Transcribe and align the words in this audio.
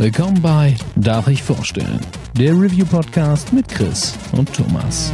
Willkommen 0.00 0.40
bei 0.40 0.76
Darf 0.94 1.26
ich 1.26 1.42
vorstellen? 1.42 1.98
Der 2.34 2.52
Review-Podcast 2.52 3.52
mit 3.52 3.66
Chris 3.66 4.16
und 4.30 4.48
Thomas. 4.54 5.12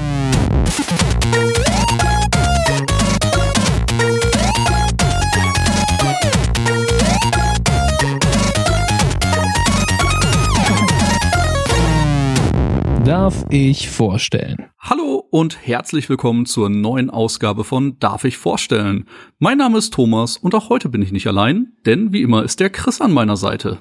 Darf 13.06 13.46
ich 13.48 13.88
vorstellen? 13.88 14.66
Hallo 14.78 15.26
und 15.30 15.66
herzlich 15.66 16.10
willkommen 16.10 16.44
zur 16.44 16.68
neuen 16.68 17.08
Ausgabe 17.08 17.64
von 17.64 17.98
Darf 18.00 18.24
ich 18.24 18.36
vorstellen? 18.36 19.06
Mein 19.38 19.56
Name 19.56 19.78
ist 19.78 19.94
Thomas 19.94 20.36
und 20.36 20.54
auch 20.54 20.68
heute 20.68 20.90
bin 20.90 21.00
ich 21.00 21.10
nicht 21.10 21.26
allein, 21.26 21.72
denn 21.86 22.12
wie 22.12 22.20
immer 22.20 22.42
ist 22.42 22.60
der 22.60 22.68
Chris 22.68 23.00
an 23.00 23.12
meiner 23.12 23.38
Seite. 23.38 23.80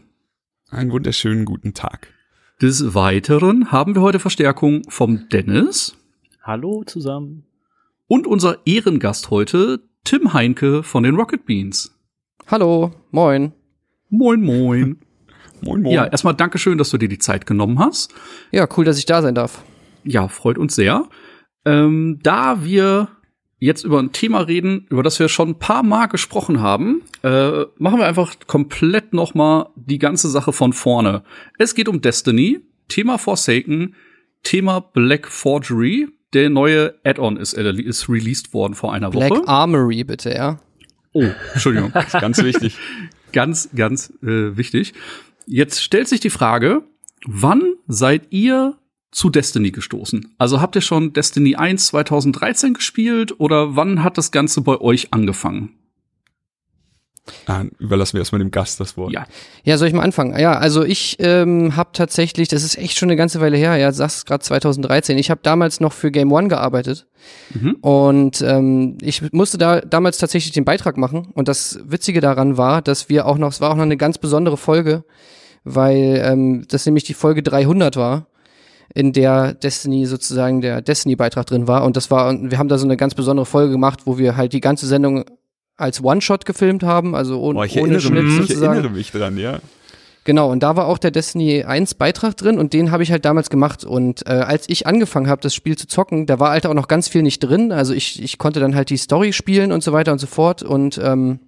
Einen 0.73 0.91
wunderschönen 0.91 1.45
guten 1.45 1.75
Tag. 1.75 2.07
Des 2.59 2.95
Weiteren 2.95 3.71
haben 3.71 3.93
wir 3.93 4.01
heute 4.01 4.17
Verstärkung 4.17 4.81
vom 4.89 5.29
Dennis. 5.29 5.95
Hallo 6.41 6.83
zusammen. 6.83 7.45
Und 8.07 8.25
unser 8.25 8.57
Ehrengast 8.65 9.29
heute, 9.29 9.81
Tim 10.03 10.33
Heinke 10.33 10.81
von 10.81 11.03
den 11.03 11.13
Rocket 11.13 11.45
Beans. 11.45 11.95
Hallo, 12.47 12.91
moin. 13.11 13.53
Moin, 14.09 14.41
moin. 14.41 14.97
Moin, 15.61 15.83
moin. 15.83 15.93
Ja, 15.93 16.05
erstmal 16.05 16.33
Dankeschön, 16.33 16.79
dass 16.79 16.89
du 16.89 16.97
dir 16.97 17.07
die 17.07 17.19
Zeit 17.19 17.45
genommen 17.45 17.77
hast. 17.77 18.11
Ja, 18.51 18.67
cool, 18.75 18.83
dass 18.83 18.97
ich 18.97 19.05
da 19.05 19.21
sein 19.21 19.35
darf. 19.35 19.63
Ja, 20.03 20.27
freut 20.27 20.57
uns 20.57 20.73
sehr. 20.73 21.07
Ähm, 21.65 22.19
da 22.23 22.65
wir 22.65 23.09
jetzt 23.63 23.85
über 23.85 23.99
ein 23.99 24.11
Thema 24.11 24.41
reden, 24.41 24.87
über 24.89 25.03
das 25.03 25.19
wir 25.19 25.29
schon 25.29 25.49
ein 25.49 25.59
paar 25.59 25.83
Mal 25.83 26.07
gesprochen 26.07 26.59
haben, 26.59 27.01
äh, 27.23 27.61
machen 27.77 27.99
wir 27.99 28.05
einfach 28.05 28.35
komplett 28.45 29.13
noch 29.13 29.33
mal 29.35 29.69
die 29.75 29.99
ganze 29.99 30.29
Sache 30.29 30.51
von 30.51 30.73
vorne. 30.73 31.23
Es 31.57 31.73
geht 31.73 31.87
um 31.87 32.01
Destiny, 32.01 32.59
Thema 32.89 33.17
Forsaken, 33.17 33.95
Thema 34.43 34.81
Black 34.81 35.27
Forgery. 35.27 36.09
Der 36.33 36.49
neue 36.49 36.95
Add-on 37.05 37.37
ist, 37.37 37.53
äh, 37.53 37.71
ist 37.73 38.09
released 38.09 38.53
worden 38.53 38.73
vor 38.73 38.93
einer 38.93 39.09
Black 39.11 39.29
Woche. 39.29 39.47
Armory, 39.47 40.03
bitte, 40.03 40.33
ja. 40.33 40.59
Oh, 41.13 41.23
Entschuldigung. 41.53 41.91
Das 41.93 42.05
ist 42.13 42.19
ganz 42.19 42.43
wichtig. 42.43 42.77
ganz, 43.31 43.69
ganz 43.73 44.11
äh, 44.23 44.57
wichtig. 44.57 44.93
Jetzt 45.45 45.81
stellt 45.81 46.09
sich 46.09 46.19
die 46.19 46.29
Frage, 46.29 46.83
wann 47.25 47.75
seid 47.87 48.27
ihr 48.31 48.77
zu 49.13 49.29
Destiny 49.29 49.71
gestoßen? 49.71 50.33
Also 50.37 50.59
habt 50.59 50.75
ihr 50.75 50.81
schon 50.81 51.13
Destiny 51.13 51.55
1 51.55 51.87
2013 51.87 52.73
gespielt 52.73 53.39
oder 53.39 53.75
wann 53.75 54.03
hat 54.03 54.17
das 54.17 54.31
Ganze 54.31 54.61
bei 54.61 54.79
euch 54.81 55.13
angefangen? 55.13 55.77
Ah, 57.45 57.63
überlassen 57.79 58.13
wir 58.15 58.19
erstmal 58.19 58.39
dem 58.39 58.51
Gast 58.51 58.81
das 58.81 58.97
Wort. 58.97 59.13
Ja. 59.13 59.25
Ja, 59.63 59.77
soll 59.77 59.87
ich 59.87 59.93
mal 59.93 60.03
anfangen? 60.03 60.37
Ja, 60.37 60.57
also 60.57 60.83
ich 60.83 61.15
ähm, 61.19 61.77
habe 61.77 61.91
tatsächlich, 61.93 62.49
das 62.49 62.63
ist 62.63 62.77
echt 62.77 62.97
schon 62.97 63.07
eine 63.07 63.15
ganze 63.15 63.39
Weile 63.39 63.55
her, 63.55 63.77
ja, 63.77 63.93
sagst 63.93 64.25
gerade 64.25 64.43
2013. 64.43 65.17
Ich 65.17 65.31
habe 65.31 65.39
damals 65.41 65.79
noch 65.79 65.93
für 65.93 66.11
Game 66.11 66.31
One 66.33 66.49
gearbeitet 66.49 67.07
Mhm. 67.53 67.77
und 67.79 68.41
ähm, 68.41 68.97
ich 69.01 69.31
musste 69.31 69.57
da 69.57 69.79
damals 69.79 70.17
tatsächlich 70.17 70.51
den 70.51 70.65
Beitrag 70.65 70.97
machen. 70.97 71.29
Und 71.33 71.47
das 71.47 71.79
Witzige 71.85 72.19
daran 72.19 72.57
war, 72.57 72.81
dass 72.81 73.07
wir 73.07 73.25
auch 73.25 73.37
noch, 73.37 73.49
es 73.51 73.61
war 73.61 73.71
auch 73.71 73.75
noch 73.77 73.83
eine 73.83 73.95
ganz 73.95 74.17
besondere 74.17 74.57
Folge, 74.57 75.05
weil 75.63 76.21
ähm, 76.25 76.65
das 76.67 76.85
nämlich 76.85 77.05
die 77.05 77.13
Folge 77.13 77.41
300 77.41 77.95
war 77.95 78.27
in 78.93 79.13
der 79.13 79.53
Destiny 79.53 80.05
sozusagen 80.05 80.61
der 80.61 80.81
Destiny-Beitrag 80.81 81.45
drin 81.45 81.67
war. 81.67 81.83
Und 81.83 81.97
das 81.97 82.11
war, 82.11 82.29
und 82.29 82.51
wir 82.51 82.57
haben 82.57 82.69
da 82.69 82.77
so 82.77 82.85
eine 82.85 82.97
ganz 82.97 83.15
besondere 83.15 83.45
Folge 83.45 83.71
gemacht, 83.71 84.01
wo 84.05 84.17
wir 84.17 84.35
halt 84.37 84.53
die 84.53 84.61
ganze 84.61 84.85
Sendung 84.87 85.25
als 85.77 86.03
One-Shot 86.03 86.45
gefilmt 86.45 86.83
haben, 86.83 87.15
also 87.15 87.41
ohne, 87.41 87.59
Oh, 87.59 87.63
ich, 87.63 87.73
ohne 87.73 87.81
erinnere 87.95 88.01
Schnitt 88.01 88.23
mich, 88.25 88.33
ich 88.33 88.47
sozusagen. 88.47 88.73
erinnere 88.73 88.91
mich 88.91 89.11
dran, 89.11 89.37
ja. 89.37 89.59
Genau, 90.25 90.49
und 90.51 90.63
da 90.63 90.77
war 90.77 90.87
auch 90.87 90.99
der 90.99 91.11
Destiny 91.11 91.63
1 91.63 91.95
Beitrag 91.95 92.37
drin 92.37 92.57
und 92.57 92.71
den 92.71 92.91
habe 92.91 93.03
ich 93.03 93.11
halt 93.11 93.25
damals 93.25 93.49
gemacht. 93.49 93.83
Und 93.83 94.25
äh, 94.25 94.29
als 94.29 94.69
ich 94.69 94.87
angefangen 94.87 95.27
habe, 95.27 95.41
das 95.41 95.53
Spiel 95.53 95.77
zu 95.77 95.85
zocken, 95.87 96.27
da 96.27 96.39
war 96.39 96.51
halt 96.51 96.65
auch 96.65 96.73
noch 96.73 96.87
ganz 96.87 97.09
viel 97.09 97.23
nicht 97.23 97.39
drin. 97.39 97.73
Also 97.73 97.93
ich, 97.93 98.23
ich 98.23 98.37
konnte 98.37 98.61
dann 98.61 98.73
halt 98.73 98.89
die 98.89 98.95
Story 98.97 99.33
spielen 99.33 99.73
und 99.73 99.83
so 99.83 99.91
weiter 99.91 100.13
und 100.13 100.19
so 100.19 100.27
fort. 100.27 100.63
Und 100.63 100.97
ähm, 101.03 101.39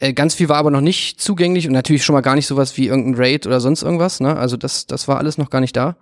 äh, 0.00 0.12
ganz 0.12 0.34
viel 0.34 0.48
war 0.48 0.58
aber 0.58 0.70
noch 0.70 0.80
nicht 0.80 1.20
zugänglich 1.20 1.66
und 1.66 1.72
natürlich 1.72 2.04
schon 2.04 2.14
mal 2.14 2.20
gar 2.20 2.34
nicht 2.34 2.46
sowas 2.46 2.76
wie 2.76 2.86
irgendein 2.86 3.14
Raid 3.14 3.46
oder 3.46 3.60
sonst 3.60 3.82
irgendwas. 3.82 4.20
Ne? 4.20 4.36
Also 4.36 4.56
das, 4.56 4.86
das 4.86 5.08
war 5.08 5.18
alles 5.18 5.38
noch 5.38 5.50
gar 5.50 5.60
nicht 5.60 5.76
da. 5.76 5.96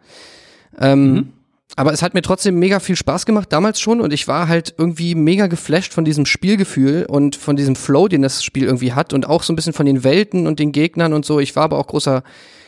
Ähm, 0.78 1.32
Aber 1.77 1.93
es 1.93 2.03
hat 2.03 2.15
mir 2.15 2.22
trotzdem 2.22 2.59
mega 2.59 2.78
viel 2.78 2.94
Spaß 2.94 3.27
gemacht, 3.27 3.53
damals 3.53 3.81
schon. 3.81 4.00
Und 4.00 4.12
ich 4.12 4.28
war 4.28 4.49
halt 4.49 4.75
irgendwie 4.78 5.15
mega 5.15 5.47
geflasht 5.49 5.93
von 5.93 6.04
diesem 6.04 6.27
Spielgefühl 6.27 7.06
und 7.09 7.37
von 7.37 7.56
diesem 7.56 7.75
Flow, 7.75 8.06
den 8.06 8.22
das 8.22 8.44
Spiel 8.44 8.65
irgendwie 8.65 8.93
hat. 8.93 9.12
Und 9.12 9.27
auch 9.28 9.43
so 9.43 9.53
ein 9.53 9.56
bisschen 9.56 9.72
von 9.72 9.87
den 9.87 10.04
Welten 10.04 10.47
und 10.47 10.59
den 10.59 10.72
Gegnern 10.72 11.12
und 11.12 11.25
so. 11.25 11.41
Ich 11.41 11.56
war 11.56 11.65
aber 11.65 11.78
auch 11.78 11.87
großer, 11.87 12.22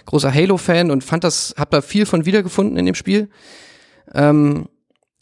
großer 0.07 0.33
Halo-Fan 0.33 0.91
und 0.91 1.05
fand 1.05 1.25
das, 1.25 1.55
hab 1.57 1.71
da 1.71 1.83
viel 1.83 2.07
von 2.07 2.27
wiedergefunden 2.27 2.77
in 2.77 2.87
dem 2.87 2.95
Spiel. 2.95 3.29
Ähm, 4.15 4.67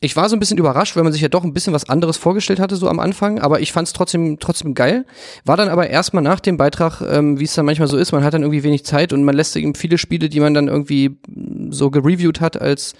ich 0.00 0.16
war 0.16 0.28
so 0.28 0.36
ein 0.36 0.40
bisschen 0.40 0.58
überrascht, 0.58 0.96
weil 0.96 1.02
man 1.02 1.12
sich 1.12 1.22
ja 1.22 1.28
doch 1.28 1.44
ein 1.44 1.54
bisschen 1.54 1.72
was 1.72 1.88
anderes 1.88 2.16
vorgestellt 2.16 2.60
hatte, 2.60 2.76
so 2.76 2.88
am 2.88 3.00
Anfang, 3.00 3.38
aber 3.38 3.60
ich 3.60 3.72
fand 3.72 3.88
es 3.88 3.94
trotzdem, 3.94 4.38
trotzdem 4.38 4.74
geil. 4.74 5.06
War 5.44 5.56
dann 5.56 5.68
aber 5.68 5.88
erstmal 5.88 6.22
nach 6.22 6.40
dem 6.40 6.56
Beitrag, 6.56 7.00
ähm, 7.00 7.40
wie 7.40 7.44
es 7.44 7.54
dann 7.54 7.64
manchmal 7.64 7.88
so 7.88 7.96
ist, 7.96 8.12
man 8.12 8.22
hat 8.22 8.34
dann 8.34 8.42
irgendwie 8.42 8.64
wenig 8.64 8.84
Zeit 8.84 9.12
und 9.12 9.24
man 9.24 9.34
lässt 9.34 9.56
eben 9.56 9.74
viele 9.74 9.96
Spiele, 9.96 10.28
die 10.28 10.40
man 10.40 10.52
dann 10.52 10.68
irgendwie 10.68 11.16
mm, 11.26 11.72
so 11.72 11.90
gereviewt 11.90 12.40
hat 12.40 12.60
als 12.60 12.94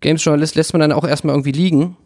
Games-Journalist, 0.00 0.56
lässt 0.56 0.72
man 0.72 0.80
dann 0.80 0.92
auch 0.92 1.06
erstmal 1.06 1.34
irgendwie 1.34 1.52
liegen. 1.52 1.96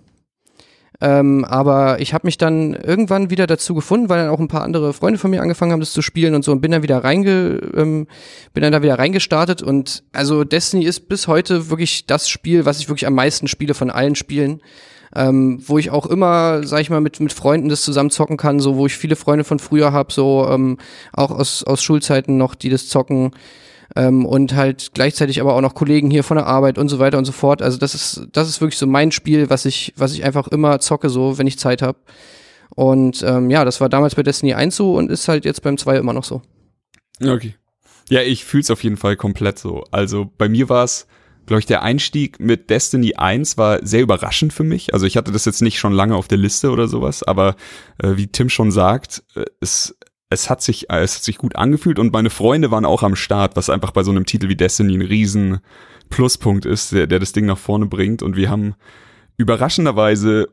Ähm, 1.01 1.45
aber 1.45 2.01
ich 2.01 2.13
habe 2.13 2.27
mich 2.27 2.39
dann 2.39 2.75
irgendwann 2.75 3.31
wieder 3.31 3.47
dazu 3.47 3.75
gefunden, 3.75 4.09
weil 4.09 4.21
dann 4.21 4.31
auch 4.31 4.41
ein 4.41 4.49
paar 4.49 4.63
andere 4.63 4.93
Freunde 4.93 5.19
von 5.19 5.31
mir 5.31 5.43
angefangen 5.43 5.71
haben, 5.71 5.81
das 5.81 5.93
zu 5.93 6.03
spielen 6.03 6.35
und 6.35 6.45
so 6.45 6.51
und 6.51 6.61
bin 6.61 6.73
dann 6.73 6.83
wieder 6.83 7.05
reinge, 7.05 7.61
ähm, 7.77 8.09
bin 8.53 8.63
dann 8.65 8.73
da 8.73 8.83
wieder 8.83 8.99
reingestartet 8.99 9.63
und 9.63 10.03
also 10.13 10.43
Destiny 10.43 10.85
ist 10.85 11.09
bis 11.09 11.29
heute 11.29 11.71
wirklich 11.71 12.07
das 12.07 12.29
Spiel, 12.29 12.65
was 12.65 12.81
ich 12.81 12.89
wirklich 12.89 13.07
am 13.07 13.15
meisten 13.15 13.47
spiele 13.47 13.75
von 13.75 13.91
allen 13.91 14.17
Spielen. 14.17 14.61
Ähm, 15.17 15.63
wo 15.67 15.79
ich 15.79 15.91
auch 15.91 16.05
immer, 16.05 16.67
sag 16.67 16.83
ich 16.83 16.91
mal, 16.91 17.01
mit, 17.01 17.19
mit 17.19 17.33
Freunden 17.33 17.71
das 17.71 17.81
zusammen 17.81 18.11
zocken 18.11 18.37
kann, 18.37 18.61
so 18.61 18.77
wo 18.77 18.85
ich 18.85 18.95
viele 18.95 19.17
Freunde 19.17 19.43
von 19.43 19.59
früher 19.59 19.91
habe, 19.91 20.13
so 20.13 20.47
ähm, 20.51 20.77
auch 21.15 21.31
aus, 21.31 21.65
aus 21.65 21.83
Schulzeiten 21.83 22.37
noch, 22.37 22.55
die 22.55 22.69
das 22.69 22.89
zocken 22.89 23.31
ähm, 23.97 24.27
und 24.27 24.55
halt 24.55 24.91
gleichzeitig 24.95 25.41
aber 25.41 25.55
auch 25.55 25.61
noch 25.61 25.75
Kollegen 25.75 26.11
hier 26.11 26.25
von 26.25 26.37
der 26.37 26.47
Arbeit 26.47 26.79
und 26.79 26.89
so 26.89 26.99
weiter 26.99 27.19
und 27.19 27.25
so 27.25 27.33
fort. 27.33 27.63
Also 27.63 27.79
das 27.79 27.95
ist 27.95 28.29
das 28.33 28.49
ist 28.49 28.61
wirklich 28.61 28.79
so 28.79 28.87
mein 28.87 29.13
Spiel, 29.13 29.51
was 29.51 29.65
ich 29.65 29.93
was 29.97 30.13
ich 30.13 30.25
einfach 30.25 30.49
immer 30.49 30.81
zocke, 30.81 31.09
so 31.09 31.39
wenn 31.39 31.47
ich 31.47 31.59
Zeit 31.59 31.83
habe. 31.83 31.99
Und 32.75 33.23
ähm, 33.27 33.51
ja, 33.51 33.65
das 33.65 33.81
war 33.81 33.89
damals 33.89 34.15
bei 34.15 34.23
Destiny 34.23 34.55
1 34.55 34.77
so 34.77 34.95
und 34.95 35.11
ist 35.11 35.29
halt 35.29 35.45
jetzt 35.45 35.63
beim 35.63 35.79
2 35.79 35.97
immer 35.97 36.13
noch 36.13 36.25
so. 36.25 36.43
Okay. 37.21 37.55
Ja, 38.09 38.23
ich 38.23 38.45
fühl's 38.45 38.71
auf 38.71 38.85
jeden 38.85 38.97
Fall 38.97 39.17
komplett 39.17 39.59
so. 39.59 39.85
Also 39.91 40.31
bei 40.39 40.49
mir 40.49 40.69
war's, 40.69 41.07
glaube 41.47 41.61
ich, 41.61 41.67
der 41.67 41.83
Einstieg 41.83 42.41
mit 42.41 42.71
Destiny 42.71 43.17
1 43.17 43.59
war 43.59 43.85
sehr 43.85 44.03
überraschend 44.03 44.53
für 44.53 44.65
mich. 44.65 44.95
Also 44.95 45.07
ich 45.07 45.17
hatte 45.17 45.33
das 45.33 45.45
jetzt 45.45 45.61
nicht 45.61 45.79
schon 45.79 45.93
lange 45.93 46.15
auf 46.15 46.29
der 46.29 46.39
Liste 46.39 46.71
oder 46.71 46.89
sowas, 46.89 47.23
aber 47.23 47.57
äh, 48.03 48.17
wie 48.17 48.29
Tim 48.29 48.49
schon 48.49 48.71
sagt, 48.71 49.25
äh, 49.35 49.45
es 49.61 49.98
es 50.31 50.51
hat 50.51 50.63
sich, 50.63 50.91
äh, 50.91 51.01
es 51.01 51.17
hat 51.17 51.23
sich 51.23 51.39
gut 51.39 51.57
angefühlt 51.57 51.99
und 51.99 52.13
meine 52.13 52.31
Freunde 52.31 52.71
waren 52.71 52.85
auch 52.85 53.03
am 53.03 53.17
Start, 53.17 53.57
was 53.57 53.71
einfach 53.71 53.93
bei 53.93 54.03
so 54.03 54.11
einem 54.11 54.27
Titel 54.27 54.49
wie 54.49 54.57
Destiny 54.57 54.95
ein 54.95 55.03
riesen 55.03 55.61
Pluspunkt 56.11 56.65
ist, 56.65 56.93
der, 56.93 57.07
der 57.07 57.19
das 57.19 57.33
Ding 57.33 57.47
nach 57.47 57.59
vorne 57.59 57.87
bringt. 57.87 58.23
Und 58.23 58.37
wir 58.37 58.51
haben 58.51 58.75
überraschenderweise 59.37 60.49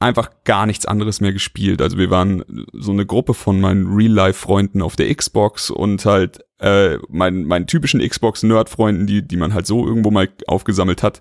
einfach 0.00 0.30
gar 0.44 0.66
nichts 0.66 0.86
anderes 0.86 1.20
mehr 1.20 1.32
gespielt. 1.32 1.82
Also 1.82 1.98
wir 1.98 2.10
waren 2.10 2.44
so 2.72 2.92
eine 2.92 3.04
Gruppe 3.04 3.34
von 3.34 3.60
meinen 3.60 3.86
Real-Life-Freunden 3.86 4.80
auf 4.80 4.96
der 4.96 5.12
Xbox 5.14 5.70
und 5.70 6.04
halt 6.04 6.44
äh, 6.60 6.98
meinen, 7.08 7.44
meinen 7.44 7.66
typischen 7.66 8.00
Xbox-Nerd-Freunden, 8.00 9.06
die, 9.06 9.26
die 9.26 9.36
man 9.36 9.54
halt 9.54 9.66
so 9.66 9.86
irgendwo 9.86 10.10
mal 10.10 10.28
aufgesammelt 10.46 11.02
hat. 11.02 11.20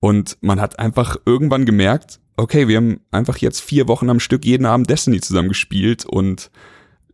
Und 0.00 0.36
man 0.42 0.60
hat 0.60 0.78
einfach 0.78 1.16
irgendwann 1.26 1.64
gemerkt, 1.64 2.20
okay, 2.36 2.68
wir 2.68 2.76
haben 2.76 3.00
einfach 3.10 3.38
jetzt 3.38 3.60
vier 3.60 3.88
Wochen 3.88 4.10
am 4.10 4.20
Stück 4.20 4.44
jeden 4.44 4.66
Abend 4.66 4.88
Destiny 4.90 5.20
zusammen 5.20 5.48
gespielt 5.48 6.04
und 6.04 6.50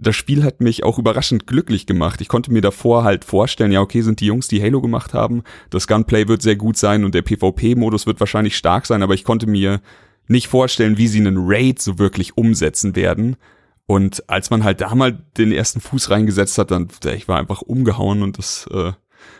das 0.00 0.16
Spiel 0.16 0.42
hat 0.42 0.60
mich 0.60 0.82
auch 0.82 0.98
überraschend 0.98 1.46
glücklich 1.46 1.86
gemacht. 1.86 2.20
Ich 2.20 2.28
konnte 2.28 2.50
mir 2.50 2.62
davor 2.62 3.04
halt 3.04 3.24
vorstellen, 3.24 3.70
ja, 3.70 3.82
okay, 3.82 4.00
sind 4.00 4.20
die 4.20 4.26
Jungs, 4.26 4.48
die 4.48 4.62
Halo 4.62 4.80
gemacht 4.80 5.12
haben. 5.12 5.42
Das 5.68 5.86
Gunplay 5.86 6.26
wird 6.26 6.40
sehr 6.40 6.56
gut 6.56 6.78
sein 6.78 7.04
und 7.04 7.14
der 7.14 7.22
PvP-Modus 7.22 8.06
wird 8.06 8.18
wahrscheinlich 8.18 8.56
stark 8.56 8.86
sein, 8.86 9.02
aber 9.02 9.14
ich 9.14 9.24
konnte 9.24 9.46
mir 9.46 9.80
nicht 10.26 10.48
vorstellen, 10.48 10.96
wie 10.96 11.06
sie 11.06 11.18
einen 11.18 11.36
Raid 11.38 11.82
so 11.82 11.98
wirklich 11.98 12.38
umsetzen 12.38 12.96
werden. 12.96 13.36
Und 13.86 14.28
als 14.30 14.50
man 14.50 14.64
halt 14.64 14.80
da 14.80 14.94
mal 14.94 15.12
den 15.36 15.52
ersten 15.52 15.80
Fuß 15.80 16.10
reingesetzt 16.10 16.56
hat, 16.56 16.70
dann, 16.70 16.88
ich 17.14 17.28
war 17.28 17.38
einfach 17.38 17.60
umgehauen 17.60 18.22
und 18.22 18.38
das 18.38 18.66
äh, 18.72 18.92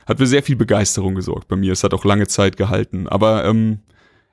hat 0.07 0.19
für 0.19 0.27
sehr 0.27 0.43
viel 0.43 0.57
Begeisterung 0.57 1.15
gesorgt 1.15 1.49
bei 1.49 1.57
mir. 1.57 1.73
Es 1.73 1.85
hat 1.85 1.95
auch 1.95 2.05
lange 2.05 2.27
Zeit 2.27 2.57
gehalten. 2.57 3.09
Aber 3.09 3.45
ähm, 3.45 3.79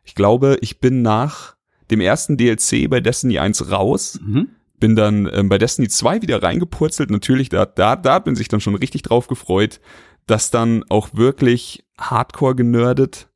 ich 0.04 0.16
glaube, 0.16 0.58
ich 0.62 0.80
bin 0.80 1.04
nach 1.04 1.56
dem 1.92 2.02
ersten 2.02 2.36
DLC 2.36 2.90
bei 2.90 3.00
Destiny 3.00 3.40
1 3.40 3.72
raus 3.72 4.20
Mhm. 4.22 4.50
Bin 4.80 4.96
dann 4.96 5.30
ähm, 5.34 5.50
bei 5.50 5.58
Destiny 5.58 5.88
2 5.88 6.22
wieder 6.22 6.42
reingepurzelt. 6.42 7.10
Natürlich, 7.10 7.50
da, 7.50 7.66
da, 7.66 7.96
da 7.96 8.22
man 8.26 8.36
sich 8.36 8.48
dann 8.48 8.62
schon 8.62 8.76
richtig 8.76 9.02
drauf 9.02 9.28
gefreut, 9.28 9.80
dass 10.26 10.52
dann 10.52 10.84
auch 10.90 11.10
wirklich 11.14 11.86
hardcore 12.00 12.56
genördet 12.56 13.30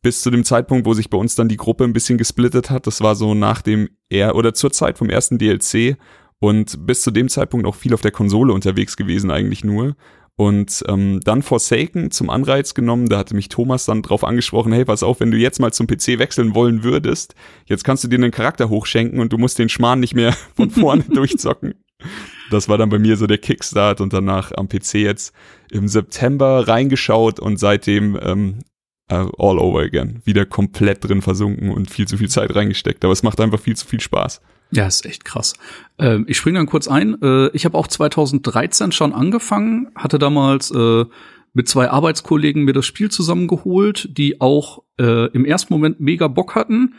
bis 0.00 0.22
zu 0.22 0.30
dem 0.30 0.44
Zeitpunkt, 0.44 0.86
wo 0.86 0.94
sich 0.94 1.10
bei 1.10 1.18
uns 1.18 1.34
dann 1.34 1.48
die 1.48 1.56
Gruppe 1.56 1.84
ein 1.84 1.92
bisschen 1.92 2.18
gesplittet 2.18 2.70
hat. 2.70 2.86
Das 2.86 3.00
war 3.00 3.14
so 3.14 3.34
nach 3.34 3.62
dem 3.62 3.90
er 4.08 4.36
oder 4.36 4.54
zur 4.54 4.72
Zeit 4.72 4.96
vom 4.96 5.10
ersten 5.10 5.38
DLC 5.38 5.96
und 6.38 6.86
bis 6.86 7.02
zu 7.02 7.10
dem 7.10 7.28
Zeitpunkt 7.28 7.66
auch 7.66 7.74
viel 7.74 7.94
auf 7.94 8.00
der 8.00 8.12
Konsole 8.12 8.52
unterwegs 8.52 8.96
gewesen 8.96 9.30
eigentlich 9.30 9.64
nur. 9.64 9.96
Und 10.38 10.84
ähm, 10.86 11.18
dann 11.24 11.42
Forsaken 11.42 12.12
zum 12.12 12.30
Anreiz 12.30 12.72
genommen, 12.72 13.08
da 13.08 13.18
hatte 13.18 13.34
mich 13.34 13.48
Thomas 13.48 13.86
dann 13.86 14.02
drauf 14.02 14.22
angesprochen, 14.22 14.72
hey, 14.72 14.84
pass 14.84 15.02
auf, 15.02 15.18
wenn 15.18 15.32
du 15.32 15.36
jetzt 15.36 15.58
mal 15.58 15.72
zum 15.72 15.88
PC 15.88 16.20
wechseln 16.20 16.54
wollen 16.54 16.84
würdest, 16.84 17.34
jetzt 17.66 17.82
kannst 17.82 18.04
du 18.04 18.08
dir 18.08 18.18
einen 18.18 18.30
Charakter 18.30 18.68
hochschenken 18.68 19.18
und 19.18 19.32
du 19.32 19.38
musst 19.38 19.58
den 19.58 19.68
Schmarrn 19.68 19.98
nicht 19.98 20.14
mehr 20.14 20.32
von 20.54 20.70
vorne 20.70 21.02
durchzocken. 21.12 21.74
Das 22.52 22.68
war 22.68 22.78
dann 22.78 22.88
bei 22.88 23.00
mir 23.00 23.16
so 23.16 23.26
der 23.26 23.38
Kickstart 23.38 24.00
und 24.00 24.12
danach 24.12 24.52
am 24.52 24.68
PC 24.68 24.94
jetzt 24.94 25.34
im 25.72 25.88
September 25.88 26.68
reingeschaut 26.68 27.40
und 27.40 27.58
seitdem 27.58 28.16
ähm, 28.22 28.60
uh, 29.10 29.28
all 29.38 29.58
over 29.58 29.80
again. 29.80 30.22
Wieder 30.24 30.46
komplett 30.46 31.02
drin 31.02 31.20
versunken 31.20 31.72
und 31.72 31.90
viel 31.90 32.06
zu 32.06 32.16
viel 32.16 32.28
Zeit 32.28 32.54
reingesteckt. 32.54 33.04
Aber 33.04 33.12
es 33.12 33.24
macht 33.24 33.40
einfach 33.40 33.58
viel 33.58 33.74
zu 33.74 33.88
viel 33.88 34.00
Spaß. 34.00 34.40
Ja, 34.70 34.86
ist 34.86 35.06
echt 35.06 35.24
krass. 35.24 35.54
Ähm, 35.98 36.24
ich 36.28 36.36
springe 36.36 36.58
dann 36.58 36.66
kurz 36.66 36.88
ein. 36.88 37.20
Äh, 37.22 37.48
ich 37.48 37.64
habe 37.64 37.76
auch 37.76 37.86
2013 37.86 38.92
schon 38.92 39.12
angefangen, 39.12 39.88
hatte 39.94 40.18
damals 40.18 40.70
äh, 40.70 41.04
mit 41.54 41.68
zwei 41.68 41.90
Arbeitskollegen 41.90 42.64
mir 42.64 42.74
das 42.74 42.86
Spiel 42.86 43.10
zusammengeholt, 43.10 44.10
die 44.16 44.40
auch 44.40 44.82
äh, 45.00 45.26
im 45.32 45.44
ersten 45.44 45.72
Moment 45.72 46.00
mega 46.00 46.28
Bock 46.28 46.54
hatten, 46.54 46.94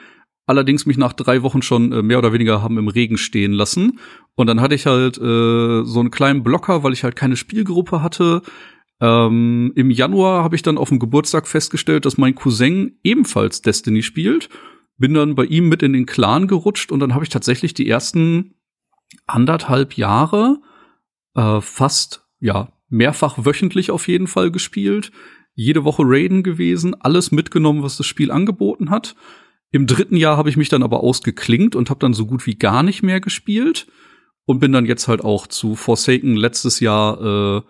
allerdings 0.48 0.88
mich 0.88 0.98
nach 0.98 1.14
drei 1.14 1.44
Wochen 1.44 1.62
schon 1.62 1.92
äh, 1.92 2.02
mehr 2.02 2.18
oder 2.18 2.34
weniger 2.34 2.64
haben 2.64 2.80
im 2.80 2.88
Regen 2.88 3.18
stehen 3.18 3.54
lassen. 3.54 4.00
Und 4.36 4.48
dann 4.48 4.62
hatte 4.62 4.76
ich 4.76 4.88
halt 4.88 5.18
äh, 5.18 5.84
so 5.84 6.00
einen 6.00 6.12
kleinen 6.12 6.44
Blocker, 6.44 6.84
weil 6.84 6.94
ich 6.94 7.04
halt 7.04 7.16
keine 7.16 7.36
Spielgruppe 7.36 8.02
hatte. 8.02 8.42
Ähm, 9.00 9.72
Im 9.76 9.92
Januar 9.92 10.44
habe 10.44 10.56
ich 10.56 10.64
dann 10.64 10.78
auf 10.80 10.90
dem 10.90 11.00
Geburtstag 11.00 11.48
festgestellt, 11.48 12.06
dass 12.06 12.18
mein 12.18 12.36
Cousin 12.36 12.98
ebenfalls 13.04 13.62
Destiny 13.62 14.02
spielt 14.02 14.50
bin 15.00 15.14
dann 15.14 15.36
bei 15.36 15.46
ihm 15.46 15.68
mit 15.68 15.82
in 15.82 15.94
den 15.94 16.06
Clan 16.06 16.48
gerutscht 16.48 16.92
und 16.92 17.00
dann 17.00 17.14
habe 17.14 17.24
ich 17.24 17.30
tatsächlich 17.30 17.74
die 17.74 17.90
ersten 17.90 18.56
anderthalb 19.26 19.94
Jahre 19.94 20.62
äh, 21.36 21.62
fast, 21.62 22.28
ja, 22.40 22.74
mehrfach 22.90 23.46
wöchentlich 23.46 23.92
auf 23.92 24.08
jeden 24.08 24.28
Fall 24.28 24.52
gespielt. 24.52 25.12
Jede 25.56 25.84
Woche 25.84 26.04
Raiden 26.06 26.44
gewesen, 26.44 26.96
alles 27.00 27.32
mitgenommen, 27.32 27.84
was 27.84 27.98
das 27.98 28.06
Spiel 28.06 28.32
angeboten 28.32 28.90
hat. 28.90 29.16
Im 29.72 29.88
dritten 29.88 30.16
Jahr 30.16 30.38
habe 30.38 30.50
ich 30.50 30.58
mich 30.58 30.70
dann 30.70 30.84
aber 30.84 31.02
ausgeklingt 31.02 31.76
und 31.76 31.90
habe 31.90 32.00
dann 32.00 32.14
so 32.14 32.26
gut 32.26 32.46
wie 32.46 32.56
gar 32.56 32.84
nicht 32.84 33.04
mehr 33.04 33.20
gespielt 33.20 33.88
und 34.46 34.60
bin 34.60 34.72
dann 34.72 34.86
jetzt 34.86 35.08
halt 35.08 35.24
auch 35.24 35.48
zu 35.48 35.76
Forsaken 35.76 36.36
letztes 36.36 36.80
Jahr 36.80 37.58
äh, 37.58 37.62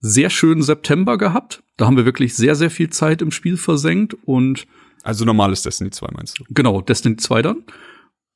sehr 0.00 0.30
schönen 0.30 0.62
September 0.62 1.16
gehabt. 1.16 1.62
Da 1.76 1.86
haben 1.86 1.96
wir 1.96 2.04
wirklich 2.04 2.34
sehr, 2.34 2.54
sehr 2.54 2.70
viel 2.70 2.90
Zeit 2.90 3.22
im 3.22 3.30
Spiel 3.30 3.56
versenkt 3.56 4.14
und 4.24 4.66
also 5.06 5.24
normales 5.24 5.62
Destiny 5.62 5.90
2 5.90 6.08
meinst 6.12 6.38
du? 6.38 6.44
Genau, 6.50 6.80
Destiny 6.80 7.16
2 7.16 7.42
dann. 7.42 7.64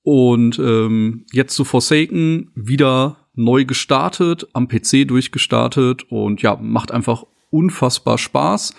Und 0.03 0.59
ähm, 0.59 1.27
jetzt 1.33 1.55
zu 1.55 1.65
Forsaken 1.65 2.51
wieder 2.55 3.29
neu 3.35 3.65
gestartet, 3.65 4.47
am 4.53 4.69
PC 4.69 5.07
durchgestartet 5.07 6.05
und 6.11 6.43
ja, 6.43 6.57
macht 6.57 6.93
einfach 6.93 7.25
unfassbar 7.51 8.19
Spaß. 8.19 8.75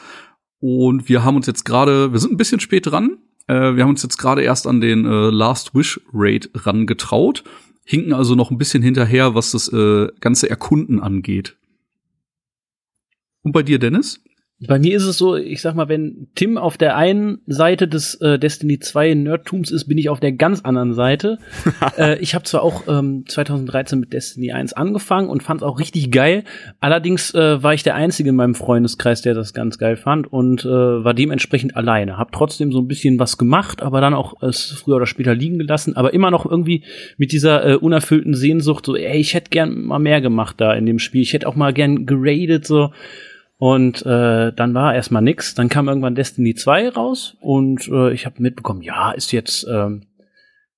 Und 0.60 1.10
wir 1.10 1.24
haben 1.24 1.36
uns 1.36 1.48
jetzt 1.48 1.66
gerade, 1.66 2.14
wir 2.14 2.20
sind 2.20 2.32
ein 2.32 2.38
bisschen 2.38 2.60
spät 2.60 2.86
dran. 2.88 3.18
Äh, 3.48 3.76
wir 3.76 3.84
haben 3.84 3.90
uns 3.90 4.04
jetzt 4.04 4.18
gerade 4.18 4.42
erst 4.42 4.68
an 4.68 4.82
den 4.82 5.06
äh, 5.06 5.30
Last 5.30 5.76
Wish 5.76 6.00
Raid 6.14 6.50
rangetraut, 6.54 7.44
hinken 7.84 8.14
also 8.14 8.36
noch 8.36 8.52
ein 8.52 8.58
bisschen 8.58 8.84
hinterher, 8.84 9.36
was 9.36 9.52
das 9.52 9.68
äh, 9.74 10.08
ganze 10.22 10.50
Erkunden 10.50 11.02
angeht. 11.02 11.58
Und 13.42 13.52
bei 13.52 13.64
dir, 13.64 13.80
Dennis? 13.80 14.24
Bei 14.68 14.78
mir 14.78 14.96
ist 14.96 15.06
es 15.06 15.18
so, 15.18 15.36
ich 15.36 15.62
sag 15.62 15.76
mal, 15.76 15.90
wenn 15.90 16.28
Tim 16.36 16.58
auf 16.58 16.78
der 16.78 16.96
einen 16.96 17.40
Seite 17.48 17.88
des 17.88 18.16
äh, 18.22 18.38
Destiny 18.38 18.78
2 18.78 19.16
Nerdtums 19.16 19.72
ist, 19.72 19.88
bin 19.88 19.98
ich 19.98 20.10
auf 20.10 20.20
der 20.20 20.34
ganz 20.34 20.62
anderen 20.62 20.94
Seite. 20.94 21.40
äh, 21.98 22.20
ich 22.20 22.36
habe 22.36 22.44
zwar 22.46 22.62
auch 22.62 22.88
ähm, 22.88 23.26
2013 23.28 24.00
mit 24.00 24.14
Destiny 24.14 24.52
1 24.52 24.74
angefangen 24.74 25.30
und 25.30 25.42
fand 25.42 25.62
es 25.62 25.68
auch 25.68 25.80
richtig 25.80 26.12
geil. 26.12 26.44
Allerdings 26.80 27.34
äh, 27.34 27.64
war 27.64 27.74
ich 27.74 27.82
der 27.82 27.96
Einzige 27.96 28.30
in 28.30 28.36
meinem 28.36 28.54
Freundeskreis, 28.54 29.24
der 29.24 29.34
das 29.34 29.54
ganz 29.54 29.80
geil 29.80 29.96
fand 29.96 30.32
und 30.32 30.64
äh, 30.64 30.70
war 30.70 31.16
dementsprechend 31.16 31.76
alleine. 31.76 32.20
Hab 32.20 32.32
trotzdem 32.32 32.72
so 32.72 32.80
ein 32.80 32.88
bisschen 32.88 33.18
was 33.18 33.40
gemacht, 33.40 33.82
aber 33.82 34.00
dann 34.00 34.14
auch 34.14 34.44
es 34.44 34.66
früher 34.72 34.98
oder 34.98 35.08
später 35.08 35.34
liegen 35.34 35.58
gelassen. 35.58 35.96
Aber 35.96 36.14
immer 36.14 36.30
noch 36.30 36.46
irgendwie 36.46 36.84
mit 37.18 37.32
dieser 37.32 37.68
äh, 37.68 37.76
unerfüllten 37.76 38.36
Sehnsucht, 38.36 38.86
so, 38.86 38.96
ey, 38.96 39.20
ich 39.20 39.34
hätte 39.34 39.50
gern 39.50 39.82
mal 39.82 40.00
mehr 40.00 40.22
gemacht 40.22 40.58
da 40.60 40.74
in 40.74 40.86
dem 40.86 41.00
Spiel. 41.00 41.24
Ich 41.24 41.34
hätte 41.34 41.48
auch 41.48 41.56
mal 41.56 41.74
gern 41.74 42.06
geradet, 42.06 42.68
so. 42.68 42.92
Und 43.62 44.04
äh, 44.08 44.52
dann 44.52 44.74
war 44.74 44.96
erstmal 44.96 45.22
nix. 45.22 45.54
Dann 45.54 45.70
kam 45.70 45.88
irgendwann 45.88 46.16
Destiny 46.16 46.56
2 46.56 46.90
raus 46.90 47.38
und 47.42 47.88
äh, 47.90 48.12
ich 48.12 48.26
habe 48.26 48.42
mitbekommen, 48.42 48.82
ja, 48.82 49.12
ist 49.12 49.32
jetzt, 49.32 49.68
ähm, 49.72 50.08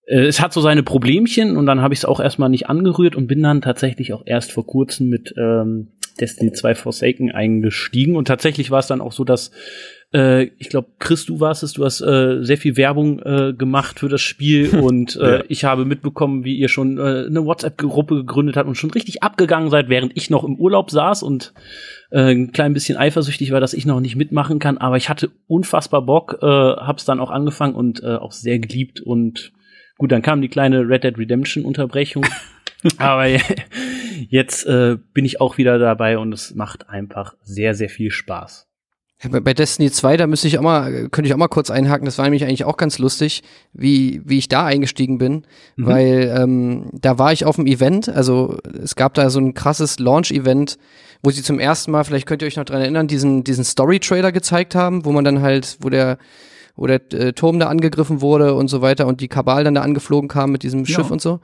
äh, 0.06 0.26
es 0.26 0.42
hat 0.42 0.52
so 0.52 0.60
seine 0.60 0.84
Problemchen 0.84 1.56
und 1.56 1.66
dann 1.66 1.80
habe 1.82 1.94
ich 1.94 2.02
es 2.02 2.06
auch 2.06 2.20
erstmal 2.20 2.50
nicht 2.50 2.68
angerührt 2.68 3.16
und 3.16 3.28
bin 3.28 3.42
dann 3.42 3.62
tatsächlich 3.62 4.12
auch 4.12 4.24
erst 4.26 4.52
vor 4.52 4.68
kurzem 4.68 5.08
mit 5.08 5.34
ähm, 5.38 5.94
Destiny 6.20 6.52
2 6.52 6.76
Forsaken 6.76 7.32
eingestiegen. 7.32 8.18
Und 8.18 8.28
tatsächlich 8.28 8.70
war 8.70 8.80
es 8.80 8.88
dann 8.88 9.00
auch 9.00 9.14
so, 9.14 9.24
dass 9.24 9.52
äh, 10.14 10.44
ich 10.58 10.70
glaube, 10.70 10.90
Chris, 11.00 11.26
du 11.26 11.40
warst 11.40 11.64
es, 11.64 11.74
du 11.74 11.84
hast 11.84 12.02
äh, 12.02 12.44
sehr 12.44 12.58
viel 12.58 12.78
Werbung 12.78 13.20
äh, 13.20 13.54
gemacht 13.54 14.00
für 14.00 14.10
das 14.10 14.22
Spiel 14.22 14.80
und 14.82 15.16
äh, 15.16 15.38
ja. 15.38 15.44
ich 15.48 15.64
habe 15.64 15.86
mitbekommen, 15.86 16.44
wie 16.44 16.56
ihr 16.56 16.70
schon 16.70 16.98
äh, 16.98 17.26
eine 17.26 17.46
WhatsApp-Gruppe 17.46 18.16
gegründet 18.16 18.56
habt 18.56 18.68
und 18.68 18.76
schon 18.76 18.92
richtig 18.92 19.24
abgegangen 19.24 19.70
seid, 19.70 19.90
während 19.90 20.16
ich 20.16 20.30
noch 20.30 20.44
im 20.44 20.56
Urlaub 20.56 20.92
saß 20.92 21.24
und 21.24 21.54
äh, 22.12 22.32
ein 22.32 22.52
klein 22.52 22.74
bisschen 22.74 22.98
eifersüchtig 22.98 23.52
war, 23.52 23.60
dass 23.60 23.74
ich 23.74 23.86
noch 23.86 24.00
nicht 24.00 24.16
mitmachen 24.16 24.60
kann, 24.60 24.78
aber 24.78 24.98
ich 24.98 25.10
hatte 25.10 25.32
unfassbar 25.48 26.04
Bock, 26.04 26.40
äh, 26.42 26.46
hab's 26.46 27.06
dann 27.06 27.20
auch 27.20 27.32
angefangen 27.32 27.76
und 27.76 28.04
äh, 28.04 28.16
auch 28.16 28.32
sehr 28.32 28.60
geliebt 28.60 29.02
und 29.02 29.52
gut, 29.98 30.12
dann 30.12 30.22
kam 30.22 30.42
die 30.42 30.50
kleine 30.50 30.88
Red 30.88 31.04
Dead 31.04 31.18
Redemption 31.18 31.66
Unterbrechung. 31.66 32.26
aber 32.98 33.28
jetzt 34.30 34.66
äh, 34.66 34.98
bin 35.14 35.26
ich 35.26 35.40
auch 35.40 35.58
wieder 35.58 35.80
dabei 35.80 36.18
und 36.18 36.34
es 36.34 36.54
macht 36.54 36.90
einfach 36.90 37.36
sehr, 37.42 37.74
sehr 37.74 37.90
viel 37.90 38.12
Spaß. 38.12 38.68
Bei 39.30 39.54
Destiny 39.54 39.92
2, 39.92 40.18
da 40.18 40.28
müsste 40.28 40.48
ich 40.48 40.58
auch 40.58 40.64
mal, 40.64 41.10
könnte 41.10 41.28
ich 41.28 41.34
auch 41.34 41.38
mal 41.38 41.48
kurz 41.48 41.70
einhaken, 41.70 42.06
das 42.06 42.18
war 42.18 42.26
nämlich 42.26 42.44
eigentlich 42.44 42.66
auch 42.66 42.78
ganz 42.78 43.00
lustig, 43.00 43.44
wie, 43.74 44.22
wie 44.26 44.38
ich 44.38 44.50
da 44.50 44.66
eingestiegen 44.66 45.18
bin, 45.18 45.46
mhm. 45.76 45.86
weil 45.86 46.36
ähm, 46.38 46.90
da 46.94 47.18
war 47.18 47.32
ich 47.32 47.46
auf 47.46 47.56
dem 47.56 47.66
Event, 47.66 48.10
also 48.10 48.58
es 48.82 48.96
gab 48.96 49.14
da 49.14 49.30
so 49.30 49.40
ein 49.40 49.54
krasses 49.54 50.00
Launch-Event, 50.00 50.78
wo 51.22 51.32
sie 51.32 51.42
zum 51.42 51.60
ersten 51.60 51.92
Mal, 51.92 52.04
vielleicht 52.04 52.28
könnt 52.28 52.42
ihr 52.42 52.48
euch 52.48 52.58
noch 52.58 52.66
dran 52.66 52.82
erinnern, 52.82 53.08
diesen, 53.08 53.44
diesen 53.44 53.64
Story-Trailer 53.64 54.32
gezeigt 54.32 54.76
haben, 54.76 55.06
wo 55.06 55.12
man 55.12 55.24
dann 55.24 55.42
halt, 55.42 55.78
wo 55.80 55.90
der, 55.90 56.18
wo 56.76 56.86
der 56.86 57.02
äh, 57.14 57.34
Turm 57.34 57.60
da 57.60 57.68
angegriffen 57.68 58.20
wurde 58.20 58.56
und 58.56 58.68
so 58.68 58.82
weiter 58.82 59.08
und 59.08 59.22
die 59.22 59.30
Kabal 59.30 59.64
dann 59.64 59.76
da 59.76 59.82
angeflogen 59.82 60.28
kam 60.28 60.52
mit 60.52 60.64
diesem 60.64 60.86
Schiff 60.86 61.08
ja. 61.08 61.12
und 61.12 61.22
so. 61.22 61.40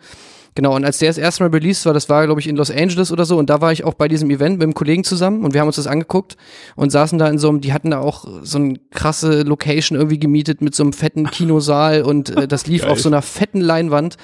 Genau, 0.56 0.76
und 0.76 0.84
als 0.84 0.98
der 0.98 1.10
das 1.10 1.18
erste 1.18 1.44
Mal 1.44 1.52
released 1.52 1.86
war, 1.86 1.94
das 1.94 2.10
war, 2.10 2.26
glaube 2.26 2.42
ich, 2.42 2.48
in 2.48 2.56
Los 2.56 2.72
Angeles 2.72 3.12
oder 3.12 3.26
so, 3.26 3.38
und 3.38 3.50
da 3.50 3.62
war 3.62 3.72
ich 3.72 3.84
auch 3.84 3.94
bei 3.94 4.08
diesem 4.08 4.30
Event 4.30 4.58
mit 4.58 4.64
einem 4.64 4.74
Kollegen 4.74 5.04
zusammen 5.04 5.44
und 5.44 5.54
wir 5.54 5.62
haben 5.62 5.68
uns 5.68 5.76
das 5.78 5.88
angeguckt 5.88 6.38
und 6.76 6.92
saßen 6.92 7.20
da 7.20 7.28
in 7.28 7.38
so 7.38 7.50
einem, 7.50 7.62
die 7.62 7.72
hatten 7.72 7.92
da 7.92 8.00
auch 8.00 8.26
so 8.42 8.58
eine 8.58 8.76
krasse 8.92 9.44
Location 9.44 9.98
irgendwie 9.98 10.20
gemietet 10.20 10.62
mit 10.62 10.76
so 10.76 10.84
einem 10.84 10.94
fetten 10.94 11.26
Kinosaal 11.32 12.02
und 12.02 12.36
äh, 12.36 12.48
das 12.48 12.68
lief 12.68 12.84
auf 12.84 13.00
so 13.00 13.10
einer 13.10 13.22
fetten 13.22 13.62
Leinwand. 13.62 14.18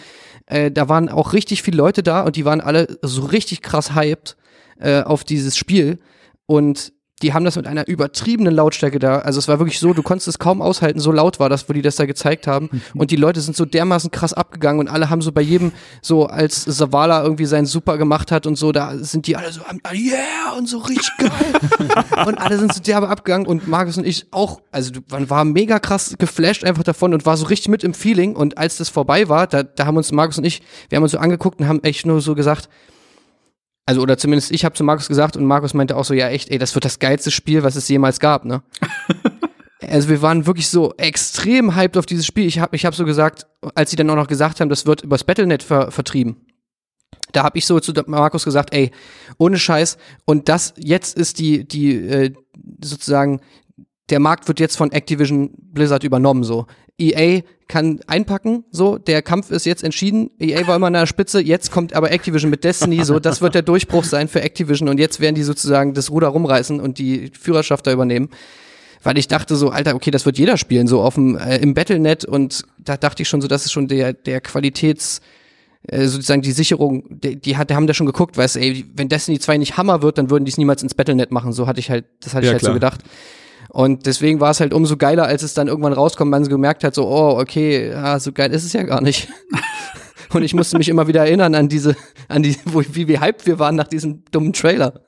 Äh, 0.47 0.71
da 0.71 0.89
waren 0.89 1.09
auch 1.09 1.33
richtig 1.33 1.61
viele 1.63 1.77
Leute 1.77 2.03
da 2.03 2.21
und 2.21 2.35
die 2.35 2.45
waren 2.45 2.61
alle 2.61 2.97
so 3.01 3.23
richtig 3.23 3.61
krass 3.61 3.95
hyped 3.95 4.35
äh, 4.79 5.01
auf 5.01 5.23
dieses 5.23 5.57
Spiel. 5.57 5.99
Und 6.47 6.93
die 7.21 7.33
haben 7.33 7.45
das 7.45 7.55
mit 7.55 7.65
einer 7.65 7.87
übertriebenen 7.87 8.53
Lautstärke 8.53 8.99
da. 8.99 9.19
Also 9.19 9.39
es 9.39 9.47
war 9.47 9.59
wirklich 9.59 9.79
so, 9.79 9.93
du 9.93 10.03
konntest 10.03 10.27
es 10.27 10.37
kaum 10.37 10.61
aushalten, 10.61 10.99
so 10.99 11.13
laut 11.13 11.39
war 11.39 11.47
das, 11.47 11.69
wo 11.69 11.73
die 11.73 11.81
das 11.81 11.95
da 11.95 12.05
gezeigt 12.05 12.45
haben. 12.45 12.69
Mhm. 12.71 12.81
Und 12.99 13.11
die 13.11 13.15
Leute 13.15 13.39
sind 13.39 13.55
so 13.55 13.63
dermaßen 13.63 14.11
krass 14.11 14.33
abgegangen 14.33 14.81
und 14.81 14.89
alle 14.89 15.09
haben 15.09 15.21
so 15.21 15.31
bei 15.31 15.41
jedem, 15.41 15.71
so 16.01 16.25
als 16.25 16.65
Zavala 16.65 17.23
irgendwie 17.23 17.45
sein 17.45 17.65
Super 17.65 17.97
gemacht 17.97 18.33
hat 18.33 18.45
und 18.45 18.57
so, 18.57 18.73
da 18.73 18.97
sind 18.97 19.27
die 19.27 19.37
alle 19.37 19.49
so, 19.51 19.61
yeah, 19.93 20.57
und 20.57 20.67
so 20.67 20.79
richtig 20.79 21.09
geil. 21.17 21.31
und 22.27 22.37
alle 22.37 22.59
sind 22.59 22.73
so 22.73 22.81
derbe 22.81 23.07
abgegangen 23.07 23.47
und 23.47 23.65
Markus 23.67 23.97
und 23.97 24.05
ich 24.05 24.25
auch, 24.31 24.61
also 24.71 24.91
man 25.09 25.29
war 25.29 25.45
mega 25.45 25.79
krass 25.79 26.15
geflasht 26.19 26.65
einfach 26.65 26.83
davon 26.83 27.13
und 27.13 27.25
war 27.25 27.37
so 27.37 27.45
richtig 27.45 27.69
mit 27.69 27.85
im 27.85 27.93
Feeling. 27.93 28.35
Und 28.35 28.57
als 28.57 28.75
das 28.75 28.89
vorbei 28.89 29.29
war, 29.29 29.47
da, 29.47 29.63
da 29.63 29.85
haben 29.85 29.95
uns 29.95 30.11
Markus 30.11 30.37
und 30.37 30.43
ich, 30.43 30.61
wir 30.89 30.97
haben 30.97 31.03
uns 31.03 31.13
so 31.13 31.17
angeguckt 31.17 31.61
und 31.61 31.67
haben 31.67 31.81
echt 31.83 32.05
nur 32.05 32.19
so 32.19 32.35
gesagt, 32.35 32.67
also, 33.85 34.01
oder 34.01 34.17
zumindest 34.17 34.51
ich 34.51 34.65
habe 34.65 34.75
zu 34.75 34.83
Markus 34.83 35.07
gesagt 35.07 35.37
und 35.37 35.45
Markus 35.45 35.73
meinte 35.73 35.95
auch 35.95 36.05
so, 36.05 36.13
ja 36.13 36.29
echt, 36.29 36.49
ey, 36.49 36.57
das 36.57 36.73
wird 36.73 36.85
das 36.85 36.99
geilste 36.99 37.29
Spiel, 37.29 37.63
was 37.63 37.75
es 37.75 37.87
jemals 37.87 38.19
gab, 38.19 38.45
ne? 38.45 38.63
also 39.81 40.09
wir 40.09 40.21
waren 40.21 40.47
wirklich 40.47 40.69
so 40.69 40.93
extrem 40.97 41.75
hyped 41.75 41.97
auf 41.97 42.07
dieses 42.07 42.25
Spiel. 42.25 42.45
Ich 42.45 42.59
habe 42.59 42.75
ich 42.75 42.85
hab 42.85 42.95
so 42.95 43.05
gesagt, 43.05 43.45
als 43.75 43.91
sie 43.91 43.95
dann 43.95 44.09
auch 44.09 44.15
noch 44.15 44.27
gesagt 44.27 44.59
haben, 44.59 44.69
das 44.69 44.87
wird 44.87 45.01
übers 45.03 45.23
Battlenet 45.23 45.61
ver 45.61 45.91
vertrieben. 45.91 46.45
Da 47.31 47.43
habe 47.43 47.57
ich 47.57 47.65
so 47.65 47.79
zu 47.79 47.93
Markus 48.07 48.45
gesagt, 48.45 48.73
ey, 48.73 48.91
ohne 49.37 49.59
Scheiß. 49.59 49.97
Und 50.25 50.49
das 50.49 50.73
jetzt 50.77 51.17
ist 51.17 51.37
die, 51.39 51.67
die 51.67 51.95
äh, 51.95 52.33
sozusagen, 52.81 53.41
der 54.09 54.19
Markt 54.19 54.47
wird 54.47 54.59
jetzt 54.59 54.77
von 54.77 54.91
Activision 54.91 55.51
Blizzard 55.57 56.03
übernommen. 56.03 56.43
So, 56.43 56.65
EA 56.97 57.41
kann 57.67 57.99
einpacken, 58.07 58.63
so, 58.71 58.97
der 58.97 59.21
Kampf 59.21 59.49
ist 59.51 59.65
jetzt 59.65 59.83
entschieden. 59.83 60.29
EA 60.39 60.67
war 60.67 60.75
immer 60.75 60.87
an 60.87 60.93
der 60.93 61.07
Spitze, 61.07 61.41
jetzt 61.41 61.71
kommt 61.71 61.93
aber 61.93 62.11
Activision 62.11 62.51
mit 62.51 62.63
Destiny, 62.63 63.03
so, 63.03 63.19
das 63.19 63.41
wird 63.41 63.55
der 63.55 63.63
Durchbruch 63.63 64.03
sein 64.03 64.27
für 64.27 64.41
Activision 64.41 64.87
und 64.87 64.99
jetzt 64.99 65.19
werden 65.19 65.35
die 65.35 65.43
sozusagen 65.43 65.93
das 65.93 66.11
Ruder 66.11 66.27
rumreißen 66.27 66.79
und 66.79 66.99
die 66.99 67.31
Führerschaft 67.39 67.87
da 67.87 67.91
übernehmen. 67.91 68.29
Weil 69.03 69.17
ich 69.17 69.27
dachte 69.27 69.55
so, 69.55 69.69
Alter, 69.69 69.93
okay, 69.95 70.09
das 70.11 70.25
wird 70.25 70.37
jeder 70.37 70.57
spielen, 70.57 70.87
so 70.87 71.01
auf 71.01 71.15
dem, 71.15 71.37
äh, 71.37 71.57
im 71.57 71.73
Battlenet 71.73 72.25
und 72.25 72.63
da 72.77 72.97
dachte 72.97 73.23
ich 73.23 73.29
schon 73.29 73.41
so, 73.41 73.47
das 73.47 73.65
ist 73.65 73.71
schon 73.71 73.87
der, 73.87 74.13
der 74.13 74.41
Qualitäts, 74.41 75.21
äh, 75.87 76.05
sozusagen 76.05 76.41
die 76.41 76.51
Sicherung, 76.51 77.03
die, 77.09 77.35
die, 77.35 77.57
hat, 77.57 77.69
die 77.69 77.75
haben 77.75 77.87
da 77.87 77.93
schon 77.93 78.07
geguckt, 78.07 78.37
weißt 78.37 78.55
du, 78.55 78.59
ey, 78.61 78.85
wenn 78.95 79.09
Destiny 79.09 79.39
2 79.39 79.57
nicht 79.57 79.77
Hammer 79.77 80.01
wird, 80.01 80.17
dann 80.17 80.29
würden 80.29 80.45
die 80.45 80.51
es 80.51 80.57
niemals 80.57 80.81
ins 80.81 80.95
Battlenet 80.95 81.31
machen. 81.31 81.51
So 81.53 81.67
hatte 81.67 81.79
ich 81.79 81.89
halt, 81.91 82.05
das 82.21 82.33
hatte 82.33 82.45
Ja, 82.45 82.51
ich 82.51 82.53
halt 82.53 82.61
klar. 82.61 82.71
so 82.71 82.73
gedacht. 82.73 83.01
Und 83.75 84.05
deswegen 84.05 84.39
war 84.39 84.51
es 84.51 84.61
halt 84.61 84.73
umso 84.73 84.95
geiler, 84.95 85.25
als 85.25 85.43
es 85.43 85.53
dann 85.53 85.67
irgendwann 85.67 85.91
rauskommt, 85.91 86.31
man 86.31 86.47
gemerkt 86.47 86.85
hat, 86.85 86.95
so, 86.95 87.09
oh, 87.09 87.37
okay, 87.37 87.89
ja, 87.89 88.21
so 88.21 88.31
geil 88.31 88.53
ist 88.53 88.63
es 88.63 88.71
ja 88.71 88.83
gar 88.83 89.01
nicht. 89.01 89.27
Und 90.33 90.43
ich 90.43 90.53
musste 90.53 90.77
mich 90.77 90.87
immer 90.87 91.07
wieder 91.07 91.25
erinnern 91.25 91.55
an 91.55 91.67
diese, 91.67 91.97
an 92.29 92.41
die, 92.41 92.55
wo, 92.63 92.81
wie, 92.89 93.09
wie 93.09 93.19
hyped 93.19 93.45
wir 93.45 93.59
waren 93.59 93.75
nach 93.75 93.89
diesem 93.89 94.23
dummen 94.31 94.53
Trailer. 94.53 95.01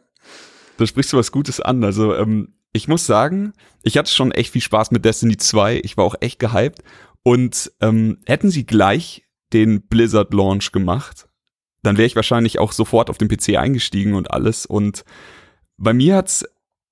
Da 0.76 0.86
sprichst 0.86 1.14
du 1.14 1.18
was 1.18 1.32
Gutes 1.32 1.62
an. 1.62 1.82
Also, 1.86 2.14
ähm, 2.14 2.56
ich 2.74 2.90
muss 2.90 3.06
sagen, 3.06 3.54
ich 3.84 3.98
hatte 3.98 4.12
schon 4.12 4.34
echt 4.34 4.52
viel 4.52 4.62
Spaß 4.62 4.92
mit 4.92 5.06
Destiny 5.06 5.38
2. 5.38 5.80
Ich 5.86 5.96
war 5.96 6.04
auch 6.04 6.16
echt 6.20 6.38
gehypt. 6.38 6.84
Und 7.24 7.72
ähm, 7.80 8.18
hätten 8.26 8.50
sie 8.50 8.66
gleich 8.66 9.24
den 9.54 9.88
Blizzard 9.88 10.34
Launch 10.34 10.74
gemacht, 10.74 11.30
dann 11.84 11.96
wäre 11.96 12.06
ich 12.06 12.18
wahrscheinlich 12.18 12.60
auch 12.60 12.74
sofort 12.74 13.10
auf 13.10 13.18
den 13.18 13.30
PC 13.30 13.56
eingestiegen 13.56 14.14
und 14.14 14.30
alles. 14.30 14.66
Und 14.66 15.06
bei 15.78 15.94
mir 15.94 16.18
hat's, 16.18 16.44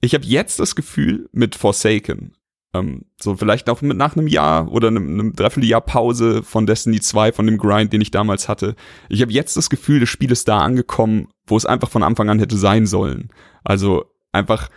ich 0.05 0.13
habe 0.13 0.25
jetzt 0.25 0.59
das 0.59 0.75
Gefühl 0.75 1.29
mit 1.31 1.55
Forsaken, 1.55 2.33
ähm, 2.75 3.05
so 3.19 3.35
vielleicht 3.35 3.69
auch 3.69 3.81
mit 3.81 3.97
nach 3.97 4.15
einem 4.15 4.27
Jahr 4.27 4.71
oder 4.71 4.89
einem, 4.89 5.07
einem 5.07 5.33
Dreivierteljahr 5.33 5.81
Pause 5.81 6.43
von 6.43 6.65
Destiny 6.65 7.00
2, 7.00 7.31
von 7.31 7.45
dem 7.47 7.57
Grind, 7.57 7.93
den 7.93 8.01
ich 8.01 8.12
damals 8.12 8.50
hatte. 8.50 8.75
Ich 9.09 9.21
habe 9.21 9.31
jetzt 9.31 9.57
das 9.57 9.69
Gefühl, 9.69 10.00
das 10.00 10.09
Spiel 10.09 10.31
ist 10.31 10.47
da 10.47 10.59
angekommen, 10.59 11.29
wo 11.47 11.57
es 11.57 11.65
einfach 11.65 11.89
von 11.89 12.03
Anfang 12.03 12.29
an 12.29 12.39
hätte 12.39 12.57
sein 12.57 12.85
sollen. 12.85 13.29
Also 13.63 14.05
einfach, 14.31 14.69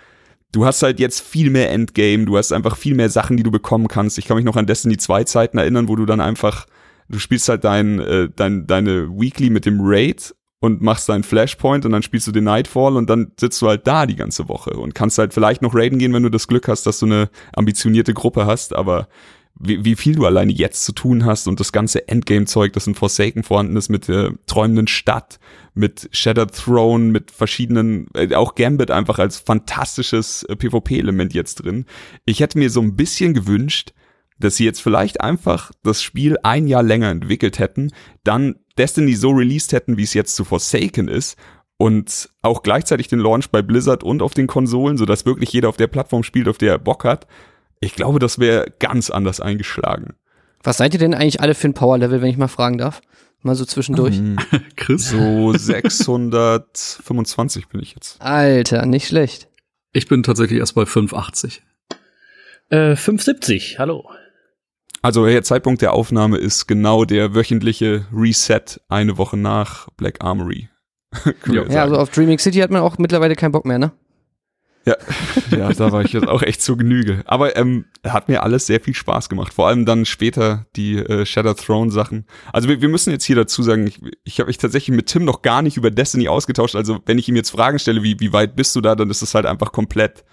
du 0.52 0.64
hast 0.64 0.82
halt 0.82 1.00
jetzt 1.00 1.20
viel 1.20 1.50
mehr 1.50 1.70
Endgame, 1.70 2.24
du 2.24 2.36
hast 2.36 2.52
einfach 2.52 2.76
viel 2.76 2.94
mehr 2.94 3.10
Sachen, 3.10 3.36
die 3.36 3.42
du 3.42 3.50
bekommen 3.50 3.88
kannst. 3.88 4.18
Ich 4.18 4.26
kann 4.26 4.36
mich 4.36 4.46
noch 4.46 4.56
an 4.56 4.66
Destiny 4.66 4.96
2 4.96 5.24
Zeiten 5.24 5.58
erinnern, 5.58 5.88
wo 5.88 5.96
du 5.96 6.06
dann 6.06 6.20
einfach, 6.20 6.66
du 7.08 7.18
spielst 7.18 7.48
halt 7.48 7.64
dein, 7.64 8.00
äh, 8.00 8.28
dein, 8.34 8.66
deine 8.66 9.08
Weekly 9.08 9.50
mit 9.50 9.66
dem 9.66 9.78
Raid 9.80 10.34
und 10.60 10.82
machst 10.82 11.08
deinen 11.08 11.22
Flashpoint 11.22 11.84
und 11.84 11.92
dann 11.92 12.02
spielst 12.02 12.26
du 12.26 12.32
den 12.32 12.44
Nightfall 12.44 12.96
und 12.96 13.08
dann 13.08 13.32
sitzt 13.38 13.62
du 13.62 13.68
halt 13.68 13.86
da 13.86 14.06
die 14.06 14.16
ganze 14.16 14.48
Woche 14.48 14.70
und 14.70 14.94
kannst 14.94 15.18
halt 15.18 15.32
vielleicht 15.32 15.62
noch 15.62 15.74
raiden 15.74 15.98
gehen, 15.98 16.12
wenn 16.12 16.24
du 16.24 16.30
das 16.30 16.48
Glück 16.48 16.68
hast, 16.68 16.86
dass 16.86 16.98
du 16.98 17.06
eine 17.06 17.30
ambitionierte 17.52 18.12
Gruppe 18.12 18.46
hast, 18.46 18.74
aber 18.74 19.08
wie, 19.60 19.84
wie 19.84 19.96
viel 19.96 20.14
du 20.14 20.24
alleine 20.24 20.52
jetzt 20.52 20.84
zu 20.84 20.92
tun 20.92 21.24
hast 21.24 21.48
und 21.48 21.58
das 21.58 21.72
ganze 21.72 22.06
Endgame-Zeug, 22.06 22.72
das 22.72 22.86
in 22.86 22.94
Forsaken 22.94 23.42
vorhanden 23.42 23.76
ist, 23.76 23.88
mit 23.88 24.08
der 24.08 24.34
träumenden 24.46 24.86
Stadt, 24.86 25.38
mit 25.74 26.08
Shattered 26.12 26.54
Throne, 26.54 27.06
mit 27.06 27.30
verschiedenen, 27.30 28.08
äh, 28.14 28.34
auch 28.34 28.54
Gambit 28.54 28.90
einfach 28.90 29.18
als 29.18 29.38
fantastisches 29.38 30.44
äh, 30.44 30.56
PvP-Element 30.56 31.34
jetzt 31.34 31.56
drin. 31.56 31.86
Ich 32.24 32.40
hätte 32.40 32.58
mir 32.58 32.70
so 32.70 32.80
ein 32.80 32.94
bisschen 32.94 33.34
gewünscht, 33.34 33.92
dass 34.38 34.56
sie 34.56 34.64
jetzt 34.64 34.80
vielleicht 34.80 35.20
einfach 35.20 35.72
das 35.82 36.02
Spiel 36.02 36.36
ein 36.42 36.66
Jahr 36.66 36.82
länger 36.82 37.10
entwickelt 37.10 37.58
hätten, 37.58 37.92
dann 38.24 38.56
Destiny 38.76 39.14
so 39.14 39.30
released 39.30 39.72
hätten, 39.72 39.96
wie 39.96 40.04
es 40.04 40.14
jetzt 40.14 40.36
zu 40.36 40.44
Forsaken 40.44 41.08
ist 41.08 41.36
und 41.76 42.28
auch 42.42 42.62
gleichzeitig 42.62 43.08
den 43.08 43.20
Launch 43.20 43.50
bei 43.50 43.62
Blizzard 43.62 44.04
und 44.04 44.22
auf 44.22 44.34
den 44.34 44.46
Konsolen, 44.46 44.98
sodass 44.98 45.26
wirklich 45.26 45.52
jeder 45.52 45.68
auf 45.68 45.76
der 45.76 45.86
Plattform 45.86 46.22
spielt, 46.22 46.48
auf 46.48 46.58
der 46.58 46.72
er 46.72 46.78
Bock 46.78 47.04
hat. 47.04 47.26
Ich 47.80 47.94
glaube, 47.94 48.18
das 48.18 48.38
wäre 48.38 48.72
ganz 48.78 49.10
anders 49.10 49.40
eingeschlagen. 49.40 50.14
Was 50.62 50.78
seid 50.78 50.92
ihr 50.92 50.98
denn 50.98 51.14
eigentlich 51.14 51.40
alle 51.40 51.54
für 51.54 51.68
ein 51.68 51.74
Power-Level, 51.74 52.20
wenn 52.20 52.30
ich 52.30 52.36
mal 52.36 52.48
fragen 52.48 52.78
darf? 52.78 53.00
Mal 53.42 53.54
so 53.54 53.64
zwischendurch. 53.64 54.20
Chris? 54.76 55.10
So 55.10 55.52
625 55.52 57.68
bin 57.68 57.80
ich 57.80 57.94
jetzt. 57.94 58.20
Alter, 58.20 58.84
nicht 58.84 59.06
schlecht. 59.06 59.46
Ich 59.92 60.08
bin 60.08 60.24
tatsächlich 60.24 60.58
erst 60.58 60.74
bei 60.74 60.84
580. 60.84 61.62
Äh, 62.70 62.96
570, 62.96 63.78
hallo. 63.78 64.10
Also 65.02 65.26
der 65.26 65.42
Zeitpunkt 65.42 65.82
der 65.82 65.92
Aufnahme 65.92 66.38
ist 66.38 66.66
genau 66.66 67.04
der 67.04 67.34
wöchentliche 67.34 68.06
Reset 68.12 68.80
eine 68.88 69.18
Woche 69.18 69.36
nach 69.36 69.88
Black 69.96 70.22
Armory. 70.22 70.68
Ja. 71.46 71.54
Ja, 71.54 71.64
sagen. 71.64 71.78
also 71.78 71.96
auf 71.96 72.10
Dreaming 72.10 72.38
City 72.38 72.58
hat 72.58 72.70
man 72.70 72.82
auch 72.82 72.98
mittlerweile 72.98 73.34
keinen 73.34 73.52
Bock 73.52 73.64
mehr, 73.64 73.78
ne? 73.78 73.92
Ja, 74.88 74.96
ja, 75.50 75.72
da 75.72 75.92
war 75.92 76.02
ich 76.02 76.12
jetzt 76.12 76.28
auch 76.28 76.42
echt 76.42 76.62
zur 76.62 76.78
Genüge. 76.78 77.22
Aber 77.26 77.56
ähm, 77.56 77.84
hat 78.04 78.28
mir 78.28 78.42
alles 78.42 78.66
sehr 78.66 78.80
viel 78.80 78.94
Spaß 78.94 79.28
gemacht. 79.28 79.52
Vor 79.52 79.68
allem 79.68 79.84
dann 79.84 80.04
später 80.04 80.66
die 80.76 80.96
äh, 80.96 81.26
Shadow 81.26 81.54
Throne 81.54 81.90
Sachen. 81.90 82.26
Also 82.52 82.68
wir, 82.68 82.80
wir 82.80 82.88
müssen 82.88 83.10
jetzt 83.10 83.24
hier 83.24 83.36
dazu 83.36 83.62
sagen, 83.62 83.86
ich, 83.86 84.00
ich 84.24 84.40
habe 84.40 84.48
mich 84.48 84.58
tatsächlich 84.58 84.96
mit 84.96 85.06
Tim 85.06 85.24
noch 85.24 85.42
gar 85.42 85.62
nicht 85.62 85.76
über 85.76 85.90
Destiny 85.90 86.28
ausgetauscht. 86.28 86.74
Also 86.74 87.00
wenn 87.06 87.18
ich 87.18 87.28
ihm 87.28 87.36
jetzt 87.36 87.50
Fragen 87.50 87.78
stelle, 87.78 88.02
wie, 88.02 88.18
wie 88.20 88.32
weit 88.32 88.56
bist 88.56 88.74
du 88.76 88.80
da, 88.80 88.94
dann 88.94 89.10
ist 89.10 89.22
es 89.22 89.34
halt 89.34 89.46
einfach 89.46 89.72
komplett 89.72 90.24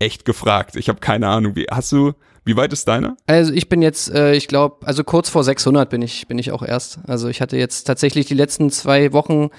echt 0.00 0.24
gefragt. 0.24 0.76
Ich 0.76 0.88
habe 0.88 0.98
keine 0.98 1.28
Ahnung. 1.28 1.54
Wie 1.54 1.66
hast 1.70 1.92
du? 1.92 2.14
Wie 2.44 2.56
weit 2.56 2.72
ist 2.72 2.88
deiner? 2.88 3.16
Also 3.26 3.52
ich 3.52 3.68
bin 3.68 3.82
jetzt, 3.82 4.12
äh, 4.12 4.34
ich 4.34 4.48
glaube, 4.48 4.86
also 4.86 5.04
kurz 5.04 5.28
vor 5.28 5.44
600 5.44 5.90
bin 5.90 6.02
ich, 6.02 6.26
bin 6.26 6.38
ich 6.38 6.52
auch 6.52 6.62
erst. 6.62 7.00
Also 7.06 7.28
ich 7.28 7.40
hatte 7.40 7.56
jetzt 7.56 7.84
tatsächlich 7.84 8.26
die 8.26 8.34
letzten 8.34 8.70
zwei 8.70 9.12
Wochen 9.12 9.50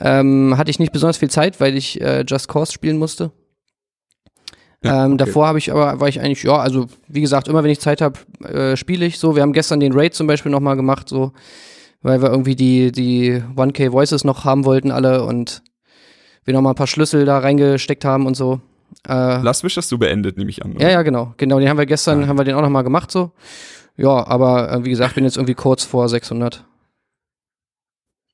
ähm, 0.00 0.54
hatte 0.56 0.70
ich 0.70 0.78
nicht 0.78 0.92
besonders 0.92 1.16
viel 1.16 1.30
Zeit, 1.30 1.60
weil 1.60 1.76
ich 1.76 2.00
äh, 2.00 2.24
Just 2.26 2.48
Cause 2.48 2.72
spielen 2.72 2.98
musste. 2.98 3.32
Ja, 4.82 5.06
ähm, 5.06 5.14
okay. 5.14 5.24
Davor 5.24 5.46
habe 5.46 5.58
ich 5.58 5.70
aber 5.72 6.00
war 6.00 6.08
ich 6.08 6.20
eigentlich 6.20 6.42
ja, 6.42 6.58
also 6.58 6.86
wie 7.08 7.20
gesagt, 7.20 7.48
immer 7.48 7.64
wenn 7.64 7.70
ich 7.70 7.80
Zeit 7.80 8.00
habe, 8.00 8.18
äh, 8.44 8.76
spiele 8.76 9.06
ich 9.06 9.18
so. 9.18 9.34
Wir 9.34 9.42
haben 9.42 9.52
gestern 9.52 9.80
den 9.80 9.92
Raid 9.92 10.14
zum 10.14 10.26
Beispiel 10.26 10.52
noch 10.52 10.60
mal 10.60 10.74
gemacht, 10.74 11.08
so, 11.08 11.32
weil 12.02 12.20
wir 12.20 12.30
irgendwie 12.30 12.56
die 12.56 12.92
die 12.92 13.42
1K 13.56 13.92
Voices 13.92 14.24
noch 14.24 14.44
haben 14.44 14.64
wollten 14.64 14.90
alle 14.90 15.24
und 15.24 15.62
wir 16.44 16.54
noch 16.54 16.62
mal 16.62 16.70
ein 16.70 16.76
paar 16.76 16.86
Schlüssel 16.86 17.24
da 17.24 17.38
reingesteckt 17.38 18.04
haben 18.04 18.26
und 18.26 18.36
so. 18.36 18.60
Äh, 19.06 19.40
Last 19.42 19.64
Wish 19.64 19.76
hast 19.76 19.90
du 19.92 19.98
beendet, 19.98 20.36
nehme 20.36 20.50
ich 20.50 20.64
an. 20.64 20.72
oder? 20.72 20.82
ja, 20.82 20.90
ja, 20.90 21.02
genau. 21.02 21.34
Genau, 21.36 21.58
den 21.58 21.68
haben 21.68 21.78
wir 21.78 21.86
gestern, 21.86 22.28
haben 22.28 22.38
wir 22.38 22.44
den 22.44 22.54
auch 22.54 22.62
nochmal 22.62 22.84
gemacht 22.84 23.10
so. 23.10 23.32
Ja, 23.96 24.26
aber 24.26 24.70
äh, 24.70 24.84
wie 24.84 24.90
gesagt, 24.90 25.14
bin 25.14 25.24
jetzt 25.24 25.36
irgendwie 25.36 25.54
kurz 25.54 25.84
vor 25.84 26.08
600. 26.08 26.64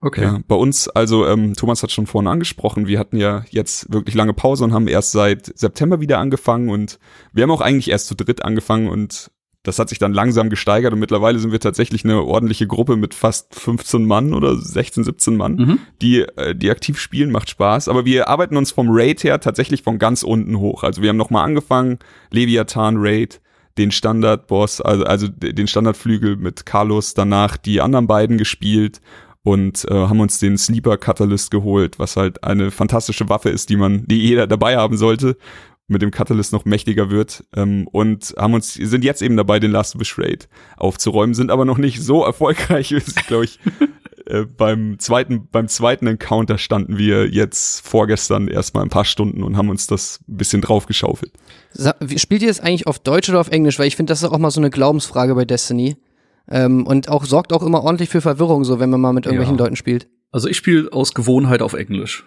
Okay. 0.04 0.24
Ja, 0.24 0.40
bei 0.48 0.56
uns, 0.56 0.88
also 0.88 1.26
ähm, 1.28 1.54
Thomas 1.54 1.84
hat 1.84 1.92
schon 1.92 2.08
vorhin 2.08 2.26
angesprochen, 2.26 2.88
wir 2.88 2.98
hatten 2.98 3.16
ja 3.16 3.44
jetzt 3.50 3.92
wirklich 3.92 4.16
lange 4.16 4.34
Pause 4.34 4.64
und 4.64 4.72
haben 4.72 4.88
erst 4.88 5.12
seit 5.12 5.56
September 5.56 6.00
wieder 6.00 6.18
angefangen 6.18 6.70
und 6.70 6.98
wir 7.32 7.44
haben 7.44 7.52
auch 7.52 7.60
eigentlich 7.60 7.88
erst 7.88 8.08
zu 8.08 8.16
dritt 8.16 8.44
angefangen 8.44 8.88
und 8.88 9.30
das 9.64 9.78
hat 9.78 9.88
sich 9.88 9.98
dann 10.00 10.12
langsam 10.12 10.50
gesteigert 10.50 10.92
und 10.92 10.98
mittlerweile 10.98 11.38
sind 11.38 11.52
wir 11.52 11.60
tatsächlich 11.60 12.04
eine 12.04 12.22
ordentliche 12.22 12.66
Gruppe 12.66 12.96
mit 12.96 13.14
fast 13.14 13.54
15 13.54 14.04
Mann 14.04 14.34
oder 14.34 14.56
16, 14.56 15.04
17 15.04 15.36
Mann, 15.36 15.54
Mhm. 15.54 15.78
die, 16.00 16.20
äh, 16.22 16.54
die 16.54 16.70
aktiv 16.70 16.98
spielen, 16.98 17.30
macht 17.30 17.48
Spaß. 17.48 17.88
Aber 17.88 18.04
wir 18.04 18.28
arbeiten 18.28 18.56
uns 18.56 18.72
vom 18.72 18.88
Raid 18.90 19.22
her 19.22 19.40
tatsächlich 19.40 19.82
von 19.82 19.98
ganz 19.98 20.24
unten 20.24 20.58
hoch. 20.58 20.82
Also 20.82 21.00
wir 21.02 21.10
haben 21.10 21.16
nochmal 21.16 21.44
angefangen, 21.44 21.98
Leviathan 22.30 22.96
Raid, 22.98 23.40
den 23.78 23.90
Standardboss, 23.90 24.80
also, 24.80 25.04
also 25.04 25.28
den 25.28 25.66
Standardflügel 25.68 26.36
mit 26.36 26.66
Carlos, 26.66 27.14
danach 27.14 27.56
die 27.56 27.80
anderen 27.80 28.06
beiden 28.06 28.38
gespielt 28.38 29.00
und 29.44 29.84
äh, 29.90 29.94
haben 29.94 30.20
uns 30.20 30.38
den 30.38 30.58
Sleeper 30.58 30.96
Catalyst 30.98 31.50
geholt, 31.50 31.98
was 31.98 32.16
halt 32.16 32.44
eine 32.44 32.70
fantastische 32.70 33.28
Waffe 33.28 33.48
ist, 33.48 33.70
die 33.70 33.76
man, 33.76 34.06
die 34.06 34.18
jeder 34.20 34.46
dabei 34.46 34.76
haben 34.76 34.96
sollte, 34.96 35.36
mit 35.92 36.02
dem 36.02 36.10
Catalyst 36.10 36.52
noch 36.52 36.64
mächtiger 36.64 37.10
wird 37.10 37.44
ähm, 37.54 37.86
und 37.92 38.34
haben 38.36 38.54
uns 38.54 38.74
sind 38.74 39.04
jetzt 39.04 39.22
eben 39.22 39.36
dabei, 39.36 39.60
den 39.60 39.70
Last 39.70 39.98
Wish 40.00 40.18
Raid 40.18 40.48
aufzuräumen, 40.76 41.34
sind 41.34 41.50
aber 41.50 41.64
noch 41.64 41.78
nicht 41.78 42.00
so 42.02 42.24
erfolgreich, 42.24 42.90
wie 42.92 42.96
es, 42.96 43.14
glaube 43.14 43.44
ich. 43.44 43.60
Äh, 44.26 44.44
beim 44.44 44.98
zweiten, 44.98 45.48
beim 45.50 45.68
zweiten 45.68 46.06
Encounter 46.06 46.58
standen 46.58 46.98
wir 46.98 47.28
jetzt 47.28 47.86
vorgestern 47.86 48.48
erstmal 48.48 48.84
ein 48.84 48.90
paar 48.90 49.04
Stunden 49.04 49.42
und 49.42 49.56
haben 49.56 49.68
uns 49.68 49.86
das 49.86 50.20
ein 50.28 50.36
bisschen 50.36 50.62
draufgeschaufelt. 50.62 51.32
Spielt 52.16 52.42
ihr 52.42 52.48
das 52.48 52.60
eigentlich 52.60 52.86
auf 52.86 52.98
Deutsch 52.98 53.28
oder 53.28 53.40
auf 53.40 53.48
Englisch? 53.48 53.78
Weil 53.78 53.88
ich 53.88 53.96
finde, 53.96 54.12
das 54.12 54.22
ist 54.22 54.28
auch 54.28 54.38
mal 54.38 54.50
so 54.50 54.60
eine 54.60 54.70
Glaubensfrage 54.70 55.34
bei 55.34 55.44
Destiny. 55.44 55.96
Ähm, 56.48 56.86
und 56.86 57.08
auch 57.08 57.24
sorgt 57.24 57.52
auch 57.52 57.62
immer 57.62 57.82
ordentlich 57.82 58.08
für 58.08 58.20
Verwirrung, 58.20 58.64
so 58.64 58.80
wenn 58.80 58.90
man 58.90 59.00
mal 59.00 59.12
mit 59.12 59.26
irgendwelchen 59.26 59.56
Ja. 59.56 59.64
Leuten 59.64 59.76
spielt. 59.76 60.08
Also 60.32 60.48
ich 60.48 60.56
spiele 60.56 60.92
aus 60.92 61.14
Gewohnheit 61.14 61.62
auf 61.62 61.72
Englisch. 61.74 62.24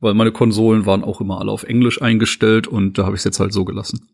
Weil 0.00 0.14
meine 0.14 0.32
Konsolen 0.32 0.86
waren 0.86 1.04
auch 1.04 1.20
immer 1.20 1.40
alle 1.40 1.50
auf 1.52 1.62
Englisch 1.62 2.00
eingestellt 2.00 2.66
und 2.66 2.96
da 2.98 3.04
habe 3.04 3.14
ich 3.14 3.20
es 3.20 3.24
jetzt 3.24 3.40
halt 3.40 3.52
so 3.52 3.64
gelassen. 3.64 4.08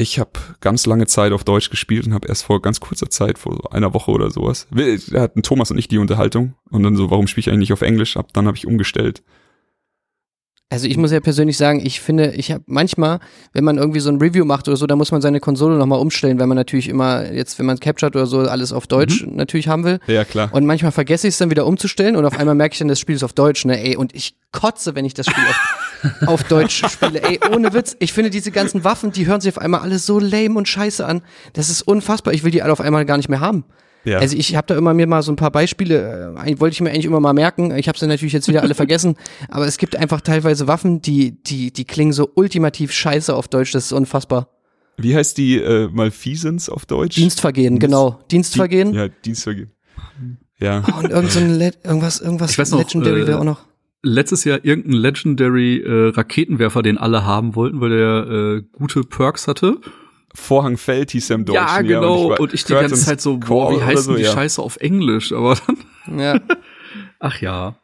Ich 0.00 0.18
habe 0.20 0.30
ganz 0.60 0.86
lange 0.86 1.06
Zeit 1.06 1.32
auf 1.32 1.42
Deutsch 1.42 1.70
gespielt 1.70 2.06
und 2.06 2.14
habe 2.14 2.28
erst 2.28 2.44
vor 2.44 2.62
ganz 2.62 2.78
kurzer 2.78 3.10
Zeit, 3.10 3.36
vor 3.38 3.72
einer 3.74 3.94
Woche 3.94 4.12
oder 4.12 4.30
sowas, 4.30 4.68
wir- 4.70 4.96
hatten 5.20 5.42
Thomas 5.42 5.70
und 5.72 5.78
ich 5.78 5.88
die 5.88 5.98
Unterhaltung 5.98 6.54
und 6.70 6.82
dann 6.84 6.94
so, 6.94 7.10
warum 7.10 7.26
spiele 7.26 7.40
ich 7.42 7.48
eigentlich 7.48 7.70
nicht 7.70 7.72
auf 7.72 7.82
Englisch? 7.82 8.16
Ab 8.16 8.28
dann 8.32 8.46
habe 8.46 8.56
ich 8.56 8.66
umgestellt. 8.66 9.22
Also 10.70 10.86
ich 10.86 10.98
muss 10.98 11.12
ja 11.12 11.20
persönlich 11.20 11.56
sagen, 11.56 11.80
ich 11.84 12.00
finde, 12.00 12.34
ich 12.34 12.52
habe 12.52 12.62
manchmal, 12.66 13.20
wenn 13.54 13.64
man 13.64 13.78
irgendwie 13.78 14.00
so 14.00 14.10
ein 14.10 14.18
Review 14.18 14.44
macht 14.44 14.68
oder 14.68 14.76
so, 14.76 14.86
da 14.86 14.96
muss 14.96 15.10
man 15.10 15.22
seine 15.22 15.40
Konsole 15.40 15.78
nochmal 15.78 15.98
umstellen, 15.98 16.38
weil 16.38 16.46
man 16.46 16.56
natürlich 16.56 16.90
immer 16.90 17.32
jetzt, 17.32 17.58
wenn 17.58 17.64
man 17.64 17.80
captured 17.80 18.14
oder 18.14 18.26
so, 18.26 18.40
alles 18.40 18.74
auf 18.74 18.86
Deutsch 18.86 19.24
natürlich 19.26 19.68
haben 19.68 19.84
will. 19.84 19.98
Ja, 20.08 20.26
klar. 20.26 20.50
Und 20.52 20.66
manchmal 20.66 20.92
vergesse 20.92 21.26
ich 21.26 21.32
es 21.32 21.38
dann 21.38 21.48
wieder 21.48 21.64
umzustellen 21.64 22.16
und 22.16 22.26
auf 22.26 22.38
einmal 22.38 22.54
merke 22.54 22.74
ich 22.74 22.80
dann, 22.80 22.88
das 22.88 23.00
Spiel 23.00 23.14
ist 23.14 23.24
auf 23.24 23.32
Deutsch, 23.32 23.64
ne, 23.64 23.82
ey, 23.82 23.96
und 23.96 24.14
ich 24.14 24.36
kotze, 24.52 24.94
wenn 24.94 25.06
ich 25.06 25.14
das 25.14 25.24
Spiel 25.24 25.44
auf, 25.48 26.22
auf 26.28 26.44
Deutsch 26.44 26.84
spiele, 26.86 27.22
ey, 27.22 27.40
ohne 27.50 27.72
Witz. 27.72 27.96
Ich 27.98 28.12
finde 28.12 28.28
diese 28.28 28.50
ganzen 28.50 28.84
Waffen, 28.84 29.10
die 29.10 29.26
hören 29.26 29.40
sich 29.40 29.56
auf 29.56 29.62
einmal 29.62 29.80
alle 29.80 29.98
so 29.98 30.18
lame 30.18 30.58
und 30.58 30.68
scheiße 30.68 31.04
an. 31.06 31.22
Das 31.54 31.70
ist 31.70 31.80
unfassbar. 31.80 32.34
Ich 32.34 32.44
will 32.44 32.50
die 32.50 32.60
alle 32.60 32.72
auf 32.72 32.82
einmal 32.82 33.06
gar 33.06 33.16
nicht 33.16 33.30
mehr 33.30 33.40
haben. 33.40 33.64
Ja. 34.08 34.18
Also 34.18 34.36
ich 34.36 34.56
habe 34.56 34.66
da 34.66 34.76
immer 34.76 34.94
mir 34.94 35.06
mal 35.06 35.22
so 35.22 35.32
ein 35.32 35.36
paar 35.36 35.50
Beispiele, 35.50 36.34
äh, 36.44 36.60
wollte 36.60 36.74
ich 36.74 36.80
mir 36.80 36.90
eigentlich 36.90 37.04
immer 37.04 37.20
mal 37.20 37.32
merken. 37.32 37.70
Ich 37.76 37.88
habe 37.88 37.98
sie 37.98 38.06
natürlich 38.06 38.32
jetzt 38.32 38.48
wieder 38.48 38.62
alle 38.62 38.74
vergessen, 38.82 39.16
aber 39.48 39.66
es 39.66 39.78
gibt 39.78 39.96
einfach 39.96 40.20
teilweise 40.20 40.66
Waffen, 40.66 41.00
die 41.02 41.42
die 41.42 41.72
die 41.72 41.84
klingen 41.84 42.12
so 42.12 42.30
ultimativ 42.34 42.92
scheiße 42.92 43.34
auf 43.34 43.48
Deutsch. 43.48 43.72
Das 43.72 43.86
ist 43.86 43.92
unfassbar. 43.92 44.48
Wie 44.96 45.14
heißt 45.14 45.38
die 45.38 45.56
äh, 45.58 45.88
Malfeasance 45.92 46.72
auf 46.72 46.84
Deutsch? 46.86 47.14
Dienstvergehen, 47.16 47.74
Dienst- 47.74 47.80
genau. 47.80 48.18
Dienstvergehen. 48.30 48.92
Ja, 48.94 49.08
Dienstvergehen. 49.08 49.70
Ja. 50.60 50.82
Oh, 50.92 50.98
und 50.98 51.10
irgend 51.10 51.30
so 51.30 51.38
ein 51.38 51.56
Le 51.56 51.72
irgendwas, 51.84 52.20
irgendwas 52.20 52.50
Ich 52.50 52.58
weiß 52.58 52.72
noch, 52.72 52.78
Legendary 52.78 53.20
äh, 53.20 53.26
wäre 53.28 53.38
auch 53.38 53.44
noch. 53.44 53.60
Letztes 54.02 54.44
Jahr 54.44 54.64
irgendein 54.64 54.92
Legendary 54.94 55.78
äh, 55.82 56.08
Raketenwerfer, 56.10 56.82
den 56.82 56.98
alle 56.98 57.24
haben 57.24 57.54
wollten, 57.56 57.80
weil 57.80 57.90
der 57.90 58.26
äh, 58.26 58.62
gute 58.72 59.02
Perks 59.02 59.46
hatte. 59.48 59.78
Vorhang 60.38 60.76
fällt 60.76 61.10
hieß 61.10 61.30
er 61.30 61.36
im 61.36 61.44
Deutschen. 61.44 61.60
ja, 61.60 61.82
genau. 61.82 62.36
Und 62.36 62.54
ich, 62.54 62.64
die 62.64 62.72
ganze 62.72 62.94
Zeit 62.96 63.20
so, 63.20 63.38
boah, 63.38 63.70
wie 63.76 63.82
heißt 63.82 64.04
so, 64.04 64.12
denn 64.12 64.20
die 64.20 64.26
ja. 64.26 64.32
Scheiße 64.32 64.62
auf 64.62 64.76
Englisch? 64.78 65.32
Aber 65.32 65.56
dann, 66.06 66.18
Ja. 66.18 66.40
ach 67.18 67.40
ja. 67.40 67.76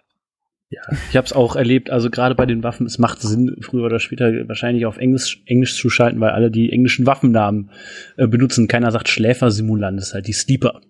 Ja, 0.70 0.80
ich 1.10 1.16
habe 1.16 1.26
es 1.26 1.32
auch 1.32 1.56
erlebt. 1.56 1.90
Also 1.90 2.10
gerade 2.10 2.34
bei 2.34 2.46
den 2.46 2.62
Waffen, 2.62 2.86
es 2.86 2.98
macht 2.98 3.20
Sinn, 3.20 3.56
früher 3.60 3.84
oder 3.84 4.00
später 4.00 4.32
wahrscheinlich 4.48 4.86
auf 4.86 4.96
Englisch, 4.96 5.42
Englisch 5.46 5.76
zu 5.76 5.90
schalten, 5.90 6.20
weil 6.20 6.30
alle 6.30 6.50
die 6.50 6.72
englischen 6.72 7.06
Waffennamen 7.06 7.70
äh, 8.16 8.26
benutzen. 8.26 8.66
Keiner 8.66 8.90
sagt 8.90 9.08
Schläfersimulant, 9.08 9.98
das 9.98 10.08
ist 10.08 10.14
halt 10.14 10.26
die 10.26 10.32
Sleeper. 10.32 10.80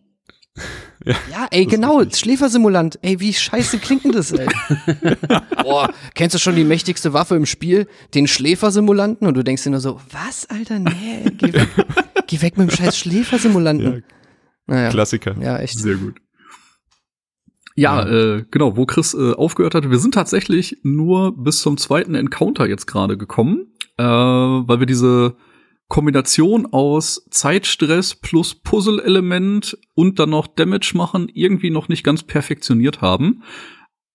Ja, 1.04 1.49
ey, 1.50 1.66
genau, 1.66 2.02
Schläfersimulant. 2.08 2.99
Ey, 3.02 3.20
wie 3.20 3.34
scheiße 3.34 3.78
klingt 3.78 4.04
denn 4.04 4.12
das, 4.12 4.32
ey? 4.32 4.46
Boah, 5.62 5.92
kennst 6.14 6.34
du 6.34 6.38
schon 6.38 6.56
die 6.56 6.64
mächtigste 6.64 7.12
Waffe 7.12 7.34
im 7.34 7.44
Spiel? 7.44 7.87
Den 8.14 8.26
Schläfersimulanten? 8.26 9.26
Und 9.26 9.34
du 9.34 9.42
denkst 9.42 9.64
dir 9.64 9.70
nur 9.70 9.80
so, 9.80 10.00
was, 10.11 10.46
Alter? 10.46 10.78
Nee, 10.78 11.25
geh 11.37 11.52
weg, 11.52 11.68
geh 12.26 12.40
weg 12.40 12.56
mit 12.56 12.70
dem 12.70 12.76
scheiß 12.76 12.96
Schläfersimulanten. 12.96 14.04
Naja, 14.66 14.88
Klassiker. 14.90 15.37
ja, 15.40 15.58
echt. 15.58 15.78
Sehr 15.78 15.96
gut. 15.96 16.14
Ja, 17.76 18.06
äh, 18.06 18.44
genau, 18.50 18.76
wo 18.76 18.87
Chris 18.87 19.14
äh, 19.14 19.32
aufgehört 19.32 19.75
hatte. 19.75 19.90
Wir 19.90 19.99
sind 19.99 20.14
tatsächlich 20.14 20.78
nur 20.84 21.37
bis 21.37 21.61
zum 21.61 21.76
zweiten 21.76 22.14
Encounter 22.14 22.66
jetzt 22.66 22.87
gerade 22.87 23.18
gekommen, 23.18 23.75
äh, 23.99 24.04
weil 24.04 24.78
wir 24.78 24.87
diese 24.87 25.37
Kombination 25.88 26.66
aus 26.66 27.26
Zeitstress 27.30 28.14
plus 28.14 28.54
Puzzle-Element 28.54 29.78
und 29.94 30.18
dann 30.18 30.30
noch 30.30 30.46
Damage 30.46 30.92
machen 30.94 31.30
irgendwie 31.32 31.70
noch 31.70 31.88
nicht 31.88 32.04
ganz 32.04 32.22
perfektioniert 32.22 33.00
haben. 33.00 33.42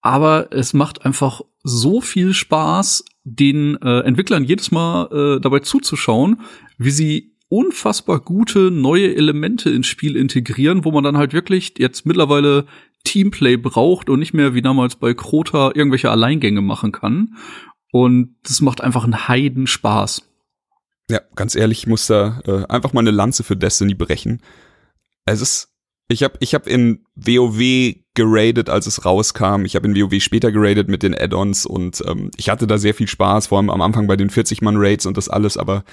Aber 0.01 0.51
es 0.51 0.73
macht 0.73 1.05
einfach 1.05 1.41
so 1.63 2.01
viel 2.01 2.33
Spaß, 2.33 3.05
den 3.23 3.77
äh, 3.81 3.99
Entwicklern 3.99 4.43
jedes 4.43 4.71
Mal 4.71 5.37
äh, 5.37 5.41
dabei 5.41 5.59
zuzuschauen, 5.59 6.41
wie 6.77 6.91
sie 6.91 7.35
unfassbar 7.49 8.19
gute 8.19 8.71
neue 8.71 9.15
Elemente 9.15 9.69
ins 9.69 9.87
Spiel 9.87 10.15
integrieren, 10.15 10.85
wo 10.85 10.91
man 10.91 11.03
dann 11.03 11.17
halt 11.17 11.33
wirklich 11.33 11.73
jetzt 11.77 12.05
mittlerweile 12.05 12.65
Teamplay 13.03 13.57
braucht 13.57 14.09
und 14.09 14.19
nicht 14.19 14.33
mehr 14.33 14.53
wie 14.53 14.61
damals 14.61 14.95
bei 14.95 15.13
Crota 15.13 15.71
irgendwelche 15.73 16.11
Alleingänge 16.11 16.61
machen 16.61 16.91
kann. 16.91 17.35
Und 17.91 18.35
das 18.43 18.61
macht 18.61 18.81
einfach 18.81 19.03
einen 19.03 19.27
Heiden 19.27 19.65
Spaß. 19.67 20.28
Ja, 21.09 21.21
ganz 21.35 21.55
ehrlich, 21.55 21.79
ich 21.79 21.87
muss 21.87 22.07
da 22.07 22.41
äh, 22.45 22.65
einfach 22.67 22.93
mal 22.93 23.01
eine 23.01 23.11
Lanze 23.11 23.43
für 23.43 23.57
Destiny 23.57 23.95
brechen. 23.95 24.41
Es 25.25 25.41
ist, 25.41 25.73
ich 26.07 26.23
habe 26.23 26.35
ich 26.39 26.53
hab 26.53 26.67
in 26.67 27.03
WoW 27.15 27.95
geradet, 28.13 28.69
als 28.69 28.85
es 28.85 29.05
rauskam. 29.05 29.65
Ich 29.65 29.75
habe 29.75 29.87
in 29.87 29.95
WoW 29.95 30.21
später 30.21 30.51
geradet 30.51 30.87
mit 30.87 31.01
den 31.01 31.15
Add-ons 31.15 31.65
und 31.65 32.03
ähm, 32.05 32.29
ich 32.37 32.49
hatte 32.49 32.67
da 32.67 32.77
sehr 32.77 32.93
viel 32.93 33.07
Spaß, 33.07 33.47
vor 33.47 33.57
allem 33.57 33.69
am 33.71 33.81
Anfang 33.81 34.07
bei 34.07 34.17
den 34.17 34.29
40-Mann-Raids 34.29 35.07
und 35.07 35.17
das 35.17 35.29
alles, 35.29 35.57
aber 35.57 35.83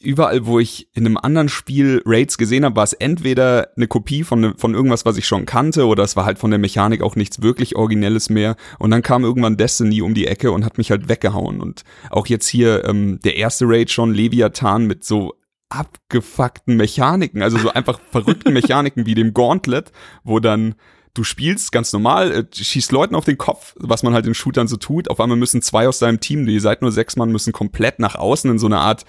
überall, 0.00 0.46
wo 0.46 0.58
ich 0.58 0.88
in 0.94 1.06
einem 1.06 1.16
anderen 1.16 1.48
Spiel 1.48 2.02
Raids 2.04 2.38
gesehen 2.38 2.64
habe, 2.64 2.76
war 2.76 2.84
es 2.84 2.92
entweder 2.94 3.68
eine 3.76 3.86
Kopie 3.86 4.24
von, 4.24 4.40
ne- 4.40 4.54
von 4.56 4.74
irgendwas, 4.74 5.04
was 5.04 5.16
ich 5.16 5.26
schon 5.26 5.46
kannte, 5.46 5.86
oder 5.86 6.02
es 6.02 6.16
war 6.16 6.24
halt 6.24 6.38
von 6.38 6.50
der 6.50 6.58
Mechanik 6.58 7.02
auch 7.02 7.16
nichts 7.16 7.42
wirklich 7.42 7.76
Originelles 7.76 8.30
mehr. 8.30 8.56
Und 8.78 8.90
dann 8.90 9.02
kam 9.02 9.24
irgendwann 9.24 9.56
Destiny 9.56 10.02
um 10.02 10.14
die 10.14 10.26
Ecke 10.26 10.52
und 10.52 10.64
hat 10.64 10.78
mich 10.78 10.90
halt 10.90 11.08
weggehauen. 11.08 11.60
Und 11.60 11.82
auch 12.10 12.26
jetzt 12.26 12.48
hier 12.48 12.84
ähm, 12.88 13.20
der 13.24 13.36
erste 13.36 13.66
Raid 13.68 13.90
schon, 13.90 14.14
Leviathan, 14.14 14.86
mit 14.86 15.04
so 15.04 15.34
abgefuckten 15.68 16.76
Mechaniken, 16.76 17.42
also 17.42 17.58
so 17.58 17.70
einfach 17.74 18.00
verrückten 18.10 18.52
Mechaniken 18.52 19.06
wie 19.06 19.14
dem 19.14 19.34
Gauntlet, 19.34 19.92
wo 20.24 20.40
dann 20.40 20.74
du 21.14 21.24
spielst 21.24 21.72
ganz 21.72 21.92
normal, 21.92 22.32
äh, 22.32 22.44
schießt 22.52 22.92
Leuten 22.92 23.14
auf 23.14 23.24
den 23.24 23.38
Kopf, 23.38 23.74
was 23.78 24.02
man 24.02 24.14
halt 24.14 24.26
in 24.26 24.34
Shootern 24.34 24.68
so 24.68 24.76
tut. 24.76 25.10
Auf 25.10 25.20
einmal 25.20 25.36
müssen 25.36 25.62
zwei 25.62 25.88
aus 25.88 25.98
deinem 25.98 26.20
Team, 26.20 26.46
ihr 26.48 26.60
seid 26.60 26.82
nur 26.82 26.92
sechs 26.92 27.16
Mann, 27.16 27.32
müssen 27.32 27.52
komplett 27.52 27.98
nach 27.98 28.14
außen 28.14 28.50
in 28.50 28.58
so 28.58 28.66
eine 28.66 28.78
Art 28.78 29.04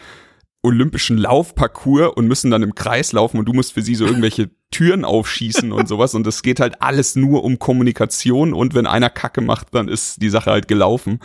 olympischen 0.63 1.17
Laufparcours 1.17 2.13
und 2.15 2.27
müssen 2.27 2.51
dann 2.51 2.63
im 2.63 2.75
Kreis 2.75 3.13
laufen 3.13 3.37
und 3.37 3.45
du 3.45 3.53
musst 3.53 3.73
für 3.73 3.81
sie 3.81 3.95
so 3.95 4.05
irgendwelche 4.05 4.49
Türen 4.71 5.03
aufschießen 5.03 5.71
und 5.71 5.87
sowas. 5.87 6.13
Und 6.13 6.25
es 6.27 6.43
geht 6.43 6.59
halt 6.59 6.81
alles 6.81 7.15
nur 7.15 7.43
um 7.43 7.59
Kommunikation. 7.59 8.53
Und 8.53 8.73
wenn 8.73 8.87
einer 8.87 9.09
Kacke 9.09 9.41
macht, 9.41 9.73
dann 9.73 9.87
ist 9.87 10.21
die 10.21 10.29
Sache 10.29 10.51
halt 10.51 10.67
gelaufen. 10.67 11.19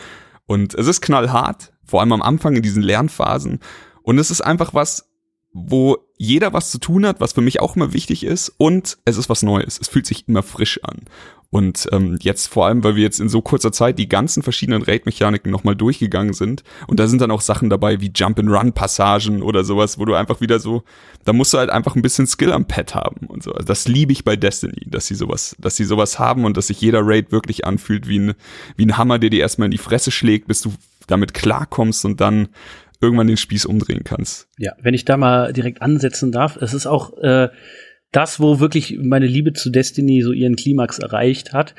Und 0.47 0.75
es 0.75 0.89
ist 0.89 1.01
knallhart, 1.01 1.73
vor 1.85 2.01
allem 2.01 2.13
am 2.13 2.23
Anfang 2.23 2.57
in 2.57 2.63
diesen 2.63 2.83
Lernphasen. 2.83 3.61
Und 4.03 4.19
es 4.19 4.31
ist 4.31 4.41
einfach 4.41 4.75
was, 4.75 5.11
wo 5.53 5.99
jeder 6.19 6.53
was 6.53 6.71
zu 6.71 6.79
tun 6.79 7.07
hat, 7.07 7.21
was 7.21 7.33
für 7.33 7.41
mich 7.41 7.61
auch 7.61 7.77
immer 7.77 7.93
wichtig 7.93 8.25
ist. 8.25 8.53
Und 8.59 8.99
es 9.05 9.17
ist 9.17 9.29
was 9.29 9.43
Neues, 9.43 9.79
es 9.81 9.89
fühlt 9.89 10.07
sich 10.07 10.29
immer 10.29 10.43
frisch 10.43 10.81
an 10.83 11.03
und 11.51 11.89
ähm, 11.93 12.19
jetzt 12.21 12.49
vor 12.49 12.67
allem, 12.67 12.83
weil 12.83 12.97
wir 12.97 13.03
jetzt 13.03 13.21
in 13.21 13.29
so 13.29 13.41
kurzer 13.41 13.73
Zeit 13.73 13.99
die 13.99 14.09
ganzen 14.09 14.43
verschiedenen 14.43 14.83
Raid-Mechaniken 14.83 15.51
nochmal 15.51 15.77
durchgegangen 15.77 16.33
sind. 16.33 16.65
Und 16.87 16.99
da 16.99 17.07
sind 17.07 17.21
dann 17.21 17.31
auch 17.31 17.41
Sachen 17.41 17.71
dabei 17.71 18.01
wie 18.01 18.11
Jump-and-Run-Passagen 18.15 19.43
oder 19.43 19.65
sowas, 19.65 19.99
wo 19.99 20.05
du 20.05 20.15
einfach 20.15 20.41
wieder 20.41 20.59
so, 20.59 20.83
da 21.25 21.33
musst 21.33 21.55
du 21.55 21.59
halt 21.59 21.71
einfach 21.71 21.95
ein 21.95 22.03
bisschen 22.03 22.27
Skill 22.27 22.53
am 22.53 22.67
Pad 22.67 22.95
haben 22.95 23.27
und 23.29 23.43
so. 23.43 23.53
Also 23.53 23.67
das 23.67 23.87
liebe 23.87 24.13
ich 24.13 24.25
bei 24.25 24.37
Destiny, 24.37 24.87
dass 24.87 25.07
sie 25.07 25.15
sowas, 25.15 25.57
dass 25.59 25.77
sie 25.77 25.85
sowas 25.85 26.19
haben 26.19 26.45
und 26.45 26.57
dass 26.57 26.67
sich 26.67 26.81
jeder 26.81 27.01
Raid 27.03 27.31
wirklich 27.33 27.65
anfühlt 27.65 28.09
wie 28.09 28.19
ein, 28.19 28.35
wie 28.77 28.87
ein 28.87 28.99
Hammer, 28.99 29.19
der 29.19 29.31
dir 29.31 29.41
erstmal 29.41 29.67
in 29.67 29.73
die 29.73 29.79
Fresse 29.79 30.11
schlägt, 30.11 30.49
bis 30.49 30.63
du 30.63 30.73
damit 31.07 31.33
klarkommst 31.33 32.05
und 32.05 32.21
dann 32.21 32.49
irgendwann 33.01 33.27
den 33.27 33.37
Spieß 33.37 33.67
umdrehen 33.67 34.03
kannst. 34.05 34.49
Ja, 34.59 34.73
wenn 34.81 34.95
ich 34.95 35.05
da 35.05 35.17
mal 35.17 35.53
direkt 35.53 35.83
ansetzen 35.83 36.33
darf, 36.33 36.57
es 36.57 36.75
ist 36.75 36.87
auch 36.87 37.17
äh, 37.19 37.49
das, 38.17 38.41
wo 38.41 38.61
wirklich 38.61 38.99
meine 39.03 39.27
Liebe 39.27 39.53
zu 39.53 39.71
Destiny 39.71 40.23
so 40.23 40.33
ihren 40.33 40.57
Klimax 40.57 40.99
erreicht 40.99 41.53
hat. 41.53 41.75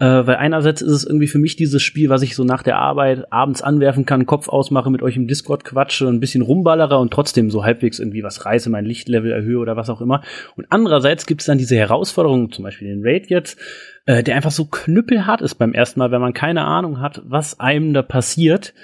Äh, 0.00 0.04
weil 0.04 0.36
einerseits 0.36 0.80
ist 0.80 0.92
es 0.92 1.04
irgendwie 1.04 1.26
für 1.26 1.40
mich 1.40 1.56
dieses 1.56 1.82
Spiel, 1.82 2.08
was 2.08 2.22
ich 2.22 2.36
so 2.36 2.44
nach 2.44 2.62
der 2.62 2.76
Arbeit 2.76 3.32
abends 3.32 3.62
anwerfen 3.62 4.06
kann, 4.06 4.26
Kopf 4.26 4.48
ausmache, 4.48 4.90
mit 4.90 5.02
euch 5.02 5.16
im 5.16 5.26
Discord 5.26 5.64
quatsche, 5.64 6.06
ein 6.06 6.20
bisschen 6.20 6.42
rumballere 6.42 6.98
und 6.98 7.12
trotzdem 7.12 7.50
so 7.50 7.64
halbwegs 7.64 7.98
irgendwie 7.98 8.22
was 8.22 8.44
reiße, 8.44 8.70
mein 8.70 8.84
Lichtlevel 8.84 9.32
erhöhe 9.32 9.58
oder 9.58 9.76
was 9.76 9.90
auch 9.90 10.00
immer. 10.00 10.22
Und 10.54 10.66
andererseits 10.70 11.26
gibt 11.26 11.40
es 11.40 11.46
dann 11.48 11.58
diese 11.58 11.74
Herausforderung, 11.74 12.52
zum 12.52 12.62
Beispiel 12.62 12.86
den 12.86 13.04
Raid 13.04 13.28
jetzt, 13.28 13.58
äh, 14.06 14.22
der 14.22 14.36
einfach 14.36 14.52
so 14.52 14.66
knüppelhart 14.66 15.40
ist 15.42 15.56
beim 15.56 15.72
ersten 15.72 15.98
Mal, 15.98 16.12
wenn 16.12 16.20
man 16.20 16.32
keine 16.32 16.64
Ahnung 16.64 17.00
hat, 17.00 17.22
was 17.24 17.58
einem 17.58 17.92
da 17.92 18.02
passiert 18.02 18.74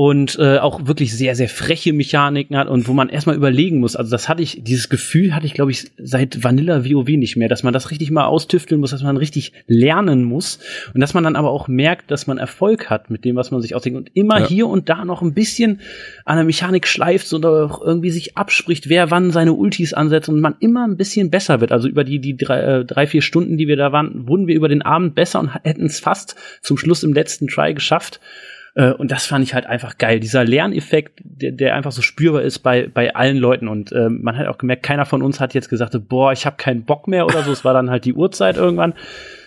und 0.00 0.38
äh, 0.38 0.56
auch 0.56 0.86
wirklich 0.86 1.14
sehr, 1.14 1.34
sehr 1.34 1.50
freche 1.50 1.92
Mechaniken 1.92 2.56
hat 2.56 2.68
und 2.68 2.88
wo 2.88 2.94
man 2.94 3.10
erstmal 3.10 3.36
überlegen 3.36 3.80
muss. 3.80 3.96
Also 3.96 4.10
das 4.10 4.30
hatte 4.30 4.42
ich, 4.42 4.62
dieses 4.64 4.88
Gefühl 4.88 5.34
hatte 5.34 5.44
ich, 5.44 5.52
glaube 5.52 5.72
ich, 5.72 5.90
seit 5.98 6.42
Vanilla 6.42 6.86
WoW 6.86 7.06
nicht 7.18 7.36
mehr, 7.36 7.50
dass 7.50 7.64
man 7.64 7.74
das 7.74 7.90
richtig 7.90 8.10
mal 8.10 8.24
austüfteln 8.24 8.80
muss, 8.80 8.92
dass 8.92 9.02
man 9.02 9.18
richtig 9.18 9.52
lernen 9.66 10.24
muss 10.24 10.58
und 10.94 11.02
dass 11.02 11.12
man 11.12 11.22
dann 11.22 11.36
aber 11.36 11.50
auch 11.50 11.68
merkt, 11.68 12.10
dass 12.10 12.26
man 12.26 12.38
Erfolg 12.38 12.88
hat 12.88 13.10
mit 13.10 13.26
dem, 13.26 13.36
was 13.36 13.50
man 13.50 13.60
sich 13.60 13.74
ausdenkt 13.74 13.98
und 13.98 14.10
immer 14.14 14.40
Ja. 14.40 14.48
hier 14.48 14.68
und 14.68 14.88
da 14.88 15.04
noch 15.04 15.20
ein 15.20 15.34
bisschen 15.34 15.80
an 16.24 16.36
der 16.36 16.46
Mechanik 16.46 16.86
schleift 16.86 17.30
oder 17.34 17.66
auch 17.66 17.82
irgendwie 17.82 18.10
sich 18.10 18.38
abspricht, 18.38 18.88
wer 18.88 19.10
wann 19.10 19.32
seine 19.32 19.52
Ultis 19.52 19.92
ansetzt 19.92 20.30
und 20.30 20.40
man 20.40 20.54
immer 20.60 20.86
ein 20.88 20.96
bisschen 20.96 21.28
besser 21.30 21.60
wird. 21.60 21.72
Also 21.72 21.88
über 21.88 22.04
die, 22.04 22.20
die 22.20 22.38
drei, 22.38 22.60
äh, 22.60 22.84
drei 22.86 23.06
vier 23.06 23.20
Stunden, 23.20 23.58
die 23.58 23.68
wir 23.68 23.76
da 23.76 23.92
waren, 23.92 24.26
wurden 24.26 24.46
wir 24.46 24.54
über 24.54 24.68
den 24.70 24.80
Abend 24.80 25.14
besser 25.14 25.40
und 25.40 25.52
hätten 25.62 25.84
es 25.84 26.00
fast 26.00 26.36
zum 26.62 26.78
Schluss 26.78 27.02
im 27.02 27.12
letzten 27.12 27.48
Try 27.48 27.74
geschafft. 27.74 28.18
Äh, 28.74 28.92
Und 28.92 29.10
das 29.10 29.26
fand 29.26 29.44
ich 29.44 29.54
halt 29.54 29.66
einfach 29.66 29.98
geil. 29.98 30.20
Dieser 30.20 30.44
Lerneffekt, 30.44 31.20
der, 31.24 31.52
der 31.52 31.74
einfach 31.74 31.92
so 31.92 32.02
spürbar 32.02 32.42
ist 32.42 32.60
bei, 32.60 32.88
bei 32.88 33.14
allen 33.14 33.36
Leuten. 33.36 33.68
Und 33.68 33.92
äh, 33.92 34.08
man 34.08 34.36
hat 34.36 34.46
auch 34.46 34.58
gemerkt, 34.58 34.82
keiner 34.82 35.06
von 35.06 35.22
uns 35.22 35.40
hat 35.40 35.54
jetzt 35.54 35.68
gesagt, 35.68 35.96
boah, 36.08 36.32
ich 36.32 36.46
habe 36.46 36.56
keinen 36.56 36.84
Bock 36.84 37.08
mehr 37.08 37.26
oder 37.26 37.42
so. 37.42 37.52
Es 37.52 37.64
war 37.64 37.74
dann 37.74 37.90
halt 37.90 38.04
die 38.04 38.14
Uhrzeit 38.14 38.56
irgendwann. 38.56 38.94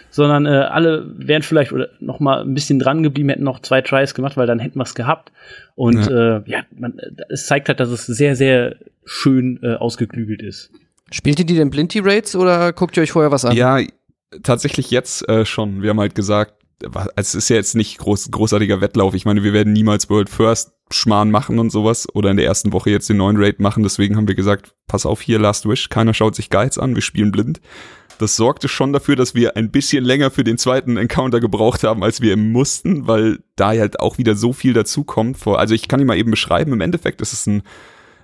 Sondern 0.10 0.46
äh, 0.46 0.50
alle 0.50 1.12
wären 1.18 1.42
vielleicht 1.42 1.72
oder 1.72 1.90
noch 2.00 2.20
mal 2.20 2.42
ein 2.44 2.54
bisschen 2.54 2.78
dran 2.78 3.02
geblieben, 3.02 3.30
hätten 3.30 3.44
noch 3.44 3.62
zwei 3.62 3.82
Tries 3.82 4.14
gemacht, 4.14 4.38
weil 4.38 4.46
dann 4.46 4.60
hätten 4.60 4.78
wir 4.78 4.84
es 4.84 4.94
gehabt. 4.94 5.32
Und 5.74 6.06
ja, 6.06 6.38
äh, 6.38 6.42
ja 6.46 6.60
man, 6.78 7.00
es 7.30 7.48
zeigt 7.48 7.68
halt, 7.68 7.80
dass 7.80 7.90
es 7.90 8.06
sehr, 8.06 8.36
sehr 8.36 8.76
schön 9.06 9.60
äh, 9.64 9.74
ausgeklügelt 9.74 10.44
ist. 10.44 10.70
Spielt 11.10 11.40
ihr 11.40 11.46
die 11.48 11.56
denn 11.56 11.72
Blindy-Raids 11.72 12.36
oder 12.36 12.74
guckt 12.74 12.96
ihr 12.96 13.02
euch 13.02 13.12
vorher 13.12 13.32
was 13.32 13.44
an? 13.44 13.56
Ja, 13.56 13.80
tatsächlich 14.44 14.92
jetzt 14.92 15.28
äh, 15.30 15.46
schon. 15.46 15.82
Wir 15.82 15.90
haben 15.90 16.00
halt 16.00 16.14
gesagt, 16.14 16.63
es 17.16 17.36
ist 17.36 17.50
ja 17.50 17.56
jetzt 17.56 17.76
nicht 17.76 17.98
groß, 17.98 18.32
großartiger 18.32 18.82
Wettlauf. 18.82 19.14
Ich 19.14 19.26
meine, 19.26 19.44
wir 19.44 19.54
werden 19.54 19.74
niemals 19.74 20.10
World 20.10 20.30
First 20.30 20.74
Schmarrn 20.92 21.32
machen 21.32 21.60
und 21.60 21.72
sowas 21.72 22.08
oder 22.14 22.30
in 22.32 22.38
der 22.38 22.46
ersten 22.46 22.72
Woche 22.74 22.90
jetzt 22.90 23.10
den 23.10 23.18
neuen 23.18 23.38
Raid 23.38 23.60
machen. 23.60 23.84
Deswegen 23.84 24.16
haben 24.16 24.28
wir 24.28 24.36
gesagt, 24.36 24.76
pass 24.88 25.06
auf 25.06 25.22
hier, 25.22 25.40
Last 25.40 25.68
Wish. 25.68 25.90
Keiner 25.90 26.14
schaut 26.14 26.36
sich 26.36 26.50
Guides 26.50 26.78
an, 26.78 26.96
wir 26.96 27.02
spielen 27.02 27.32
blind. 27.32 27.62
Das 28.20 28.36
sorgte 28.36 28.68
schon 28.68 28.94
dafür, 28.94 29.16
dass 29.16 29.34
wir 29.34 29.58
ein 29.58 29.72
bisschen 29.72 30.04
länger 30.04 30.30
für 30.30 30.44
den 30.44 30.58
zweiten 30.58 30.98
Encounter 30.98 31.40
gebraucht 31.40 31.84
haben, 31.84 32.04
als 32.04 32.22
wir 32.22 32.38
mussten, 32.38 33.08
weil 33.08 33.40
da 33.56 33.70
halt 33.70 34.00
auch 34.00 34.18
wieder 34.18 34.36
so 34.36 34.54
viel 34.54 34.74
dazukommt. 34.74 35.46
Also 35.48 35.74
ich 35.74 35.88
kann 35.88 36.00
ihn 36.00 36.08
mal 36.08 36.18
eben 36.18 36.32
beschreiben. 36.32 36.74
Im 36.74 36.82
Endeffekt 36.82 37.22
ist 37.22 37.34
es 37.34 37.48
ein, 37.48 37.64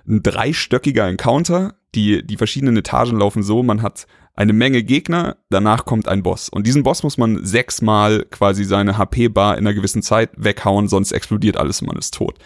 ein 0.06 0.22
dreistöckiger 0.22 1.06
Encounter. 1.06 1.74
Die, 1.94 2.24
die 2.24 2.36
verschiedenen 2.36 2.76
Etagen 2.76 3.18
laufen 3.18 3.42
so, 3.42 3.62
man 3.62 3.82
hat 3.82 4.06
eine 4.34 4.52
Menge 4.52 4.82
Gegner, 4.82 5.36
danach 5.50 5.84
kommt 5.84 6.08
ein 6.08 6.22
Boss. 6.22 6.48
Und 6.48 6.66
diesen 6.66 6.82
Boss 6.82 7.02
muss 7.02 7.18
man 7.18 7.44
sechsmal 7.44 8.24
quasi 8.30 8.64
seine 8.64 8.96
HP-Bar 8.96 9.58
in 9.58 9.66
einer 9.66 9.74
gewissen 9.74 10.02
Zeit 10.02 10.30
weghauen, 10.36 10.88
sonst 10.88 11.12
explodiert 11.12 11.56
alles 11.56 11.80
und 11.80 11.88
man 11.88 11.98
ist 11.98 12.14
tot. 12.14 12.38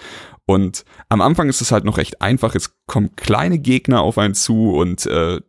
Und 0.46 0.84
am 1.08 1.20
Anfang 1.20 1.48
ist 1.48 1.60
es 1.60 1.72
halt 1.72 1.84
noch 1.84 1.98
recht 1.98 2.20
einfach. 2.20 2.54
Es 2.54 2.74
kommen 2.86 3.14
kleine 3.16 3.58
Gegner 3.58 4.02
auf 4.02 4.18
einen 4.18 4.34
zu 4.34 4.74
und 4.74 5.06
äh, 5.06 5.40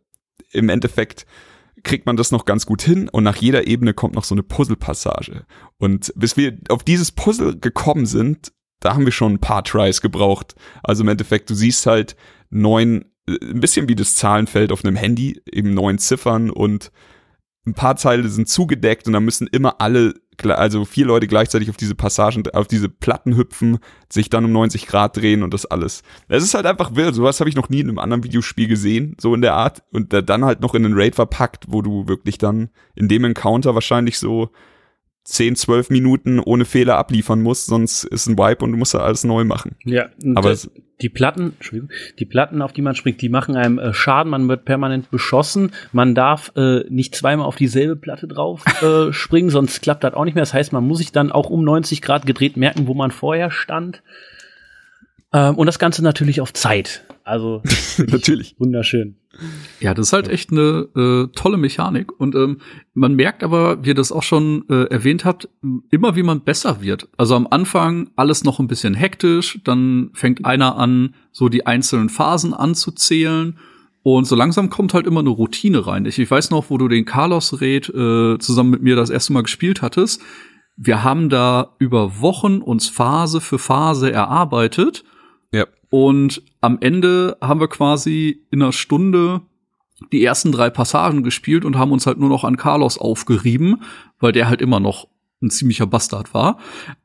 im 0.52 0.68
Endeffekt 0.68 1.26
kriegt 1.82 2.06
man 2.06 2.16
das 2.16 2.32
noch 2.32 2.44
ganz 2.44 2.66
gut 2.66 2.82
hin 2.82 3.08
und 3.08 3.24
nach 3.24 3.36
jeder 3.36 3.66
Ebene 3.66 3.94
kommt 3.94 4.14
noch 4.14 4.24
so 4.24 4.34
eine 4.34 4.42
Puzzle-Passage. 4.42 5.46
Und 5.78 6.12
bis 6.16 6.36
wir 6.36 6.58
auf 6.68 6.82
dieses 6.82 7.12
Puzzle 7.12 7.58
gekommen 7.58 8.06
sind, 8.06 8.52
da 8.80 8.94
haben 8.94 9.04
wir 9.04 9.12
schon 9.12 9.34
ein 9.34 9.40
paar 9.40 9.64
Tries 9.64 10.00
gebraucht. 10.00 10.54
Also 10.82 11.02
im 11.02 11.08
Endeffekt, 11.08 11.50
du 11.50 11.54
siehst 11.54 11.86
halt 11.86 12.16
neun, 12.50 13.06
äh, 13.28 13.38
ein 13.42 13.60
bisschen 13.60 13.88
wie 13.88 13.96
das 13.96 14.14
Zahlenfeld 14.14 14.72
auf 14.72 14.84
einem 14.84 14.96
Handy, 14.96 15.40
eben 15.50 15.74
neun 15.74 15.98
Ziffern 15.98 16.50
und 16.50 16.90
ein 17.66 17.74
paar 17.74 17.96
Teile 17.96 18.28
sind 18.28 18.48
zugedeckt 18.48 19.06
und 19.06 19.12
dann 19.12 19.24
müssen 19.24 19.48
immer 19.48 19.80
alle, 19.80 20.14
also 20.44 20.84
vier 20.84 21.04
Leute 21.04 21.26
gleichzeitig 21.26 21.68
auf 21.68 21.76
diese 21.76 21.96
Passagen, 21.96 22.48
auf 22.52 22.68
diese 22.68 22.88
Platten 22.88 23.36
hüpfen, 23.36 23.78
sich 24.08 24.30
dann 24.30 24.44
um 24.44 24.52
90 24.52 24.86
Grad 24.86 25.16
drehen 25.16 25.42
und 25.42 25.52
das 25.52 25.66
alles. 25.66 26.02
Es 26.28 26.44
ist 26.44 26.54
halt 26.54 26.66
einfach 26.66 26.94
wild. 26.94 27.16
Sowas 27.16 27.40
habe 27.40 27.50
ich 27.50 27.56
noch 27.56 27.68
nie 27.68 27.80
in 27.80 27.88
einem 27.88 27.98
anderen 27.98 28.22
Videospiel 28.22 28.68
gesehen, 28.68 29.16
so 29.20 29.34
in 29.34 29.40
der 29.40 29.54
Art. 29.54 29.82
Und 29.90 30.12
dann 30.12 30.44
halt 30.44 30.60
noch 30.60 30.74
in 30.74 30.84
einen 30.84 30.94
Raid 30.96 31.16
verpackt, 31.16 31.64
wo 31.68 31.82
du 31.82 32.06
wirklich 32.06 32.38
dann 32.38 32.70
in 32.94 33.08
dem 33.08 33.24
Encounter 33.24 33.74
wahrscheinlich 33.74 34.18
so 34.18 34.50
10, 35.26 35.56
12 35.56 35.90
Minuten 35.90 36.38
ohne 36.38 36.64
Fehler 36.64 36.96
abliefern 36.96 37.42
musst, 37.42 37.66
sonst 37.66 38.04
ist 38.04 38.28
ein 38.28 38.38
Wipe 38.38 38.64
und 38.64 38.70
du 38.70 38.78
musst 38.78 38.94
da 38.94 38.98
alles 39.00 39.24
neu 39.24 39.44
machen. 39.44 39.74
Ja, 39.84 40.08
Aber 40.36 40.50
das, 40.50 40.70
die 41.02 41.08
Platten, 41.08 41.54
Entschuldigung, 41.56 41.90
die 42.20 42.24
Platten, 42.24 42.62
auf 42.62 42.72
die 42.72 42.80
man 42.80 42.94
springt, 42.94 43.20
die 43.20 43.28
machen 43.28 43.56
einem 43.56 43.78
äh, 43.80 43.92
Schaden, 43.92 44.30
man 44.30 44.48
wird 44.48 44.64
permanent 44.64 45.10
beschossen, 45.10 45.72
man 45.92 46.14
darf 46.14 46.52
äh, 46.56 46.84
nicht 46.88 47.16
zweimal 47.16 47.46
auf 47.46 47.56
dieselbe 47.56 47.96
Platte 47.96 48.28
drauf 48.28 48.62
äh, 48.82 49.12
springen, 49.12 49.50
sonst 49.50 49.82
klappt 49.82 50.04
das 50.04 50.14
auch 50.14 50.24
nicht 50.24 50.36
mehr. 50.36 50.42
Das 50.42 50.54
heißt, 50.54 50.72
man 50.72 50.86
muss 50.86 50.98
sich 50.98 51.10
dann 51.10 51.32
auch 51.32 51.50
um 51.50 51.64
90 51.64 52.02
Grad 52.02 52.24
gedreht 52.24 52.56
merken, 52.56 52.86
wo 52.86 52.94
man 52.94 53.10
vorher 53.10 53.50
stand. 53.50 54.02
Ähm, 55.36 55.56
und 55.56 55.66
das 55.66 55.78
Ganze 55.78 56.02
natürlich 56.02 56.40
auf 56.40 56.54
Zeit. 56.54 57.04
Also 57.24 57.62
natürlich. 57.98 58.56
wunderschön. 58.58 59.16
Ja, 59.80 59.92
das 59.92 60.08
ist 60.08 60.12
halt 60.14 60.28
echt 60.28 60.50
eine 60.50 60.88
äh, 60.96 61.28
tolle 61.34 61.58
Mechanik. 61.58 62.18
Und 62.18 62.34
ähm, 62.34 62.58
man 62.94 63.14
merkt 63.14 63.44
aber, 63.44 63.84
wie 63.84 63.88
ihr 63.88 63.94
das 63.94 64.12
auch 64.12 64.22
schon 64.22 64.64
äh, 64.70 64.84
erwähnt 64.84 65.26
habt, 65.26 65.50
immer 65.90 66.16
wie 66.16 66.22
man 66.22 66.40
besser 66.40 66.80
wird. 66.80 67.08
Also 67.18 67.34
am 67.34 67.46
Anfang 67.50 68.08
alles 68.16 68.44
noch 68.44 68.60
ein 68.60 68.66
bisschen 68.66 68.94
hektisch, 68.94 69.60
dann 69.62 70.10
fängt 70.14 70.46
einer 70.46 70.76
an, 70.76 71.14
so 71.32 71.50
die 71.50 71.66
einzelnen 71.66 72.08
Phasen 72.08 72.54
anzuzählen. 72.54 73.58
Und 74.02 74.24
so 74.26 74.36
langsam 74.36 74.70
kommt 74.70 74.94
halt 74.94 75.06
immer 75.06 75.20
eine 75.20 75.30
Routine 75.30 75.86
rein. 75.86 76.06
Ich, 76.06 76.18
ich 76.18 76.30
weiß 76.30 76.50
noch, 76.50 76.70
wo 76.70 76.78
du 76.78 76.88
den 76.88 77.04
Carlos 77.04 77.60
Red 77.60 77.90
äh, 77.90 78.38
zusammen 78.38 78.70
mit 78.70 78.82
mir 78.82 78.96
das 78.96 79.10
erste 79.10 79.34
Mal 79.34 79.42
gespielt 79.42 79.82
hattest. 79.82 80.22
Wir 80.76 81.02
haben 81.02 81.28
da 81.28 81.74
über 81.78 82.20
Wochen 82.20 82.62
uns 82.62 82.88
Phase 82.88 83.42
für 83.42 83.58
Phase 83.58 84.10
erarbeitet. 84.12 85.04
Ja. 85.52 85.66
Und 85.90 86.42
am 86.60 86.78
Ende 86.80 87.36
haben 87.40 87.60
wir 87.60 87.68
quasi 87.68 88.44
in 88.50 88.62
einer 88.62 88.72
Stunde 88.72 89.42
die 90.12 90.22
ersten 90.22 90.52
drei 90.52 90.68
Passagen 90.70 91.22
gespielt 91.22 91.64
und 91.64 91.78
haben 91.78 91.92
uns 91.92 92.06
halt 92.06 92.18
nur 92.18 92.28
noch 92.28 92.44
an 92.44 92.56
Carlos 92.56 92.98
aufgerieben, 92.98 93.82
weil 94.18 94.32
der 94.32 94.48
halt 94.48 94.60
immer 94.60 94.80
noch 94.80 95.08
ein 95.42 95.50
ziemlicher 95.50 95.86
Bastard 95.86 96.34
war. 96.34 96.58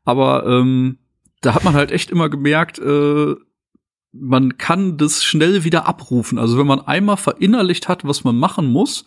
Aber 0.04 0.46
ähm, 0.46 0.98
da 1.42 1.56
hat 1.56 1.64
man 1.64 1.74
halt 1.74 1.92
echt 1.92 2.12
immer 2.12 2.30
gemerkt, 2.30 2.80
äh, 2.80 3.36
man 4.14 4.58
kann 4.58 4.98
das 4.98 5.24
schnell 5.24 5.64
wieder 5.64 5.88
abrufen. 5.88 6.38
Also 6.38 6.58
wenn 6.58 6.68
man 6.68 6.82
einmal 6.82 7.18
verinnerlicht 7.18 7.88
hat, 7.88 8.06
was 8.06 8.24
man 8.24 8.38
machen 8.38 8.68
muss, 8.68 9.06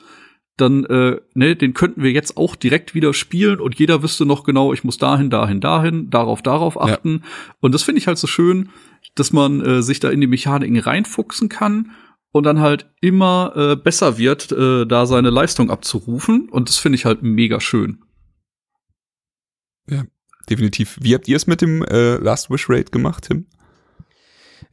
dann, 0.56 0.84
äh, 0.84 1.20
ne, 1.34 1.56
den 1.56 1.74
könnten 1.74 2.02
wir 2.02 2.12
jetzt 2.12 2.36
auch 2.36 2.54
direkt 2.54 2.94
wieder 2.94 3.12
spielen 3.12 3.58
und 3.58 3.78
jeder 3.78 4.02
wüsste 4.02 4.24
noch 4.24 4.44
genau, 4.44 4.72
ich 4.72 4.84
muss 4.84 4.98
dahin, 4.98 5.30
dahin, 5.30 5.60
dahin, 5.60 6.10
darauf, 6.10 6.42
darauf 6.42 6.80
achten. 6.80 7.22
Ja. 7.22 7.54
Und 7.60 7.74
das 7.74 7.82
finde 7.82 8.00
ich 8.00 8.06
halt 8.06 8.18
so 8.18 8.26
schön, 8.26 8.70
dass 9.16 9.32
man 9.32 9.60
äh, 9.60 9.82
sich 9.82 10.00
da 10.00 10.10
in 10.10 10.20
die 10.20 10.26
Mechaniken 10.26 10.78
reinfuchsen 10.78 11.48
kann 11.48 11.90
und 12.30 12.44
dann 12.44 12.60
halt 12.60 12.90
immer 13.00 13.52
äh, 13.56 13.76
besser 13.76 14.18
wird, 14.18 14.52
äh, 14.52 14.86
da 14.86 15.06
seine 15.06 15.30
Leistung 15.30 15.70
abzurufen. 15.70 16.48
Und 16.48 16.68
das 16.68 16.78
finde 16.78 16.96
ich 16.96 17.04
halt 17.04 17.22
mega 17.22 17.60
schön. 17.60 18.04
Ja, 19.88 20.04
definitiv. 20.48 20.98
Wie 21.00 21.14
habt 21.14 21.28
ihr 21.28 21.36
es 21.36 21.46
mit 21.46 21.62
dem 21.62 21.82
äh, 21.84 22.16
Last 22.16 22.50
Wish 22.50 22.68
Raid 22.68 22.92
gemacht, 22.92 23.24
Tim? 23.28 23.46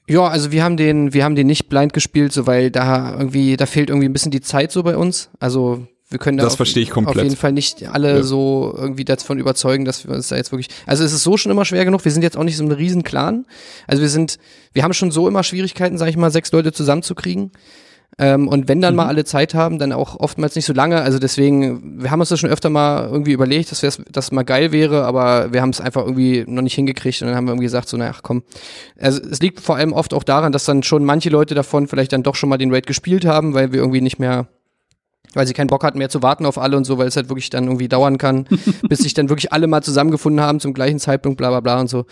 Ja, 0.08 0.28
also 0.28 0.52
wir 0.52 0.64
haben 0.64 0.78
den, 0.78 1.14
wir 1.14 1.24
haben 1.24 1.36
den 1.36 1.48
nicht 1.48 1.70
blind 1.70 1.94
gespielt, 1.94 2.34
so 2.34 2.48
weil 2.48 2.72
da 2.72 3.16
irgendwie, 3.18 3.56
da 3.56 3.66
fehlt 3.66 3.90
irgendwie 3.90 4.10
ein 4.10 4.14
bisschen 4.14 4.32
die 4.32 4.42
Zeit 4.42 4.72
so 4.72 4.84
bei 4.84 4.98
uns. 4.98 5.30
Also 5.40 5.88
wir 6.10 6.20
können 6.20 6.38
da 6.38 6.44
das 6.44 6.54
auf, 6.54 6.58
verstehe 6.58 6.84
ich 6.84 6.90
komplett. 6.90 7.18
auf 7.18 7.24
jeden 7.24 7.38
Fall 7.38 7.54
nicht 7.54 7.88
alle 7.88 8.18
ja. 8.18 8.24
so 8.24 8.76
irgendwie 8.78 9.06
davon 9.06 9.40
überzeugen, 9.40 9.86
dass 9.86 10.06
wir 10.06 10.14
uns 10.14 10.28
da 10.28 10.36
jetzt 10.36 10.52
wirklich. 10.52 10.68
Also 10.86 11.06
es 11.06 11.14
ist 11.14 11.24
so 11.24 11.38
schon 11.38 11.52
immer 11.52 11.64
schwer 11.64 11.86
genug. 11.86 12.04
Wir 12.04 12.12
sind 12.12 12.24
jetzt 12.24 12.36
auch 12.36 12.44
nicht 12.44 12.58
so 12.58 12.66
ein 12.66 12.72
riesen 12.72 13.04
Clan. 13.04 13.46
Also 13.88 14.02
wir 14.02 14.10
sind, 14.10 14.38
wir 14.74 14.84
haben 14.84 14.94
schon 14.94 15.12
so 15.12 15.28
immer 15.30 15.44
Schwierigkeiten, 15.44 15.98
sag 15.98 16.10
ich 16.10 16.18
mal, 16.18 16.30
sechs 16.30 16.52
Leute 16.52 16.74
zusammenzukriegen. 16.74 17.52
Ähm, 18.22 18.48
und 18.48 18.68
wenn 18.68 18.82
dann 18.82 18.94
mhm. 18.94 18.98
mal 18.98 19.08
alle 19.08 19.26
Zeit 19.26 19.56
haben, 19.56 19.80
dann 19.80 19.92
auch 19.92 20.20
oftmals 20.20 20.56
nicht 20.56 20.66
so 20.66 20.74
lange. 20.74 21.02
Also 21.02 21.18
deswegen, 21.18 22.04
wir 22.04 22.12
haben 22.12 22.20
uns 22.20 22.30
das 22.30 22.40
schon 22.40 22.52
öfter 22.52 22.70
mal 22.70 23.10
irgendwie 23.12 23.32
überlegt, 23.32 23.72
dass 23.72 24.00
das 24.12 24.32
mal 24.32 24.44
geil 24.44 24.72
wäre, 24.72 25.06
aber 25.06 25.52
wir 25.52 25.62
haben 25.64 25.72
es 25.72 25.82
einfach 25.82 26.06
irgendwie 26.06 26.46
noch 26.48 26.62
nicht 26.62 26.76
hingekriegt 26.76 27.24
und 27.24 27.30
dann 27.30 27.36
haben 27.36 27.46
wir 27.46 27.54
irgendwie 27.54 27.66
gesagt, 27.66 27.90
so, 27.90 27.98
naja, 27.98 28.14
komm. 28.22 28.44
Also 29.00 29.20
es 29.24 29.42
liegt 29.42 29.60
vor 29.60 29.76
allem 29.76 29.92
oft 29.92 30.14
auch 30.14 30.24
daran, 30.24 30.52
dass 30.52 30.66
dann 30.66 30.84
schon 30.84 31.04
manche 31.04 31.32
Leute 31.32 31.56
davon 31.56 31.88
vielleicht 31.88 32.14
dann 32.14 32.22
doch 32.22 32.36
schon 32.36 32.50
mal 32.50 32.60
den 32.60 32.72
Raid 32.72 32.86
gespielt 32.86 33.26
haben, 33.26 33.56
weil 33.56 33.72
wir 33.72 33.80
irgendwie 33.80 34.02
nicht 34.02 34.20
mehr 34.20 34.48
weil 35.34 35.48
sie 35.48 35.54
keinen 35.54 35.68
Bock 35.68 35.84
hatten 35.84 35.98
mehr 35.98 36.10
zu 36.10 36.22
warten 36.22 36.46
auf 36.46 36.58
alle 36.58 36.76
und 36.76 36.84
so, 36.84 36.98
weil 36.98 37.08
es 37.08 37.16
halt 37.16 37.30
wirklich 37.30 37.50
dann 37.50 37.66
irgendwie 37.66 37.88
dauern 37.88 38.18
kann, 38.18 38.48
bis 38.90 39.00
sich 39.00 39.14
dann 39.14 39.30
wirklich 39.30 39.54
alle 39.54 39.68
mal 39.68 39.82
zusammengefunden 39.82 40.42
haben 40.42 40.60
zum 40.60 40.74
gleichen 40.74 41.00
Zeitpunkt, 41.00 41.38
bla 41.38 41.50
bla 41.50 41.60
bla 41.62 41.80
und 41.80 41.90
so. 41.90 42.06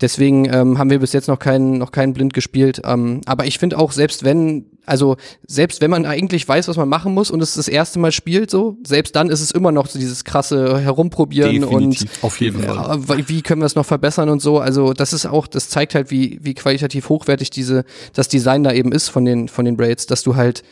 Deswegen 0.00 0.44
ähm, 0.46 0.78
haben 0.78 0.90
wir 0.90 1.00
bis 1.00 1.12
jetzt 1.12 1.28
noch 1.28 1.38
keinen, 1.38 1.78
noch 1.78 1.92
keinen 1.92 2.12
Blind 2.12 2.32
gespielt. 2.32 2.80
Ähm, 2.84 3.22
aber 3.26 3.46
ich 3.46 3.58
finde 3.58 3.78
auch, 3.78 3.90
selbst 3.90 4.24
wenn, 4.24 4.66
also 4.86 5.16
selbst 5.46 5.80
wenn 5.80 5.90
man 5.90 6.06
eigentlich 6.06 6.48
weiß, 6.48 6.68
was 6.68 6.76
man 6.76 6.88
machen 6.88 7.12
muss 7.12 7.30
und 7.30 7.42
es 7.42 7.54
das 7.54 7.66
erste 7.66 7.98
Mal 7.98 8.12
spielt, 8.12 8.50
so, 8.50 8.76
selbst 8.86 9.16
dann 9.16 9.30
ist 9.30 9.40
es 9.40 9.50
immer 9.50 9.72
noch 9.72 9.88
so 9.88 9.98
dieses 9.98 10.24
krasse 10.24 10.80
Herumprobieren 10.80 11.60
Definitiv, 11.60 12.10
und 12.22 12.24
auf 12.24 12.40
jeden 12.40 12.62
Fall. 12.62 13.00
Äh, 13.00 13.28
wie 13.28 13.42
können 13.42 13.62
wir 13.62 13.66
es 13.66 13.74
noch 13.74 13.86
verbessern 13.86 14.28
und 14.28 14.40
so. 14.40 14.60
Also 14.60 14.92
das 14.92 15.12
ist 15.12 15.26
auch, 15.26 15.48
das 15.48 15.68
zeigt 15.70 15.96
halt, 15.96 16.12
wie, 16.12 16.38
wie 16.40 16.54
qualitativ 16.54 17.08
hochwertig 17.08 17.50
diese, 17.50 17.84
das 18.14 18.28
Design 18.28 18.62
da 18.62 18.72
eben 18.72 18.92
ist 18.92 19.08
von 19.08 19.24
den, 19.24 19.48
von 19.48 19.64
den 19.64 19.76
Braids, 19.76 20.06
dass 20.06 20.22
du 20.22 20.36
halt 20.36 20.62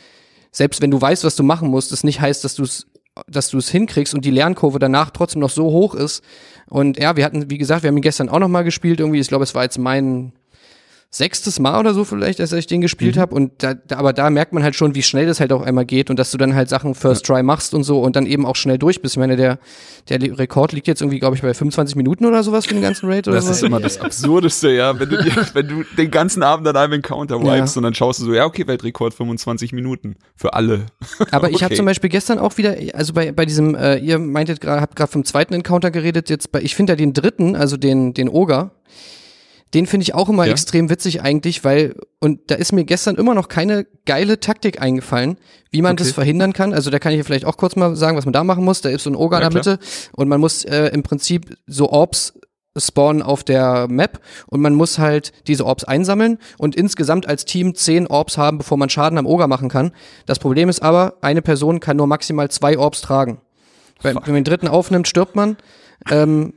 selbst 0.51 0.81
wenn 0.81 0.91
du 0.91 1.01
weißt, 1.01 1.25
was 1.25 1.37
du 1.37 1.43
machen 1.43 1.69
musst, 1.69 1.93
das 1.93 2.05
nicht 2.05 2.21
heißt, 2.21 2.45
dass 2.45 2.55
du 2.55 2.65
es 2.65 2.87
dass 3.27 3.49
du 3.51 3.59
es 3.59 3.69
hinkriegst 3.69 4.15
und 4.15 4.25
die 4.25 4.31
Lernkurve 4.31 4.79
danach 4.79 5.11
trotzdem 5.11 5.41
noch 5.41 5.51
so 5.51 5.65
hoch 5.65 5.95
ist. 5.95 6.23
Und 6.69 7.01
ja, 7.01 7.17
wir 7.17 7.25
hatten, 7.25 7.51
wie 7.51 7.59
gesagt, 7.59 7.83
wir 7.83 7.89
haben 7.89 7.97
ihn 7.97 8.03
gestern 8.03 8.29
auch 8.29 8.39
noch 8.39 8.49
mal 8.49 8.63
gespielt 8.63 9.01
irgendwie. 9.01 9.19
Ich 9.19 9.29
glaube, 9.29 9.45
es 9.45 9.55
war 9.55 9.65
jetzt 9.65 9.79
mein 9.79 10.33
sechstes 11.11 11.59
Mal 11.59 11.81
oder 11.81 11.95
so 11.95 12.05
vielleicht, 12.05 12.39
als 12.39 12.53
ich 12.53 12.67
den 12.67 12.83
gespielt 12.83 13.17
mhm. 13.17 13.21
habe. 13.21 13.35
Und 13.35 13.63
da, 13.63 13.73
da, 13.75 13.97
aber 13.97 14.13
da 14.13 14.29
merkt 14.29 14.53
man 14.53 14.63
halt 14.63 14.75
schon, 14.75 14.95
wie 14.95 15.03
schnell 15.03 15.27
das 15.27 15.41
halt 15.41 15.53
auch 15.53 15.63
einmal 15.63 15.87
geht 15.87 16.11
und 16.11 16.19
dass 16.19 16.31
du 16.31 16.37
dann 16.37 16.55
halt 16.55 16.69
Sachen 16.69 16.95
First 16.95 17.25
Try 17.25 17.43
machst 17.43 17.73
und 17.73 17.83
so 17.83 18.01
und 18.01 18.15
dann 18.15 18.27
eben 18.27 18.45
auch 18.45 18.57
schnell 18.57 18.77
durch 18.77 19.01
bist. 19.01 19.15
Ich 19.15 19.19
meine, 19.19 19.37
der, 19.37 19.59
der 20.11 20.21
Rekord 20.39 20.73
liegt 20.73 20.87
jetzt 20.87 21.01
irgendwie, 21.01 21.19
glaube 21.19 21.35
ich, 21.35 21.41
bei 21.41 21.55
25 21.55 21.97
Minuten 21.97 22.27
oder 22.27 22.43
sowas 22.43 22.67
für 22.67 22.75
den 22.75 22.83
ganzen 22.83 23.09
Raid. 23.09 23.27
Oder 23.27 23.37
das 23.37 23.47
so. 23.47 23.53
ist 23.53 23.63
immer 23.63 23.81
das 23.81 23.99
Absurdeste, 24.01 24.71
ja. 24.71 24.99
Wenn 25.01 25.09
du, 25.09 25.23
dir, 25.23 25.33
wenn 25.55 25.69
du 25.69 25.83
den 25.97 26.11
ganzen 26.11 26.43
Abend 26.43 26.69
an 26.69 26.77
einem 26.77 26.95
Encounter 26.95 27.41
wipest 27.41 27.77
ja. 27.77 27.81
und 27.81 27.85
dann 27.85 27.95
schaust 27.95 28.21
du 28.21 28.25
so, 28.27 28.35
ja, 28.35 28.45
okay, 28.45 28.67
Weltrekord 28.67 29.15
25 29.15 29.73
Minuten 29.73 30.17
für 30.37 30.53
alle. 30.53 30.87
Aber 31.31 31.47
okay. 31.47 31.57
ich 31.57 31.65
habe 31.65 31.75
zum 31.75 31.87
Beispiel 31.87 32.11
gestern 32.11 32.39
auch 32.39 32.59
wieder, 32.59 32.77
also 32.93 33.15
bei, 33.15 33.33
bei 33.33 33.47
diesem, 33.47 33.75
äh, 33.75 33.97
ihr 33.97 34.19
meintet 34.19 34.61
gerade, 34.61 34.83
habt 34.83 34.95
gerade 34.95 35.11
vom 35.11 35.25
zweiten 35.25 35.55
Encounter 35.55 35.91
geredet, 35.91 36.29
jetzt 36.29 36.53
bei, 36.53 36.61
ich 36.61 36.75
finde 36.75 36.93
ja 36.93 36.97
den 36.97 37.15
dritten, 37.15 37.57
also 37.57 37.79
den, 37.79 38.13
den 38.13 38.29
Oger, 38.29 38.73
den 39.75 39.87
finde 39.87 40.03
ich 40.03 40.15
auch 40.15 40.29
immer 40.29 40.47
ja. 40.47 40.53
extrem 40.53 40.89
witzig 40.89 41.23
eigentlich, 41.23 41.65
weil, 41.65 41.95
und 42.21 42.51
da 42.51 42.55
ist 42.55 42.73
mir 42.73 42.85
gestern 42.85 43.17
immer 43.17 43.35
noch 43.35 43.49
keine 43.49 43.87
geile 44.07 44.41
Taktik 44.41 44.81
eingefallen, 44.81 45.37
wie 45.71 45.83
man 45.83 45.93
okay. 45.93 46.05
das 46.05 46.13
verhindern 46.13 46.53
kann. 46.53 46.73
Also 46.73 46.91
da 46.91 46.99
kann 46.99 47.13
ich 47.13 47.23
vielleicht 47.25 47.45
auch 47.45 47.57
kurz 47.57 47.77
mal 47.77 47.95
sagen, 47.97 48.17
was 48.17 48.25
man 48.25 48.33
da 48.33 48.45
machen 48.45 48.65
muss. 48.65 48.81
Da 48.81 48.89
ist 48.89 49.03
so 49.03 49.11
ein 49.11 49.17
Oger 49.17 49.41
ja, 49.41 49.47
in 49.47 49.53
der 49.53 49.59
Mitte 49.59 49.79
und 50.13 50.29
man 50.29 50.41
muss 50.41 50.65
äh, 50.65 50.87
im 50.87 51.03
Prinzip 51.03 51.57
so 51.67 51.91
Orbs 51.91 52.35
spawnen 52.77 53.23
auf 53.23 53.45
der 53.45 53.89
Map 53.89 54.21
und 54.47 54.61
man 54.61 54.75
muss 54.75 54.99
halt 54.99 55.33
diese 55.47 55.67
Orbs 55.67 55.85
einsammeln 55.85 56.39
und 56.59 56.77
insgesamt 56.77 57.27
als 57.27 57.45
Team 57.45 57.75
zehn 57.75 58.07
Orbs 58.07 58.39
haben, 58.39 58.59
bevor 58.59 58.79
man 58.79 58.89
Schaden 58.89 59.19
am 59.19 59.27
Oger 59.27 59.49
machen 59.49 59.69
kann. 59.69 59.93
Das 60.27 60.39
Problem 60.39 60.69
ist 60.69 60.81
aber, 60.81 61.15
eine 61.21 61.43
Person 61.43 61.81
kann 61.81 61.97
nur 61.97 62.07
maximal 62.07 62.51
zwei 62.51 62.79
Orbs 62.79 63.01
tragen. 63.01 63.41
Wenn, 64.01 64.15
wenn 64.15 64.23
man 64.27 64.35
den 64.35 64.45
dritten 64.45 64.69
aufnimmt, 64.69 65.09
stirbt 65.09 65.35
man. 65.35 65.57
Ähm, 66.09 66.55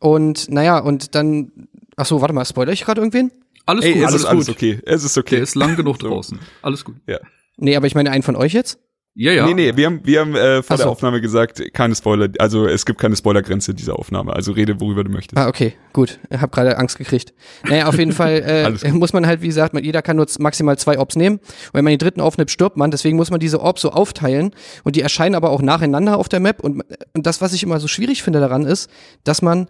und 0.00 0.50
naja, 0.50 0.78
und 0.78 1.14
dann 1.14 1.68
Ach 2.00 2.06
so, 2.06 2.22
warte 2.22 2.32
mal, 2.32 2.46
spoiler 2.46 2.72
ich 2.72 2.82
gerade 2.82 3.02
irgendwen? 3.02 3.30
Alles 3.66 3.84
Ey, 3.84 3.92
gut, 3.92 4.00
es 4.00 4.06
alles 4.06 4.16
ist 4.16 4.22
gut. 4.22 4.30
alles 4.30 4.48
okay. 4.48 4.80
Es 4.86 5.04
ist 5.04 5.18
okay. 5.18 5.34
Der 5.34 5.42
ist 5.42 5.54
lang 5.54 5.76
genug 5.76 5.98
draußen. 5.98 6.38
Alles 6.62 6.82
gut. 6.82 6.96
Ja. 7.06 7.18
Nee, 7.58 7.76
aber 7.76 7.86
ich 7.86 7.94
meine 7.94 8.10
einen 8.10 8.22
von 8.22 8.36
euch 8.36 8.54
jetzt? 8.54 8.78
Ja, 9.14 9.32
ja. 9.32 9.46
Nee, 9.46 9.52
nee, 9.52 9.76
wir 9.76 9.86
haben, 9.86 10.00
wir 10.04 10.20
haben 10.20 10.34
äh, 10.34 10.62
vor 10.62 10.78
so. 10.78 10.84
der 10.84 10.92
Aufnahme 10.92 11.20
gesagt, 11.20 11.62
keine 11.74 11.94
Spoiler, 11.94 12.28
also 12.38 12.66
es 12.66 12.86
gibt 12.86 13.00
keine 13.00 13.16
Spoilergrenze 13.16 13.74
dieser 13.74 13.98
Aufnahme. 13.98 14.32
Also 14.32 14.52
rede, 14.52 14.80
worüber 14.80 15.04
du 15.04 15.10
möchtest. 15.10 15.36
Ah, 15.36 15.48
okay, 15.48 15.74
gut. 15.92 16.20
Ich 16.30 16.40
habe 16.40 16.50
gerade 16.50 16.78
Angst 16.78 16.96
gekriegt. 16.96 17.34
Naja, 17.68 17.86
auf 17.86 17.98
jeden 17.98 18.12
Fall 18.12 18.78
äh, 18.82 18.92
muss 18.92 19.12
man 19.12 19.26
halt, 19.26 19.42
wie 19.42 19.48
gesagt, 19.48 19.74
man, 19.74 19.84
jeder 19.84 20.00
kann 20.00 20.16
nur 20.16 20.26
maximal 20.38 20.78
zwei 20.78 20.98
Orbs 20.98 21.16
nehmen. 21.16 21.36
Und 21.36 21.74
wenn 21.74 21.84
man 21.84 21.90
den 21.92 21.98
dritten 21.98 22.22
aufnimmt, 22.22 22.50
stirbt 22.50 22.78
man. 22.78 22.90
Deswegen 22.90 23.18
muss 23.18 23.30
man 23.30 23.40
diese 23.40 23.60
Orbs 23.60 23.82
so 23.82 23.90
aufteilen. 23.90 24.54
Und 24.84 24.96
die 24.96 25.02
erscheinen 25.02 25.34
aber 25.34 25.50
auch 25.50 25.60
nacheinander 25.60 26.16
auf 26.16 26.30
der 26.30 26.40
Map. 26.40 26.60
Und, 26.60 26.82
und 27.12 27.26
das, 27.26 27.42
was 27.42 27.52
ich 27.52 27.62
immer 27.62 27.78
so 27.78 27.88
schwierig 27.88 28.22
finde 28.22 28.40
daran, 28.40 28.64
ist, 28.64 28.88
dass 29.24 29.42
man 29.42 29.66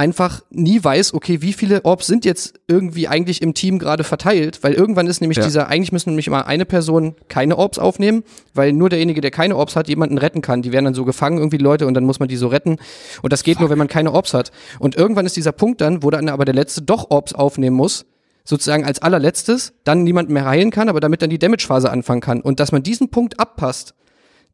einfach 0.00 0.42
nie 0.48 0.82
weiß, 0.82 1.12
okay, 1.12 1.42
wie 1.42 1.52
viele 1.52 1.84
Orbs 1.84 2.06
sind 2.06 2.24
jetzt 2.24 2.54
irgendwie 2.66 3.06
eigentlich 3.06 3.42
im 3.42 3.52
Team 3.52 3.78
gerade 3.78 4.02
verteilt, 4.02 4.60
weil 4.62 4.72
irgendwann 4.72 5.06
ist 5.06 5.20
nämlich 5.20 5.36
Ja. 5.36 5.44
dieser, 5.44 5.68
eigentlich 5.68 5.92
müssen 5.92 6.08
nämlich 6.08 6.26
immer 6.26 6.46
eine 6.46 6.64
Person 6.64 7.16
keine 7.28 7.58
Orbs 7.58 7.78
aufnehmen, 7.78 8.24
weil 8.54 8.72
nur 8.72 8.88
derjenige, 8.88 9.20
der 9.20 9.30
keine 9.30 9.56
Orbs 9.56 9.76
hat, 9.76 9.88
jemanden 9.88 10.16
retten 10.16 10.40
kann. 10.40 10.62
Die 10.62 10.72
werden 10.72 10.86
dann 10.86 10.94
so 10.94 11.04
gefangen, 11.04 11.36
irgendwie 11.36 11.58
Leute, 11.58 11.86
und 11.86 11.92
dann 11.92 12.04
muss 12.04 12.18
man 12.18 12.28
die 12.30 12.36
so 12.36 12.48
retten. 12.48 12.78
Und 13.20 13.30
das 13.34 13.42
geht 13.42 13.60
nur, 13.60 13.68
wenn 13.68 13.76
man 13.76 13.88
keine 13.88 14.12
Orbs 14.12 14.32
hat. 14.32 14.52
Und 14.78 14.96
irgendwann 14.96 15.26
ist 15.26 15.36
dieser 15.36 15.52
Punkt 15.52 15.82
dann, 15.82 16.02
wo 16.02 16.08
dann 16.08 16.30
aber 16.30 16.46
der 16.46 16.54
Letzte 16.54 16.80
doch 16.80 17.10
Orbs 17.10 17.34
aufnehmen 17.34 17.76
muss, 17.76 18.06
sozusagen 18.44 18.86
als 18.86 19.02
allerletztes, 19.02 19.74
dann 19.84 20.02
niemand 20.02 20.30
mehr 20.30 20.46
heilen 20.46 20.70
kann, 20.70 20.88
aber 20.88 21.00
damit 21.00 21.20
dann 21.20 21.28
die 21.28 21.38
Damage-Phase 21.38 21.90
anfangen 21.90 22.22
kann. 22.22 22.40
Und 22.40 22.58
dass 22.58 22.72
man 22.72 22.82
diesen 22.82 23.10
Punkt 23.10 23.38
abpasst, 23.38 23.92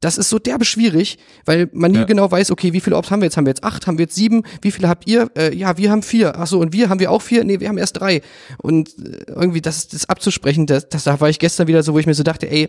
das 0.00 0.18
ist 0.18 0.28
so 0.28 0.38
derbe 0.38 0.64
schwierig, 0.64 1.18
weil 1.46 1.68
man 1.72 1.90
nie 1.92 1.98
Ja. 1.98 2.04
genau 2.04 2.30
weiß, 2.30 2.50
okay, 2.50 2.72
wie 2.72 2.80
viele 2.80 2.96
Orbs 2.96 3.10
haben 3.10 3.20
wir 3.20 3.26
jetzt? 3.26 3.36
Haben 3.36 3.46
wir 3.46 3.50
jetzt 3.50 3.64
acht? 3.64 3.86
Haben 3.86 3.98
wir 3.98 4.04
jetzt 4.04 4.14
sieben? 4.14 4.42
Wie 4.62 4.70
viele 4.70 4.88
habt 4.88 5.06
ihr? 5.08 5.30
Äh, 5.36 5.54
ja, 5.54 5.78
wir 5.78 5.90
haben 5.90 6.02
vier. 6.02 6.36
Ach 6.38 6.46
so, 6.46 6.60
und 6.60 6.72
wir 6.72 6.88
haben 6.88 7.00
wir 7.00 7.10
auch 7.10 7.22
vier? 7.22 7.44
Nee, 7.44 7.60
wir 7.60 7.68
haben 7.68 7.78
erst 7.78 7.98
drei. 8.00 8.20
Und 8.58 8.90
äh, 8.98 9.24
irgendwie 9.28 9.60
das, 9.62 9.88
das 9.88 10.08
abzusprechen, 10.08 10.66
das, 10.66 10.88
das 10.88 11.04
da 11.04 11.20
war 11.20 11.30
ich 11.30 11.38
gestern 11.38 11.66
wieder 11.66 11.82
so, 11.82 11.94
wo 11.94 11.98
ich 11.98 12.06
mir 12.06 12.14
so 12.14 12.22
dachte, 12.22 12.50
ey, 12.50 12.68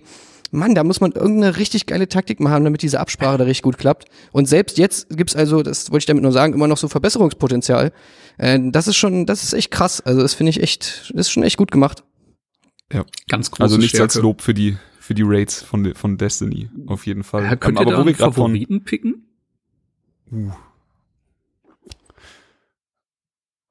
Mann, 0.52 0.76
da 0.76 0.86
muss 0.86 1.02
man 1.02 1.12
irgendeine 1.12 1.58
richtig 1.58 1.88
geile 1.88 2.08
Taktik 2.08 2.40
machen, 2.40 2.64
damit 2.64 2.82
diese 2.82 3.02
Absprache 3.02 3.38
da 3.38 3.44
richtig 3.44 3.64
gut 3.64 3.78
klappt. 3.78 4.06
Und 4.32 4.48
selbst 4.48 4.78
jetzt 4.78 5.10
gibt's 5.10 5.36
also, 5.36 5.62
das 5.62 5.92
wollte 5.92 6.04
ich 6.04 6.06
damit 6.06 6.24
nur 6.24 6.32
sagen, 6.32 6.54
immer 6.54 6.68
noch 6.68 6.78
so 6.78 6.88
Verbesserungspotenzial. 6.88 7.92
Äh, 8.38 8.58
das 8.72 8.88
ist 8.88 8.96
schon, 8.96 9.26
das 9.26 9.44
ist 9.44 9.52
echt 9.52 9.72
krass. 9.72 10.00
Also 10.00 10.22
das 10.22 10.34
finde 10.34 10.52
ich 10.52 10.64
echt, 10.64 11.12
das 11.14 11.28
ist 11.28 11.32
schon 11.32 11.44
echt 11.44 11.58
gut 11.58 11.72
gemacht. 11.72 12.04
Ganz 13.30 13.52
große 13.52 13.64
Also 13.64 13.78
nichts 13.78 14.00
als 14.00 14.14
Stärke. 14.14 14.26
Lob 14.26 14.42
für 14.42 14.54
die, 14.54 14.78
für 15.08 15.16
die 15.16 15.24
Raids 15.26 15.62
von, 15.64 15.96
von 15.96 16.18
Destiny, 16.18 16.70
auf 16.86 17.06
jeden 17.08 17.24
Fall. 17.24 17.44
Ja, 17.46 17.56
könnt 17.56 17.80
Ähm, 17.80 17.84
ihr 17.88 17.90
da 17.90 17.94
aber 17.96 18.04
wo 18.04 18.08
wir 18.08 18.14
gerade 18.14 18.34
von, 18.34 18.44
Favoriten 18.52 18.84
picken? 18.84 19.26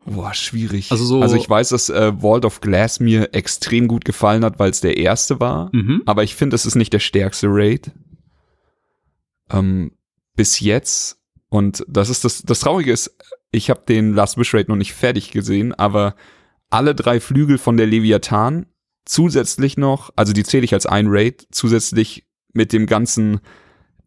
Boah, 0.04 0.32
schwierig. 0.34 0.90
Also 0.92 1.04
so- 1.04 1.20
also 1.20 1.36
ich 1.36 1.48
weiß, 1.50 1.70
dass 1.70 1.88
äh, 1.88 2.12
Vault 2.20 2.44
of 2.44 2.60
Glass 2.60 3.00
mir 3.00 3.34
extrem 3.34 3.88
gut 3.88 4.04
gefallen 4.04 4.44
hat, 4.44 4.58
weil 4.58 4.70
es 4.70 4.80
der 4.80 4.96
erste 4.96 5.40
war. 5.40 5.70
Mhm. 5.74 6.02
Aber 6.06 6.22
ich 6.22 6.36
finde, 6.36 6.54
es 6.54 6.64
ist 6.64 6.76
nicht 6.76 6.92
der 6.92 7.00
stärkste 7.00 7.48
Raid. 7.50 7.90
Ähm, 9.50 9.92
bis 10.36 10.60
jetzt. 10.60 11.18
Und 11.48 11.84
das 11.88 12.08
ist 12.08 12.24
das, 12.24 12.42
das 12.42 12.60
Traurige 12.60 12.92
ist, 12.92 13.16
ich 13.50 13.68
habe 13.68 13.82
den 13.88 14.14
Last 14.14 14.38
Wish 14.38 14.54
Raid 14.54 14.68
noch 14.68 14.76
nicht 14.76 14.92
fertig 14.92 15.30
gesehen, 15.32 15.74
aber 15.74 16.14
alle 16.70 16.94
drei 16.94 17.20
Flügel 17.20 17.58
von 17.58 17.76
der 17.76 17.86
Leviathan 17.86 18.66
zusätzlich 19.06 19.76
noch, 19.76 20.10
also 20.16 20.32
die 20.32 20.42
zähle 20.42 20.64
ich 20.64 20.74
als 20.74 20.84
ein 20.84 21.06
Raid, 21.08 21.46
zusätzlich 21.50 22.26
mit 22.52 22.72
dem 22.72 22.86
ganzen, 22.86 23.40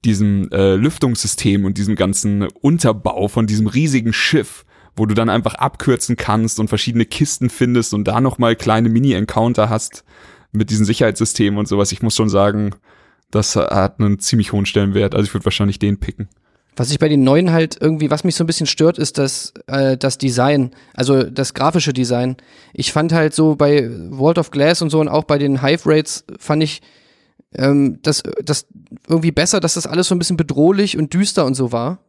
diesem 0.06 0.50
äh, 0.52 0.76
Lüftungssystem 0.76 1.66
und 1.66 1.78
diesem 1.78 1.96
ganzen 1.96 2.44
Unterbau 2.62 3.28
von 3.28 3.48
diesem 3.48 3.68
riesigen 3.68 4.14
Schiff, 4.14 4.66
wo 4.96 5.06
du 5.06 5.16
dann 5.16 5.30
einfach 5.30 5.56
abkürzen 5.56 6.18
kannst 6.18 6.60
und 6.60 6.68
verschiedene 6.68 7.06
Kisten 7.06 7.50
findest 7.50 7.94
und 7.94 8.08
da 8.08 8.22
nochmal 8.22 8.56
kleine 8.56 8.90
Mini-Encounter 8.90 9.70
hast 9.70 10.04
mit 10.52 10.70
diesen 10.70 10.86
Sicherheitssystemen 10.86 11.60
und 11.60 11.68
sowas. 11.68 11.92
Ich 11.92 12.02
muss 12.02 12.16
schon 12.16 12.30
sagen, 12.30 12.76
das 13.32 13.56
hat 13.56 14.00
einen 14.00 14.20
ziemlich 14.20 14.52
hohen 14.52 14.66
Stellenwert. 14.66 15.16
Also 15.16 15.26
ich 15.26 15.34
würde 15.34 15.46
wahrscheinlich 15.46 15.80
den 15.80 16.00
picken. 16.00 16.28
Was 16.76 16.92
ich 16.92 17.00
bei 17.00 17.10
den 17.10 17.24
neuen 17.24 17.52
halt 17.52 17.78
irgendwie, 17.82 18.10
was 18.10 18.24
mich 18.24 18.36
so 18.36 18.44
ein 18.44 18.48
bisschen 18.48 18.68
stört, 18.68 18.98
ist 18.98 19.18
das, 19.18 19.54
äh, 19.68 19.98
das 19.98 20.18
Design, 20.18 20.72
also 20.94 21.24
das 21.24 21.54
grafische 21.54 21.92
Design. 21.92 22.38
Ich 22.74 22.94
fand 22.94 23.12
halt 23.12 23.34
so 23.34 23.56
bei 23.56 23.90
Vault 24.12 24.38
of 24.38 24.52
Glass 24.52 24.82
und 24.82 24.90
so 24.90 25.00
und 25.02 25.10
auch 25.10 25.26
bei 25.26 25.38
den 25.38 25.62
Hive 25.62 25.90
Raids 25.90 26.24
fand 26.38 26.64
ich 26.64 26.82
ähm, 27.54 28.00
das, 28.04 28.24
das 28.44 28.68
irgendwie 29.08 29.32
besser, 29.32 29.60
dass 29.60 29.74
das 29.74 29.88
alles 29.88 30.08
so 30.08 30.16
ein 30.16 30.20
bisschen 30.20 30.38
bedrohlich 30.38 30.98
und 30.98 31.14
düster 31.14 31.46
und 31.46 31.56
so 31.56 31.72
war. 31.72 32.00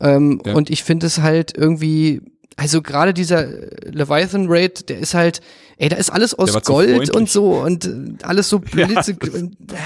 Ähm, 0.00 0.40
Ja. 0.44 0.54
Und 0.54 0.70
ich 0.70 0.82
finde 0.82 1.06
es 1.06 1.18
halt 1.20 1.56
irgendwie, 1.56 2.22
also 2.56 2.82
gerade 2.82 3.14
dieser 3.14 3.46
Leviathan 3.90 4.46
Raid, 4.48 4.88
der 4.88 4.98
ist 4.98 5.14
halt, 5.14 5.40
ey, 5.78 5.88
da 5.88 5.96
ist 5.96 6.10
alles 6.10 6.34
aus 6.38 6.52
Gold 6.62 7.10
und 7.14 7.28
so 7.30 7.54
und 7.54 7.86
äh, 7.86 7.90
alles 8.22 8.48
so 8.48 8.58
blitze. 8.60 9.16
und, 9.32 9.52
äh, 9.72 9.76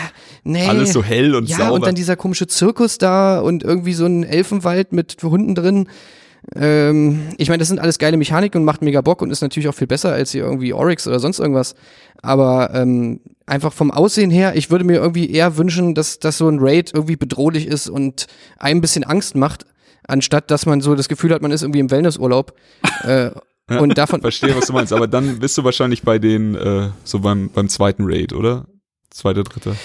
nee. 0.42 0.66
Alles 0.66 0.92
so 0.92 1.02
hell 1.04 1.34
und 1.34 1.48
Ja, 1.48 1.58
sauber. 1.58 1.72
und 1.74 1.86
dann 1.86 1.94
dieser 1.94 2.16
komische 2.16 2.46
Zirkus 2.46 2.98
da 2.98 3.38
und 3.40 3.62
irgendwie 3.62 3.94
so 3.94 4.06
ein 4.06 4.24
Elfenwald 4.24 4.92
mit 4.92 5.16
Hunden 5.22 5.54
drin. 5.54 5.88
Ähm, 6.54 7.28
ich 7.38 7.48
meine, 7.48 7.58
das 7.58 7.68
sind 7.68 7.78
alles 7.80 7.98
geile 7.98 8.16
Mechaniken 8.16 8.60
und 8.60 8.64
macht 8.64 8.82
mega 8.82 9.00
Bock 9.00 9.22
und 9.22 9.30
ist 9.30 9.40
natürlich 9.40 9.68
auch 9.68 9.74
viel 9.74 9.86
besser 9.86 10.12
als 10.12 10.32
hier 10.32 10.42
irgendwie 10.42 10.72
Oryx 10.74 11.06
oder 11.06 11.20
sonst 11.20 11.38
irgendwas. 11.38 11.74
Aber 12.22 12.70
ähm, 12.74 13.20
einfach 13.46 13.72
vom 13.72 13.90
Aussehen 13.90 14.30
her, 14.30 14.54
ich 14.56 14.70
würde 14.70 14.84
mir 14.84 14.96
irgendwie 14.96 15.30
eher 15.30 15.56
wünschen, 15.56 15.94
dass, 15.94 16.18
dass 16.18 16.38
so 16.38 16.48
ein 16.48 16.58
Raid 16.60 16.90
irgendwie 16.92 17.16
bedrohlich 17.16 17.66
ist 17.66 17.88
und 17.88 18.26
einem 18.58 18.78
ein 18.78 18.80
bisschen 18.80 19.04
Angst 19.04 19.36
macht, 19.36 19.64
anstatt 20.06 20.50
dass 20.50 20.66
man 20.66 20.80
so 20.80 20.94
das 20.94 21.08
Gefühl 21.08 21.32
hat, 21.32 21.42
man 21.42 21.50
ist 21.50 21.62
irgendwie 21.62 21.80
im 21.80 21.90
Wellnessurlaub. 21.90 22.54
äh, 23.02 23.30
und 23.68 23.96
davon, 23.96 24.20
Verstehe, 24.20 24.54
was 24.56 24.66
du 24.66 24.72
meinst. 24.72 24.92
Aber 24.92 25.06
dann 25.06 25.38
bist 25.38 25.56
du 25.56 25.64
wahrscheinlich 25.64 26.02
bei 26.02 26.18
den, 26.18 26.54
äh, 26.54 26.90
so 27.02 27.20
beim, 27.20 27.50
beim 27.50 27.68
zweiten 27.68 28.04
Raid, 28.06 28.32
oder? 28.32 28.66
Zweiter, 29.10 29.44
dritter. 29.44 29.76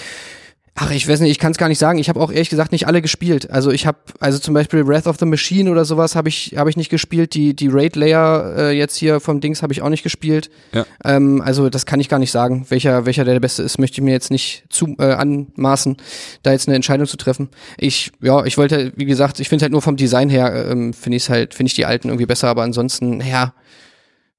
Ach, 0.76 0.90
ich 0.92 1.06
weiß 1.06 1.20
nicht, 1.20 1.30
ich 1.30 1.38
kann 1.38 1.52
es 1.52 1.58
gar 1.58 1.68
nicht 1.68 1.78
sagen. 1.78 1.98
Ich 1.98 2.08
habe 2.08 2.20
auch 2.20 2.30
ehrlich 2.30 2.48
gesagt 2.48 2.72
nicht 2.72 2.86
alle 2.86 3.02
gespielt. 3.02 3.50
Also 3.50 3.70
ich 3.70 3.86
habe, 3.86 3.98
also 4.18 4.38
zum 4.38 4.54
Beispiel 4.54 4.86
Wrath 4.86 5.06
of 5.06 5.16
the 5.18 5.26
Machine 5.26 5.70
oder 5.70 5.84
sowas 5.84 6.14
habe 6.14 6.28
ich, 6.28 6.54
habe 6.56 6.70
ich 6.70 6.76
nicht 6.76 6.90
gespielt. 6.90 7.34
Die 7.34 7.54
die 7.54 7.68
Raid 7.68 7.96
Layer 7.96 8.54
äh, 8.56 8.70
jetzt 8.70 8.96
hier 8.96 9.20
vom 9.20 9.40
Dings 9.40 9.62
habe 9.62 9.72
ich 9.72 9.82
auch 9.82 9.88
nicht 9.88 10.02
gespielt. 10.02 10.48
Ja. 10.72 10.86
Ähm, 11.04 11.42
also 11.44 11.68
das 11.68 11.86
kann 11.86 12.00
ich 12.00 12.08
gar 12.08 12.18
nicht 12.18 12.30
sagen, 12.30 12.66
welcher 12.68 13.04
welcher 13.04 13.24
der, 13.24 13.34
der 13.34 13.40
beste 13.40 13.62
ist. 13.62 13.78
Möchte 13.78 14.00
ich 14.00 14.04
mir 14.04 14.12
jetzt 14.12 14.30
nicht 14.30 14.64
zu 14.70 14.94
äh, 14.98 15.12
anmaßen, 15.12 15.96
da 16.42 16.52
jetzt 16.52 16.68
eine 16.68 16.76
Entscheidung 16.76 17.06
zu 17.06 17.16
treffen. 17.16 17.48
Ich 17.76 18.12
ja, 18.22 18.44
ich 18.44 18.56
wollte, 18.56 18.92
wie 18.96 19.06
gesagt, 19.06 19.40
ich 19.40 19.48
finde 19.48 19.64
halt 19.64 19.72
nur 19.72 19.82
vom 19.82 19.96
Design 19.96 20.30
her 20.30 20.68
ähm, 20.70 20.94
finde 20.94 21.16
ich 21.16 21.28
halt, 21.28 21.52
finde 21.52 21.68
ich 21.68 21.74
die 21.74 21.84
alten 21.84 22.08
irgendwie 22.08 22.26
besser. 22.26 22.48
Aber 22.48 22.62
ansonsten, 22.62 23.20
ja. 23.20 23.52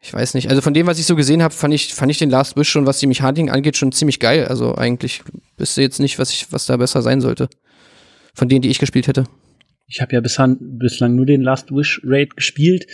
Ich 0.04 0.14
weiß 0.14 0.34
nicht. 0.34 0.50
Also 0.50 0.62
von 0.62 0.74
dem, 0.74 0.88
was 0.88 0.98
ich 0.98 1.06
so 1.06 1.16
gesehen 1.16 1.44
habe, 1.44 1.54
fand 1.54 1.74
ich, 1.74 1.94
fand 1.94 2.12
ich 2.12 2.18
den 2.18 2.32
Last 2.32 2.58
Wish 2.58 2.70
schon, 2.70 2.88
was 2.88 3.00
die 3.00 3.08
Mechaniken 3.08 3.52
angeht, 3.52 3.78
schon 3.78 3.92
ziemlich 3.92 4.20
geil. 4.20 4.46
Also 4.46 4.76
eigentlich 4.76 5.22
wüsste 5.58 5.84
jetzt 5.84 6.00
nicht, 6.00 6.18
was 6.18 6.32
ich, 6.32 6.52
was 6.52 6.66
da 6.66 6.78
besser 6.78 7.04
sein 7.04 7.22
sollte. 7.22 7.50
Von 8.34 8.50
denen, 8.50 8.64
die 8.64 8.70
ich 8.70 8.80
gespielt 8.80 9.08
hätte. 9.08 9.26
Ich 9.88 10.02
habe 10.02 10.14
ja 10.14 10.22
bislang, 10.22 10.58
bislang 10.60 11.16
nur 11.16 11.26
den 11.26 11.42
Last 11.42 11.72
Wish 11.72 12.02
Raid 12.04 12.36
gespielt 12.36 12.88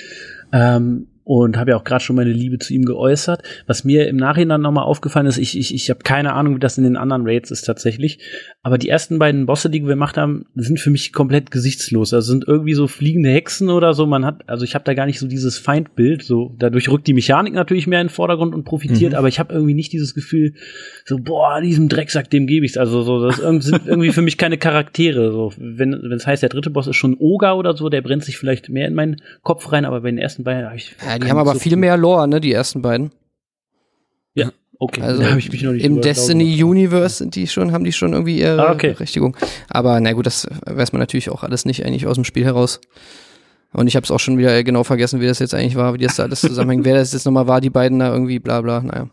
ähm, 0.52 1.08
und 1.28 1.58
habe 1.58 1.72
ja 1.72 1.78
auch 1.78 1.84
gerade 1.84 2.02
schon 2.02 2.16
meine 2.16 2.32
Liebe 2.32 2.58
zu 2.58 2.74
ihm 2.74 2.86
geäußert. 2.86 3.44
Was 3.66 3.84
mir 3.84 4.08
im 4.08 4.16
Nachhinein 4.16 4.62
nochmal 4.62 4.86
aufgefallen 4.86 5.26
ist, 5.26 5.38
ich, 5.38 5.58
ich, 5.58 5.76
ich 5.76 5.90
habe 5.90 6.00
keine 6.02 6.32
Ahnung, 6.32 6.56
wie 6.56 6.60
das 6.60 6.78
in 6.78 6.86
den 6.86 6.96
anderen 6.96 7.24
Raids 7.28 7.52
ist 7.52 7.64
tatsächlich. 7.64 8.20
Aber 8.64 8.78
die 8.78 8.88
ersten 8.88 9.20
beiden 9.20 9.46
Bosse, 9.46 9.70
die 9.70 9.82
wir 9.82 9.90
gemacht 9.90 10.16
haben, 10.16 10.46
sind 10.56 10.80
für 10.80 10.90
mich 10.90 11.12
komplett 11.12 11.52
gesichtslos. 11.52 12.14
Also 12.14 12.32
sind 12.32 12.46
irgendwie 12.48 12.74
so 12.76 12.88
fliegende 12.88 13.30
Hexen 13.30 13.70
oder 13.70 13.94
so. 13.94 14.06
Man 14.06 14.24
hat, 14.24 14.48
also 14.48 14.64
ich 14.64 14.74
habe 14.74 14.86
da 14.86 14.94
gar 14.94 15.06
nicht 15.06 15.20
so 15.20 15.28
dieses 15.28 15.58
Feindbild. 15.58 16.24
So 16.24 16.56
dadurch 16.58 16.90
rückt 16.90 17.08
die 17.08 17.14
Mechanik 17.14 17.54
natürlich 17.54 17.88
mehr 17.88 18.00
in 18.00 18.08
den 18.08 18.14
Vordergrund 18.14 18.56
und 18.56 18.64
profitiert. 18.64 19.14
Aber 19.14 19.28
ich 19.28 19.38
habe 19.38 19.54
irgendwie 19.54 19.74
nicht 19.74 19.92
dieses 19.92 20.14
Gefühl, 20.14 20.54
so 21.04 21.18
boah, 21.18 21.60
diesem 21.60 21.90
Drecksack, 21.90 22.30
dem 22.30 22.48
gebe 22.48 22.66
ich's. 22.66 22.78
Also 22.78 23.02
so, 23.02 23.28
das 23.28 23.36
sind 23.66 23.86
irgendwie 23.86 24.14
für 24.14 24.22
mich 24.22 24.38
keine 24.38 24.58
Charaktere. 24.58 25.34
So 25.34 25.52
wenn 25.58 25.92
wenn 25.92 26.14
es 26.14 26.26
heißt, 26.26 26.42
der 26.42 26.50
dritte 26.50 26.70
Boss 26.70 26.88
ist 26.88 26.96
schon 26.96 27.18
Oga 27.20 27.52
oder 27.54 27.76
so, 27.76 27.90
der 27.90 28.02
brennt 28.02 28.24
sich 28.24 28.38
vielleicht 28.38 28.70
mehr 28.70 28.88
in 28.88 28.94
meinen 28.94 29.18
Kopf 29.44 29.74
rein. 29.74 29.84
Aber 29.84 30.00
bei 30.00 30.10
den 30.10 30.20
ersten 30.20 30.46
beiden 30.46 30.66
habe 30.66 30.78
ich 30.78 30.96
Ja, 31.06 31.17
die 31.20 31.28
keinen 31.28 31.38
haben 31.38 31.40
aber 31.48 31.54
so 31.54 31.60
viel 31.60 31.76
mehr 31.76 31.98
Lore, 31.98 32.28
ne, 32.28 32.42
die 32.42 32.52
ersten 32.52 32.82
beiden. 32.82 33.12
Ja, 34.34 34.52
okay. 34.80 35.02
Also 35.02 35.22
da 35.22 35.30
habe 35.30 35.40
ich 35.40 35.52
mich 35.52 35.64
noch 35.64 35.72
nicht 35.74 35.84
im 35.86 36.02
Destiny 36.02 36.56
gemacht. 36.56 36.64
Universe 36.72 37.16
sind 37.18 37.36
die 37.36 37.48
schon, 37.48 37.72
haben 37.72 37.84
die 37.84 37.92
schon 37.94 38.14
irgendwie 38.14 38.40
ihre 38.40 38.68
Ah, 38.68 38.74
okay. 38.74 38.94
Berechtigung. 38.94 39.36
Aber 39.70 40.00
na 40.00 40.14
gut, 40.14 40.26
das 40.26 40.48
weiß 40.66 40.94
man 40.94 41.00
natürlich 41.00 41.30
auch 41.30 41.44
alles 41.44 41.66
nicht 41.66 41.86
eigentlich 41.86 42.08
aus 42.08 42.16
dem 42.16 42.24
Spiel 42.24 42.46
heraus. 42.46 42.80
Und 43.74 43.88
ich 43.88 43.96
habe 43.96 44.04
es 44.04 44.12
auch 44.12 44.20
schon 44.20 44.38
wieder 44.38 44.64
genau 44.64 44.84
vergessen, 44.84 45.20
wie 45.20 45.28
das 45.28 45.40
jetzt 45.40 45.54
eigentlich 45.54 45.76
war, 45.76 45.94
wie 45.94 45.98
das 46.00 46.16
da 46.16 46.24
alles 46.24 46.42
zusammenhängt, 46.42 46.86
wer 46.86 46.96
das 46.96 47.14
jetzt 47.14 47.26
nochmal 47.26 47.48
war, 47.48 47.62
die 47.62 47.70
beiden 47.70 48.00
da 48.00 48.12
irgendwie, 48.12 48.40
bla 48.40 48.62
bla, 48.62 48.82
naja. 48.82 49.10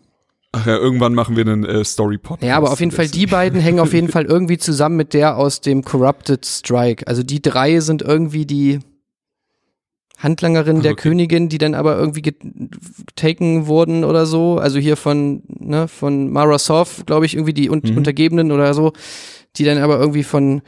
Ach 0.52 0.66
ja, 0.66 0.76
irgendwann 0.76 1.14
machen 1.14 1.34
wir 1.36 1.44
einen 1.44 1.64
äh, 1.64 1.84
Story-Podcast. 1.84 2.48
Ja, 2.48 2.56
aber 2.56 2.70
auf 2.70 2.78
jeden 2.78 2.92
Fall, 2.92 3.08
die 3.08 3.26
beiden 3.26 3.60
hängen 3.60 3.80
auf 3.80 3.92
jeden 3.92 4.08
Fall 4.12 4.24
irgendwie 4.24 4.56
zusammen 4.56 4.96
mit 4.96 5.12
der 5.12 5.36
aus 5.36 5.60
dem 5.60 5.82
Corrupted 5.82 6.46
Strike. 6.46 7.08
Also 7.08 7.24
die 7.24 7.42
drei 7.42 7.80
sind 7.80 8.02
irgendwie 8.02 8.46
die 8.46 8.78
Handlangerin 10.18 10.78
Ach, 10.78 10.82
der 10.82 10.92
okay. 10.92 11.08
Königin, 11.08 11.48
die 11.48 11.58
dann 11.58 11.74
aber 11.74 11.98
irgendwie 11.98 12.22
getaken 12.22 13.66
wurden 13.66 14.04
oder 14.04 14.26
so. 14.26 14.58
Also 14.58 14.78
hier 14.78 14.96
von, 14.96 15.42
ne, 15.48 15.88
von 15.88 16.30
Mara 16.30 16.58
Sov, 16.58 17.04
glaube 17.06 17.26
ich, 17.26 17.34
irgendwie 17.34 17.52
die 17.52 17.68
Un 17.70 17.82
Mhm. 17.84 17.96
Untergebenen 17.98 18.52
oder 18.52 18.72
so, 18.74 18.92
die 19.56 19.64
dann 19.64 19.78
aber 19.78 19.98
irgendwie 19.98 20.22
von, 20.22 20.62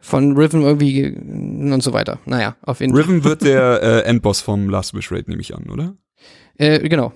von 0.00 0.36
Riven 0.36 0.62
irgendwie 0.62 0.92
ge- 0.92 1.16
und 1.16 1.82
so 1.82 1.92
weiter. 1.92 2.18
Naja, 2.24 2.56
auf 2.62 2.80
jeden 2.80 2.92
Fall. 2.94 3.02
Riven 3.02 3.24
wird 3.24 3.42
der 3.42 3.82
äh, 3.82 4.00
Endboss 4.08 4.40
vom 4.40 4.68
Last 4.68 4.94
Wish 4.94 5.10
Raid, 5.12 5.28
nehme 5.28 5.40
ich 5.40 5.54
an, 5.54 5.64
oder? 5.70 5.94
Äh, 6.56 6.78
genau. 6.88 7.12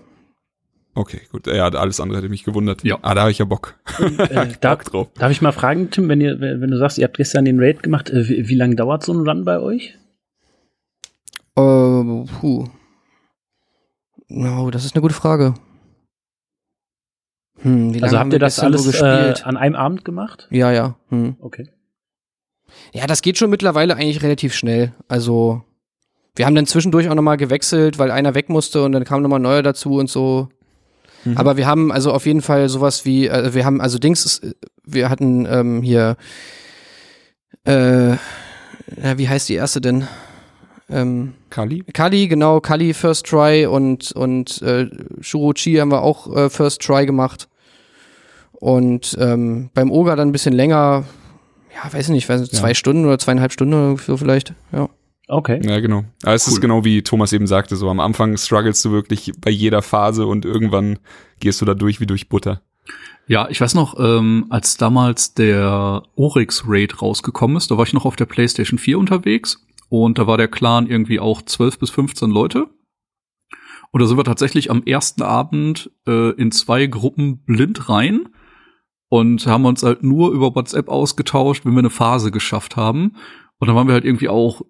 Okay, 0.95 1.21
gut. 1.31 1.47
Ja, 1.47 1.69
alles 1.69 2.01
andere 2.01 2.19
hätte 2.19 2.29
mich 2.29 2.43
gewundert. 2.43 2.83
Ja. 2.83 2.99
Ah, 3.03 3.15
da 3.15 3.21
habe 3.21 3.31
ich 3.31 3.39
ja 3.39 3.45
Bock. 3.45 3.77
Äh, 4.01 4.49
darf, 4.61 4.83
drauf. 4.83 5.09
darf 5.17 5.31
ich 5.31 5.41
mal 5.43 5.53
fragen, 5.53 5.91
Tim, 5.93 6.09
wenn 6.09 6.21
ihr, 6.21 6.41
wenn 6.41 6.61
wenn 6.61 6.71
du 6.73 6.77
sagst, 6.79 6.99
ihr 6.99 7.05
habt 7.05 7.19
gestern 7.19 7.45
den 7.45 7.61
Raid 7.61 7.85
gemacht, 7.85 8.11
äh, 8.11 8.29
wie, 8.29 8.49
wie 8.49 8.55
lange 8.57 8.75
dauert 8.75 9.05
so 9.05 9.13
ein 9.13 9.21
Run 9.29 9.45
bei 9.45 9.61
euch? 9.61 9.97
Äh, 11.59 12.25
puh. 12.41 12.67
No, 14.29 14.71
das 14.71 14.85
ist 14.85 14.95
eine 14.95 15.03
gute 15.03 15.15
Frage. 15.15 15.55
Hm, 17.61 17.93
wie 17.95 17.99
lange 17.99 18.05
Also 18.05 18.19
haben 18.19 18.27
habt 18.27 18.33
wir 18.33 18.37
ihr 18.37 18.41
das 18.41 18.57
so 18.57 18.63
alles 18.63 18.83
äh, 18.87 18.91
gespielt? 18.91 19.47
an 19.47 19.57
einem 19.57 19.75
Abend 19.75 20.05
gemacht? 20.05 20.47
ja, 20.51 20.71
ja. 20.71 20.97
Hm. 21.09 21.37
Okay. 21.41 21.69
Ja, 22.93 23.07
das 23.07 23.23
geht 23.23 23.39
schon 23.39 23.51
mittlerweile 23.51 23.97
eigentlich 23.97 24.23
relativ 24.23 24.55
schnell. 24.55 24.93
Also, 25.09 25.63
wir 26.37 26.47
haben 26.47 26.55
dann 26.55 26.67
zwischendurch 26.67 27.09
auch 27.09 27.15
nochmal 27.15 27.39
gewechselt, 27.39 27.99
weil 27.99 28.11
einer 28.11 28.35
weg 28.35 28.49
musste 28.51 28.85
und 28.85 28.93
dann 28.93 29.05
kam 29.05 29.23
nochmal 29.23 29.41
neuer 29.41 29.63
dazu 29.63 29.97
und 29.97 30.09
so. 30.11 30.49
Mhm. 31.25 31.37
Aber 31.39 31.57
wir 31.57 31.67
haben 31.67 31.91
also 31.91 32.13
auf 32.13 32.27
jeden 32.27 32.43
Fall 32.43 32.69
sowas 32.69 33.05
wie, 33.05 33.27
äh, 33.27 33.55
wir 33.55 33.65
haben 33.65 33.81
also 33.81 33.99
Dings, 33.99 34.41
wir 34.85 35.09
hatten 35.11 35.47
ähm, 35.47 35.83
hier, 35.83 36.17
äh, 37.65 38.11
ja, 38.11 39.17
wie 39.17 39.29
heißt 39.29 39.49
die 39.49 39.55
erste 39.55 39.81
denn? 39.81 40.07
Ähm, 40.91 41.35
Kali? 41.51 41.85
Kali, 41.93 42.29
genau, 42.29 42.61
Kali 42.61 42.95
First 42.95 43.27
Try 43.27 43.67
und, 43.67 44.13
und 44.13 44.63
äh, 44.63 44.89
Shurochi 45.21 45.75
haben 45.77 45.91
wir 45.91 46.03
auch 46.03 46.35
äh, 46.35 46.51
First 46.51 46.81
Try 46.83 47.05
gemacht. 47.07 47.49
Und 48.53 49.17
ähm, 49.21 49.71
beim 49.75 49.91
Oga 49.91 50.17
dann 50.17 50.29
ein 50.29 50.33
bisschen 50.33 50.55
länger, 50.55 51.05
ja, 51.75 51.93
weiß 51.93 52.07
ich 52.09 52.13
nicht, 52.13 52.29
weiß 52.29 52.41
nicht, 52.41 52.55
zwei 52.57 52.75
Stunden 52.75 53.05
oder 53.05 53.19
zweieinhalb 53.19 53.53
Stunden 53.53 53.75
oder 53.75 54.03
so 54.03 54.17
vielleicht. 54.17 54.55
Ja. 54.73 54.89
Okay. 55.29 55.61
Ja, 55.63 55.79
genau. 55.81 56.05
Aber 56.23 56.35
es 56.35 56.47
Cool. 56.47 56.55
ist 56.55 56.61
genau 56.61 56.85
wie 56.85 57.03
Thomas 57.03 57.33
eben 57.35 57.47
sagte, 57.47 57.77
so 57.77 57.89
am 57.91 58.01
Anfang 58.01 58.37
strugglest 58.37 58.85
du 58.85 58.91
wirklich 58.91 59.33
bei 59.39 59.51
jeder 59.51 59.83
Phase 59.83 60.27
und 60.27 60.45
irgendwann 60.47 60.99
gehst 61.39 61.61
du 61.61 61.67
da 61.67 61.75
durch 61.75 62.01
wie 62.01 62.07
durch 62.07 62.29
Butter. 62.31 62.63
Ja, 63.27 63.47
ich 63.51 63.61
weiß 63.61 63.75
noch, 63.75 64.01
ähm, 64.01 64.47
als 64.49 64.79
damals 64.79 65.35
der 65.35 66.03
Oryx 66.17 66.65
Raid 66.67 67.03
rausgekommen 67.03 67.59
ist, 67.59 67.71
da 67.71 67.77
war 67.77 67.85
ich 67.85 67.93
noch 67.93 68.07
auf 68.07 68.17
der 68.17 68.25
PlayStation 68.25 68.79
4 68.79 68.99
unterwegs 68.99 69.63
und 69.89 70.19
da 70.19 70.27
war 70.27 70.37
der 70.37 70.49
Clan 70.49 70.87
irgendwie 70.87 71.21
auch 71.21 71.43
12 71.43 71.79
bis 71.79 71.91
15 71.91 72.31
Leute. 72.31 72.69
Und 73.91 74.01
da 74.01 74.07
sind 74.07 74.19
wir 74.19 74.25
tatsächlich 74.25 74.71
am 74.71 74.83
ersten 74.83 75.23
Abend 75.23 75.91
äh, 76.07 76.33
in 76.33 76.53
zwei 76.53 76.87
Gruppen 76.87 77.45
blind 77.45 77.89
rein 77.89 78.29
und 79.09 79.47
haben 79.47 79.65
uns 79.65 79.83
halt 79.83 80.03
nur 80.03 80.33
über 80.33 80.55
WhatsApp 80.55 80.89
ausgetauscht, 80.89 81.65
wenn 81.65 81.73
wir 81.73 81.79
eine 81.79 81.91
Phase 81.91 82.31
geschafft 82.31 82.77
haben. 82.77 83.17
Und 83.59 83.69
dann 83.69 83.77
waren 83.77 83.87
wir 83.87 83.95
halt 83.95 84.05
irgendwie 84.05 84.29
auch, 84.29 84.63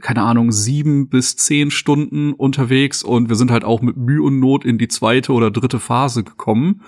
keine 0.00 0.22
Ahnung, 0.22 0.52
sieben 0.52 1.08
bis 1.08 1.36
zehn 1.36 1.70
Stunden 1.70 2.32
unterwegs 2.32 3.02
und 3.02 3.28
wir 3.28 3.36
sind 3.36 3.50
halt 3.50 3.64
auch 3.64 3.82
mit 3.82 3.96
Mühe 3.96 4.22
und 4.22 4.40
Not 4.40 4.64
in 4.64 4.78
die 4.78 4.88
zweite 4.88 5.32
oder 5.32 5.50
dritte 5.50 5.78
Phase 5.78 6.24
gekommen. 6.24 6.82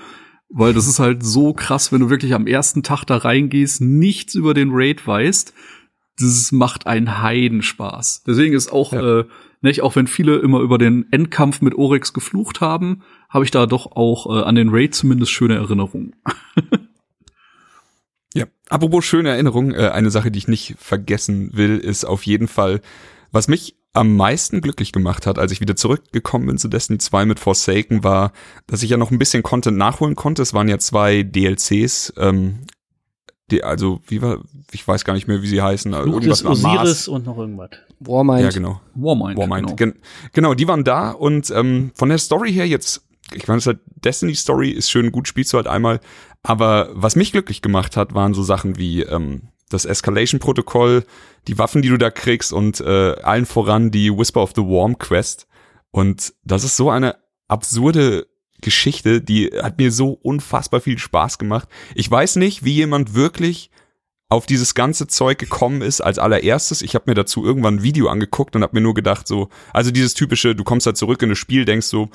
Weil 0.51 0.73
das 0.73 0.89
ist 0.89 0.99
halt 0.99 1.23
so 1.23 1.53
krass, 1.53 1.93
wenn 1.93 2.01
du 2.01 2.09
wirklich 2.09 2.33
am 2.33 2.47
ersten 2.47 2.83
Tag 2.83 3.05
da 3.05 3.19
reingehst, 3.19 3.83
nichts 3.83 4.35
über 4.35 4.55
den 4.55 4.71
Raid 4.73 5.07
weißt. 5.07 5.53
Das 6.21 6.51
macht 6.53 6.87
einen 6.87 7.23
Heidenspaß. 7.23 8.25
Deswegen 8.27 8.55
ist 8.55 8.73
auch, 8.73 8.93
Ja. 8.93 9.21
äh, 9.21 9.25
nicht, 9.61 9.83
auch 9.83 9.97
wenn 9.97 10.07
viele 10.07 10.37
immer 10.39 10.61
über 10.61 10.79
den 10.79 11.07
Endkampf 11.11 11.61
mit 11.63 11.75
Oryx 11.75 12.13
geflucht 12.13 12.61
haben, 12.61 13.03
habe 13.29 13.45
ich 13.45 13.51
da 13.51 13.67
doch 13.67 13.93
auch 13.97 14.27
äh, 14.27 14.43
an 14.45 14.55
den 14.55 14.69
Raid 14.71 14.95
zumindest 14.95 15.33
schöne 15.33 15.57
Erinnerungen. 15.57 16.15
Ja, 18.35 18.45
apropos 18.69 19.05
schöne 19.07 19.31
Erinnerung, 19.31 19.73
äh, 19.73 19.89
eine 19.89 20.11
Sache, 20.11 20.31
die 20.31 20.39
ich 20.39 20.49
nicht 20.49 20.75
vergessen 20.79 21.51
will, 21.55 21.79
ist 21.79 22.05
auf 22.05 22.25
jeden 22.27 22.47
Fall, 22.47 22.83
was 23.33 23.49
mich 23.49 23.75
am 23.95 24.17
meisten 24.17 24.61
glücklich 24.61 24.93
gemacht 24.93 25.27
hat, 25.27 25.39
als 25.39 25.51
ich 25.51 25.61
wieder 25.61 25.77
zurückgekommen 25.77 26.47
bin 26.47 26.59
zu 26.59 26.69
Destiny 26.69 26.99
2 26.99 27.25
mit 27.25 27.41
Forsaken, 27.41 28.05
war, 28.05 28.33
dass 28.67 28.83
ich 28.83 28.91
ja 28.91 28.97
noch 28.99 29.11
ein 29.11 29.19
bisschen 29.19 29.43
Content 29.43 29.79
nachholen 29.79 30.15
konnte. 30.15 30.43
Es 30.43 30.53
waren 30.53 30.69
ja 30.69 30.79
zwei 30.79 31.23
DLCs, 31.23 32.13
ähm, 32.19 32.61
die, 33.51 33.65
also 33.65 34.01
wie 34.07 34.21
war, 34.21 34.39
ich 34.73 34.87
weiß 34.87 35.05
gar 35.05 35.15
nicht 35.15 35.29
mehr, 35.29 35.43
wie 35.43 35.49
sie 35.49 35.63
heißen. 35.63 35.93
Fluch 35.93 36.05
irgendwas 36.05 36.43
des 36.43 36.49
mit 36.49 36.63
Mars. 36.63 36.81
Osiris 36.81 37.09
und 37.09 37.27
noch 37.27 37.39
irgendwas. 37.39 37.71
Warmind. 38.01 38.43
Ja, 38.43 38.51
genau. 38.51 38.81
Warmind. 38.95 39.39
Warmind. 39.39 39.77
genau. 39.77 39.93
Gen 39.93 40.03
genau, 40.33 40.55
die 40.55 40.69
waren 40.69 40.85
da 40.85 41.11
und 41.11 41.51
ähm, 41.51 41.93
von 41.95 42.09
der 42.09 42.19
Story 42.19 42.53
her 42.53 42.67
jetzt, 42.67 43.03
ich 43.33 43.49
meine, 43.49 43.59
es 43.59 43.65
ist 43.65 43.69
halt 43.69 43.81
Destiny 44.05 44.35
Story 44.35 44.71
ist 44.71 44.91
schön 44.91 45.13
gut, 45.13 45.29
spielst 45.29 45.53
du 45.53 45.57
halt 45.57 45.67
einmal, 45.67 46.01
aber 46.43 46.91
was 46.93 47.17
mich 47.17 47.33
glücklich 47.33 47.63
gemacht 47.63 47.97
hat, 47.97 48.15
waren 48.15 48.35
so 48.35 48.43
Sachen 48.43 48.77
wie 48.77 49.03
ähm, 49.03 49.49
das 49.71 49.85
Escalation-Protokoll, 49.85 51.05
die 51.47 51.59
Waffen, 51.59 51.83
die 51.83 51.89
du 51.89 51.99
da 51.99 52.11
kriegst 52.11 52.53
und 52.53 52.81
äh, 52.81 53.17
allen 53.23 53.47
voran 53.47 53.91
die 53.91 54.17
Whisper 54.17 54.43
of 54.43 54.53
the 54.55 54.63
Warm 54.63 54.99
Quest. 54.99 55.47
Und 55.91 56.35
das 56.45 56.65
ist 56.65 56.77
so 56.77 56.91
eine 56.91 57.17
absurde 57.49 58.27
Geschichte, 58.61 59.21
die 59.21 59.51
hat 59.63 59.79
mir 59.79 59.93
so 59.93 60.11
unfassbar 60.11 60.81
viel 60.81 60.99
Spaß 60.99 61.39
gemacht. 61.39 61.69
Ich 61.95 62.11
weiß 62.11 62.37
nicht, 62.37 62.65
wie 62.65 62.75
jemand 62.75 63.15
wirklich 63.15 63.71
auf 64.29 64.47
dieses 64.47 64.75
ganze 64.75 65.07
Zeug 65.07 65.39
gekommen 65.39 65.81
ist 65.81 66.01
als 66.01 66.19
allererstes. 66.19 66.83
Ich 66.83 66.95
habe 66.95 67.05
mir 67.07 67.15
dazu 67.15 67.45
irgendwann 67.45 67.77
ein 67.77 67.83
Video 67.83 68.09
angeguckt 68.09 68.55
und 68.57 68.63
habe 68.63 68.77
mir 68.77 68.83
nur 68.83 68.95
gedacht, 68.95 69.27
so, 69.27 69.49
also 69.73 69.91
dieses 69.91 70.15
typische, 70.15 70.55
du 70.55 70.65
kommst 70.65 70.87
da 70.87 70.95
zurück 70.95 71.23
in 71.23 71.31
das 71.31 71.39
Spiel, 71.39 71.65
denkst 71.65 71.87
so, 71.87 72.11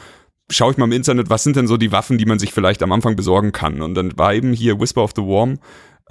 schau 0.52 0.70
ich 0.70 0.78
mal 0.78 0.86
im 0.86 0.92
Internet, 0.92 1.30
was 1.30 1.44
sind 1.44 1.56
denn 1.56 1.68
so 1.68 1.78
die 1.78 1.92
Waffen, 1.92 2.18
die 2.18 2.26
man 2.26 2.38
sich 2.38 2.54
vielleicht 2.54 2.84
am 2.84 2.92
Anfang 2.92 3.16
besorgen 3.16 3.52
kann? 3.52 3.82
Und 3.82 3.96
dann 3.96 4.18
war 4.18 4.34
eben 4.34 4.54
hier 4.54 4.80
Whisper 4.80 5.04
of 5.04 5.14
the 5.16 5.24
Worm 5.24 5.60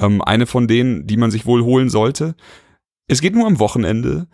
ähm, 0.01 0.23
eine 0.23 0.47
von 0.47 0.67
denen, 0.67 1.07
die 1.07 1.17
man 1.17 1.31
sich 1.31 1.47
wohl 1.47 1.63
holen 1.63 1.89
sollte. 1.89 2.35
Es 3.07 3.21
geht 3.21 3.35
nur 3.35 3.47
am 3.47 3.61
Wochenende 3.61 4.27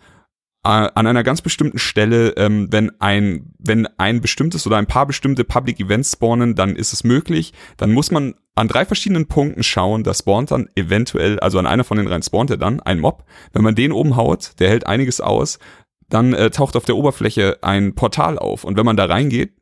an 0.69 1.07
einer 1.07 1.23
ganz 1.23 1.41
bestimmten 1.41 1.79
Stelle, 1.79 2.29
ähm, 2.37 2.67
wenn 2.71 2.91
ein 2.99 3.53
wenn 3.59 3.87
ein 3.97 4.21
bestimmtes 4.21 4.65
oder 4.67 4.77
ein 4.77 4.87
paar 4.87 5.05
bestimmte 5.05 5.43
Public 5.43 5.79
Events 5.79 6.13
spawnen, 6.13 6.55
dann 6.55 6.75
ist 6.75 6.93
es 6.93 7.03
möglich. 7.03 7.53
Dann 7.77 7.91
muss 7.91 8.11
man 8.11 8.35
an 8.55 8.67
drei 8.67 8.85
verschiedenen 8.85 9.27
Punkten 9.27 9.63
schauen. 9.63 10.03
Da 10.03 10.13
spawnt 10.13 10.51
dann 10.51 10.69
eventuell, 10.75 11.39
also 11.39 11.59
an 11.59 11.67
einer 11.67 11.83
von 11.83 11.97
den 11.97 12.05
dreien 12.05 12.23
spawnt 12.23 12.49
er 12.51 12.57
dann 12.57 12.79
ein 12.81 12.99
Mob. 12.99 13.25
Wenn 13.53 13.63
man 13.63 13.75
den 13.75 13.91
oben 13.91 14.15
haut, 14.15 14.53
der 14.59 14.69
hält 14.69 14.85
einiges 14.85 15.21
aus, 15.21 15.59
dann 16.09 16.33
äh, 16.33 16.49
taucht 16.49 16.75
auf 16.75 16.85
der 16.85 16.97
Oberfläche 16.97 17.59
ein 17.61 17.95
Portal 17.95 18.37
auf. 18.37 18.63
Und 18.63 18.77
wenn 18.77 18.85
man 18.85 18.97
da 18.97 19.05
reingeht, 19.05 19.53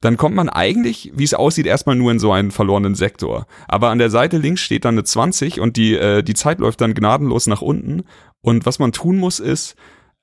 dann 0.00 0.16
kommt 0.16 0.34
man 0.34 0.48
eigentlich, 0.48 1.12
wie 1.14 1.24
es 1.24 1.34
aussieht, 1.34 1.66
erstmal 1.66 1.94
nur 1.94 2.10
in 2.10 2.18
so 2.18 2.32
einen 2.32 2.50
verlorenen 2.50 2.96
Sektor. 2.96 3.46
Aber 3.68 3.90
an 3.90 3.98
der 3.98 4.10
Seite 4.10 4.38
links 4.38 4.60
steht 4.60 4.84
dann 4.84 4.94
eine 4.94 5.04
20 5.04 5.60
und 5.60 5.76
die, 5.76 5.94
äh, 5.94 6.22
die 6.22 6.34
Zeit 6.34 6.58
läuft 6.58 6.80
dann 6.80 6.94
gnadenlos 6.94 7.46
nach 7.46 7.62
unten. 7.62 8.02
Und 8.40 8.66
was 8.66 8.80
man 8.80 8.90
tun 8.90 9.16
muss, 9.18 9.38
ist, 9.38 9.76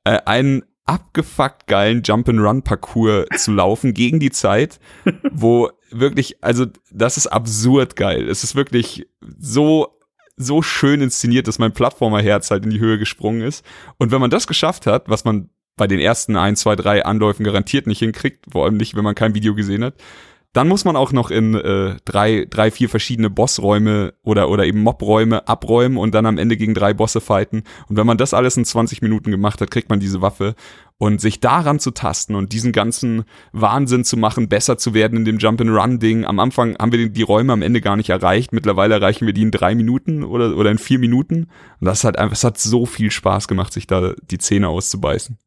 äh, 0.03 0.19
einen 0.25 0.63
abgefuckt 0.85 1.67
geilen 1.67 2.01
Jump-and-Run-Parcours 2.03 3.27
zu 3.37 3.51
laufen 3.51 3.93
gegen 3.93 4.19
die 4.19 4.31
Zeit, 4.31 4.79
wo 5.31 5.69
wirklich, 5.91 6.43
also 6.43 6.65
das 6.91 7.17
ist 7.17 7.27
absurd 7.27 7.95
geil. 7.95 8.27
Es 8.27 8.43
ist 8.43 8.55
wirklich 8.55 9.07
so 9.37 9.99
so 10.41 10.61
schön 10.61 11.01
inszeniert, 11.01 11.49
dass 11.49 11.59
mein 11.59 11.73
Plattformerherz 11.73 12.49
halt 12.49 12.63
in 12.63 12.69
die 12.69 12.79
Höhe 12.79 12.97
gesprungen 12.97 13.41
ist. 13.41 13.65
Und 13.97 14.11
wenn 14.11 14.21
man 14.21 14.29
das 14.29 14.47
geschafft 14.47 14.87
hat, 14.87 15.09
was 15.09 15.25
man 15.25 15.49
bei 15.75 15.85
den 15.85 15.99
ersten 15.99 16.37
ein, 16.37 16.55
zwei, 16.55 16.77
drei 16.77 17.03
Anläufen 17.03 17.43
garantiert 17.43 17.87
nicht 17.87 17.99
hinkriegt, 17.99 18.45
vor 18.49 18.63
allem 18.63 18.77
nicht, 18.77 18.95
wenn 18.95 19.03
man 19.03 19.15
kein 19.15 19.35
Video 19.35 19.53
gesehen 19.53 19.83
hat, 19.83 19.95
dann 20.53 20.67
muss 20.67 20.83
man 20.83 20.95
auch 20.95 21.11
noch 21.11 21.29
in 21.29 21.53
äh, 21.53 21.97
drei, 22.05 22.47
drei, 22.49 22.71
vier 22.71 22.89
verschiedene 22.89 23.29
Bossräume 23.29 24.15
oder, 24.23 24.49
oder 24.49 24.65
eben 24.65 24.81
Mobräume 24.81 25.47
abräumen 25.47 25.97
und 25.97 26.15
dann 26.15 26.25
am 26.25 26.39
Ende 26.39 26.57
gegen 26.57 26.73
drei 26.73 26.95
Bosse 26.95 27.21
fighten. 27.21 27.63
Und 27.87 27.97
wenn 27.97 28.07
man 28.07 28.17
das 28.17 28.33
alles 28.33 28.57
in 28.57 28.65
20 28.65 29.03
Minuten 29.03 29.29
gemacht 29.29 29.61
hat, 29.61 29.69
kriegt 29.69 29.89
man 29.89 29.99
diese 29.99 30.23
Waffe. 30.23 30.55
Und 30.97 31.21
sich 31.21 31.39
daran 31.39 31.79
zu 31.79 31.91
tasten 31.91 32.35
und 32.35 32.51
diesen 32.51 32.71
ganzen 32.71 33.25
Wahnsinn 33.53 34.03
zu 34.03 34.17
machen, 34.17 34.49
besser 34.49 34.77
zu 34.77 34.93
werden 34.93 35.19
in 35.19 35.25
dem 35.25 35.37
Jump-and-Run-Ding. 35.37 36.25
Am 36.25 36.39
Anfang 36.39 36.75
haben 36.77 36.91
wir 36.91 37.09
die, 37.09 37.21
Räume 37.21 37.53
am 37.53 37.61
Ende 37.61 37.79
gar 37.79 37.95
nicht 37.95 38.09
erreicht. 38.09 38.51
Mittlerweile 38.51 38.95
erreichen 38.95 39.27
wir 39.27 39.33
die 39.33 39.43
in 39.43 39.51
drei 39.51 39.75
Minuten 39.75 40.23
oder, 40.23 40.57
oder 40.57 40.71
in 40.71 40.79
vier 40.79 40.99
Minuten. 40.99 41.47
Und 41.79 41.85
das 41.85 42.03
hat 42.03 42.17
einfach, 42.17 42.35
es 42.35 42.43
hat 42.43 42.57
so 42.57 42.85
viel 42.85 43.11
Spaß 43.11 43.47
gemacht, 43.47 43.71
sich 43.71 43.85
da 43.87 44.13
die 44.29 44.39
Zähne 44.39 44.67
auszubeißen. 44.67 45.37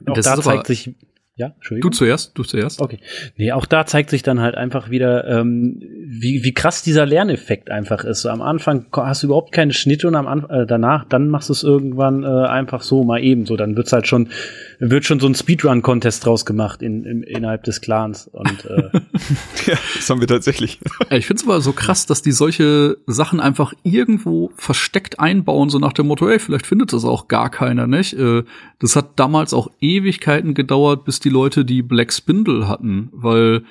Und 0.00 0.10
auch 0.10 0.14
Das 0.16 0.26
da 0.26 0.40
zeigt 0.42 0.66
sich, 0.66 0.96
ja, 1.36 1.48
Du 1.48 1.54
Entschuldigung. 1.56 1.92
zuerst, 1.92 2.38
du 2.38 2.44
zuerst. 2.44 2.80
Okay. 2.80 2.98
Nee, 3.36 3.50
auch 3.50 3.66
da 3.66 3.86
zeigt 3.86 4.10
sich 4.10 4.22
dann 4.22 4.40
halt 4.40 4.54
einfach 4.54 4.90
wieder, 4.90 5.26
ähm, 5.26 5.80
wie, 6.06 6.44
wie 6.44 6.54
krass 6.54 6.82
dieser 6.82 7.06
Lerneffekt 7.06 7.70
einfach 7.70 8.04
ist. 8.04 8.24
Am 8.26 8.40
Anfang 8.40 8.86
hast 8.92 9.22
du 9.24 9.26
überhaupt 9.26 9.50
keine 9.50 9.72
Schnitte 9.72 10.06
und 10.06 10.14
am 10.14 10.28
Anf 10.28 10.44
äh, 10.48 10.64
danach, 10.64 11.04
dann 11.04 11.28
machst 11.28 11.48
du 11.48 11.52
es 11.52 11.64
irgendwann 11.64 12.22
äh, 12.22 12.26
einfach 12.26 12.82
so 12.82 13.02
mal 13.02 13.20
eben. 13.20 13.46
So, 13.46 13.56
dann 13.56 13.76
wird's 13.76 13.92
halt 13.92 14.06
schon, 14.06 14.28
wird 14.78 15.04
schon 15.04 15.20
so 15.20 15.26
ein 15.26 15.34
Speedrun-Contest 15.34 16.24
draus 16.24 16.44
gemacht 16.44 16.82
in, 16.82 17.04
in, 17.04 17.22
innerhalb 17.22 17.64
des 17.64 17.80
Clans. 17.80 18.28
Und 18.28 18.64
äh, 18.64 18.90
Ja, 19.66 19.76
das 19.96 20.10
haben 20.10 20.20
wir 20.20 20.26
tatsächlich. 20.28 20.80
Ich 21.10 21.26
finde 21.26 21.42
es 21.42 21.48
aber 21.48 21.60
so 21.60 21.72
krass, 21.72 22.06
dass 22.06 22.22
die 22.22 22.32
solche 22.32 22.98
Sachen 23.06 23.40
einfach 23.40 23.72
irgendwo 23.82 24.50
versteckt 24.56 25.20
einbauen, 25.20 25.70
so 25.70 25.78
nach 25.78 25.92
dem 25.92 26.06
Motto, 26.06 26.28
ey, 26.28 26.38
vielleicht 26.38 26.66
findet 26.66 26.92
das 26.92 27.04
auch 27.04 27.28
gar 27.28 27.50
keiner, 27.50 27.86
nicht? 27.86 28.14
Äh, 28.14 28.44
Das 28.78 28.96
hat 28.96 29.18
damals 29.18 29.54
auch 29.54 29.70
Ewigkeiten 29.80 30.54
gedauert, 30.54 31.04
bis 31.04 31.20
die 31.20 31.30
Leute 31.30 31.64
die 31.64 31.82
Black 31.82 32.12
Spindle 32.12 32.68
hatten, 32.68 33.08
weil 33.12 33.64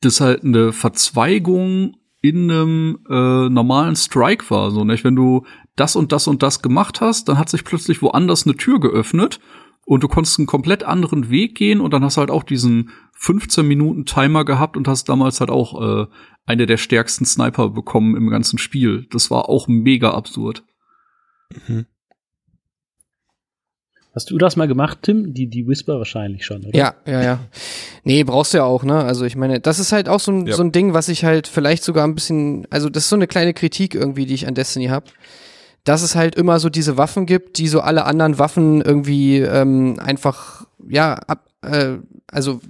das 0.00 0.20
halt 0.20 0.44
eine 0.44 0.72
Verzweigung 0.72 1.96
in 2.22 2.50
einem 2.50 2.98
äh, 3.08 3.48
normalen 3.48 3.96
Strike 3.96 4.50
war, 4.50 4.70
so 4.70 4.84
nicht? 4.84 5.04
Wenn 5.04 5.16
du 5.16 5.44
das 5.76 5.96
und 5.96 6.12
das 6.12 6.26
und 6.26 6.42
das 6.42 6.60
gemacht 6.60 7.00
hast, 7.00 7.28
dann 7.28 7.38
hat 7.38 7.48
sich 7.48 7.64
plötzlich 7.64 8.02
woanders 8.02 8.46
eine 8.46 8.56
Tür 8.56 8.80
geöffnet 8.80 9.40
und 9.90 10.04
du 10.04 10.08
konntest 10.08 10.38
einen 10.38 10.46
komplett 10.46 10.84
anderen 10.84 11.30
Weg 11.30 11.56
gehen 11.56 11.80
und 11.80 11.92
dann 11.92 12.04
hast 12.04 12.16
du 12.16 12.20
halt 12.20 12.30
auch 12.30 12.44
diesen 12.44 12.90
15 13.16 13.66
Minuten 13.66 14.04
Timer 14.06 14.44
gehabt 14.44 14.76
und 14.76 14.86
hast 14.86 15.08
damals 15.08 15.40
halt 15.40 15.50
auch 15.50 16.04
äh, 16.04 16.06
eine 16.46 16.66
der 16.66 16.76
stärksten 16.76 17.24
Sniper 17.24 17.70
bekommen 17.70 18.16
im 18.16 18.30
ganzen 18.30 18.56
Spiel. 18.58 19.08
Das 19.10 19.32
war 19.32 19.48
auch 19.48 19.66
mega 19.66 20.12
absurd. 20.12 20.62
hast 24.14 24.30
du 24.30 24.38
das 24.38 24.54
mal 24.54 24.68
gemacht, 24.68 25.00
Tim? 25.02 25.34
Die, 25.34 25.48
die 25.48 25.66
Whisper 25.66 25.98
wahrscheinlich 25.98 26.46
schon, 26.46 26.64
oder? 26.66 26.78
Ja, 26.78 26.94
ja, 27.04 27.22
ja. 27.24 27.40
Nee, 28.04 28.22
brauchst 28.22 28.54
du 28.54 28.58
ja 28.58 28.64
auch, 28.64 28.84
ne? 28.84 29.02
Also 29.02 29.24
ich 29.24 29.34
meine, 29.34 29.58
das 29.58 29.80
ist 29.80 29.90
halt 29.90 30.08
auch 30.08 30.20
so 30.20 30.30
ein, 30.30 30.46
Ja. 30.46 30.54
so 30.54 30.62
ein 30.62 30.70
Ding, 30.70 30.94
was 30.94 31.08
ich 31.08 31.24
halt 31.24 31.48
vielleicht 31.48 31.82
sogar 31.82 32.06
ein 32.06 32.14
bisschen, 32.14 32.64
also 32.70 32.88
das 32.90 33.02
ist 33.04 33.08
so 33.10 33.16
eine 33.16 33.26
kleine 33.26 33.54
Kritik 33.54 33.96
irgendwie, 33.96 34.24
die 34.24 34.34
ich 34.34 34.46
an 34.46 34.54
Destiny 34.54 34.86
habe. 34.86 35.06
Dass 35.84 36.02
es 36.02 36.14
halt 36.14 36.34
immer 36.34 36.60
so 36.60 36.68
diese 36.68 36.96
Waffen 36.96 37.26
gibt, 37.26 37.58
die 37.58 37.68
so 37.68 37.80
alle 37.80 38.04
anderen 38.04 38.38
Waffen 38.38 38.82
irgendwie 38.82 39.38
ähm, 39.38 39.98
einfach 39.98 40.66
ja, 40.88 41.14
ab, 41.14 41.46
äh, 41.62 41.96
also 42.30 42.60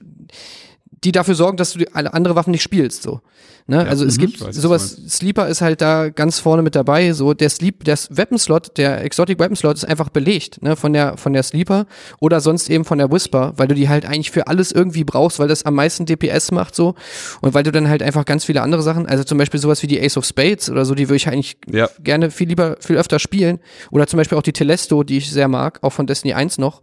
die 1.05 1.13
dafür 1.13 1.35
sorgen, 1.35 1.57
dass 1.57 1.73
du 1.73 1.79
die, 1.79 1.93
alle 1.95 2.13
andere 2.13 2.37
Waffen 2.37 2.51
nicht 2.51 2.63
spielst, 2.63 3.03
so. 3.03 3.21
Ne? 3.71 3.87
also 3.87 4.05
es 4.05 4.17
mhm, 4.17 4.23
gibt 4.23 4.53
sowas, 4.53 5.01
Sleeper 5.09 5.47
ist 5.47 5.61
halt 5.61 5.81
da 5.81 6.09
ganz 6.09 6.41
vorne 6.41 6.61
mit 6.63 6.75
dabei, 6.75 7.13
so 7.13 7.35
der 7.35 7.49
Sleep, 7.51 7.85
der 7.85 7.97
Weapon 8.11 8.37
Slot, 8.37 8.77
der 8.79 9.05
Exotic 9.05 9.39
Weapon 9.39 9.55
Slot 9.55 9.77
ist 9.77 9.85
einfach 9.85 10.09
belegt, 10.09 10.61
ne, 10.61 10.75
von 10.75 10.93
der, 10.93 11.17
von 11.17 11.33
der 11.33 11.45
Sleeper 11.45 11.87
oder 12.19 12.41
sonst 12.41 12.69
eben 12.69 12.85
von 12.85 12.99
der 12.99 13.13
Whisper, 13.13 13.53
weil 13.59 13.69
du 13.69 13.77
die 13.77 13.89
halt 13.89 14.07
eigentlich 14.07 14.33
für 14.33 14.49
alles 14.49 14.73
irgendwie 14.73 15.05
brauchst, 15.05 15.39
weil 15.39 15.47
das 15.47 15.65
am 15.67 15.77
meisten 15.77 16.05
DPS 16.05 16.51
macht, 16.51 16.75
so. 16.75 16.97
Und 17.43 17.55
weil 17.55 17.63
du 17.63 17.71
dann 17.71 17.89
halt 17.89 18.03
einfach 18.03 18.25
ganz 18.25 18.45
viele 18.45 18.61
andere 18.61 18.83
Sachen, 18.83 19.07
also 19.07 19.23
zum 19.23 19.39
Beispiel 19.39 19.61
sowas 19.61 19.81
wie 19.85 19.87
die 19.87 20.01
Ace 20.03 20.17
of 20.17 20.25
Spades 20.25 20.69
oder 20.69 20.85
so, 20.85 20.97
die 20.97 21.09
würde 21.09 21.17
ich 21.19 21.29
eigentlich 21.29 21.57
Ja. 21.71 21.89
gerne 22.03 22.33
viel 22.33 22.49
lieber, 22.49 22.77
viel 22.81 22.97
öfter 22.97 23.21
spielen. 23.21 23.61
Oder 23.93 24.09
zum 24.09 24.17
Beispiel 24.17 24.37
auch 24.37 24.43
die 24.43 24.53
Telesto, 24.53 25.05
die 25.05 25.19
ich 25.19 25.31
sehr 25.31 25.47
mag, 25.47 25.79
auch 25.83 25.93
von 25.93 26.09
Destiny 26.09 26.35
1 26.35 26.59
noch. 26.59 26.83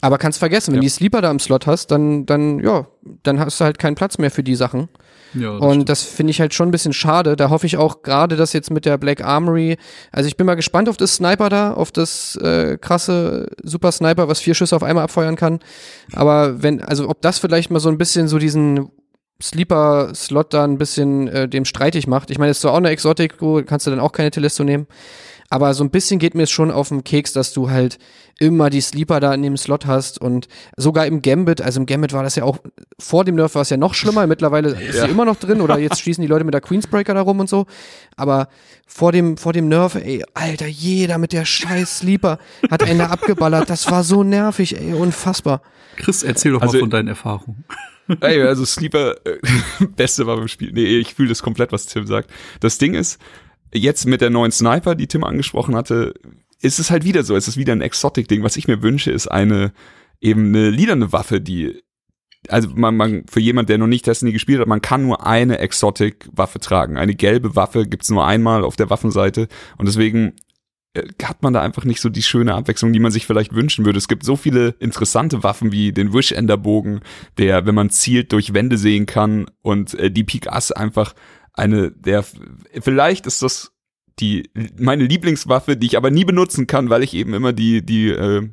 Aber 0.00 0.18
kannst 0.18 0.38
vergessen, 0.38 0.72
wenn 0.72 0.76
Ja. 0.82 0.82
die 0.82 0.88
Sleeper 0.90 1.20
da 1.22 1.30
im 1.30 1.40
Slot 1.40 1.66
hast, 1.66 1.90
dann, 1.90 2.24
dann, 2.24 2.60
ja, 2.60 2.86
dann 3.24 3.40
hast 3.40 3.60
du 3.60 3.64
halt 3.64 3.78
keinen 3.78 3.96
Platz 3.96 4.18
mehr 4.18 4.30
für 4.30 4.42
die 4.44 4.54
Sachen. 4.54 4.88
Ja, 5.34 5.52
das 5.54 5.60
Und 5.60 5.70
stimmt. 5.72 5.88
das 5.88 6.02
finde 6.04 6.30
ich 6.30 6.40
halt 6.40 6.54
schon 6.54 6.68
ein 6.68 6.70
bisschen 6.70 6.92
schade. 6.92 7.36
Da 7.36 7.50
hoffe 7.50 7.66
ich 7.66 7.76
auch 7.76 8.02
gerade, 8.02 8.36
dass 8.36 8.52
jetzt 8.52 8.70
mit 8.70 8.84
der 8.86 8.96
Black 8.96 9.22
Armory, 9.22 9.76
also 10.12 10.26
ich 10.28 10.36
bin 10.36 10.46
mal 10.46 10.54
gespannt 10.54 10.88
auf 10.88 10.96
das 10.96 11.16
Sniper 11.16 11.48
da, 11.48 11.72
auf 11.74 11.90
das 11.92 12.36
äh, 12.36 12.78
krasse 12.80 13.48
Super 13.62 13.92
Sniper, 13.92 14.28
was 14.28 14.40
vier 14.40 14.54
Schüsse 14.54 14.74
auf 14.76 14.82
einmal 14.82 15.04
abfeuern 15.04 15.36
kann. 15.36 15.58
Aber 16.12 16.62
wenn, 16.62 16.80
also 16.82 17.08
ob 17.08 17.20
das 17.20 17.38
vielleicht 17.40 17.70
mal 17.70 17.80
so 17.80 17.88
ein 17.90 17.98
bisschen 17.98 18.28
so 18.28 18.38
diesen 18.38 18.88
Sleeper-Slot 19.42 20.52
da 20.54 20.64
ein 20.64 20.78
bisschen 20.78 21.28
äh, 21.28 21.48
dem 21.48 21.64
streitig 21.64 22.06
macht. 22.06 22.30
Ich 22.30 22.38
meine, 22.38 22.50
es 22.50 22.58
ist 22.58 22.62
zwar 22.62 22.72
auch 22.72 22.78
eine 22.78 22.90
Exotik, 22.90 23.34
kannst 23.66 23.86
du 23.86 23.90
dann 23.90 24.00
auch 24.00 24.12
keine 24.12 24.30
Telesto 24.30 24.64
nehmen. 24.64 24.86
Aber 25.50 25.72
so 25.72 25.82
ein 25.82 25.90
bisschen 25.90 26.18
geht 26.18 26.34
mir 26.34 26.42
es 26.42 26.50
schon 26.50 26.70
auf 26.70 26.88
den 26.90 27.04
Keks, 27.04 27.32
dass 27.32 27.52
du 27.54 27.70
halt 27.70 27.98
immer 28.38 28.68
die 28.70 28.80
Sleeper 28.82 29.18
da 29.18 29.32
in 29.34 29.42
dem 29.42 29.56
Slot 29.56 29.86
hast 29.86 30.20
und 30.20 30.46
sogar 30.76 31.06
im 31.06 31.22
Gambit, 31.22 31.60
also 31.62 31.80
im 31.80 31.86
Gambit 31.86 32.12
war 32.12 32.22
das 32.22 32.36
ja 32.36 32.44
auch, 32.44 32.58
vor 33.00 33.24
dem 33.24 33.34
Nerf 33.34 33.54
war 33.54 33.62
es 33.62 33.70
ja 33.70 33.76
noch 33.76 33.94
schlimmer, 33.94 34.26
mittlerweile 34.26 34.68
ist 34.80 35.00
sie 35.00 35.08
immer 35.08 35.24
noch 35.24 35.36
drin 35.36 35.60
oder 35.60 35.78
jetzt 35.78 36.00
schießen 36.00 36.22
die 36.22 36.28
Leute 36.28 36.44
mit 36.44 36.54
der 36.54 36.60
Queensbreaker 36.60 37.14
da 37.14 37.22
rum 37.22 37.40
und 37.40 37.48
so, 37.48 37.66
aber 38.16 38.48
vor 38.86 39.10
dem, 39.10 39.38
vor 39.38 39.52
dem 39.52 39.68
Nerf, 39.68 39.94
ey, 39.96 40.22
Alter, 40.34 40.66
jeder 40.66 41.18
mit 41.18 41.32
der 41.32 41.44
scheiß 41.44 41.98
Sleeper 41.98 42.38
hat 42.70 42.82
einen 42.84 42.98
da 43.00 43.06
abgeballert, 43.06 43.68
das 43.70 43.90
war 43.90 44.04
so 44.04 44.22
nervig, 44.22 44.78
ey, 44.78 44.92
unfassbar. 44.94 45.62
Chris, 45.96 46.22
erzähl 46.22 46.52
doch 46.52 46.60
Also- 46.60 46.74
mal 46.74 46.80
von 46.80 46.90
deinen 46.90 47.08
Erfahrungen. 47.08 47.64
Ey, 48.20 48.40
also 48.42 48.64
Sleeper, 48.64 49.16
äh, 49.26 49.38
beste 49.96 50.26
war 50.26 50.36
beim 50.36 50.48
Spiel. 50.48 50.72
Nee, 50.72 50.98
ich 50.98 51.14
fühle 51.14 51.28
das 51.28 51.42
komplett, 51.42 51.72
was 51.72 51.86
Tim 51.86 52.06
sagt. 52.06 52.30
Das 52.60 52.78
Ding 52.78 52.94
ist, 52.94 53.18
jetzt 53.72 54.06
mit 54.06 54.20
der 54.20 54.30
neuen 54.30 54.52
Sniper, 54.52 54.94
die 54.94 55.06
Tim 55.06 55.24
angesprochen 55.24 55.74
hatte, 55.74 56.14
ist 56.60 56.78
es 56.78 56.90
halt 56.90 57.04
wieder 57.04 57.22
so. 57.22 57.36
Es 57.36 57.48
ist 57.48 57.56
wieder 57.56 57.72
ein 57.72 57.80
Exotic-Ding. 57.80 58.42
Was 58.42 58.56
ich 58.56 58.68
mir 58.68 58.82
wünsche, 58.82 59.10
ist 59.10 59.28
eine, 59.28 59.72
eben 60.20 60.48
eine 60.48 60.70
liederne 60.70 61.12
Waffe, 61.12 61.40
die, 61.40 61.82
also 62.48 62.68
man, 62.74 62.96
man, 62.96 63.24
für 63.30 63.40
jemand, 63.40 63.68
der 63.68 63.78
noch 63.78 63.86
nicht 63.86 64.06
Destiny 64.06 64.32
gespielt 64.32 64.60
hat, 64.60 64.68
man 64.68 64.82
kann 64.82 65.02
nur 65.02 65.26
eine 65.26 65.58
Exotic-Waffe 65.58 66.60
tragen. 66.60 66.96
Eine 66.96 67.14
gelbe 67.14 67.56
Waffe 67.56 67.86
gibt's 67.86 68.10
nur 68.10 68.26
einmal 68.26 68.64
auf 68.64 68.76
der 68.76 68.90
Waffenseite 68.90 69.48
und 69.76 69.86
deswegen 69.86 70.34
äh, 70.94 71.02
hat 71.22 71.42
man 71.42 71.52
da 71.52 71.62
einfach 71.62 71.84
nicht 71.84 72.00
so 72.00 72.08
die 72.08 72.22
schöne 72.22 72.54
Abwechslung, 72.54 72.92
die 72.92 73.00
man 73.00 73.12
sich 73.12 73.26
vielleicht 73.26 73.54
wünschen 73.54 73.84
würde. 73.84 73.98
Es 73.98 74.08
gibt 74.08 74.24
so 74.24 74.36
viele 74.36 74.74
interessante 74.80 75.42
Waffen 75.42 75.70
wie 75.72 75.92
den 75.92 76.12
Wish-Ender-Bogen, 76.12 77.00
der, 77.38 77.66
wenn 77.66 77.74
man 77.74 77.90
zielt, 77.90 78.32
durch 78.32 78.54
Wände 78.54 78.78
sehen 78.78 79.06
kann 79.06 79.46
und 79.62 79.94
äh, 79.94 80.10
die 80.10 80.24
Pik 80.24 80.48
Ass 80.48 80.72
einfach 80.72 81.14
eine 81.58 81.90
der, 81.90 82.24
vielleicht 82.80 83.26
ist 83.26 83.42
das 83.42 83.72
die, 84.20 84.50
meine 84.78 85.04
Lieblingswaffe, 85.04 85.76
die 85.76 85.86
ich 85.86 85.96
aber 85.96 86.10
nie 86.10 86.24
benutzen 86.24 86.66
kann, 86.66 86.90
weil 86.90 87.02
ich 87.02 87.14
eben 87.14 87.34
immer 87.34 87.52
die, 87.52 87.84
die, 87.84 88.08
äh, 88.08 88.48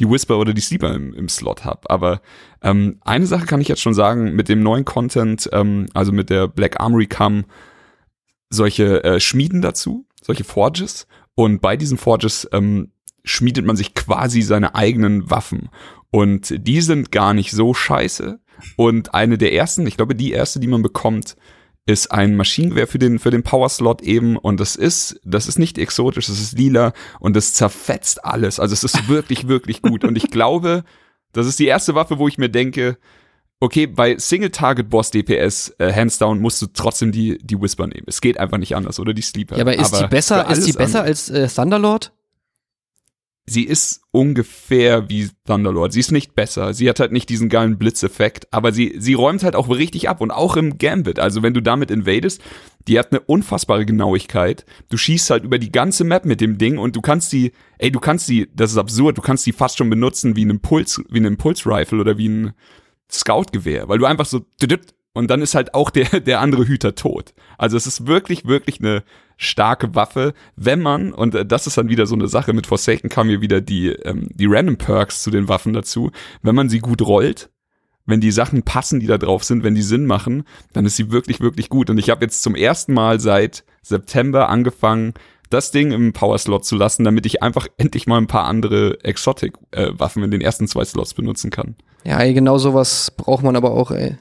die 0.00 0.08
Whisper 0.08 0.38
oder 0.38 0.52
die 0.52 0.60
Sleeper 0.60 0.94
im, 0.94 1.14
im 1.14 1.28
Slot 1.28 1.64
habe. 1.64 1.88
Aber 1.90 2.20
ähm, 2.62 2.98
eine 3.00 3.26
Sache 3.26 3.46
kann 3.46 3.60
ich 3.60 3.68
jetzt 3.68 3.82
schon 3.82 3.94
sagen, 3.94 4.34
mit 4.34 4.48
dem 4.48 4.62
neuen 4.62 4.84
Content, 4.84 5.48
ähm, 5.52 5.86
also 5.94 6.12
mit 6.12 6.30
der 6.30 6.48
Black 6.48 6.80
Armory 6.80 7.06
kam 7.06 7.44
solche 8.50 9.02
äh, 9.02 9.20
Schmieden 9.20 9.62
dazu, 9.62 10.06
solche 10.22 10.44
Forges. 10.44 11.06
Und 11.34 11.60
bei 11.60 11.76
diesen 11.76 11.98
Forges 11.98 12.48
ähm, 12.52 12.92
schmiedet 13.24 13.64
man 13.64 13.76
sich 13.76 13.94
quasi 13.94 14.42
seine 14.42 14.74
eigenen 14.74 15.30
Waffen. 15.30 15.68
Und 16.10 16.54
die 16.66 16.80
sind 16.80 17.10
gar 17.10 17.34
nicht 17.34 17.50
so 17.50 17.74
scheiße. 17.74 18.38
Und 18.76 19.14
eine 19.14 19.36
der 19.36 19.52
ersten, 19.52 19.86
ich 19.86 19.96
glaube, 19.96 20.14
die 20.14 20.32
erste, 20.32 20.60
die 20.60 20.68
man 20.68 20.82
bekommt, 20.82 21.36
ist 21.86 22.10
ein 22.10 22.34
Maschinengewehr 22.34 22.88
für 22.88 22.98
den, 22.98 23.18
für 23.18 23.30
den 23.30 23.44
Power 23.44 23.68
Slot 23.68 24.02
eben. 24.02 24.36
Und 24.36 24.58
das 24.58 24.76
ist, 24.76 25.20
das 25.24 25.46
ist 25.46 25.58
nicht 25.58 25.78
exotisch, 25.78 26.26
das 26.26 26.40
ist 26.40 26.58
lila 26.58 26.92
und 27.20 27.36
das 27.36 27.54
zerfetzt 27.54 28.24
alles. 28.24 28.58
Also 28.60 28.74
es 28.74 28.84
ist 28.84 29.08
wirklich, 29.08 29.48
wirklich 29.48 29.82
gut. 29.82 30.04
Und 30.04 30.16
ich 30.16 30.30
glaube, 30.30 30.84
das 31.32 31.46
ist 31.46 31.58
die 31.58 31.66
erste 31.66 31.94
Waffe, 31.94 32.18
wo 32.18 32.26
ich 32.26 32.38
mir 32.38 32.48
denke, 32.48 32.98
okay, 33.60 33.86
bei 33.86 34.18
Single-Target-Boss-DPS, 34.18 35.76
äh, 35.78 35.92
hands 35.92 36.18
down, 36.18 36.40
musst 36.40 36.60
du 36.60 36.66
trotzdem 36.66 37.12
die, 37.12 37.38
die 37.38 37.60
Whisper 37.60 37.86
nehmen. 37.86 38.04
Es 38.06 38.20
geht 38.20 38.38
einfach 38.38 38.58
nicht 38.58 38.74
anders, 38.74 38.98
oder 38.98 39.14
die 39.14 39.22
Sleeper. 39.22 39.56
Ja, 39.56 39.62
aber 39.62 39.78
ist 39.78 39.92
die 39.92 40.06
besser, 40.08 40.50
ist 40.50 40.66
die 40.66 40.72
besser 40.72 41.02
als 41.02 41.30
äh, 41.30 41.48
Thunderlord? 41.48 42.12
Sie 43.46 43.64
ist 43.64 44.02
ungefähr 44.10 45.08
wie 45.08 45.30
Thunderlord. 45.44 45.92
Sie 45.92 46.00
ist 46.00 46.10
nicht 46.10 46.34
besser. 46.34 46.74
Sie 46.74 46.88
hat 46.88 46.98
halt 46.98 47.12
nicht 47.12 47.28
diesen 47.28 47.48
geilen 47.48 47.78
Blitzeffekt, 47.78 48.52
aber 48.52 48.72
sie, 48.72 48.96
sie 48.98 49.14
räumt 49.14 49.44
halt 49.44 49.54
auch 49.54 49.68
richtig 49.68 50.08
ab 50.08 50.20
und 50.20 50.32
auch 50.32 50.56
im 50.56 50.78
Gambit. 50.78 51.20
Also 51.20 51.42
wenn 51.42 51.54
du 51.54 51.62
damit 51.62 51.90
invadest, 51.90 52.42
die 52.88 52.98
hat 52.98 53.12
eine 53.12 53.20
unfassbare 53.20 53.86
Genauigkeit. 53.86 54.64
Du 54.88 54.96
schießt 54.96 55.30
halt 55.30 55.44
über 55.44 55.58
die 55.58 55.72
ganze 55.72 56.04
Map 56.04 56.24
mit 56.24 56.40
dem 56.40 56.58
Ding 56.58 56.78
und 56.78 56.96
du 56.96 57.00
kannst 57.00 57.32
die, 57.32 57.52
ey, 57.78 57.90
du 57.90 58.00
kannst 58.00 58.28
die, 58.28 58.48
das 58.54 58.72
ist 58.72 58.78
absurd, 58.78 59.18
du 59.18 59.22
kannst 59.22 59.46
die 59.46 59.52
fast 59.52 59.78
schon 59.78 59.90
benutzen 59.90 60.36
wie 60.36 60.44
ein 60.44 60.50
Impuls, 60.50 61.00
wie 61.08 61.20
ein 61.20 61.24
Impulsrifle 61.24 62.00
oder 62.00 62.18
wie 62.18 62.28
ein 62.28 62.52
Scout-Gewehr, 63.10 63.88
weil 63.88 63.98
du 63.98 64.06
einfach 64.06 64.26
so 64.26 64.40
und 65.16 65.30
dann 65.30 65.40
ist 65.40 65.54
halt 65.54 65.72
auch 65.72 65.88
der, 65.88 66.20
der 66.20 66.40
andere 66.40 66.68
Hüter 66.68 66.94
tot. 66.94 67.32
Also 67.56 67.78
es 67.78 67.86
ist 67.86 68.06
wirklich, 68.06 68.44
wirklich 68.44 68.80
eine 68.80 69.02
starke 69.38 69.94
Waffe, 69.94 70.34
wenn 70.56 70.82
man, 70.82 71.14
und 71.14 71.34
äh, 71.34 71.46
das 71.46 71.66
ist 71.66 71.78
dann 71.78 71.88
wieder 71.88 72.06
so 72.06 72.14
eine 72.14 72.28
Sache, 72.28 72.52
mit 72.52 72.66
Forsaken 72.66 73.08
kamen 73.08 73.30
hier 73.30 73.40
wieder 73.40 73.62
die, 73.62 73.88
ähm, 73.88 74.28
die 74.34 74.44
Random 74.46 74.76
Perks 74.76 75.22
zu 75.22 75.30
den 75.30 75.48
Waffen 75.48 75.72
dazu, 75.72 76.10
wenn 76.42 76.54
man 76.54 76.68
sie 76.68 76.80
gut 76.80 77.00
rollt, 77.00 77.48
wenn 78.04 78.20
die 78.20 78.30
Sachen 78.30 78.62
passen, 78.62 79.00
die 79.00 79.06
da 79.06 79.16
drauf 79.16 79.42
sind, 79.42 79.64
wenn 79.64 79.74
die 79.74 79.80
Sinn 79.80 80.04
machen, 80.04 80.44
dann 80.74 80.84
ist 80.84 80.96
sie 80.96 81.10
wirklich, 81.10 81.40
wirklich 81.40 81.70
gut. 81.70 81.88
Und 81.88 81.96
ich 81.96 82.10
habe 82.10 82.22
jetzt 82.22 82.42
zum 82.42 82.54
ersten 82.54 82.92
Mal 82.92 83.18
seit 83.18 83.64
September 83.80 84.50
angefangen, 84.50 85.14
das 85.48 85.70
Ding 85.70 85.92
im 85.92 86.12
Power 86.12 86.36
Slot 86.36 86.66
zu 86.66 86.76
lassen, 86.76 87.04
damit 87.04 87.24
ich 87.24 87.42
einfach 87.42 87.68
endlich 87.78 88.06
mal 88.06 88.18
ein 88.18 88.26
paar 88.26 88.44
andere 88.44 89.02
Exotic-Waffen 89.02 90.22
in 90.22 90.30
den 90.30 90.42
ersten 90.42 90.68
zwei 90.68 90.84
Slots 90.84 91.14
benutzen 91.14 91.50
kann. 91.50 91.74
Ja, 92.04 92.20
ey, 92.20 92.34
genau 92.34 92.58
sowas 92.58 93.10
braucht 93.16 93.42
man 93.42 93.56
aber 93.56 93.70
auch, 93.70 93.90
ey. 93.90 94.18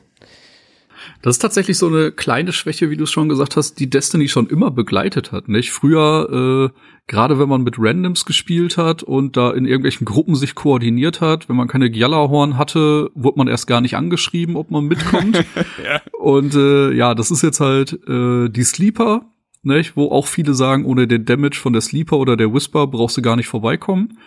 Das 1.22 1.36
ist 1.36 1.40
tatsächlich 1.42 1.78
so 1.78 1.88
eine 1.88 2.12
kleine 2.12 2.54
Schwäche, 2.54 2.90
wie 2.90 2.98
du 2.98 3.04
es 3.04 3.12
schon 3.12 3.30
gesagt 3.30 3.56
hast, 3.56 3.80
die 3.80 3.90
Destiny 3.90 4.28
schon 4.28 4.48
immer 4.48 4.72
begleitet 4.72 5.32
hat. 5.32 5.48
Nicht? 5.48 5.72
Früher, 5.72 6.72
äh, 6.74 6.80
gerade 7.08 7.40
wenn 7.40 7.50
man 7.50 7.64
mit 7.64 7.76
Randoms 7.78 8.26
gespielt 8.26 8.78
hat 8.78 9.04
und 9.04 9.38
da 9.38 9.52
in 9.52 9.66
irgendwelchen 9.66 10.06
Gruppen 10.06 10.36
sich 10.36 10.56
koordiniert 10.56 11.22
hat, 11.22 11.50
wenn 11.50 11.56
man 11.56 11.68
keine 11.68 11.90
Gjallarhorn 11.90 12.58
hatte, 12.58 13.12
wurde 13.14 13.38
man 13.38 13.48
erst 13.48 13.68
gar 13.68 13.82
nicht 13.82 13.96
angeschrieben, 13.96 14.56
ob 14.56 14.72
man 14.72 14.86
mitkommt. 14.86 15.44
Und 16.20 16.56
äh, 16.56 16.92
ja, 16.92 17.14
das 17.14 17.30
ist 17.30 17.44
jetzt 17.44 17.60
halt 17.60 17.94
äh, 18.08 18.50
die 18.50 18.64
Sleeper, 18.64 19.26
nicht? 19.62 19.96
wo 19.96 20.10
auch 20.10 20.28
viele 20.28 20.54
sagen, 20.54 20.86
ohne 20.86 21.08
den 21.08 21.26
Damage 21.26 21.58
von 21.58 21.74
der 21.74 21.82
Sleeper 21.82 22.18
oder 22.18 22.38
der 22.38 22.54
Whisper 22.54 22.88
brauchst 22.88 23.18
du 23.18 23.22
gar 23.22 23.36
nicht 23.36 23.48
vorbeikommen. 23.48 24.18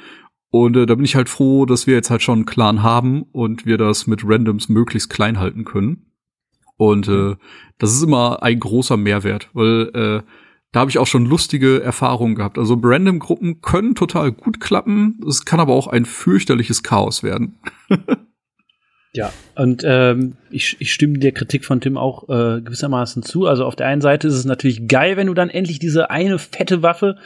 Und 0.50 0.76
äh, 0.76 0.86
da 0.86 0.94
bin 0.94 1.04
ich 1.04 1.14
halt 1.14 1.28
froh, 1.28 1.66
dass 1.66 1.86
wir 1.86 1.94
jetzt 1.94 2.10
halt 2.10 2.22
schon 2.22 2.38
einen 2.38 2.46
Clan 2.46 2.82
haben 2.82 3.22
und 3.22 3.66
wir 3.66 3.78
das 3.78 4.06
mit 4.06 4.22
Randoms 4.24 4.68
möglichst 4.68 5.10
klein 5.10 5.38
halten 5.38 5.64
können. 5.64 6.06
Und 6.78 7.08
äh, 7.08 7.36
das 7.76 7.92
ist 7.92 8.02
immer 8.02 8.42
ein 8.42 8.58
großer 8.58 8.96
Mehrwert, 8.96 9.50
weil 9.52 9.90
äh, 9.94 10.22
da 10.72 10.80
habe 10.80 10.90
ich 10.90 10.98
auch 10.98 11.06
schon 11.06 11.26
lustige 11.26 11.82
Erfahrungen 11.82 12.34
gehabt. 12.34 12.56
Also 12.56 12.78
Random-Gruppen 12.80 13.60
können 13.60 13.94
total 13.94 14.32
gut 14.32 14.60
klappen, 14.60 15.20
es 15.28 15.44
kann 15.44 15.60
aber 15.60 15.74
auch 15.74 15.88
ein 15.88 16.06
fürchterliches 16.06 16.82
Chaos 16.82 17.22
werden. 17.22 17.58
Ja, 19.14 19.32
und 19.56 19.82
ähm, 19.86 20.36
ich, 20.50 20.76
ich 20.80 20.92
stimme 20.92 21.18
der 21.18 21.32
Kritik 21.32 21.64
von 21.64 21.80
Tim 21.80 21.96
auch 21.96 22.28
äh, 22.28 22.60
gewissermaßen 22.60 23.22
zu. 23.22 23.46
Also 23.46 23.64
auf 23.64 23.74
der 23.74 23.86
einen 23.86 24.02
Seite 24.02 24.28
ist 24.28 24.34
es 24.34 24.44
natürlich 24.44 24.86
geil, 24.86 25.16
wenn 25.16 25.28
du 25.28 25.34
dann 25.34 25.48
endlich 25.48 25.78
diese 25.78 26.10
eine 26.10 26.38
fette 26.38 26.82
Waffe 26.82 27.16
äh, 27.16 27.22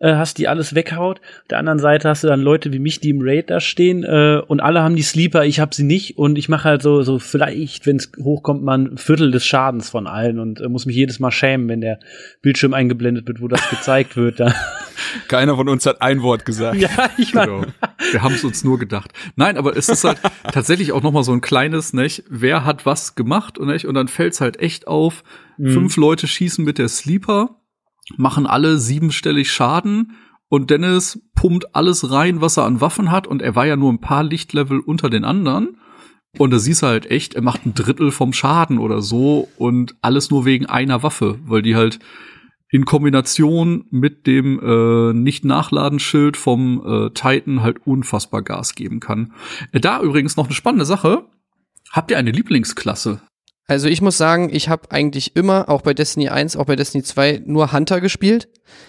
hast, 0.00 0.38
die 0.38 0.48
alles 0.48 0.74
weghaut. 0.74 1.20
Auf 1.20 1.48
der 1.50 1.58
anderen 1.58 1.78
Seite 1.78 2.08
hast 2.08 2.24
du 2.24 2.28
dann 2.28 2.40
Leute 2.40 2.72
wie 2.72 2.78
mich, 2.78 3.00
die 3.00 3.10
im 3.10 3.20
Raid 3.22 3.50
da 3.50 3.60
stehen 3.60 4.04
äh, 4.04 4.40
und 4.46 4.60
alle 4.60 4.82
haben 4.82 4.96
die 4.96 5.02
Sleeper, 5.02 5.44
ich 5.44 5.60
habe 5.60 5.74
sie 5.74 5.84
nicht 5.84 6.18
und 6.18 6.36
ich 6.38 6.48
mache 6.48 6.64
halt 6.64 6.82
so, 6.82 7.02
so 7.02 7.18
vielleicht, 7.18 7.86
wenn 7.86 7.96
es 7.96 8.10
hochkommt, 8.22 8.62
mal 8.62 8.78
ein 8.78 8.98
Viertel 8.98 9.30
des 9.30 9.46
Schadens 9.46 9.90
von 9.90 10.06
allen 10.06 10.38
und 10.38 10.60
äh, 10.60 10.68
muss 10.68 10.86
mich 10.86 10.96
jedes 10.96 11.20
Mal 11.20 11.30
schämen, 11.30 11.68
wenn 11.68 11.80
der 11.80 12.00
Bildschirm 12.42 12.74
eingeblendet 12.74 13.26
wird, 13.28 13.40
wo 13.40 13.48
das 13.48 13.68
gezeigt 13.70 14.16
wird. 14.16 14.40
Da. 14.40 14.54
Keiner 15.28 15.56
von 15.56 15.68
uns 15.68 15.86
hat 15.86 16.02
ein 16.02 16.22
Wort 16.22 16.44
gesagt. 16.44 16.80
ja, 16.80 16.88
ich 17.18 17.32
Genau. 17.32 17.64
Wir 18.12 18.22
haben 18.22 18.34
es 18.34 18.44
uns 18.44 18.64
nur 18.64 18.78
gedacht. 18.78 19.12
Nein, 19.36 19.56
aber 19.56 19.76
es 19.76 19.88
ist 19.88 20.04
halt 20.04 20.18
tatsächlich 20.52 20.92
auch 20.92 21.02
noch 21.02 21.12
mal 21.12 21.24
so 21.24 21.32
ein 21.32 21.40
kleines, 21.40 21.92
nicht? 21.92 22.24
Wer 22.28 22.64
hat 22.64 22.86
was 22.86 23.14
gemacht 23.14 23.58
und 23.58 23.68
nicht? 23.68 23.86
Und 23.86 23.94
dann 23.94 24.08
fällt's 24.08 24.40
halt 24.40 24.60
echt 24.60 24.86
auf. 24.86 25.24
Fünf 25.56 25.96
Leute 25.96 26.26
schießen 26.26 26.64
mit 26.64 26.78
der 26.78 26.88
Sleeper, 26.88 27.60
machen 28.16 28.46
alle 28.46 28.78
siebenstellig 28.78 29.50
Schaden 29.50 30.12
und 30.48 30.70
Dennis 30.70 31.20
pumpt 31.34 31.74
alles 31.74 32.10
rein, 32.10 32.40
was 32.40 32.56
er 32.56 32.64
an 32.64 32.80
Waffen 32.80 33.10
hat 33.10 33.26
und 33.26 33.42
er 33.42 33.56
war 33.56 33.66
ja 33.66 33.76
nur 33.76 33.92
ein 33.92 34.00
paar 34.00 34.22
Lichtlevel 34.22 34.80
unter 34.80 35.10
den 35.10 35.24
anderen. 35.24 35.78
Und 36.36 36.52
da 36.52 36.58
siehst 36.58 36.82
du 36.82 36.86
halt 36.86 37.10
echt, 37.10 37.34
er 37.34 37.42
macht 37.42 37.64
ein 37.64 37.74
Drittel 37.74 38.10
vom 38.10 38.32
Schaden 38.32 38.78
oder 38.78 39.02
so 39.02 39.48
und 39.56 39.94
alles 40.02 40.30
nur 40.30 40.44
wegen 40.44 40.66
einer 40.66 41.02
Waffe, 41.02 41.38
weil 41.44 41.62
die 41.62 41.76
halt 41.76 42.00
in 42.70 42.84
Kombination 42.84 43.84
mit 43.90 44.26
dem 44.26 44.58
äh, 44.58 45.12
Nicht-Nachladenschild 45.12 46.36
vom 46.36 46.82
äh, 46.84 47.10
Titan 47.10 47.62
halt 47.62 47.86
unfassbar 47.86 48.42
Gas 48.42 48.74
geben 48.74 48.98
kann. 48.98 49.32
Äh, 49.70 49.78
da 49.78 50.00
übrigens 50.02 50.36
noch 50.36 50.46
eine 50.46 50.54
spannende 50.54 50.84
Sache. 50.84 51.24
Habt 51.92 52.10
ihr 52.10 52.18
eine 52.18 52.32
Lieblingsklasse? 52.32 53.20
Also 53.66 53.88
ich 53.88 54.02
muss 54.02 54.18
sagen, 54.18 54.50
ich 54.52 54.68
habe 54.68 54.90
eigentlich 54.90 55.36
immer, 55.36 55.70
auch 55.70 55.80
bei 55.80 55.94
Destiny 55.94 56.28
1, 56.28 56.56
auch 56.56 56.66
bei 56.66 56.76
Destiny 56.76 57.02
2, 57.02 57.42
nur 57.46 57.72
Hunter 57.72 58.02
gespielt. 58.02 58.48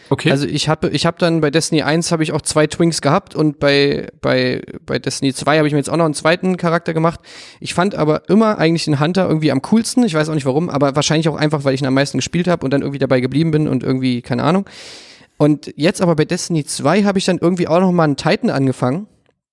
Okay. 0.10 0.32
Also 0.32 0.48
ich 0.48 0.68
habe 0.68 0.90
ich 0.90 1.06
hab 1.06 1.18
dann 1.18 1.40
bei 1.40 1.50
Destiny 1.50 1.82
1 1.82 2.12
habe 2.12 2.24
ich 2.24 2.34
auch 2.34 2.42
zwei 2.42 2.68
Twinks 2.68 3.02
gehabt 3.02 3.36
und 3.36 3.60
bei, 3.60 4.10
bei, 4.20 4.62
bei 4.86 5.00
Destiny 5.00 5.34
2 5.34 5.58
habe 5.58 5.68
ich 5.68 5.74
mir 5.74 5.80
jetzt 5.80 5.90
auch 5.90 5.96
noch 5.96 6.06
einen 6.06 6.14
zweiten 6.14 6.58
Charakter 6.58 6.94
gemacht. 6.94 7.22
Ich 7.62 7.74
fand 7.74 7.96
aber 7.96 8.28
immer 8.30 8.58
eigentlich 8.58 8.86
den 8.86 9.00
Hunter 9.00 9.28
irgendwie 9.28 9.52
am 9.52 9.62
coolsten. 9.62 10.04
Ich 10.04 10.14
weiß 10.14 10.28
auch 10.28 10.36
nicht 10.36 10.46
warum, 10.46 10.70
aber 10.70 10.96
wahrscheinlich 10.96 11.30
auch 11.30 11.38
einfach, 11.38 11.64
weil 11.64 11.74
ich 11.74 11.82
ihn 11.82 11.88
am 11.88 11.94
meisten 11.94 12.18
gespielt 12.18 12.50
habe 12.50 12.66
und 12.66 12.72
dann 12.72 12.82
irgendwie 12.82 13.00
dabei 13.00 13.22
geblieben 13.22 13.52
bin 13.52 13.68
und 13.70 13.82
irgendwie, 13.82 14.22
keine 14.22 14.44
Ahnung. 14.44 14.66
Und 15.38 15.72
jetzt 15.78 16.02
aber 16.02 16.16
bei 16.16 16.26
Destiny 16.26 16.66
2 16.66 17.04
habe 17.04 17.18
ich 17.18 17.26
dann 17.26 17.38
irgendwie 17.38 17.70
auch 17.70 17.80
noch 17.80 17.92
mal 17.94 18.04
einen 18.04 18.18
Titan 18.18 18.50
angefangen. 18.50 19.08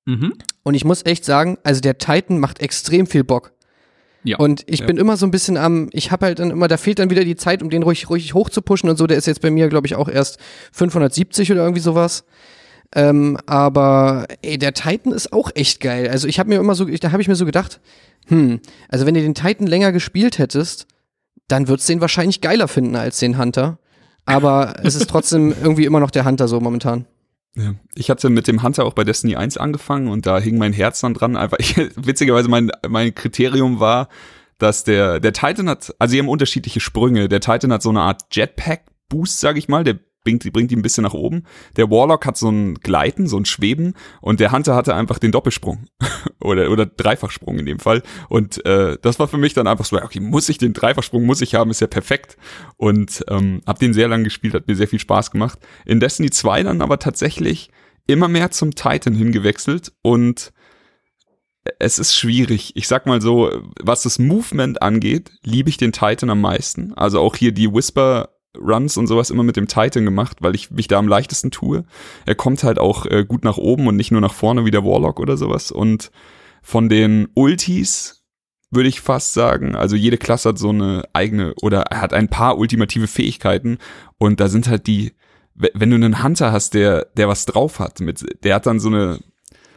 mhm. 0.06 0.34
Und 0.64 0.74
ich 0.74 0.84
muss 0.84 1.04
echt 1.04 1.24
sagen, 1.24 1.58
also 1.64 1.80
der 1.80 1.98
Titan 1.98 2.38
macht 2.38 2.60
extrem 2.60 3.06
viel 3.06 3.24
Bock. 3.24 3.52
Ja. 4.24 4.38
Und 4.38 4.62
ich 4.66 4.80
Ja. 4.80 4.86
bin 4.86 4.96
immer 4.98 5.16
so 5.16 5.26
ein 5.26 5.30
bisschen 5.30 5.56
am, 5.56 5.88
ich 5.92 6.10
habe 6.12 6.26
halt 6.26 6.38
dann 6.38 6.50
immer, 6.50 6.68
da 6.68 6.76
fehlt 6.76 6.98
dann 6.98 7.10
wieder 7.10 7.24
die 7.24 7.36
Zeit, 7.36 7.62
um 7.62 7.70
den 7.70 7.82
ruhig, 7.82 8.08
ruhig 8.08 8.34
hoch 8.34 8.50
zu 8.50 8.62
pushen 8.62 8.88
und 8.88 8.96
so. 8.96 9.06
Der 9.06 9.16
ist 9.16 9.26
jetzt 9.26 9.40
bei 9.40 9.50
mir, 9.50 9.68
glaube 9.68 9.86
ich, 9.86 9.94
auch 9.96 10.08
erst 10.08 10.38
570 10.72 11.50
oder 11.50 11.62
irgendwie 11.62 11.80
sowas. 11.80 12.24
Ähm, 12.94 13.38
aber 13.46 14.26
ey, 14.42 14.58
der 14.58 14.74
Titan 14.74 15.12
ist 15.12 15.32
auch 15.32 15.50
echt 15.54 15.80
geil. 15.80 16.08
Also 16.08 16.28
ich 16.28 16.38
habe 16.38 16.50
mir 16.50 16.56
immer 16.60 16.74
so, 16.74 16.86
ich, 16.88 17.00
da 17.00 17.10
habe 17.10 17.22
ich 17.22 17.28
mir 17.28 17.36
so 17.36 17.46
gedacht, 17.46 17.80
hm, 18.28 18.60
also 18.88 19.06
wenn 19.06 19.14
du 19.14 19.22
den 19.22 19.34
Titan 19.34 19.66
länger 19.66 19.92
gespielt 19.92 20.38
hättest, 20.38 20.86
dann 21.48 21.68
würdest 21.68 21.88
du 21.88 21.94
den 21.94 22.00
wahrscheinlich 22.00 22.40
geiler 22.40 22.68
finden 22.68 22.94
als 22.96 23.18
den 23.18 23.38
Hunter. 23.38 23.78
Aber 24.24 24.74
es 24.84 24.94
ist 24.94 25.08
trotzdem 25.10 25.52
irgendwie 25.62 25.84
immer 25.86 26.00
noch 26.00 26.10
der 26.10 26.24
Hunter 26.24 26.46
so 26.48 26.60
momentan. 26.60 27.06
Ja. 27.54 27.74
Ich 27.94 28.08
hatte 28.08 28.30
mit 28.30 28.48
dem 28.48 28.62
Hunter 28.62 28.84
auch 28.84 28.94
bei 28.94 29.04
Destiny 29.04 29.36
1 29.36 29.58
angefangen 29.58 30.08
und 30.08 30.24
da 30.26 30.38
hing 30.38 30.56
mein 30.58 30.72
Herz 30.72 31.00
dann 31.00 31.14
dran. 31.14 31.36
Einfach, 31.36 31.58
ich, 31.60 31.76
witzigerweise 31.96 32.48
mein, 32.48 32.70
mein 32.88 33.14
Kriterium 33.14 33.80
war, 33.80 34.08
dass 34.58 34.84
der, 34.84 35.20
der 35.20 35.32
Titan 35.32 35.68
hat, 35.68 35.94
also 35.98 36.12
sie 36.12 36.18
haben 36.18 36.28
unterschiedliche 36.28 36.80
Sprünge. 36.80 37.28
Der 37.28 37.40
Titan 37.40 37.72
hat 37.72 37.82
so 37.82 37.90
eine 37.90 38.02
Art 38.02 38.22
Jetpack-Boost, 38.30 39.40
sag 39.40 39.56
ich 39.58 39.68
mal, 39.68 39.84
der 39.84 39.98
bringt, 40.24 40.50
bringt 40.52 40.72
ihn 40.72 40.78
ein 40.78 40.82
bisschen 40.82 41.04
nach 41.04 41.14
oben. 41.14 41.44
Der 41.76 41.90
Warlock 41.90 42.26
hat 42.26 42.36
so 42.36 42.50
ein 42.50 42.74
Gleiten, 42.76 43.26
so 43.26 43.36
ein 43.36 43.44
Schweben 43.44 43.94
und 44.20 44.40
der 44.40 44.52
Hunter 44.52 44.74
hatte 44.74 44.94
einfach 44.94 45.18
den 45.18 45.32
Doppelsprung 45.32 45.86
oder, 46.40 46.70
oder 46.70 46.86
Dreifachsprung 46.86 47.58
in 47.58 47.66
dem 47.66 47.78
Fall. 47.78 48.02
Und 48.28 48.64
äh, 48.64 48.96
das 49.02 49.18
war 49.18 49.28
für 49.28 49.38
mich 49.38 49.54
dann 49.54 49.66
einfach 49.66 49.84
so, 49.84 49.96
okay, 49.96 50.20
muss 50.20 50.48
ich 50.48 50.58
den 50.58 50.72
Dreifachsprung, 50.72 51.24
muss 51.24 51.40
ich 51.40 51.54
haben, 51.54 51.70
ist 51.70 51.80
ja 51.80 51.86
perfekt. 51.86 52.36
Und 52.76 53.24
ähm, 53.28 53.62
hab 53.66 53.78
den 53.78 53.94
sehr 53.94 54.08
lange 54.08 54.24
gespielt, 54.24 54.54
hat 54.54 54.68
mir 54.68 54.76
sehr 54.76 54.88
viel 54.88 55.00
Spaß 55.00 55.30
gemacht. 55.30 55.58
In 55.84 56.00
Destiny 56.00 56.30
2 56.30 56.62
dann 56.62 56.82
aber 56.82 56.98
tatsächlich 56.98 57.70
immer 58.06 58.28
mehr 58.28 58.50
zum 58.50 58.74
Titan 58.74 59.14
hingewechselt 59.14 59.92
und 60.02 60.52
es 61.78 61.98
ist 61.98 62.16
schwierig. 62.16 62.72
Ich 62.74 62.88
sag 62.88 63.06
mal 63.06 63.20
so, 63.20 63.50
was 63.80 64.02
das 64.02 64.18
Movement 64.18 64.82
angeht, 64.82 65.30
liebe 65.44 65.70
ich 65.70 65.76
den 65.76 65.92
Titan 65.92 66.30
am 66.30 66.40
meisten. 66.40 66.92
Also 66.94 67.20
auch 67.20 67.36
hier 67.36 67.52
die 67.52 67.72
Whisper 67.72 68.30
Runs 68.58 68.96
und 68.96 69.06
sowas 69.06 69.30
immer 69.30 69.42
mit 69.42 69.56
dem 69.56 69.66
Titan 69.68 70.04
gemacht, 70.04 70.38
weil 70.40 70.54
ich 70.54 70.70
mich 70.70 70.88
da 70.88 70.98
am 70.98 71.08
leichtesten 71.08 71.50
tue. 71.50 71.84
Er 72.26 72.34
kommt 72.34 72.64
halt 72.64 72.78
auch 72.78 73.06
äh, 73.06 73.24
gut 73.26 73.44
nach 73.44 73.56
oben 73.56 73.86
und 73.86 73.96
nicht 73.96 74.10
nur 74.10 74.20
nach 74.20 74.34
vorne 74.34 74.64
wie 74.64 74.70
der 74.70 74.84
Warlock 74.84 75.20
oder 75.20 75.36
sowas. 75.36 75.70
Und 75.70 76.10
von 76.62 76.88
den 76.88 77.28
Ultis 77.34 78.24
würde 78.70 78.88
ich 78.88 79.00
fast 79.00 79.34
sagen, 79.34 79.74
also 79.74 79.96
jede 79.96 80.16
Klasse 80.16 80.50
hat 80.50 80.58
so 80.58 80.70
eine 80.70 81.04
eigene 81.12 81.54
oder 81.62 81.82
er 81.82 82.00
hat 82.00 82.12
ein 82.12 82.28
paar 82.28 82.58
ultimative 82.58 83.06
Fähigkeiten 83.06 83.78
und 84.18 84.40
da 84.40 84.48
sind 84.48 84.68
halt 84.68 84.86
die, 84.86 85.12
we- 85.54 85.70
wenn 85.74 85.90
du 85.90 85.96
einen 85.96 86.22
Hunter 86.22 86.52
hast, 86.52 86.74
der, 86.74 87.06
der 87.16 87.28
was 87.28 87.44
drauf 87.44 87.80
hat, 87.80 88.00
mit, 88.00 88.24
der 88.44 88.54
hat 88.54 88.66
dann 88.66 88.80
so 88.80 88.88
eine, 88.88 89.20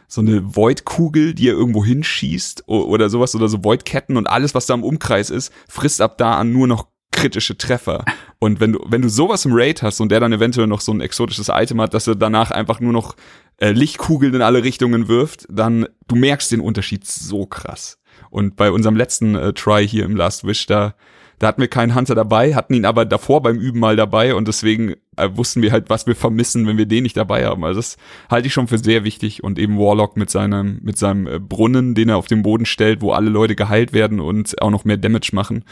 so 0.08 0.20
eine 0.20 0.54
Void-Kugel, 0.56 1.34
die 1.34 1.48
er 1.48 1.54
irgendwo 1.54 1.84
hinschießt 1.84 2.68
oder 2.68 3.10
sowas 3.10 3.34
oder 3.34 3.48
so 3.48 3.64
Void-Ketten 3.64 4.16
und 4.16 4.28
alles, 4.28 4.54
was 4.54 4.66
da 4.66 4.74
im 4.74 4.84
Umkreis 4.84 5.30
ist, 5.30 5.52
frisst 5.68 6.00
ab 6.00 6.16
da 6.16 6.36
an 6.38 6.52
nur 6.52 6.66
noch 6.66 6.86
kritische 7.16 7.58
Treffer. 7.58 8.04
Und 8.38 8.60
wenn 8.60 8.74
du, 8.74 8.80
wenn 8.86 9.02
du 9.02 9.08
sowas 9.08 9.44
im 9.44 9.52
Raid 9.54 9.82
hast 9.82 10.00
und 10.00 10.12
der 10.12 10.20
dann 10.20 10.32
eventuell 10.32 10.68
noch 10.68 10.80
so 10.80 10.92
ein 10.92 11.00
exotisches 11.00 11.48
Item 11.48 11.80
hat, 11.80 11.94
dass 11.94 12.06
er 12.06 12.14
danach 12.14 12.52
einfach 12.52 12.78
nur 12.78 12.92
noch 12.92 13.16
äh, 13.58 13.72
Lichtkugeln 13.72 14.34
in 14.34 14.42
alle 14.42 14.62
Richtungen 14.62 15.08
wirft, 15.08 15.46
dann 15.50 15.86
du 16.06 16.14
merkst 16.14 16.52
den 16.52 16.60
Unterschied 16.60 17.06
so 17.06 17.46
krass. 17.46 17.98
Und 18.30 18.56
bei 18.56 18.70
unserem 18.70 18.96
letzten 18.96 19.34
äh, 19.34 19.52
Try 19.52 19.88
hier 19.88 20.04
im 20.04 20.14
Last 20.14 20.46
Wish, 20.46 20.66
da, 20.66 20.94
da 21.38 21.48
hatten 21.48 21.60
wir 21.60 21.68
keinen 21.68 21.94
Hunter 21.94 22.14
dabei, 22.14 22.54
hatten 22.54 22.74
ihn 22.74 22.84
aber 22.84 23.04
davor 23.04 23.42
beim 23.42 23.58
Üben 23.58 23.80
mal 23.80 23.96
dabei 23.96 24.34
und 24.34 24.46
deswegen 24.46 24.94
äh, 25.16 25.30
wussten 25.32 25.62
wir 25.62 25.72
halt, 25.72 25.88
was 25.88 26.06
wir 26.06 26.14
vermissen, 26.14 26.66
wenn 26.66 26.78
wir 26.78 26.86
den 26.86 27.02
nicht 27.02 27.16
dabei 27.16 27.46
haben. 27.46 27.64
Also 27.64 27.78
das 27.78 27.96
halte 28.30 28.48
ich 28.48 28.52
schon 28.52 28.68
für 28.68 28.78
sehr 28.78 29.04
wichtig 29.04 29.42
und 29.42 29.58
eben 29.58 29.78
Warlock 29.78 30.16
mit 30.16 30.30
seinem, 30.30 30.80
mit 30.82 30.98
seinem 30.98 31.26
äh, 31.26 31.38
Brunnen, 31.38 31.94
den 31.94 32.10
er 32.10 32.16
auf 32.18 32.26
den 32.26 32.42
Boden 32.42 32.66
stellt, 32.66 33.00
wo 33.00 33.12
alle 33.12 33.30
Leute 33.30 33.56
geheilt 33.56 33.92
werden 33.92 34.20
und 34.20 34.60
auch 34.60 34.70
noch 34.70 34.84
mehr 34.84 34.98
Damage 34.98 35.30
machen. 35.32 35.64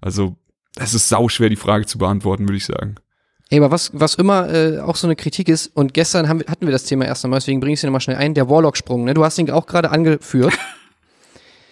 Also 0.00 0.36
es 0.76 0.94
ist 0.94 1.08
sauschwer, 1.08 1.48
die 1.48 1.56
Frage 1.56 1.86
zu 1.86 1.98
beantworten, 1.98 2.48
würde 2.48 2.56
ich 2.56 2.66
sagen. 2.66 2.96
Ey, 3.48 3.58
aber 3.58 3.70
was, 3.70 3.90
was 3.92 4.16
immer 4.16 4.52
äh, 4.52 4.80
auch 4.80 4.96
so 4.96 5.06
eine 5.06 5.14
Kritik 5.14 5.48
ist, 5.48 5.68
und 5.68 5.94
gestern 5.94 6.28
haben, 6.28 6.40
hatten 6.48 6.66
wir 6.66 6.72
das 6.72 6.84
Thema 6.84 7.04
erst 7.04 7.24
einmal, 7.24 7.38
deswegen 7.38 7.60
bringe 7.60 7.74
ich 7.74 7.78
es 7.78 7.80
dir 7.82 7.86
nochmal 7.86 8.00
schnell 8.00 8.16
ein, 8.16 8.34
der 8.34 8.50
Warlock-Sprung, 8.50 9.04
ne? 9.04 9.14
Du 9.14 9.24
hast 9.24 9.38
ihn 9.38 9.50
auch 9.50 9.66
gerade 9.66 9.90
angeführt. 9.90 10.54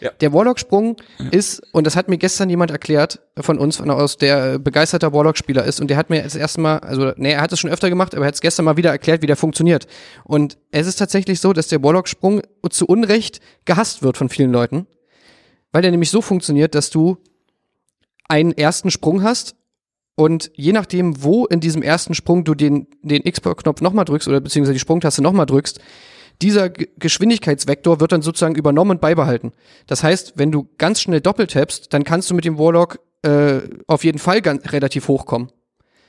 Ja. 0.01 0.11
Der 0.21 0.35
Warlock-Sprung 0.35 0.97
ist, 1.31 1.63
und 1.73 1.87
das 1.87 1.97
hat 1.97 2.09
mir 2.09 2.19
gestern 2.19 2.51
jemand 2.51 2.71
erklärt 2.71 3.21
von 3.41 3.59
uns, 3.59 3.79
von 3.79 3.91
aus 3.91 4.19
der 4.19 4.55
äh, 4.55 4.59
begeisterter 4.59 5.15
Warlock-Spieler 5.15 5.65
ist, 5.65 5.81
und 5.81 5.89
der 5.89 5.97
hat 5.97 6.11
mir 6.11 6.23
das 6.23 6.35
erste 6.35 6.61
Mal, 6.61 6.81
also, 6.81 7.13
nee, 7.17 7.33
er 7.33 7.41
hat 7.41 7.53
es 7.53 7.61
schon 7.61 7.71
öfter 7.71 7.89
gemacht, 7.89 8.15
aber 8.15 8.27
er 8.27 8.29
hat 8.29 8.35
es 8.35 8.43
gestern 8.43 8.67
mal 8.67 8.77
wieder 8.77 8.91
erklärt, 8.91 9.23
wie 9.23 9.27
der 9.27 9.37
funktioniert. 9.37 9.87
Und 10.25 10.59
es 10.73 10.87
ist 10.87 10.97
tatsächlich 10.97 11.41
so, 11.41 11.55
dass 11.55 11.69
der 11.69 11.83
Warlock-Sprung 11.83 12.43
zu 12.69 12.85
Unrecht 12.85 13.41
gehasst 13.65 14.03
wird 14.03 14.19
von 14.19 14.29
vielen 14.29 14.53
Leuten, 14.53 14.87
weil 15.73 15.81
der 15.81 15.91
nämlich 15.91 16.11
so 16.11 16.21
funktioniert, 16.21 16.75
dass 16.75 16.91
du 16.91 17.17
einen 18.29 18.53
ersten 18.53 18.91
Sprung 18.91 19.23
hast 19.23 19.57
und 20.17 20.51
je 20.55 20.73
nachdem, 20.73 21.23
wo 21.23 21.47
in 21.47 21.61
diesem 21.61 21.83
ersten 21.83 22.15
Sprung 22.15 22.45
du 22.45 22.55
den, 22.55 22.87
den 23.03 23.23
X-Knopf 23.25 23.81
nochmal 23.81 24.05
drückst 24.05 24.29
oder 24.29 24.41
beziehungsweise 24.41 24.75
die 24.75 24.81
Sprungtaste 24.81 25.23
nochmal 25.23 25.47
drückst, 25.47 25.81
dieser 26.43 26.69
G 26.69 26.89
Geschwindigkeitsvektor 26.99 28.01
wird 28.01 28.13
dann 28.13 28.23
sozusagen 28.23 28.55
übernommen 28.55 28.93
und 28.93 29.01
beibehalten. 29.01 29.53
Das 29.87 30.03
heißt, 30.03 30.35
wenn 30.37 30.51
du 30.53 30.69
ganz 30.79 31.01
schnell 31.01 31.21
doppeltappst, 31.21 31.93
dann 31.93 32.05
kannst 32.05 32.31
du 32.31 32.35
mit 32.35 32.45
dem 32.45 32.59
Warlock 32.59 32.99
äh, 33.23 33.61
auf 33.87 34.05
jeden 34.05 34.19
Fall 34.19 34.43
ganz, 34.43 34.73
relativ 34.73 35.09
hochkommen. 35.09 35.51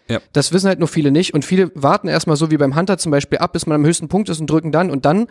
Ja. 0.07 0.19
Das 0.33 0.51
wissen 0.53 0.67
halt 0.67 0.79
nur 0.79 0.87
viele 0.87 1.11
nicht 1.11 1.33
und 1.33 1.45
viele 1.45 1.71
warten 1.73 2.07
erstmal 2.07 2.37
so 2.37 2.51
wie 2.51 2.57
beim 2.57 2.75
Hunter 2.75 2.97
zum 2.97 3.11
Beispiel 3.11 3.39
ab, 3.39 3.53
bis 3.53 3.65
man 3.65 3.75
am 3.75 3.85
höchsten 3.85 4.07
Punkt 4.07 4.29
ist 4.29 4.39
und 4.39 4.49
drücken 4.49 4.71
dann 4.71 4.91
und 4.91 5.05
dann 5.05 5.27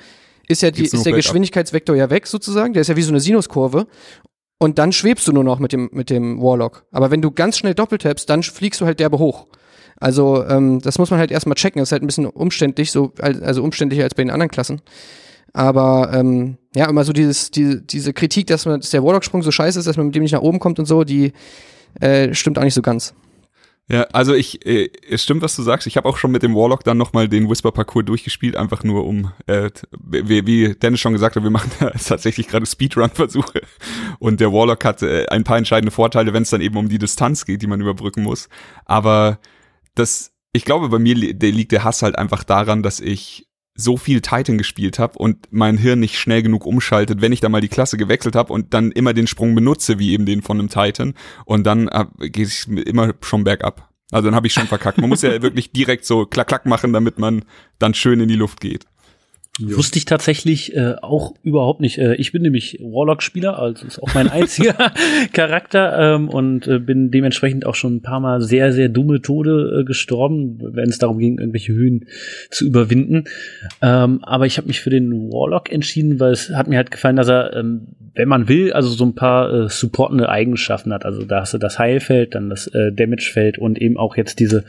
ist 0.49 0.62
ja 0.62 0.70
die, 0.70 0.85
ist 0.85 1.07
der. 1.07 1.12
Geschwindigkeitsvektor 1.12 1.95
ja 1.97 2.11
weg 2.11 2.26
sozusagen, 2.26 2.72
der 2.72 2.82
ist 2.82 2.89
ja 2.89 2.97
wie 2.97 3.03
so 3.03 3.11
eine 3.11 3.20
Sinuskurve 3.20 3.87
und 4.65 4.79
dann 4.79 4.93
schwebst 4.93 5.29
du 5.29 5.33
nur 5.33 5.45
noch 5.45 5.59
mit 5.59 5.73
dem, 5.73 5.91
mit 5.93 6.09
dem 6.09 6.41
Warlock. 6.41 6.87
Aber 6.91 7.11
wenn 7.11 7.21
du 7.21 7.31
ganz 7.31 7.59
schnell 7.59 7.75
doppeltappst, 7.75 8.29
dann 8.29 8.43
fliegst 8.43 8.81
du 8.81 8.87
halt 8.87 8.99
derbe 8.99 9.19
hoch. 9.19 9.47
Also, 10.01 10.45
ähm, 10.49 10.81
das 10.81 10.99
muss 10.99 11.11
man 11.11 11.21
halt 11.21 11.31
erstmal 11.31 11.55
checken. 11.55 11.81
Das 11.81 11.89
ist 11.89 11.93
halt 11.93 12.03
ein 12.03 12.07
bisschen 12.07 12.27
umständlich, 12.27 12.91
so, 12.91 13.12
al- 13.21 13.45
also 13.45 13.62
umständlicher 13.62 14.05
als 14.05 14.15
bei 14.15 14.23
den 14.25 14.31
anderen 14.31 14.51
Klassen. 14.51 14.81
Aber 15.53 16.11
ähm, 16.12 16.57
ja, 16.75 16.89
immer 16.89 17.05
so 17.05 17.12
dieses, 17.12 17.51
die, 17.51 17.87
diese 17.87 18.12
Kritik, 18.12 18.47
dass 18.49 18.67
man, 18.67 18.81
dass 18.81 18.91
der 18.91 19.05
Warlock-Sprung 19.05 19.43
so 19.43 19.53
scheiße 19.53 19.79
ist, 19.79 19.87
dass 19.87 19.97
man 19.97 20.07
mit 20.07 20.15
dem 20.15 20.23
nicht 20.23 20.33
nach 20.33 20.43
oben 20.43 20.59
kommt 20.59 20.79
und 20.79 20.87
so, 20.87 21.05
die 21.05 21.33
äh, 22.01 22.35
stimmt 22.35 22.59
auch 22.59 22.65
nicht 22.65 22.75
so 22.75 22.83
ganz. 22.83 23.15
Ja, 23.91 24.05
also 24.12 24.32
ich, 24.32 24.64
äh, 24.64 24.89
es 25.11 25.22
stimmt, 25.22 25.43
was 25.43 25.57
du 25.57 25.62
sagst. 25.62 25.87
Ich 25.87 25.99
habe 25.99 26.09
auch 26.09 26.16
schon 26.16 26.30
mit 26.30 26.43
dem 26.43 26.55
Warlock 26.55 26.85
dann 26.85 26.97
nochmal 26.97 27.28
den 27.28 27.51
Whisper-Parcours 27.51 28.07
durchgespielt, 28.07 28.57
einfach 28.57 28.82
nur 28.82 29.05
um, 29.05 29.32
äh, 29.47 29.70
wie, 30.01 30.47
wie 30.47 30.74
Dennis 30.74 31.01
schon 31.01 31.12
gesagt 31.12 31.37
hat, 31.37 31.43
wir 31.43 31.51
machen 31.51 31.70
da 31.80 31.91
tatsächlich 31.91 32.49
gerade 32.49 32.64
Speedrun-Versuche. 32.64 33.61
Und 34.18 34.41
der 34.41 34.53
Warlock 34.53 34.85
hat 34.87 35.03
äh, 35.03 35.26
ein 35.28 35.45
paar 35.45 35.59
entscheidende 35.59 35.91
Vorteile, 35.91 36.32
wenn 36.32 36.45
es 36.45 36.51
dann 36.51 36.62
eben 36.62 36.78
um 36.78 36.89
die 36.89 36.99
Distanz 36.99 37.45
geht, 37.45 37.61
die 37.61 37.66
man 37.66 37.80
überbrücken 37.80 38.22
muss. 38.22 38.49
Aber 38.87 39.39
das, 39.95 40.32
ich 40.55 40.64
glaube, 40.64 40.89
bei 40.89 40.99
mir 40.99 41.14
li 41.14 41.35
der 41.35 41.53
liegt 41.53 41.72
der 41.72 41.85
Hass 41.85 42.03
halt 42.03 42.16
einfach 42.16 42.43
daran, 42.43 42.82
dass 42.82 43.01
ich 43.01 43.49
so 43.75 43.97
viel 43.97 44.20
Titan 44.20 44.57
gespielt 44.57 44.99
habe 44.99 45.18
und 45.18 45.49
mein 45.51 45.77
Hirn 45.77 46.01
nicht 46.01 46.18
schnell 46.18 46.43
genug 46.43 46.64
umschaltet, 46.64 47.20
wenn 47.20 47.33
ich 47.33 47.41
da 47.41 47.49
mal 47.49 47.61
die 47.61 47.68
Klasse 47.68 47.97
gewechselt 47.97 48.37
habe 48.37 48.53
und 48.53 48.72
dann 48.72 48.93
immer 48.93 49.14
den 49.14 49.27
Sprung 49.27 49.55
benutze, 49.55 49.99
wie 49.99 50.12
eben 50.12 50.27
den 50.27 50.43
von 50.43 50.59
einem 50.59 50.68
Titan. 50.68 51.14
Und 51.45 51.64
dann 51.64 51.89
äh, 51.89 52.07
geht 52.29 52.49
es 52.49 52.66
immer 52.66 53.14
schon 53.20 53.45
bergab. 53.45 53.91
Also 54.11 54.29
dann 54.29 54.37
habe 54.37 54.47
ich 54.47 54.53
schon 54.53 54.68
verkackt. 54.68 54.99
Man 54.99 55.09
muss 55.09 55.22
ja 55.22 55.43
wirklich 55.43 55.72
direkt 55.72 56.05
so 56.05 56.25
klack 56.25 56.49
klack 56.49 56.66
machen, 56.66 56.93
damit 56.93 57.18
man 57.18 57.45
dann 57.79 57.95
schön 57.95 58.20
in 58.20 58.29
die 58.29 58.37
Luft 58.37 58.61
geht. 58.61 58.87
Ja. 59.61 59.77
Wusste 59.77 59.99
ich 59.99 60.05
tatsächlich 60.05 60.75
äh, 60.75 60.97
auch 61.01 61.35
überhaupt 61.45 61.81
nicht. 61.81 61.99
Äh, 61.99 62.17
ich 62.17 62.33
bin 62.33 62.43
nämlich 62.43 62.81
Warlock-Spieler, 62.81 63.57
also 63.57 63.87
ist 63.87 64.03
auch 64.03 64.13
mein 64.13 64.29
einziger 64.31 64.75
Charakter 65.33 66.17
ähm, 66.17 66.29
und 66.29 66.67
äh, 66.67 66.81
bin 66.81 67.13
dementsprechend 67.13 67.65
auch 67.65 67.77
schon 67.77 67.97
ein 67.97 68.03
paar 68.03 68.19
Mal 68.19 68.41
sehr, 68.41 68.73
sehr 68.73 68.89
dumme 68.89 69.23
Tode 69.23 69.81
äh, 69.81 69.85
gestorben, 69.85 70.59
wenn 70.61 70.89
es 70.89 70.99
darum 70.99 71.19
ging, 71.19 71.39
irgendwelche 71.39 71.73
Höhen 71.73 72.07
zu 72.51 72.67
überwinden. 72.67 73.25
Ähm, 73.81 74.25
aber 74.25 74.47
ich 74.47 74.57
habe 74.57 74.67
mich 74.67 74.81
für 74.81 74.91
den 74.91 75.31
Warlock 75.31 75.71
entschieden, 75.71 76.19
weil 76.19 76.33
es 76.33 76.51
hat 76.51 76.67
mir 76.67 76.77
halt 76.77 76.91
gefallen, 76.91 77.15
dass 77.15 77.29
er, 77.29 77.55
ähm, 77.55 77.87
wenn 78.13 78.29
man 78.29 78.49
will, 78.49 78.73
also 78.73 78.89
so 78.89 79.05
ein 79.05 79.15
paar 79.15 79.53
äh, 79.53 79.69
supportende 79.69 80.29
Eigenschaften 80.29 80.93
hat. 80.93 81.05
Also 81.05 81.25
da 81.25 81.43
hast 81.43 81.55
du 81.55 81.59
das 81.59 81.79
Heilfeld, 81.79 82.35
dann 82.35 82.51
das 82.51 82.67
äh, 82.67 82.91
Damagefeld 82.93 83.59
und 83.59 83.81
eben 83.81 83.99
auch 83.99 84.17
jetzt 84.17 84.41
diese 84.41 84.65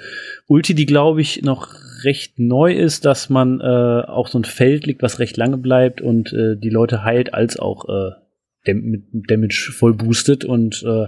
Ulti, 0.46 0.76
die 0.76 0.86
glaube 0.86 1.22
ich 1.22 1.42
noch 1.42 1.85
recht 2.06 2.40
neu 2.40 2.74
ist, 2.74 3.06
dass 3.06 3.30
man 3.30 3.60
äh, 3.60 3.64
auch 4.08 4.28
so 4.28 4.40
ein 4.40 4.46
Feld 4.46 4.86
liegt, 4.86 5.02
was 5.02 5.20
recht 5.20 5.38
lange 5.38 5.58
bleibt 5.58 6.02
und 6.02 6.32
äh, 6.34 6.56
die 6.56 6.70
Leute 6.70 7.04
heilt, 7.04 7.34
als 7.34 7.60
auch 7.60 7.90
äh, 7.90 8.12
Dam 8.66 8.82
mit 8.82 9.04
Damage 9.12 9.72
voll 9.76 9.94
boostet. 9.94 10.46
Und 10.46 10.84
äh, 10.84 11.08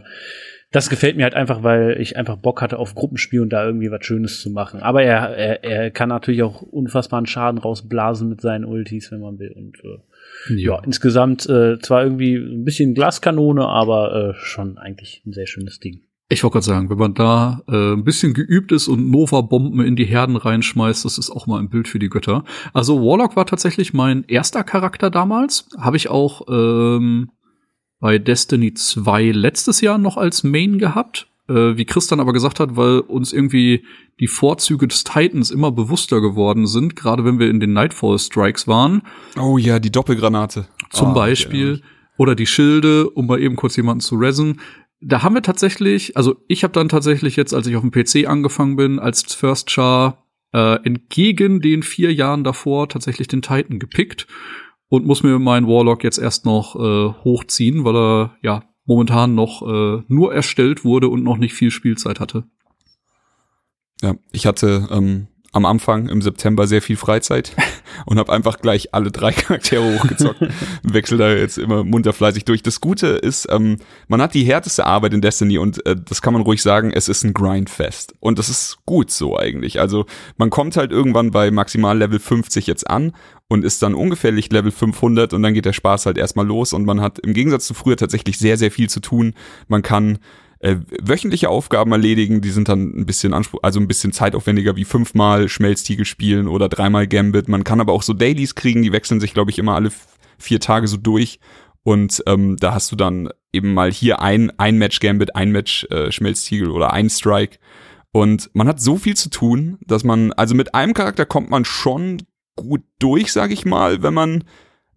das 0.72 0.90
gefällt 0.90 1.16
mir 1.16 1.24
halt 1.24 1.34
einfach, 1.34 1.64
weil 1.64 2.00
ich 2.02 2.18
einfach 2.18 2.36
Bock 2.36 2.62
hatte 2.62 2.78
auf 2.78 2.94
Gruppenspiel 2.94 3.42
und 3.42 3.52
da 3.52 3.66
irgendwie 3.66 3.90
was 3.90 4.06
Schönes 4.06 4.42
zu 4.42 4.50
machen. 4.50 4.82
Aber 4.82 5.02
er, 5.02 5.36
er, 5.36 5.64
er 5.64 5.92
kann 5.92 6.10
natürlich 6.10 6.44
auch 6.44 6.62
unfassbaren 6.62 7.26
Schaden 7.26 7.60
rausblasen 7.60 8.28
mit 8.28 8.42
seinen 8.42 8.66
Ultis, 8.66 9.12
wenn 9.12 9.22
man 9.22 9.40
will. 9.40 9.52
Und 9.52 9.78
äh, 9.84 10.56
ja, 10.56 10.82
insgesamt 10.84 11.48
äh, 11.48 11.80
zwar 11.80 12.04
irgendwie 12.04 12.36
ein 12.36 12.66
bisschen 12.66 12.94
Glaskanone, 12.94 13.66
aber 13.66 14.36
äh, 14.36 14.40
schon 14.44 14.78
eigentlich 14.78 15.24
ein 15.26 15.34
sehr 15.34 15.48
schönes 15.48 15.80
Ding. 15.80 16.02
Ich 16.30 16.44
wollte 16.44 16.56
gerade 16.56 16.66
sagen, 16.66 16.90
wenn 16.90 16.98
man 16.98 17.14
da 17.14 17.62
äh, 17.70 17.94
ein 17.94 18.04
bisschen 18.04 18.34
geübt 18.34 18.74
ist 18.74 18.90
und 18.90 19.10
Nova-Bomben 19.10 19.80
in 19.82 19.96
die 19.96 20.04
Herden 20.06 20.36
reinschmeißt, 20.36 21.06
das 21.06 21.18
ist 21.18 21.30
auch 21.30 21.48
mal 21.48 21.60
ein 21.60 21.70
Bild 21.70 21.88
für 21.88 22.00
die 22.00 22.10
Götter. 22.10 22.44
Also 22.74 23.00
Warlock 23.02 23.38
war 23.38 23.46
tatsächlich 23.46 23.94
mein 23.94 24.26
erster 24.28 24.64
Charakter 24.66 25.10
damals. 25.10 25.70
Habe 25.78 25.96
ich 25.96 26.10
auch 26.10 26.42
ähm, 26.50 27.30
bei 28.02 28.18
Destiny 28.20 28.74
2 28.74 29.32
letztes 29.32 29.80
Jahr 29.80 29.98
noch 29.98 30.18
als 30.18 30.44
Main 30.44 30.80
gehabt. 30.80 31.28
Äh, 31.48 31.78
wie 31.78 31.86
Chris 31.86 32.08
dann 32.08 32.20
aber 32.20 32.34
gesagt 32.34 32.60
hat, 32.60 32.76
weil 32.76 33.00
uns 33.00 33.32
irgendwie 33.32 33.86
die 34.20 34.28
Vorzüge 34.28 34.86
des 34.90 35.06
Titans 35.06 35.50
immer 35.50 35.72
bewusster 35.72 36.20
geworden 36.20 36.68
sind, 36.68 36.98
gerade 36.98 37.24
wenn 37.24 37.40
wir 37.40 37.50
in 37.50 37.62
den 37.62 37.72
Nightfall-Strikes 37.72 38.68
waren. 38.68 39.02
Oh 39.40 39.58
ja, 39.58 39.80
die 39.80 39.92
Doppelgranate. 39.94 40.68
Zum 40.90 41.10
Ah, 41.10 41.14
Beispiel. 41.14 41.76
ja. 41.82 41.90
Oder 42.18 42.36
die 42.36 42.48
Schilde, 42.48 43.10
um 43.12 43.28
mal 43.28 43.40
eben 43.40 43.56
kurz 43.56 43.78
jemanden 43.78 44.02
zu 44.02 44.16
resen. 44.16 44.60
Da 45.00 45.22
haben 45.22 45.36
wir 45.36 45.44
tatsächlich, 45.44 46.18
also 46.18 46.38
ich 46.48 46.64
habe 46.64 46.74
dann 46.74 46.90
tatsächlich 46.90 47.36
jetzt, 47.36 47.54
als 47.54 47.68
ich 47.68 47.76
auf 47.76 47.84
dem 47.84 47.92
PC 47.92 48.28
angefangen 48.28 48.76
bin, 48.76 49.00
als 49.00 49.34
First 49.34 49.70
Char 49.70 50.26
äh, 50.54 50.84
entgegen 50.84 51.62
den 51.62 51.84
vier 51.84 52.14
Jahren 52.14 52.44
davor 52.44 52.90
tatsächlich 52.90 53.28
den 53.28 53.42
Titan 53.42 53.80
gepickt 53.80 54.28
und 54.90 55.06
muss 55.06 55.24
mir 55.24 55.38
meinen 55.40 55.68
Warlock 55.68 56.04
jetzt 56.04 56.18
erst 56.18 56.46
noch 56.46 56.76
äh, 56.76 57.14
hochziehen, 57.24 57.84
weil 57.84 57.96
er 57.96 58.38
ja 58.42 58.64
momentan 58.86 59.36
noch 59.36 59.62
äh, 59.62 60.04
nur 60.08 60.34
erstellt 60.34 60.84
wurde 60.84 61.10
und 61.10 61.24
noch 61.24 61.38
nicht 61.38 61.54
viel 61.54 61.72
Spielzeit 61.72 62.20
hatte. 62.20 62.46
Ja, 64.02 64.16
ich 64.32 64.46
hatte 64.46 64.88
ähm, 64.92 65.28
am 65.58 65.66
Anfang 65.66 66.08
im 66.08 66.22
September 66.22 66.68
sehr 66.68 66.82
viel 66.82 66.96
Freizeit 66.96 67.54
und 68.06 68.18
habe 68.20 68.32
einfach 68.32 68.60
gleich 68.60 68.94
alle 68.94 69.12
drei 69.12 69.32
Charaktere 69.32 69.84
hochgezockt. 70.00 70.42
Wechsel 70.84 71.18
da 71.18 71.34
jetzt 71.34 71.58
immer 71.58 71.84
munter 71.84 72.14
fleißig 72.14 72.46
durch. 72.46 72.64
Das 72.64 72.80
Gute 72.80 73.08
ist, 73.08 73.48
ähm, 73.50 73.78
man 74.08 74.22
hat 74.22 74.34
die 74.34 74.44
härteste 74.44 74.86
Arbeit 74.86 75.14
in 75.14 75.22
Destiny 75.22 75.58
und 75.58 75.86
äh, 75.86 75.96
das 75.98 76.22
kann 76.22 76.34
man 76.34 76.44
ruhig 76.44 76.62
sagen, 76.62 76.92
es 76.94 77.10
ist 77.10 77.24
ein 77.24 77.34
Grindfest. 77.34 78.14
Und 78.20 78.40
das 78.40 78.50
ist 78.50 78.78
gut 78.86 79.12
so 79.12 79.38
eigentlich. 79.38 79.80
Also 79.80 80.06
man 80.38 80.50
kommt 80.50 80.78
halt 80.78 80.92
irgendwann 80.92 81.32
bei 81.32 81.52
maximal 81.52 81.98
Level 81.98 82.20
50 82.20 82.68
jetzt 82.68 82.90
an 82.90 83.14
und 83.50 83.66
ist 83.66 83.82
dann 83.82 83.96
ungefähr 83.96 84.32
Level 84.32 84.72
500 84.72 85.34
und 85.34 85.42
dann 85.42 85.54
geht 85.54 85.66
der 85.66 85.74
Spaß 85.74 86.06
halt 86.06 86.18
erstmal 86.18 86.46
los 86.46 86.74
und 86.74 86.86
man 86.86 87.02
hat 87.02 87.20
im 87.20 87.34
Gegensatz 87.34 87.66
zu 87.66 87.74
früher 87.74 87.98
tatsächlich 87.98 88.38
sehr, 88.38 88.58
sehr 88.58 88.72
viel 88.72 88.90
zu 88.90 89.00
tun. 89.00 89.34
Man 89.68 89.82
kann 89.82 90.20
äh, 90.60 90.78
wöchentliche 91.02 91.50
Aufgaben 91.50 91.92
erledigen, 91.92 92.42
die 92.42 92.50
sind 92.50 92.70
dann 92.70 92.98
ein 92.98 93.06
bisschen 93.06 93.34
Anspruch, 93.34 93.60
also 93.64 93.80
ein 93.80 93.88
bisschen 93.88 94.12
zeitaufwendiger 94.12 94.76
wie 94.76 94.86
fünfmal 94.86 95.50
Schmelztiegel 95.50 96.06
spielen 96.06 96.48
oder 96.48 96.70
dreimal 96.70 97.08
Gambit. 97.08 97.48
Man 97.48 97.64
kann 97.64 97.82
aber 97.82 97.94
auch 97.94 98.04
so 98.04 98.14
Dailies 98.14 98.56
kriegen, 98.56 98.82
die 98.82 98.92
wechseln 98.92 99.20
sich, 99.20 99.34
glaube 99.34 99.52
ich, 99.52 99.60
immer 99.60 99.76
alle 99.76 99.92
vier 100.38 100.60
Tage 100.60 100.88
so 100.88 100.98
durch. 100.98 101.40
Und 101.84 102.24
ähm, 102.28 102.58
da 102.58 102.74
hast 102.74 102.92
du 102.92 102.96
dann 102.96 103.30
eben 103.54 103.74
mal 103.74 103.92
hier 103.92 104.22
ein, 104.22 104.52
ein 104.58 104.78
Match 104.78 105.00
Gambit, 105.00 105.36
ein 105.36 105.52
Match 105.52 105.86
äh, 105.86 106.12
Schmelztiegel 106.12 106.70
oder 106.70 106.92
ein 106.92 107.10
Strike. 107.10 107.60
Und 108.12 108.50
man 108.54 108.68
hat 108.68 108.82
so 108.82 108.98
viel 108.98 109.16
zu 109.16 109.30
tun, 109.30 109.78
dass 109.86 110.04
man, 110.04 110.34
also 110.34 110.56
mit 110.56 110.74
einem 110.74 110.94
Charakter 110.94 111.26
kommt 111.26 111.50
man 111.50 111.66
schon 111.66 112.24
gut 112.56 112.82
durch, 113.00 113.32
sag 113.32 113.52
ich 113.52 113.66
mal, 113.66 114.02
wenn 114.02 114.14
man 114.14 114.44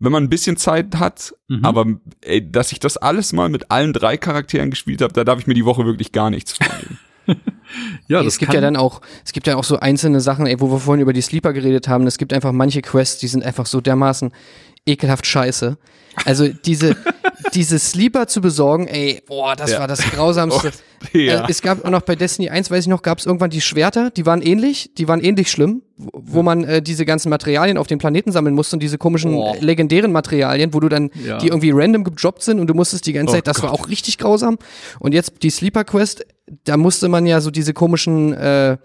wenn 0.01 0.11
man 0.12 0.24
ein 0.24 0.28
bisschen 0.30 0.57
Zeit 0.57 0.96
hat, 0.96 1.34
Mhm. 1.48 1.64
aber 1.64 1.86
ey, 2.22 2.51
dass 2.51 2.72
ich 2.72 2.80
das 2.80 2.96
alles 2.96 3.32
mal 3.32 3.48
mit 3.48 3.70
allen 3.70 3.92
drei 3.92 4.16
Charakteren 4.16 4.70
gespielt 4.70 5.03
habe, 5.03 5.12
da 5.12 5.24
darf 5.24 5.38
ich 5.38 5.46
mir 5.46 5.55
die 5.55 5.64
Woche 5.64 5.84
wirklich 5.86 6.11
gar 6.12 6.30
nichts 6.30 6.53
vornehmen. 6.53 6.98
Ja, 8.09 8.22
Ey, 8.22 8.26
es 8.26 8.38
gibt 8.38 8.53
ja 8.55 8.61
dann 8.61 8.74
auch, 8.74 9.01
es 9.24 9.32
gibt 9.32 9.46
ja 9.46 9.55
auch 9.55 9.62
so 9.62 9.78
einzelne 9.78 10.20
Sachen, 10.20 10.46
ey, 10.46 10.59
wo 10.61 10.68
wir 10.72 10.80
vorhin 10.80 11.01
über 11.01 11.12
die 11.12 11.20
Sleeper 11.20 11.53
geredet 11.53 11.86
haben. 11.86 12.05
Es 12.09 12.18
gibt 12.18 12.32
einfach 12.32 12.51
manche 12.51 12.82
Quests, 12.82 13.20
die 13.20 13.28
sind 13.28 13.44
einfach 13.44 13.66
so 13.66 13.80
dermaßen 13.80 14.32
ekelhaft 14.87 15.26
scheiße. 15.26 15.76
Also 16.24 16.49
diese, 16.49 16.97
diese 17.55 17.78
Sleeper 17.78 18.26
zu 18.26 18.41
besorgen, 18.41 18.89
ey, 18.89 19.22
boah, 19.26 19.55
das 19.57 19.70
Ja. 19.72 19.78
war 19.81 19.87
das 19.89 20.01
grausamste. 20.11 20.72
ja. 21.12 21.45
Äh, 21.47 21.51
es 21.51 21.62
gab 21.62 21.85
auch 21.85 21.91
noch 21.91 22.03
bei 22.03 22.16
Destiny 22.16 22.51
1, 22.51 22.70
weiß 22.70 22.85
ich 22.85 22.89
noch, 22.89 23.03
gab 23.03 23.18
es 23.18 23.26
irgendwann 23.26 23.51
die 23.51 23.61
Schwerter, 23.61 24.11
die 24.11 24.26
waren 24.26 24.43
ähnlich, 24.43 24.93
die 24.97 25.07
waren 25.09 25.20
ähnlich 25.20 25.51
schlimm, 25.51 25.83
wo, 25.97 26.11
wo 26.12 26.43
man 26.43 26.64
äh, 26.64 26.83
diese 26.83 27.07
ganzen 27.07 27.31
Materialien 27.31 27.78
auf 27.78 27.87
den 27.87 27.99
Planeten 27.99 28.33
sammeln 28.33 28.55
musste 28.55 28.76
und 28.76 28.83
diese 28.83 28.99
komischen 28.99 29.35
Oh. 29.35 29.55
äh, 29.55 29.61
legendären 29.64 30.12
Materialien, 30.12 30.74
wo 30.74 30.81
du 30.81 30.89
dann, 30.89 31.11
Ja. 31.24 31.39
die 31.39 31.47
irgendwie 31.49 31.70
random 31.72 32.05
gedroppt 32.05 32.43
sind 32.43 32.59
und 32.61 32.66
du 32.66 32.74
musstest 32.74 33.07
die 33.07 33.12
ganze 33.12 33.31
Oh 33.33 33.35
Zeit, 33.37 33.47
das 33.47 33.62
war 33.62 33.70
Gott. 33.70 33.81
auch 33.81 33.89
richtig 33.89 34.18
grausam. 34.18 34.59
Und 34.99 35.14
jetzt 35.14 35.43
die 35.43 35.51
Sleeper 35.51 35.85
Quest, 35.85 36.26
da 36.64 36.76
musste 36.76 37.09
man 37.09 37.24
ja 37.24 37.41
so 37.41 37.51
diese 37.53 37.72
komischen, 37.72 38.33
äh, 38.35 38.76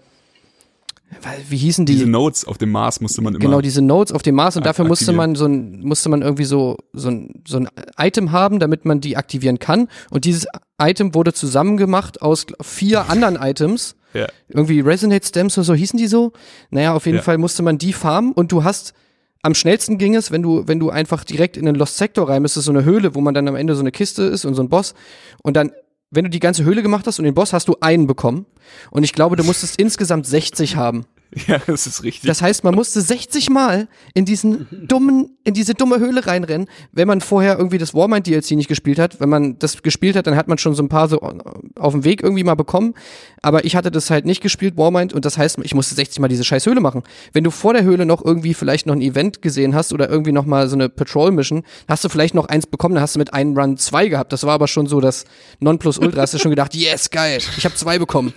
wie 1.48 1.56
hießen 1.56 1.86
die? 1.86 1.94
Diese 1.94 2.06
Notes 2.08 2.44
auf 2.44 2.58
dem 2.58 2.70
Mars 2.70 3.00
musste 3.00 3.22
man 3.22 3.34
immer. 3.34 3.42
Genau, 3.44 3.60
diese 3.60 3.82
Notes 3.82 4.12
auf 4.12 4.22
dem 4.22 4.34
Mars 4.34 4.56
und 4.56 4.66
dafür 4.66 4.84
musste 4.84 5.04
aktivieren. 5.06 5.16
man 5.30 5.34
so 5.36 5.46
ein, 5.46 5.80
musste 5.80 6.08
man 6.08 6.22
irgendwie 6.22 6.44
so, 6.44 6.76
so 6.92 7.08
ein, 7.08 7.42
so 7.46 7.58
ein 7.58 7.68
Item 7.98 8.32
haben, 8.32 8.58
damit 8.58 8.84
man 8.84 9.00
die 9.00 9.16
aktivieren 9.16 9.58
kann. 9.58 9.88
Und 10.10 10.24
dieses 10.24 10.46
Item 10.80 11.14
wurde 11.14 11.32
zusammengemacht 11.32 12.22
aus 12.22 12.46
vier 12.60 13.08
anderen 13.10 13.36
Items. 13.36 13.96
Ja. 14.14 14.26
Irgendwie 14.48 14.80
Resonate 14.80 15.26
Stems 15.26 15.56
oder 15.58 15.64
so 15.64 15.74
hießen 15.74 15.98
die 15.98 16.06
so. 16.06 16.32
Naja, 16.70 16.94
auf 16.94 17.06
jeden 17.06 17.18
Ja. 17.18 17.22
Fall 17.22 17.38
musste 17.38 17.62
man 17.62 17.78
die 17.78 17.92
farmen 17.92 18.32
und 18.32 18.50
du 18.52 18.64
hast 18.64 18.94
am 19.42 19.54
schnellsten 19.54 19.96
ging 19.98 20.16
es, 20.16 20.32
wenn 20.32 20.42
du, 20.42 20.66
wenn 20.66 20.80
du 20.80 20.90
einfach 20.90 21.22
direkt 21.22 21.56
in 21.56 21.66
den 21.66 21.76
Lost 21.76 21.98
Sector 21.98 22.28
rein 22.28 22.42
bist, 22.42 22.56
das 22.56 22.62
ist 22.62 22.66
so 22.66 22.72
eine 22.72 22.84
Höhle, 22.84 23.14
wo 23.14 23.20
man 23.20 23.32
dann 23.32 23.46
am 23.46 23.54
Ende 23.54 23.76
so 23.76 23.80
eine 23.80 23.92
Kiste 23.92 24.24
ist 24.24 24.44
und 24.44 24.54
so 24.54 24.62
ein 24.62 24.68
Boss. 24.68 24.94
Und 25.42 25.56
dann, 25.56 25.70
wenn 26.16 26.24
du 26.24 26.30
die 26.30 26.40
ganze 26.40 26.64
Höhle 26.64 26.82
gemacht 26.82 27.06
hast 27.06 27.18
und 27.18 27.24
den 27.24 27.34
Boss, 27.34 27.52
hast 27.52 27.68
du 27.68 27.76
einen 27.80 28.06
bekommen. 28.06 28.46
Und 28.90 29.04
ich 29.04 29.12
glaube, 29.12 29.36
du 29.36 29.44
musstest 29.44 29.78
insgesamt 29.78 30.26
60 30.26 30.76
haben. 30.76 31.06
Ja, 31.46 31.60
das 31.66 31.86
ist 31.86 32.02
richtig. 32.02 32.28
Das 32.28 32.40
heißt, 32.40 32.64
man 32.64 32.74
musste 32.74 33.00
60 33.00 33.50
Mal 33.50 33.88
in 34.14 34.24
diesen 34.24 34.66
dummen, 34.88 35.36
in 35.44 35.54
diese 35.54 35.74
dumme 35.74 35.98
Höhle 35.98 36.26
reinrennen, 36.26 36.68
wenn 36.92 37.06
man 37.06 37.20
vorher 37.20 37.58
irgendwie 37.58 37.78
das 37.78 37.94
Warmind 37.94 38.26
DLC 38.26 38.52
nicht 38.52 38.68
gespielt 38.68 38.98
hat. 38.98 39.20
Wenn 39.20 39.28
man 39.28 39.58
das 39.58 39.82
gespielt 39.82 40.16
hat, 40.16 40.26
dann 40.26 40.36
hat 40.36 40.48
man 40.48 40.58
schon 40.58 40.74
so 40.74 40.82
ein 40.82 40.88
paar 40.88 41.08
so 41.08 41.20
auf 41.20 41.92
dem 41.92 42.04
Weg 42.04 42.22
irgendwie 42.22 42.44
mal 42.44 42.54
bekommen. 42.54 42.94
Aber 43.42 43.64
ich 43.64 43.76
hatte 43.76 43.90
das 43.90 44.10
halt 44.10 44.24
nicht 44.24 44.40
gespielt, 44.40 44.76
Warmind, 44.76 45.12
und 45.12 45.24
das 45.24 45.38
heißt, 45.38 45.58
ich 45.62 45.74
musste 45.74 45.94
60 45.94 46.20
Mal 46.20 46.28
diese 46.28 46.44
scheiß 46.44 46.66
Höhle 46.66 46.80
machen. 46.80 47.02
Wenn 47.32 47.44
du 47.44 47.50
vor 47.50 47.74
der 47.74 47.82
Höhle 47.84 48.06
noch 48.06 48.24
irgendwie 48.24 48.54
vielleicht 48.54 48.86
noch 48.86 48.94
ein 48.94 49.02
Event 49.02 49.42
gesehen 49.42 49.74
hast 49.74 49.92
oder 49.92 50.08
irgendwie 50.08 50.32
noch 50.32 50.46
mal 50.46 50.68
so 50.68 50.74
eine 50.74 50.88
Patrol-Mission, 50.88 51.62
hast 51.88 52.04
du 52.04 52.08
vielleicht 52.08 52.34
noch 52.34 52.46
eins 52.46 52.66
bekommen, 52.66 52.94
dann 52.94 53.02
hast 53.02 53.14
du 53.14 53.18
mit 53.18 53.34
einem 53.34 53.56
Run 53.56 53.76
zwei 53.76 54.08
gehabt. 54.08 54.32
Das 54.32 54.44
war 54.44 54.54
aber 54.54 54.68
schon 54.68 54.86
so 54.86 55.00
das 55.00 55.24
Nonplusultra. 55.60 56.22
Hast 56.22 56.34
du 56.34 56.38
schon 56.38 56.50
gedacht, 56.50 56.74
yes, 56.74 57.10
geil, 57.10 57.40
ich 57.56 57.64
habe 57.64 57.74
zwei 57.74 57.98
bekommen. 57.98 58.32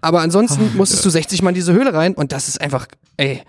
Aber 0.00 0.20
ansonsten 0.20 0.70
musstest 0.76 1.04
du 1.04 1.10
60 1.10 1.42
Mal 1.42 1.50
in 1.50 1.54
diese 1.56 1.72
Höhle 1.72 1.92
rein 1.94 2.14
und 2.14 2.32
das 2.32 2.48
ist 2.48 2.60
einfach, 2.60 2.86
ey, 3.16 3.42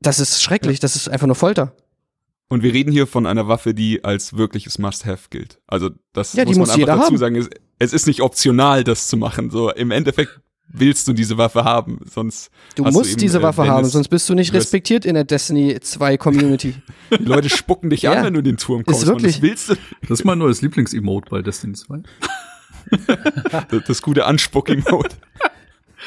das 0.00 0.18
ist 0.20 0.42
schrecklich, 0.42 0.80
das 0.80 0.96
ist 0.96 1.08
einfach 1.08 1.26
nur 1.26 1.36
Folter. 1.36 1.74
Und 2.48 2.62
wir 2.64 2.72
reden 2.72 2.90
hier 2.90 3.06
von 3.06 3.26
einer 3.26 3.46
Waffe, 3.46 3.74
die 3.74 4.02
als 4.02 4.36
wirkliches 4.36 4.78
Must-Have 4.78 5.28
gilt. 5.30 5.60
Also 5.68 5.90
das 6.12 6.32
Ja, 6.32 6.44
die 6.44 6.48
muss 6.50 6.56
man 6.56 6.60
muss 6.62 6.68
einfach 6.70 6.78
jeder 6.78 6.92
dazu 6.96 7.06
haben. 7.06 7.16
sagen. 7.18 7.36
Es, 7.36 7.48
es 7.78 7.92
ist 7.92 8.06
nicht 8.08 8.22
optional, 8.22 8.82
das 8.82 9.06
zu 9.06 9.16
machen. 9.16 9.50
So 9.50 9.70
im 9.70 9.90
Endeffekt 9.92 10.40
willst 10.72 11.06
du 11.06 11.12
diese 11.12 11.36
Waffe 11.36 11.64
haben, 11.64 11.98
sonst 12.12 12.50
Du 12.76 12.84
hast 12.84 12.94
musst 12.94 13.10
eben, 13.12 13.20
diese 13.20 13.38
äh, 13.38 13.42
Waffe 13.42 13.62
wenn 13.62 13.70
haben, 13.70 13.86
es- 13.86 13.92
sonst 13.92 14.08
bist 14.08 14.28
du 14.28 14.34
nicht 14.34 14.52
du 14.52 14.56
respektiert 14.56 15.04
in 15.04 15.14
der 15.14 15.24
Destiny 15.24 15.78
2 15.80 16.16
Community. 16.16 16.74
die 17.10 17.24
Leute 17.24 17.48
spucken 17.50 17.90
dich 17.90 18.02
Ja. 18.02 18.12
an, 18.12 18.24
wenn 18.24 18.32
du 18.34 18.38
in 18.40 18.44
den 18.44 18.56
Turm 18.56 18.84
kommst. 18.84 19.00
Mann. 19.06 19.16
wirklich. 19.16 19.34
Das 19.36 19.42
willst 19.42 19.68
du. 19.70 19.74
Das 20.08 20.20
ist 20.20 20.24
mein 20.24 20.38
neues 20.38 20.60
Lieblings-Emote 20.62 21.28
bei 21.30 21.42
Destiny 21.42 21.74
2. 21.74 21.98
Das, 23.70 23.84
das 23.86 24.02
gute 24.02 24.24
Anspucking-Mode. 24.26 25.10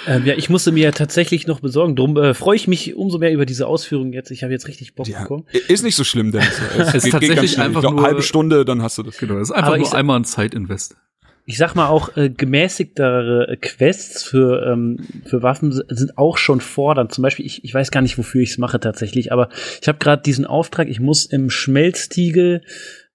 Ähm, 0.08 0.26
ja, 0.26 0.34
ich 0.34 0.50
musste 0.50 0.72
mir 0.72 0.86
ja 0.86 0.92
tatsächlich 0.92 1.46
noch 1.46 1.60
besorgen. 1.60 1.96
Drum 1.96 2.18
äh, 2.18 2.34
freue 2.34 2.56
ich 2.56 2.68
mich 2.68 2.96
umso 2.96 3.20
mehr 3.20 3.32
über 3.32 3.46
diese 3.46 3.68
Ausführungen 3.68 4.12
jetzt. 4.12 4.32
Ich 4.32 4.42
habe 4.44 4.52
jetzt 4.52 4.68
richtig 4.68 4.96
Bock 4.96 5.08
Ja, 5.08 5.22
bekommen. 5.22 5.46
ist 5.68 5.84
nicht 5.84 5.96
so 5.96 6.04
schlimm, 6.04 6.32
denn 6.32 6.42
es, 6.80 6.96
ist 6.96 7.12
tatsächlich 7.12 7.52
schnell. 7.52 7.68
einfach 7.68 7.82
glaub, 7.82 7.94
nur- 7.94 8.04
halbe 8.04 8.24
Stunde, 8.24 8.66
dann 8.66 8.82
hast 8.82 8.98
du 8.98 9.04
das. 9.04 9.18
Genau, 9.20 9.36
das 9.36 9.50
ist 9.50 9.52
einfach 9.52 9.68
Aber 9.68 9.78
ich 9.78 9.84
nur 9.84 9.96
einmal 9.96 10.20
ein 10.20 10.26
Zeitinvest. 10.26 10.98
ich 11.46 11.58
sag 11.58 11.76
mal 11.76 11.88
auch 11.90 12.18
äh, 12.18 12.32
gemäßigtere 12.32 13.48
äh, 13.50 13.56
Quests 13.58 14.24
für 14.24 14.66
ähm, 14.74 14.98
für 15.26 15.44
Waffen 15.44 15.72
sind 15.72 16.18
auch 16.18 16.38
schon 16.38 16.60
fordernd. 16.60 17.14
Zum 17.14 17.22
Beispiel, 17.22 17.46
ich, 17.46 17.64
ich 17.64 17.74
weiß 17.74 17.92
gar 17.92 18.02
nicht, 18.02 18.18
wofür 18.18 18.42
ich 18.42 18.50
es 18.50 18.58
mache 18.58 18.80
tatsächlich, 18.80 19.32
aber 19.32 19.50
ich 19.80 19.88
habe 19.88 20.00
gerade 20.00 20.24
diesen 20.24 20.46
Auftrag, 20.46 20.90
ich 20.90 21.00
muss 21.00 21.26
im 21.28 21.52
Schmelztiegel 21.52 22.64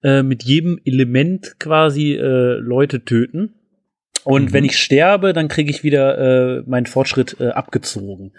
äh, 0.01 0.23
mit 0.23 0.43
jedem 0.43 0.79
Element 0.85 1.55
quasi 1.59 2.13
äh, 2.13 2.53
Leute 2.55 3.03
töten. 3.03 3.55
Und 4.23 4.45
Mhm. 4.45 4.53
wenn 4.53 4.65
ich 4.65 4.77
sterbe, 4.77 5.33
dann 5.33 5.47
kriege 5.47 5.69
ich 5.71 5.83
wieder 5.83 6.59
äh, 6.59 6.63
meinen 6.65 6.85
Fortschritt 6.85 7.37
äh, 7.39 7.49
abgezogen. 7.49 8.31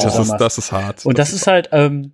das, 0.00 0.18
ist, 0.18 0.36
das 0.38 0.58
ist 0.58 0.72
hart. 0.72 1.06
Und 1.06 1.18
das 1.18 1.32
ist 1.32 1.46
halt 1.46 1.70
ähm, 1.72 2.12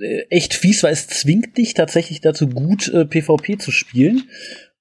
äh, 0.00 0.22
echt 0.30 0.54
fies, 0.54 0.82
weil 0.82 0.92
es 0.92 1.06
zwingt 1.06 1.56
dich 1.58 1.74
tatsächlich 1.74 2.20
dazu, 2.20 2.48
gut 2.48 2.88
äh, 2.88 3.04
PvP 3.04 3.58
zu 3.58 3.70
spielen. 3.70 4.22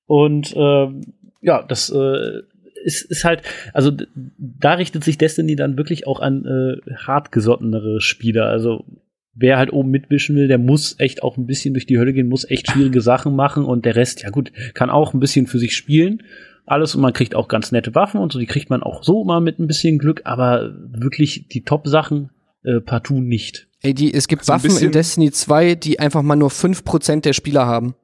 Und 0.05 0.53
ähm, 0.55 1.01
ja, 1.41 1.63
das 1.63 1.89
äh, 1.89 2.41
ist, 2.83 3.03
ist 3.03 3.25
halt, 3.25 3.41
also 3.73 3.91
da 4.37 4.73
richtet 4.73 5.03
sich 5.03 5.17
Destiny 5.17 5.55
dann 5.55 5.77
wirklich 5.77 6.07
auch 6.07 6.19
an 6.19 6.45
äh, 6.45 6.95
hartgesottenere 6.95 8.01
Spieler. 8.01 8.45
Also 8.45 8.85
wer 9.33 9.57
halt 9.57 9.71
oben 9.71 9.89
mitwischen 9.89 10.35
will, 10.35 10.47
der 10.47 10.57
muss 10.57 10.95
echt 10.99 11.23
auch 11.23 11.37
ein 11.37 11.45
bisschen 11.45 11.73
durch 11.73 11.85
die 11.85 11.97
Hölle 11.97 12.13
gehen, 12.13 12.27
muss 12.27 12.49
echt 12.49 12.71
schwierige 12.71 13.01
Sachen 13.01 13.35
machen 13.35 13.65
und 13.65 13.85
der 13.85 13.95
Rest, 13.95 14.23
ja 14.23 14.29
gut, 14.29 14.51
kann 14.73 14.89
auch 14.89 15.13
ein 15.13 15.19
bisschen 15.19 15.47
für 15.47 15.59
sich 15.59 15.75
spielen. 15.75 16.23
Alles 16.69 16.95
und 16.95 17.01
man 17.01 17.13
kriegt 17.13 17.35
auch 17.35 17.47
ganz 17.47 17.71
nette 17.71 17.95
Waffen 17.95 18.19
und 18.19 18.31
so, 18.31 18.39
die 18.39 18.45
kriegt 18.45 18.69
man 18.69 18.83
auch 18.83 19.03
so 19.03 19.23
mal 19.23 19.41
mit 19.41 19.59
ein 19.59 19.67
bisschen 19.67 19.97
Glück, 19.97 20.21
aber 20.25 20.71
wirklich 20.91 21.47
die 21.47 21.63
Top-Sachen 21.63 22.29
äh, 22.63 22.79
partout 22.79 23.21
nicht. 23.21 23.67
Ey, 23.81 23.93
die, 23.93 24.13
es 24.13 24.27
gibt 24.27 24.45
So 24.45 24.53
ein 24.53 24.63
Waffen 24.63 24.77
in 24.77 24.91
Destiny 24.91 25.31
2, 25.31 25.75
die 25.75 25.99
einfach 25.99 26.21
mal 26.21 26.35
nur 26.35 26.49
5% 26.49 27.21
der 27.21 27.33
Spieler 27.33 27.65
haben. 27.65 27.95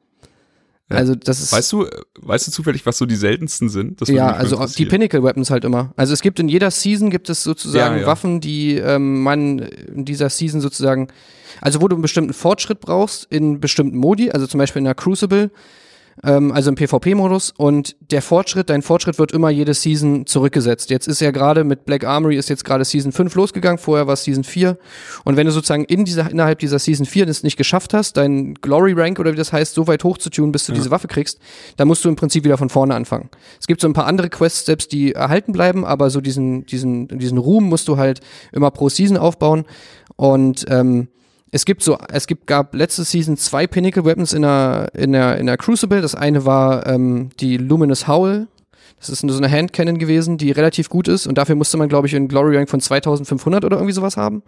Ja. 0.89 0.97
Also 0.97 1.16
das 1.16 1.41
ist. 1.41 1.51
weißt 1.51 1.74
du, 1.74 1.88
weißt 2.22 2.47
du 2.47 2.51
zufällig, 2.51 2.86
was 2.86 2.99
so 2.99 3.07
die 3.07 3.16
seltensten 3.16 3.70
sind? 3.70 4.07
Ja, 4.07 4.34
also 4.34 4.63
die. 4.78 4.86
Pinnacle 4.86 5.24
Weapons 5.24 5.49
halt 5.49 5.66
immer. 5.66 5.91
Also 5.97 6.13
es 6.13 6.22
gibt 6.22 6.39
in 6.39 6.47
jeder 6.47 6.70
Season 6.70 7.09
gibt 7.09 7.28
es 7.30 7.43
sozusagen 7.43 7.95
Ja, 7.95 8.01
ja. 8.01 8.07
Waffen, 8.07 8.39
die 8.39 8.76
ähm, 8.76 9.24
man 9.24 9.59
in 9.59 10.05
dieser 10.05 10.30
Season 10.30 10.61
sozusagen, 10.61 11.07
also 11.59 11.82
wo 11.82 11.88
du 11.88 11.95
einen 11.95 12.03
bestimmten 12.03 12.34
Fortschritt 12.34 12.82
brauchst 12.82 13.26
in 13.32 13.59
bestimmten 13.59 13.97
Modi, 13.97 14.30
also 14.30 14.45
zum 14.45 14.59
Beispiel 14.59 14.80
in 14.82 14.86
der 14.86 14.93
Crucible, 14.93 15.49
ähm, 16.26 16.51
also 16.51 16.69
im 16.69 16.76
PvP-Modus 16.76 17.53
und 17.55 17.95
der 18.11 18.21
Fortschritt, 18.21 18.69
dein 18.69 18.82
Fortschritt 18.82 19.19
wird 19.19 19.32
immer 19.32 19.49
jede 19.49 19.73
Season 19.73 20.26
zurückgesetzt. 20.26 20.89
Jetzt 20.89 21.07
ist 21.07 21.21
ja 21.21 21.32
gerade 21.32 21.63
mit 21.63 21.86
Black 21.86 22.03
Armory 22.03 22.36
ist 22.36 22.49
jetzt 22.49 22.65
gerade 22.65 22.84
Season 22.84 23.11
5 23.11 23.36
losgegangen, 23.36 23.78
vorher 23.78 24.07
war 24.07 24.13
es 24.13 24.23
Season 24.23 24.43
4 24.43 24.78
und 25.23 25.38
wenn 25.38 25.45
du 25.45 25.51
sozusagen 25.51 25.86
in 25.86 26.05
dieser, 26.05 26.30
innerhalb 26.30 26.59
dieser 26.59 26.80
Season 26.80 27.05
4 27.05 27.26
das 27.26 27.43
nicht 27.43 27.57
geschafft 27.57 27.93
hast, 27.93 28.17
dein 28.17 28.55
Glory 28.55 28.93
Rank 28.93 29.19
oder 29.19 29.32
wie 29.32 29.38
das 29.38 29.53
heißt, 29.53 29.76
so 29.76 29.88
weit 29.88 30.03
hochzutunen, 30.03 30.51
bis 30.51 30.65
du 30.65 30.73
diese 30.73 30.91
Waffe 30.91 31.07
kriegst, 31.07 31.39
dann 31.78 31.88
musst 31.88 32.03
du 32.03 32.09
im 32.09 32.15
Prinzip 32.15 32.43
wieder 32.43 32.57
von 32.57 32.69
vorne 32.69 32.95
anfangen. 32.95 33.30
Es 33.59 33.67
gibt 33.67 33.82
so 33.82 33.88
ein 33.88 33.93
paar 33.93 34.07
andere 34.07 34.30
Quests 34.30 34.65
selbst, 34.65 34.91
die 34.91 35.13
erhalten 35.13 35.51
bleiben, 35.51 35.86
aber 35.86 36.09
so 36.09 36.21
diesen, 36.21 36.65
diesen, 36.65 37.07
diesen 37.07 37.38
Ruhm 37.38 37.65
musst 37.65 37.88
du 37.88 37.97
halt 37.97 38.21
immer 38.51 38.71
pro 38.71 38.89
Season 38.89 39.17
aufbauen 39.17 39.65
und 40.15 40.65
ähm, 40.69 41.07
es 41.56 41.64
gibt 41.64 41.84
so, 41.84 41.97
es 42.12 42.28
gibt, 42.28 42.47
gab 42.47 42.76
letzte 42.76 43.06
Season 43.06 43.38
zwei 43.38 43.66
Pinnacle 43.66 44.03
Weapons 44.03 44.34
in 44.34 44.41
der, 44.41 44.89
in 44.93 45.14
der, 45.14 45.38
in 45.38 45.45
der 45.45 45.56
Crucible. 45.56 46.01
Das 46.01 46.14
eine 46.14 46.45
war 46.45 46.86
ähm, 46.86 47.30
die 47.39 47.56
Luminous 47.56 48.10
Howl. 48.10 48.47
Das 48.99 49.08
ist 49.08 49.22
so 49.22 49.38
eine 49.38 49.49
Handcannon 49.49 49.97
gewesen, 49.97 50.38
die 50.38 50.51
relativ 50.51 50.89
gut 50.89 51.08
ist. 51.08 51.28
Und 51.28 51.38
dafür 51.38 51.56
musste 51.56 51.78
man, 51.78 51.88
glaube 51.88 52.08
ich, 52.08 52.16
einen 52.16 52.28
Glory 52.28 52.58
Rank 52.58 52.70
von 52.70 52.82
2500 52.82 53.64
oder 53.64 53.78
irgendwie 53.78 53.93
sowas 53.93 54.18
haben. 54.18 54.43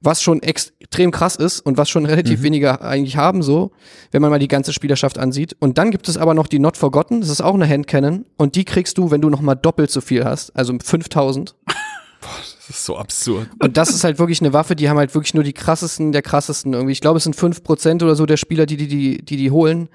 Was 0.00 0.22
schon 0.22 0.42
extrem 0.42 1.10
krass 1.10 1.36
ist 1.36 1.60
und 1.60 1.76
was 1.76 1.90
schon 1.90 2.06
relativ 2.06 2.40
weniger 2.40 2.80
eigentlich 2.80 3.18
haben, 3.18 3.42
so, 3.42 3.72
wenn 4.10 4.22
man 4.22 4.30
mal 4.30 4.38
die 4.38 4.48
ganze 4.48 4.72
Spielerschaft 4.72 5.18
ansieht. 5.18 5.54
Und 5.58 5.76
dann 5.76 5.90
gibt 5.90 6.08
es 6.08 6.16
aber 6.16 6.32
noch 6.32 6.46
die 6.46 6.60
Not 6.60 6.78
Forgotten. 6.78 7.20
Das 7.20 7.28
ist 7.28 7.42
auch 7.42 7.54
eine 7.54 7.68
Handcannon. 7.68 8.24
Und 8.38 8.56
die 8.56 8.64
kriegst 8.64 8.96
du, 8.96 9.10
wenn 9.10 9.20
du 9.20 9.28
noch 9.28 9.42
mal 9.42 9.54
doppelt 9.54 9.90
so 9.90 10.00
viel 10.00 10.24
hast. 10.24 10.56
Also 10.56 10.72
5000. 10.82 11.54
Das 12.66 12.78
ist 12.78 12.84
so 12.84 12.96
absurd. 12.96 13.48
Und 13.60 13.76
das 13.76 13.90
ist 13.90 14.02
halt 14.04 14.18
wirklich 14.18 14.40
eine 14.40 14.52
Waffe, 14.52 14.74
die 14.74 14.88
haben 14.88 14.96
halt 14.96 15.14
wirklich 15.14 15.34
nur 15.34 15.44
die 15.44 15.52
krassesten 15.52 16.12
der 16.12 16.22
krassesten 16.22 16.72
irgendwie. 16.72 16.92
Ich 16.92 17.00
glaube, 17.00 17.18
es 17.18 17.24
sind 17.24 17.36
5% 17.36 18.02
oder 18.02 18.16
so 18.16 18.26
der 18.26 18.36
Spieler, 18.36 18.66
die 18.66 18.76
die, 18.76 18.88
die, 18.88 19.24
die, 19.24 19.36
die 19.36 19.50
holen. 19.50 19.88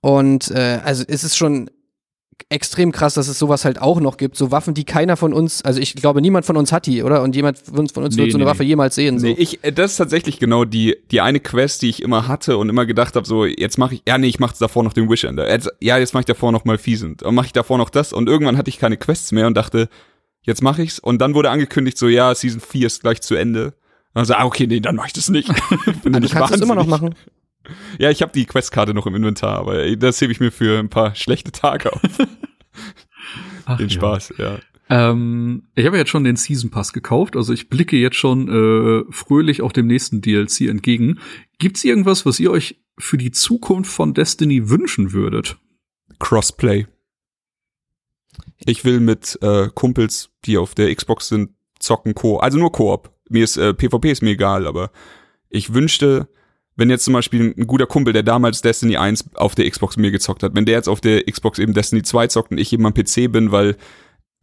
Und 0.00 0.50
äh, 0.50 0.80
also 0.84 1.04
es 1.06 1.24
ist 1.24 1.36
schon 1.36 1.70
extrem 2.48 2.92
krass, 2.92 3.14
dass 3.14 3.28
es 3.28 3.38
sowas 3.38 3.64
halt 3.64 3.80
auch 3.80 4.00
noch 4.00 4.16
gibt. 4.16 4.36
So 4.36 4.50
Waffen, 4.50 4.74
die 4.74 4.84
keiner 4.84 5.16
von 5.16 5.32
uns, 5.32 5.62
also 5.62 5.80
ich 5.80 5.94
glaube, 5.94 6.20
niemand 6.20 6.44
von 6.44 6.56
uns 6.56 6.72
hat 6.72 6.86
die, 6.86 7.02
oder? 7.02 7.22
Und 7.22 7.34
jemand 7.34 7.58
von 7.58 7.78
uns, 7.78 7.92
von 7.92 8.04
uns 8.04 8.16
Nee, 8.16 8.22
wird 8.22 8.32
so 8.32 8.38
eine 8.38 8.44
nee, 8.44 8.50
Waffe 8.50 8.64
jemals 8.64 8.94
sehen. 8.94 9.18
So. 9.18 9.26
Nee, 9.26 9.36
ich, 9.38 9.64
äh, 9.64 9.72
das 9.72 9.92
ist 9.92 9.96
tatsächlich 9.96 10.38
genau 10.38 10.64
die, 10.64 10.96
die 11.10 11.20
eine 11.20 11.40
Quest, 11.40 11.82
die 11.82 11.88
ich 11.88 12.02
immer 12.02 12.28
hatte 12.28 12.58
und 12.58 12.68
immer 12.68 12.86
gedacht 12.86 13.16
habe, 13.16 13.26
so, 13.26 13.44
jetzt 13.44 13.78
mache 13.78 13.94
ich, 13.94 14.02
ja, 14.06 14.18
nee, 14.18 14.28
ich 14.28 14.40
mache 14.40 14.54
davor 14.58 14.82
noch 14.82 14.92
den 14.92 15.08
Wishender. 15.08 15.50
Jetzt, 15.50 15.70
ja, 15.80 15.98
jetzt 15.98 16.12
mache 16.14 16.22
ich 16.22 16.26
davor 16.26 16.52
noch 16.52 16.64
mal 16.64 16.78
Fiesend. 16.78 17.22
Und 17.22 17.34
mache 17.34 17.46
ich 17.46 17.52
davor 17.52 17.78
noch 17.78 17.90
das. 17.90 18.12
Und 18.12 18.28
irgendwann 18.28 18.58
hatte 18.58 18.68
ich 18.68 18.78
keine 18.78 18.96
Quests 18.96 19.32
mehr 19.32 19.46
und 19.46 19.56
dachte, 19.56 19.88
jetzt 20.44 20.62
mache 20.62 20.82
ich's. 20.82 20.98
Und 20.98 21.18
dann 21.18 21.34
wurde 21.34 21.50
angekündigt, 21.50 21.98
so, 21.98 22.08
ja, 22.08 22.34
Season 22.34 22.60
4 22.60 22.86
ist 22.86 23.02
gleich 23.02 23.20
zu 23.20 23.34
Ende. 23.34 23.66
Und 23.66 23.74
dann 24.14 24.24
so, 24.24 24.34
ah, 24.34 24.44
okay, 24.44 24.66
nee, 24.66 24.80
dann 24.80 24.96
mache 24.96 25.08
ich 25.08 25.12
das 25.12 25.28
nicht. 25.28 25.50
Ich 25.50 26.00
bin 26.02 26.14
Ah, 26.14 26.18
du 26.18 26.20
nicht 26.20 26.34
kannst 26.34 26.54
es 26.54 26.60
immer 26.60 26.74
noch 26.74 26.86
machen. 26.86 27.14
Ja, 27.98 28.10
ich 28.10 28.22
habe 28.22 28.32
die 28.32 28.44
Questkarte 28.44 28.94
noch 28.94 29.06
im 29.06 29.14
Inventar, 29.14 29.58
aber 29.58 29.96
das 29.96 30.20
hebe 30.20 30.32
ich 30.32 30.40
mir 30.40 30.52
für 30.52 30.78
ein 30.78 30.90
paar 30.90 31.14
schlechte 31.14 31.50
Tage 31.50 31.92
auf. 31.92 32.00
Ach, 33.64 33.78
Den 33.78 33.88
ja. 33.88 33.94
Spaß, 33.94 34.34
ja. 34.38 34.58
Ähm, 34.90 35.68
ich 35.74 35.86
habe 35.86 35.96
jetzt 35.96 36.10
schon 36.10 36.24
den 36.24 36.36
Season 36.36 36.70
Pass 36.70 36.92
gekauft, 36.92 37.36
also 37.36 37.54
ich 37.54 37.70
blicke 37.70 37.96
jetzt 37.96 38.16
schon 38.16 38.48
äh, 38.48 39.04
fröhlich 39.10 39.62
auch 39.62 39.72
dem 39.72 39.86
nächsten 39.86 40.20
DLC 40.20 40.62
entgegen. 40.62 41.20
Gibt's 41.58 41.84
irgendwas, 41.84 42.26
was 42.26 42.38
ihr 42.38 42.50
euch 42.50 42.82
für 42.98 43.16
die 43.16 43.30
Zukunft 43.30 43.90
von 43.90 44.12
Destiny 44.12 44.68
wünschen 44.68 45.12
würdet? 45.12 45.56
Crossplay. 46.18 46.86
Ich 48.66 48.84
will 48.84 49.00
mit 49.00 49.38
äh, 49.40 49.68
Kumpels, 49.74 50.30
die 50.46 50.58
auf 50.58 50.74
der 50.74 50.94
Xbox 50.94 51.28
sind, 51.28 51.50
zocken 51.78 52.14
Co. 52.14 52.38
Also 52.38 52.58
nur 52.58 52.72
Koop. 52.72 53.10
Mir 53.28 53.44
ist 53.44 53.56
äh, 53.56 53.74
PvP 53.74 54.10
ist 54.10 54.22
mir 54.22 54.30
egal, 54.30 54.66
aber 54.66 54.90
ich 55.48 55.72
wünschte, 55.72 56.28
wenn 56.76 56.90
jetzt 56.90 57.04
zum 57.04 57.14
Beispiel 57.14 57.54
ein 57.56 57.66
guter 57.66 57.86
Kumpel, 57.86 58.12
der 58.12 58.22
damals 58.22 58.60
Destiny 58.60 58.96
1 58.96 59.34
auf 59.34 59.54
der 59.54 59.70
Xbox 59.70 59.96
mir 59.96 60.10
gezockt 60.10 60.42
hat, 60.42 60.54
wenn 60.54 60.64
der 60.64 60.74
jetzt 60.74 60.88
auf 60.88 61.00
der 61.00 61.24
Xbox 61.24 61.58
eben 61.58 61.74
Destiny 61.74 62.02
2 62.02 62.26
zockt 62.28 62.50
und 62.50 62.58
ich 62.58 62.72
eben 62.72 62.86
am 62.86 62.94
PC 62.94 63.30
bin, 63.30 63.52
weil 63.52 63.76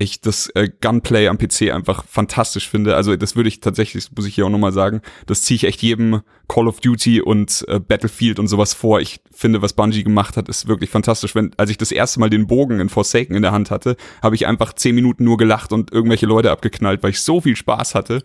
ich 0.02 0.22
das 0.22 0.47
äh, 0.56 0.70
Gunplay 0.82 1.28
am 1.28 1.38
PC 1.38 1.72
einfach 1.74 2.06
fantastisch 2.06 2.70
finde. 2.70 2.95
Also 2.95 3.16
das 3.16 3.36
würde 3.36 3.49
ich 3.49 3.60
tatsächlich, 3.60 4.10
muss 4.16 4.26
ich 4.26 4.36
hier 4.36 4.45
auch 4.45 4.49
nochmal 4.49 4.72
sagen, 4.72 5.02
das 5.26 5.43
ziehe 5.43 5.56
ich 5.56 5.64
echt 5.64 5.82
jedem 5.82 6.22
Call 6.47 6.68
of 6.68 6.82
Duty 6.82 7.22
und 7.22 7.64
äh, 7.68 7.80
Battlefield 7.80 8.39
und 8.39 8.47
sowas 8.47 8.74
vor. 8.74 8.99
Ich 8.99 9.22
finde, 9.32 9.62
was 9.62 9.74
Bungie 9.74 10.04
gemacht 10.04 10.36
hat, 10.38 10.49
ist 10.49 10.68
wirklich 10.68 10.89
fantastisch. 10.89 11.36
Wenn, 11.36 11.52
als 11.58 11.70
ich 11.70 11.78
das 11.78 11.91
erste 11.91 12.20
Mal 12.20 12.30
den 12.30 12.47
Bogen 12.47 12.80
in 12.80 12.89
Forsaken 12.89 13.36
in 13.36 13.41
der 13.41 13.52
Hand 13.52 13.72
hatte, 13.72 13.95
habe 14.22 14.36
ich 14.36 14.47
einfach 14.47 14.74
zehn 14.74 14.95
Minuten 14.95 15.24
nur 15.24 15.38
gelacht 15.38 15.72
und 15.72 15.93
irgendwelche 15.93 16.26
Leute 16.26 16.52
abgeknallt, 16.52 17.04
weil 17.04 17.12
ich 17.12 17.22
so 17.22 17.41
viel 17.41 17.56
Spaß 17.56 17.95
hatte. 17.95 18.22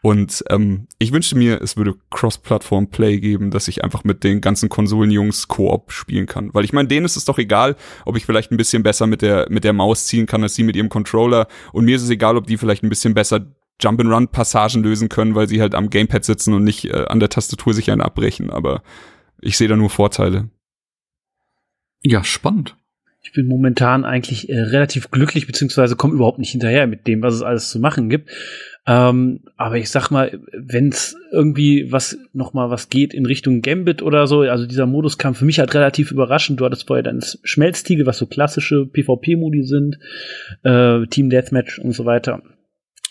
Und 0.00 0.44
ähm, 0.48 0.86
ich 0.98 1.12
wünschte 1.12 1.36
mir, 1.36 1.60
es 1.60 1.76
würde 1.76 1.94
Cross-Plattform-Play 2.10 3.18
geben, 3.18 3.50
dass 3.50 3.66
ich 3.66 3.82
einfach 3.82 4.04
mit 4.04 4.22
den 4.22 4.40
ganzen 4.40 4.68
Konsolenjungs 4.68 5.48
Koop 5.48 5.90
spielen 5.90 6.26
kann. 6.26 6.54
Weil 6.54 6.64
ich 6.64 6.72
meine, 6.72 6.88
denen 6.88 7.04
ist 7.04 7.16
es 7.16 7.24
doch 7.24 7.38
egal, 7.38 7.76
ob 8.04 8.16
ich 8.16 8.24
vielleicht 8.24 8.52
ein 8.52 8.56
bisschen 8.56 8.82
besser 8.82 9.06
mit 9.06 9.22
der, 9.22 9.46
mit 9.50 9.64
der 9.64 9.72
Maus 9.72 10.06
ziehen 10.06 10.26
kann, 10.26 10.42
als 10.42 10.54
sie 10.54 10.62
mit 10.62 10.76
ihrem 10.76 10.88
Controller. 10.88 11.48
Und 11.72 11.84
mir 11.84 11.96
ist 11.96 12.02
es 12.02 12.10
egal, 12.10 12.36
ob 12.36 12.46
die 12.46 12.56
vielleicht 12.56 12.84
ein 12.84 12.88
bisschen 12.88 13.14
besser 13.14 13.46
Jump-and-Run-Passagen 13.80 14.82
lösen 14.82 15.08
können, 15.08 15.34
weil 15.34 15.48
sie 15.48 15.60
halt 15.60 15.74
am 15.74 15.90
Gamepad 15.90 16.24
sitzen 16.24 16.54
und 16.54 16.64
nicht 16.64 16.84
äh, 16.84 17.06
an 17.08 17.20
der 17.20 17.28
Tastatur 17.28 17.74
sich 17.74 17.90
einen 17.90 18.00
abbrechen. 18.00 18.50
Aber 18.50 18.82
ich 19.40 19.56
sehe 19.56 19.68
da 19.68 19.76
nur 19.76 19.90
Vorteile. 19.90 20.48
Ja, 22.02 22.22
spannend. 22.22 22.76
Ich 23.20 23.32
bin 23.32 23.46
momentan 23.46 24.04
eigentlich 24.04 24.48
äh, 24.48 24.60
relativ 24.60 25.10
glücklich, 25.10 25.46
beziehungsweise 25.46 25.96
komme 25.96 26.14
überhaupt 26.14 26.38
nicht 26.38 26.52
hinterher 26.52 26.86
mit 26.86 27.06
dem, 27.06 27.20
was 27.22 27.34
es 27.34 27.42
alles 27.42 27.68
zu 27.70 27.80
machen 27.80 28.08
gibt. 28.08 28.30
Ähm, 28.88 29.40
aber 29.58 29.76
ich 29.76 29.90
sag 29.90 30.10
mal, 30.10 30.40
wenn 30.50 30.88
es 30.88 31.14
irgendwie 31.30 31.92
was 31.92 32.18
noch 32.32 32.54
mal 32.54 32.70
was 32.70 32.88
geht 32.88 33.12
in 33.12 33.26
Richtung 33.26 33.60
Gambit 33.60 34.00
oder 34.00 34.26
so, 34.26 34.40
also 34.40 34.64
dieser 34.64 34.86
Modus 34.86 35.18
kam 35.18 35.34
für 35.34 35.44
mich 35.44 35.58
halt 35.58 35.74
relativ 35.74 36.10
überraschend. 36.10 36.58
Du 36.58 36.64
hattest 36.64 36.86
vorher 36.86 37.02
dann 37.02 37.22
Schmelztiegel, 37.44 38.06
was 38.06 38.16
so 38.16 38.24
klassische 38.24 38.86
PvP-Modi 38.86 39.64
sind, 39.64 39.98
äh, 40.62 41.06
Team 41.06 41.28
Deathmatch 41.28 41.78
und 41.78 41.92
so 41.92 42.06
weiter. 42.06 42.42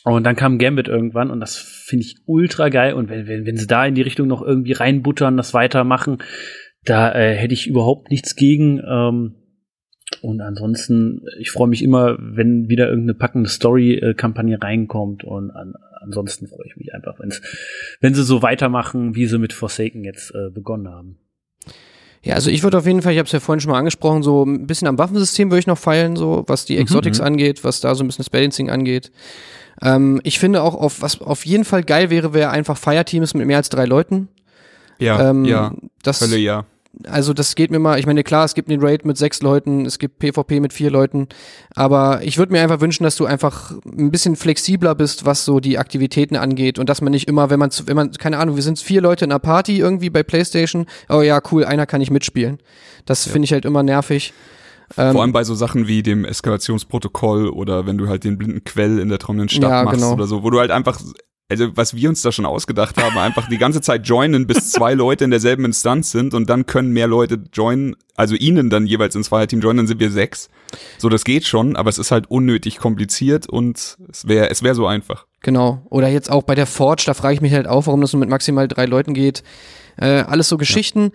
Und 0.04 0.24
dann 0.24 0.36
kam 0.36 0.58
Gambit 0.58 0.88
irgendwann 0.88 1.30
und 1.30 1.42
das 1.42 1.58
finde 1.58 2.06
ich 2.06 2.16
ultra 2.26 2.70
geil. 2.70 2.96
Und 2.96 3.10
wenn, 3.10 3.28
wenn, 3.28 3.46
wenn 3.46 3.58
sie 3.58 3.68
da 3.68 3.86
in 3.86 3.94
die 3.94 4.02
Richtung 4.02 4.28
noch 4.28 4.42
irgendwie 4.42 4.72
reinbuttern, 4.74 5.38
das 5.38 5.54
weitermachen, 5.54 6.18
da 6.86 7.14
äh, 7.14 7.36
hätte 7.36 7.54
ich 7.54 7.68
überhaupt 7.68 8.10
nichts 8.10 8.36
gegen. 8.36 8.82
Ähm, 8.84 9.36
und 10.22 10.42
ansonsten, 10.42 11.22
ich 11.40 11.52
freue 11.52 11.68
mich 11.68 11.84
immer, 11.84 12.18
wenn 12.20 12.70
wieder 12.70 12.88
irgendeine 12.88 13.14
packende 13.14 13.50
Story-Kampagne 13.50 14.62
reinkommt. 14.62 15.24
Und 15.24 15.52
an, 15.52 15.76
ansonsten 16.02 16.48
freue 16.48 16.66
ich 16.66 16.78
mich 16.78 16.94
einfach, 16.94 17.20
wenn's, 17.20 17.42
wenn 18.00 18.14
sie 18.14 18.24
so 18.24 18.42
weitermachen, 18.42 19.16
wie 19.16 19.28
sie 19.28 19.38
mit 19.38 19.54
Forsaken 19.54 20.04
jetzt 20.04 20.34
äh, 20.34 20.50
begonnen 20.50 20.88
haben. 20.88 21.18
Ja, 22.24 22.36
also 22.36 22.50
ich 22.50 22.64
würde 22.64 22.78
auf 22.78 22.86
jeden 22.88 23.02
Fall, 23.02 23.14
ich 23.14 23.20
habe 23.20 23.28
es 23.28 23.32
ja 23.32 23.40
vorhin 23.40 23.60
schon 23.60 23.72
mal 23.72 23.78
angesprochen, 23.78 24.24
so 24.24 24.44
ein 24.44 24.66
bisschen 24.66 24.88
am 24.88 24.98
Waffensystem 24.98 25.52
würde 25.52 25.60
ich 25.60 25.68
noch 25.68 25.78
feilen, 25.78 26.16
so 26.16 26.44
was 26.48 26.66
die 26.66 26.78
Exotics 26.78 27.20
angeht, 27.22 27.64
was 27.64 27.80
da 27.80 27.94
so 27.94 28.04
ein 28.04 28.08
bisschen 28.08 28.24
das 28.24 28.30
Balancing 28.30 28.70
angeht. 28.70 29.12
Ähm, 29.82 30.20
ich 30.24 30.40
finde 30.40 30.64
auch, 30.64 30.74
auf, 30.74 31.02
was 31.02 31.22
auf 31.22 31.46
jeden 31.46 31.64
Fall 31.64 31.84
geil 31.84 32.10
wäre, 32.10 32.34
wäre 32.34 32.50
einfach 32.50 32.78
Fireteams 32.78 33.34
mit 33.34 33.46
mehr 33.46 33.58
als 33.58 33.70
drei 33.70 33.86
Leuten. 33.86 34.30
Ja, 35.00 35.30
ähm, 35.30 35.46
ja, 35.46 35.74
das, 36.02 36.22
Hölle 36.22 36.38
ja. 36.38 36.66
Also 37.06 37.34
das 37.34 37.56
geht 37.56 37.72
mir 37.72 37.80
mal, 37.80 38.00
ich 38.00 38.06
meine, 38.06 38.24
klar, 38.24 38.46
es 38.46 38.56
gibt 38.56 38.70
den 38.70 38.82
Raid 38.82 39.06
mit 39.06 39.18
sechs 39.18 39.42
Leuten, 39.42 39.86
es 39.86 40.00
gibt 40.00 40.20
PvP 40.20 40.60
mit 40.60 40.74
vier 40.74 40.90
Leuten, 40.90 41.28
aber 41.76 42.22
ich 42.24 42.38
würde 42.38 42.52
mir 42.52 42.62
einfach 42.62 42.82
wünschen, 42.82 43.04
dass 43.04 43.16
du 43.16 43.26
einfach 43.26 43.72
ein 43.86 44.12
bisschen 44.12 44.36
flexibler 44.36 44.96
bist, 44.96 45.26
was 45.26 45.46
so 45.46 45.60
die 45.60 45.78
Aktivitäten 45.78 46.36
angeht 46.36 46.80
und 46.80 46.90
dass 46.90 47.02
man 47.02 47.12
nicht 47.12 47.28
immer, 47.28 47.50
wenn 47.50 47.60
man, 47.60 47.70
wenn 47.86 47.96
man, 47.96 48.12
keine 48.12 48.38
Ahnung, 48.40 48.56
wir 48.56 48.64
sind 48.64 48.80
vier 48.80 49.02
Leute 49.02 49.26
in 49.26 49.32
einer 49.32 49.40
Party 49.40 49.78
irgendwie 49.78 50.10
bei 50.10 50.24
Playstation, 50.24 50.86
oh 51.10 51.22
ja, 51.22 51.40
cool, 51.52 51.66
einer 51.66 51.86
kann 51.86 52.02
ich 52.02 52.12
mitspielen. 52.12 52.60
Das 53.06 53.28
finde 53.28 53.46
ich 53.46 53.54
halt 53.54 53.66
immer 53.66 53.84
nervig. 53.84 54.34
Ähm, 54.96 55.12
Vor 55.12 55.22
allem 55.22 55.34
bei 55.34 55.44
so 55.44 55.54
Sachen 55.54 55.88
wie 55.88 56.02
dem 56.02 56.24
Eskalationsprotokoll 56.24 57.50
oder 57.50 57.86
wenn 57.86 57.98
du 57.98 58.08
halt 58.08 58.24
den 58.24 58.38
blinden 58.38 58.64
Quell 58.64 59.00
in 59.00 59.10
der 59.10 59.20
träumenden 59.20 59.50
Stadt 59.50 59.70
Ja, 59.70 59.84
machst 59.84 60.00
genau. 60.00 60.14
oder 60.14 60.28
so, 60.28 60.44
wo 60.44 60.50
du 60.50 60.60
halt 60.60 60.72
einfach, 60.72 61.00
also 61.50 61.76
was 61.76 61.96
wir 61.96 62.10
uns 62.10 62.22
da 62.22 62.32
schon 62.32 62.46
ausgedacht 62.46 63.02
haben, 63.02 63.18
einfach 63.18 63.48
die 63.48 63.58
ganze 63.58 63.82
Zeit 63.82 64.08
joinen, 64.08 64.48
bis 64.48 64.72
zwei 64.72 64.94
Leute 64.94 65.24
in 65.24 65.32
derselben 65.32 65.66
Instanz 65.66 66.12
sind 66.12 66.34
und 66.34 66.50
dann 66.50 66.66
können 66.66 66.92
mehr 66.92 67.08
Leute 67.08 67.42
joinen, 67.54 67.96
also 68.16 68.36
ihnen 68.36 68.70
dann 68.70 68.86
jeweils 68.86 69.16
ins 69.16 69.28
Zweierteam 69.28 69.62
joinen, 69.62 69.78
dann 69.78 69.88
sind 69.88 70.00
wir 70.00 70.12
sechs. 70.12 70.50
So, 70.98 71.08
das 71.08 71.24
geht 71.24 71.46
schon, 71.46 71.76
aber 71.76 71.90
es 71.90 71.98
ist 71.98 72.12
halt 72.12 72.30
unnötig 72.30 72.78
kompliziert 72.78 73.48
und 73.48 73.98
es 74.10 74.28
wäre 74.28 74.50
es 74.50 74.62
wäre 74.62 74.76
so 74.76 74.88
einfach. 74.88 75.26
Genau. 75.48 75.82
Oder 75.90 76.10
jetzt 76.10 76.30
auch 76.30 76.44
bei 76.44 76.56
der 76.56 76.66
Forge, 76.66 77.04
da 77.06 77.14
frage 77.14 77.36
ich 77.36 77.40
mich 77.40 77.54
halt 77.54 77.68
auch, 77.70 77.88
warum 77.88 78.02
das 78.02 78.12
nur 78.12 78.20
mit 78.20 78.28
maximal 78.28 78.68
drei 78.68 78.86
Leuten 78.86 79.14
geht. 79.14 79.44
Äh, 79.96 80.26
alles 80.28 80.50
so 80.50 80.58
Geschichten. 80.58 81.12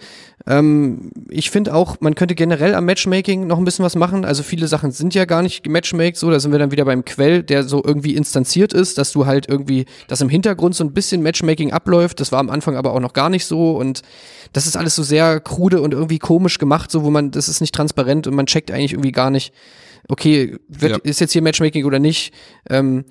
Ähm, 0.47 1.11
ich 1.29 1.51
finde 1.51 1.75
auch, 1.75 1.99
man 2.01 2.15
könnte 2.15 2.35
generell 2.35 2.75
am 2.75 2.87
Matchmaking 2.87 3.47
noch 3.47 3.59
ein 3.59 3.65
bisschen 3.67 3.85
was 3.85 3.95
machen. 3.95 4.25
Also 4.25 4.43
viele 4.43 4.69
Sachen 4.69 4.91
sind 4.91 5.15
ja 5.15 5.27
gar 5.27 5.43
nicht 5.43 5.63
gematchmaked, 5.65 6.17
so, 6.17 6.31
da 6.31 6.41
sind 6.41 6.51
wir 6.51 6.59
dann 6.59 6.71
wieder 6.71 6.87
beim 6.87 7.05
Quell, 7.05 7.43
der 7.43 7.65
so 7.65 7.83
irgendwie 7.85 8.15
instanziert 8.17 8.73
ist, 8.73 8.97
dass 8.97 9.13
du 9.13 9.27
halt 9.27 9.51
irgendwie, 9.51 9.85
dass 10.09 10.23
im 10.23 10.31
Hintergrund 10.31 10.75
so 10.75 10.83
ein 10.83 10.95
bisschen 10.95 11.21
Matchmaking 11.21 11.75
abläuft. 11.75 12.19
Das 12.19 12.33
war 12.33 12.41
am 12.41 12.49
Anfang 12.49 12.75
aber 12.75 12.95
auch 12.95 13.01
noch 13.01 13.13
gar 13.13 13.29
nicht 13.29 13.45
so 13.45 13.77
und 13.77 14.01
das 14.55 14.67
ist 14.67 14.79
alles 14.79 14.97
so 14.97 15.03
sehr 15.03 15.41
krude 15.41 15.83
und 15.83 15.93
irgendwie 15.93 16.19
komisch 16.19 16.57
gemacht, 16.57 16.91
so 16.91 17.05
wo 17.05 17.11
man, 17.11 17.33
das 17.33 17.51
ist 17.51 17.61
nicht 17.61 17.75
transparent 17.75 18.27
und 18.27 18.35
man 18.35 18.47
checkt 18.47 18.71
eigentlich 18.71 18.95
irgendwie 18.95 19.13
gar 19.13 19.29
nicht, 19.29 19.53
okay, 20.09 20.57
wird, 20.69 20.93
Ja. 20.93 20.99
ist 21.03 21.21
jetzt 21.21 21.33
hier 21.33 21.43
Matchmaking 21.43 21.85
oder 21.85 21.99
nicht. 21.99 22.33
Ähm, 22.71 23.05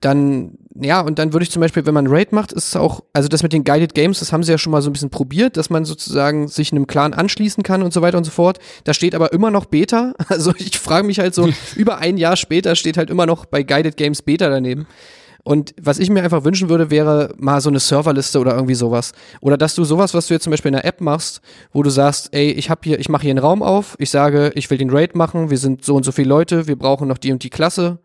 dann, 0.00 0.56
ja, 0.80 1.02
und 1.02 1.18
dann 1.18 1.34
würde 1.34 1.44
ich 1.44 1.50
zum 1.50 1.60
Beispiel, 1.60 1.84
wenn 1.84 1.92
man 1.92 2.06
Raid 2.06 2.32
macht, 2.32 2.52
ist 2.52 2.68
es 2.68 2.76
auch, 2.76 3.02
also 3.12 3.28
das 3.28 3.42
mit 3.42 3.52
den 3.52 3.64
Guided 3.64 3.94
Games, 3.94 4.20
das 4.20 4.32
haben 4.32 4.42
sie 4.42 4.50
ja 4.50 4.56
schon 4.56 4.72
mal 4.72 4.80
so 4.80 4.88
ein 4.88 4.94
bisschen 4.94 5.10
probiert, 5.10 5.58
dass 5.58 5.68
man 5.68 5.84
sozusagen 5.84 6.48
sich 6.48 6.72
einem 6.72 6.86
Clan 6.86 7.12
anschließen 7.12 7.62
kann 7.62 7.82
und 7.82 7.92
so 7.92 8.00
weiter 8.00 8.16
und 8.16 8.24
so 8.24 8.30
fort. 8.30 8.58
Da 8.84 8.94
steht 8.94 9.14
aber 9.14 9.32
immer 9.32 9.50
noch 9.50 9.66
Beta. 9.66 10.14
Also 10.30 10.52
ich 10.56 10.78
frage 10.78 11.06
mich 11.06 11.18
halt 11.18 11.34
so, 11.34 11.48
über 11.76 11.98
ein 11.98 12.16
Jahr 12.16 12.36
später 12.36 12.76
steht 12.76 12.96
halt 12.96 13.10
immer 13.10 13.26
noch 13.26 13.46
bei 13.46 13.62
Guided 13.62 13.96
Games 13.96 14.22
Beta 14.22 14.48
daneben. 14.48 14.86
Und 15.42 15.74
was 15.80 15.98
ich 15.98 16.10
mir 16.10 16.22
einfach 16.22 16.44
wünschen 16.44 16.68
würde, 16.68 16.90
wäre 16.90 17.34
mal 17.36 17.60
so 17.60 17.68
eine 17.68 17.80
Serverliste 17.80 18.38
oder 18.38 18.54
irgendwie 18.54 18.74
sowas. 18.74 19.12
Oder 19.40 19.56
dass 19.56 19.74
du 19.74 19.84
sowas, 19.84 20.14
was 20.14 20.28
du 20.28 20.34
jetzt 20.34 20.44
zum 20.44 20.50
Beispiel 20.50 20.68
in 20.68 20.76
der 20.76 20.84
App 20.84 21.00
machst, 21.00 21.40
wo 21.72 21.82
du 21.82 21.90
sagst, 21.90 22.28
ey, 22.32 22.50
ich 22.52 22.70
habe 22.70 22.82
hier, 22.84 22.98
ich 23.00 23.08
mache 23.08 23.22
hier 23.22 23.30
einen 23.30 23.38
Raum 23.38 23.62
auf, 23.62 23.96
ich 23.98 24.10
sage, 24.10 24.52
ich 24.54 24.70
will 24.70 24.78
den 24.78 24.90
Raid 24.90 25.16
machen, 25.16 25.50
wir 25.50 25.58
sind 25.58 25.84
so 25.84 25.96
und 25.96 26.04
so 26.04 26.12
viele 26.12 26.28
Leute, 26.28 26.66
wir 26.66 26.76
brauchen 26.76 27.08
noch 27.08 27.18
die 27.18 27.32
und 27.32 27.42
die 27.42 27.50
Klasse, 27.50 27.98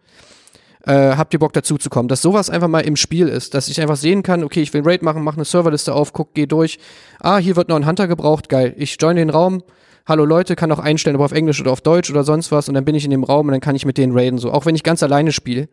äh, 0.85 1.15
habt 1.15 1.33
ihr 1.33 1.39
Bock 1.39 1.53
dazu 1.53 1.77
zu 1.77 1.89
kommen? 1.89 2.07
Dass 2.07 2.21
sowas 2.21 2.49
einfach 2.49 2.67
mal 2.67 2.81
im 2.81 2.95
Spiel 2.95 3.27
ist, 3.27 3.53
dass 3.53 3.67
ich 3.67 3.81
einfach 3.81 3.95
sehen 3.95 4.23
kann, 4.23 4.43
okay, 4.43 4.61
ich 4.61 4.73
will 4.73 4.81
Raid 4.85 5.01
machen, 5.01 5.23
mache 5.23 5.35
eine 5.37 5.45
Serverliste 5.45 5.93
auf, 5.93 6.13
guck, 6.13 6.33
geh 6.33 6.45
durch. 6.45 6.79
Ah, 7.19 7.37
hier 7.37 7.55
wird 7.55 7.69
noch 7.69 7.75
ein 7.75 7.85
Hunter 7.87 8.07
gebraucht, 8.07 8.49
geil. 8.49 8.73
Ich 8.77 8.97
join 8.99 9.15
den 9.15 9.29
Raum. 9.29 9.63
Hallo 10.07 10.23
Leute, 10.25 10.55
kann 10.55 10.71
auch 10.71 10.79
einstellen, 10.79 11.15
ob 11.15 11.23
auf 11.23 11.31
Englisch 11.31 11.59
oder 11.59 11.71
auf 11.71 11.81
Deutsch 11.81 12.11
oder 12.11 12.23
sonst 12.23 12.51
was 12.51 12.67
und 12.69 12.75
dann 12.75 12.85
bin 12.85 12.93
ich 12.93 13.05
in 13.05 13.11
dem 13.11 13.23
Raum 13.23 13.47
und 13.47 13.53
dann 13.53 13.61
kann 13.61 13.75
ich 13.75 13.85
mit 13.87 13.97
denen 13.97 14.15
raiden, 14.15 14.37
so, 14.37 14.51
auch 14.51 14.67
wenn 14.67 14.75
ich 14.75 14.83
ganz 14.83 15.01
alleine 15.01 15.31
spiele. 15.31 15.67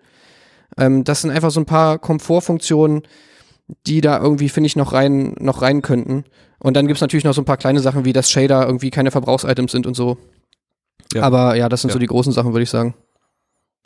Ähm, 0.78 1.04
das 1.04 1.20
sind 1.20 1.30
einfach 1.30 1.50
so 1.50 1.60
ein 1.60 1.66
paar 1.66 1.98
Komfortfunktionen, 1.98 3.02
die 3.86 4.00
da 4.00 4.18
irgendwie, 4.18 4.48
finde 4.48 4.68
ich, 4.68 4.76
noch 4.76 4.94
rein, 4.94 5.34
noch 5.38 5.60
rein 5.60 5.82
könnten. 5.82 6.24
Und 6.58 6.76
dann 6.76 6.86
gibt's 6.86 7.02
natürlich 7.02 7.24
noch 7.24 7.34
so 7.34 7.42
ein 7.42 7.44
paar 7.46 7.58
kleine 7.58 7.80
Sachen, 7.80 8.06
wie 8.06 8.14
dass 8.14 8.30
Shader 8.30 8.64
irgendwie 8.64 8.90
keine 8.90 9.10
Verbrauchsitems 9.10 9.72
sind 9.72 9.86
und 9.86 9.94
so. 9.94 10.16
Ja. 11.12 11.22
Aber 11.22 11.54
ja, 11.56 11.68
das 11.68 11.82
sind 11.82 11.90
Ja. 11.90 11.92
so 11.92 11.98
die 11.98 12.06
großen 12.06 12.32
Sachen, 12.32 12.52
würde 12.54 12.62
ich 12.62 12.70
sagen. 12.70 12.94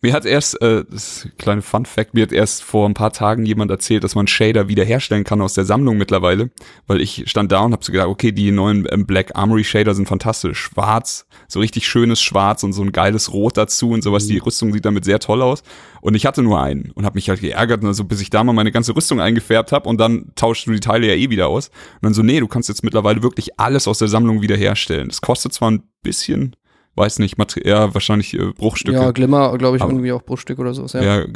Mir 0.06 0.12
hat 0.12 0.24
erst, 0.24 0.62
äh, 0.62 0.84
das 0.88 1.26
kleiner 1.36 1.62
Fun 1.62 1.84
Fact, 1.84 2.14
mir 2.14 2.22
hat 2.22 2.30
erst 2.30 2.62
vor 2.62 2.88
ein 2.88 2.94
paar 2.94 3.12
Tagen 3.12 3.44
jemand 3.44 3.72
erzählt, 3.72 4.04
dass 4.04 4.14
man 4.14 4.28
Shader 4.28 4.68
wiederherstellen 4.68 5.24
kann 5.24 5.42
aus 5.42 5.54
der 5.54 5.64
Sammlung 5.64 5.96
mittlerweile, 5.96 6.50
weil 6.86 7.00
ich 7.00 7.24
stand 7.26 7.50
da 7.50 7.58
und 7.62 7.72
hab 7.72 7.82
so 7.82 7.90
gedacht, 7.90 8.06
okay, 8.06 8.30
die 8.30 8.52
neuen 8.52 8.86
ähm, 8.92 9.04
Black 9.04 9.32
Armory 9.34 9.64
Shader 9.64 9.96
sind 9.96 10.06
fantastisch, 10.06 10.60
schwarz, 10.60 11.26
so 11.48 11.58
richtig 11.58 11.88
schönes 11.88 12.22
Schwarz 12.22 12.62
und 12.62 12.72
so 12.72 12.82
ein 12.82 12.92
geiles 12.92 13.32
Rot 13.32 13.56
dazu 13.56 13.90
und 13.90 14.04
sowas, 14.04 14.28
die 14.28 14.38
Rüstung 14.38 14.72
sieht 14.72 14.84
damit 14.84 15.04
sehr 15.04 15.18
toll 15.18 15.42
aus. 15.42 15.64
Und 16.02 16.14
ich 16.14 16.24
hatte 16.24 16.44
nur 16.44 16.62
einen 16.62 16.92
und 16.92 17.04
hab 17.04 17.16
mich 17.16 17.28
halt 17.28 17.40
geärgert, 17.40 17.84
also 17.84 18.04
bis 18.04 18.20
ich 18.20 18.30
da 18.30 18.44
mal 18.44 18.52
meine 18.52 18.70
ganze 18.70 18.94
Rüstung 18.94 19.20
eingefärbt 19.20 19.72
hab 19.72 19.88
und 19.88 19.98
dann 19.98 20.30
tauschst 20.36 20.68
du 20.68 20.70
die 20.70 20.78
Teile 20.78 21.08
ja 21.08 21.14
eh 21.14 21.30
wieder 21.30 21.48
aus. 21.48 21.70
Und 21.94 22.02
dann 22.02 22.14
so, 22.14 22.22
nee, 22.22 22.38
du 22.38 22.46
kannst 22.46 22.68
jetzt 22.68 22.84
mittlerweile 22.84 23.24
wirklich 23.24 23.58
alles 23.58 23.88
aus 23.88 23.98
der 23.98 24.06
Sammlung 24.06 24.40
wiederherstellen. 24.40 25.08
Das 25.08 25.20
kostet 25.20 25.52
zwar 25.52 25.72
ein 25.72 25.82
bisschen, 26.02 26.54
weiß 26.96 27.18
nicht, 27.18 27.38
Mater 27.38 27.64
ja, 27.66 27.92
wahrscheinlich 27.94 28.34
äh, 28.34 28.52
Bruchstücke. 28.52 28.96
Ja, 28.98 29.10
Glimmer, 29.10 29.56
glaube 29.58 29.76
ich, 29.76 29.82
Aber- 29.82 29.92
irgendwie 29.92 30.12
auch 30.12 30.22
Bruchstück 30.22 30.58
oder 30.58 30.74
so. 30.74 30.86
Ja. 30.98 31.20
Ja, 31.20 31.26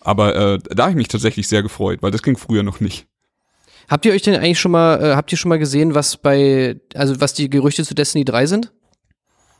aber 0.00 0.34
äh, 0.54 0.58
da 0.70 0.84
habe 0.84 0.92
ich 0.92 0.96
mich 0.96 1.08
tatsächlich 1.08 1.48
sehr 1.48 1.62
gefreut, 1.62 1.98
weil 2.02 2.10
das 2.10 2.22
ging 2.22 2.36
früher 2.36 2.62
noch 2.62 2.80
nicht. 2.80 3.06
Habt 3.88 4.04
ihr 4.04 4.12
euch 4.12 4.22
denn 4.22 4.34
eigentlich 4.36 4.60
schon 4.60 4.72
mal, 4.72 5.02
äh, 5.02 5.14
habt 5.16 5.32
ihr 5.32 5.38
schon 5.38 5.48
mal 5.48 5.58
gesehen, 5.58 5.94
was 5.94 6.16
bei, 6.16 6.78
also 6.94 7.20
was 7.20 7.34
die 7.34 7.48
Gerüchte 7.50 7.84
zu 7.84 7.94
Destiny 7.94 8.24
3 8.24 8.46
sind? 8.46 8.72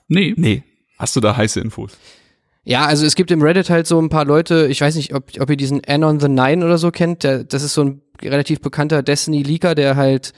Nee. 0.07 0.35
Nee. 0.37 0.63
Hast 0.99 1.17
du 1.17 1.21
da 1.21 1.37
heiße 1.37 1.61
Infos? 1.61 1.97
Ja, 2.65 2.85
also 2.85 3.07
es 3.07 3.15
gibt 3.15 3.31
im 3.31 3.41
Reddit 3.41 3.71
halt 3.71 3.87
so 3.87 3.99
ein 4.01 4.11
paar 4.11 4.27
Leute, 4.27 4.67
ich 4.67 4.81
weiß 4.83 4.97
nicht, 4.97 5.15
ob, 5.15 5.31
ob 5.41 5.49
ihr 5.49 5.57
diesen 5.57 5.83
Anon 5.87 6.21
the 6.21 6.29
Nine 6.29 6.65
oder 6.65 6.77
so 6.77 6.91
kennt, 6.91 7.25
der, 7.25 7.45
das 7.45 7.63
ist 7.63 7.73
so 7.73 7.83
ein 7.85 8.03
relativ 8.21 8.61
bekannter 8.61 9.03
Destiny-Leaker, 9.03 9.75
der 9.75 9.97
halt 9.97 10.35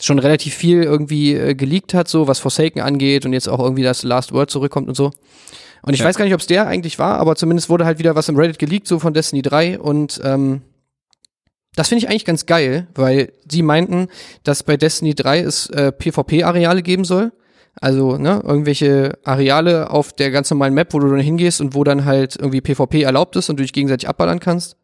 schon 0.00 0.18
relativ 0.18 0.54
viel 0.54 0.82
irgendwie 0.82 1.34
äh, 1.34 1.54
geleakt 1.54 1.94
hat, 1.94 2.08
so 2.08 2.26
was 2.28 2.38
Forsaken 2.38 2.80
angeht 2.80 3.24
und 3.26 3.32
jetzt 3.32 3.48
auch 3.48 3.60
irgendwie 3.60 3.82
das 3.82 4.02
Last 4.02 4.32
Word 4.32 4.50
zurückkommt 4.50 4.88
und 4.88 4.94
so. 4.96 5.10
Und 5.82 5.94
ich 5.94 6.00
Ja. 6.00 6.06
weiß 6.06 6.16
gar 6.16 6.24
nicht, 6.24 6.34
ob 6.34 6.40
es 6.40 6.46
der 6.46 6.66
eigentlich 6.66 6.98
war, 6.98 7.18
aber 7.18 7.36
zumindest 7.36 7.68
wurde 7.70 7.84
halt 7.86 7.98
wieder 7.98 8.14
was 8.14 8.28
im 8.28 8.36
Reddit 8.36 8.58
geleakt, 8.58 8.86
so 8.86 8.98
von 8.98 9.14
Destiny 9.14 9.42
3 9.42 9.78
und 9.78 10.20
ähm, 10.24 10.62
das 11.76 11.88
finde 11.88 12.04
ich 12.04 12.10
eigentlich 12.10 12.24
ganz 12.24 12.46
geil, 12.46 12.88
weil 12.94 13.32
die 13.44 13.62
meinten, 13.62 14.08
dass 14.42 14.62
bei 14.64 14.76
Destiny 14.76 15.14
3 15.14 15.40
es 15.40 15.70
äh, 15.70 15.92
PvP-Areale 15.92 16.82
geben 16.82 17.04
soll. 17.04 17.32
Also, 17.80 18.18
ne, 18.18 18.42
irgendwelche 18.44 19.16
Areale 19.22 19.90
auf 19.90 20.12
der 20.12 20.32
ganz 20.32 20.50
normalen 20.50 20.74
Map, 20.74 20.92
wo 20.92 20.98
du 20.98 21.08
dann 21.08 21.20
hingehst 21.20 21.60
und 21.60 21.74
wo 21.76 21.84
dann 21.84 22.04
halt 22.04 22.34
irgendwie 22.36 22.60
PvP 22.60 23.02
erlaubt 23.02 23.36
ist 23.36 23.48
und 23.48 23.58
du 23.58 23.62
dich 23.62 23.72
gegenseitig 23.72 24.08
abballern 24.08 24.40
kannst. 24.40 24.76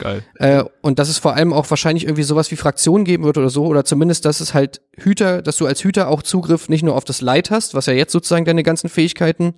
Geil. 0.00 0.22
Äh, 0.36 0.64
und 0.80 0.98
dass 0.98 1.08
es 1.08 1.18
vor 1.18 1.34
allem 1.34 1.52
auch 1.52 1.68
wahrscheinlich 1.70 2.04
irgendwie 2.04 2.22
sowas 2.22 2.50
wie 2.50 2.56
Fraktionen 2.56 3.04
geben 3.04 3.24
wird 3.24 3.38
oder 3.38 3.50
so, 3.50 3.66
oder 3.66 3.84
zumindest, 3.84 4.24
dass 4.24 4.40
es 4.40 4.54
halt 4.54 4.80
Hüter, 4.96 5.42
dass 5.42 5.56
du 5.56 5.66
als 5.66 5.84
Hüter 5.84 6.08
auch 6.08 6.22
Zugriff 6.22 6.68
nicht 6.68 6.82
nur 6.82 6.96
auf 6.96 7.04
das 7.04 7.20
Light 7.20 7.50
hast, 7.50 7.74
was 7.74 7.86
ja 7.86 7.92
jetzt 7.92 8.12
sozusagen 8.12 8.44
deine 8.44 8.62
ganzen 8.62 8.88
Fähigkeiten 8.88 9.54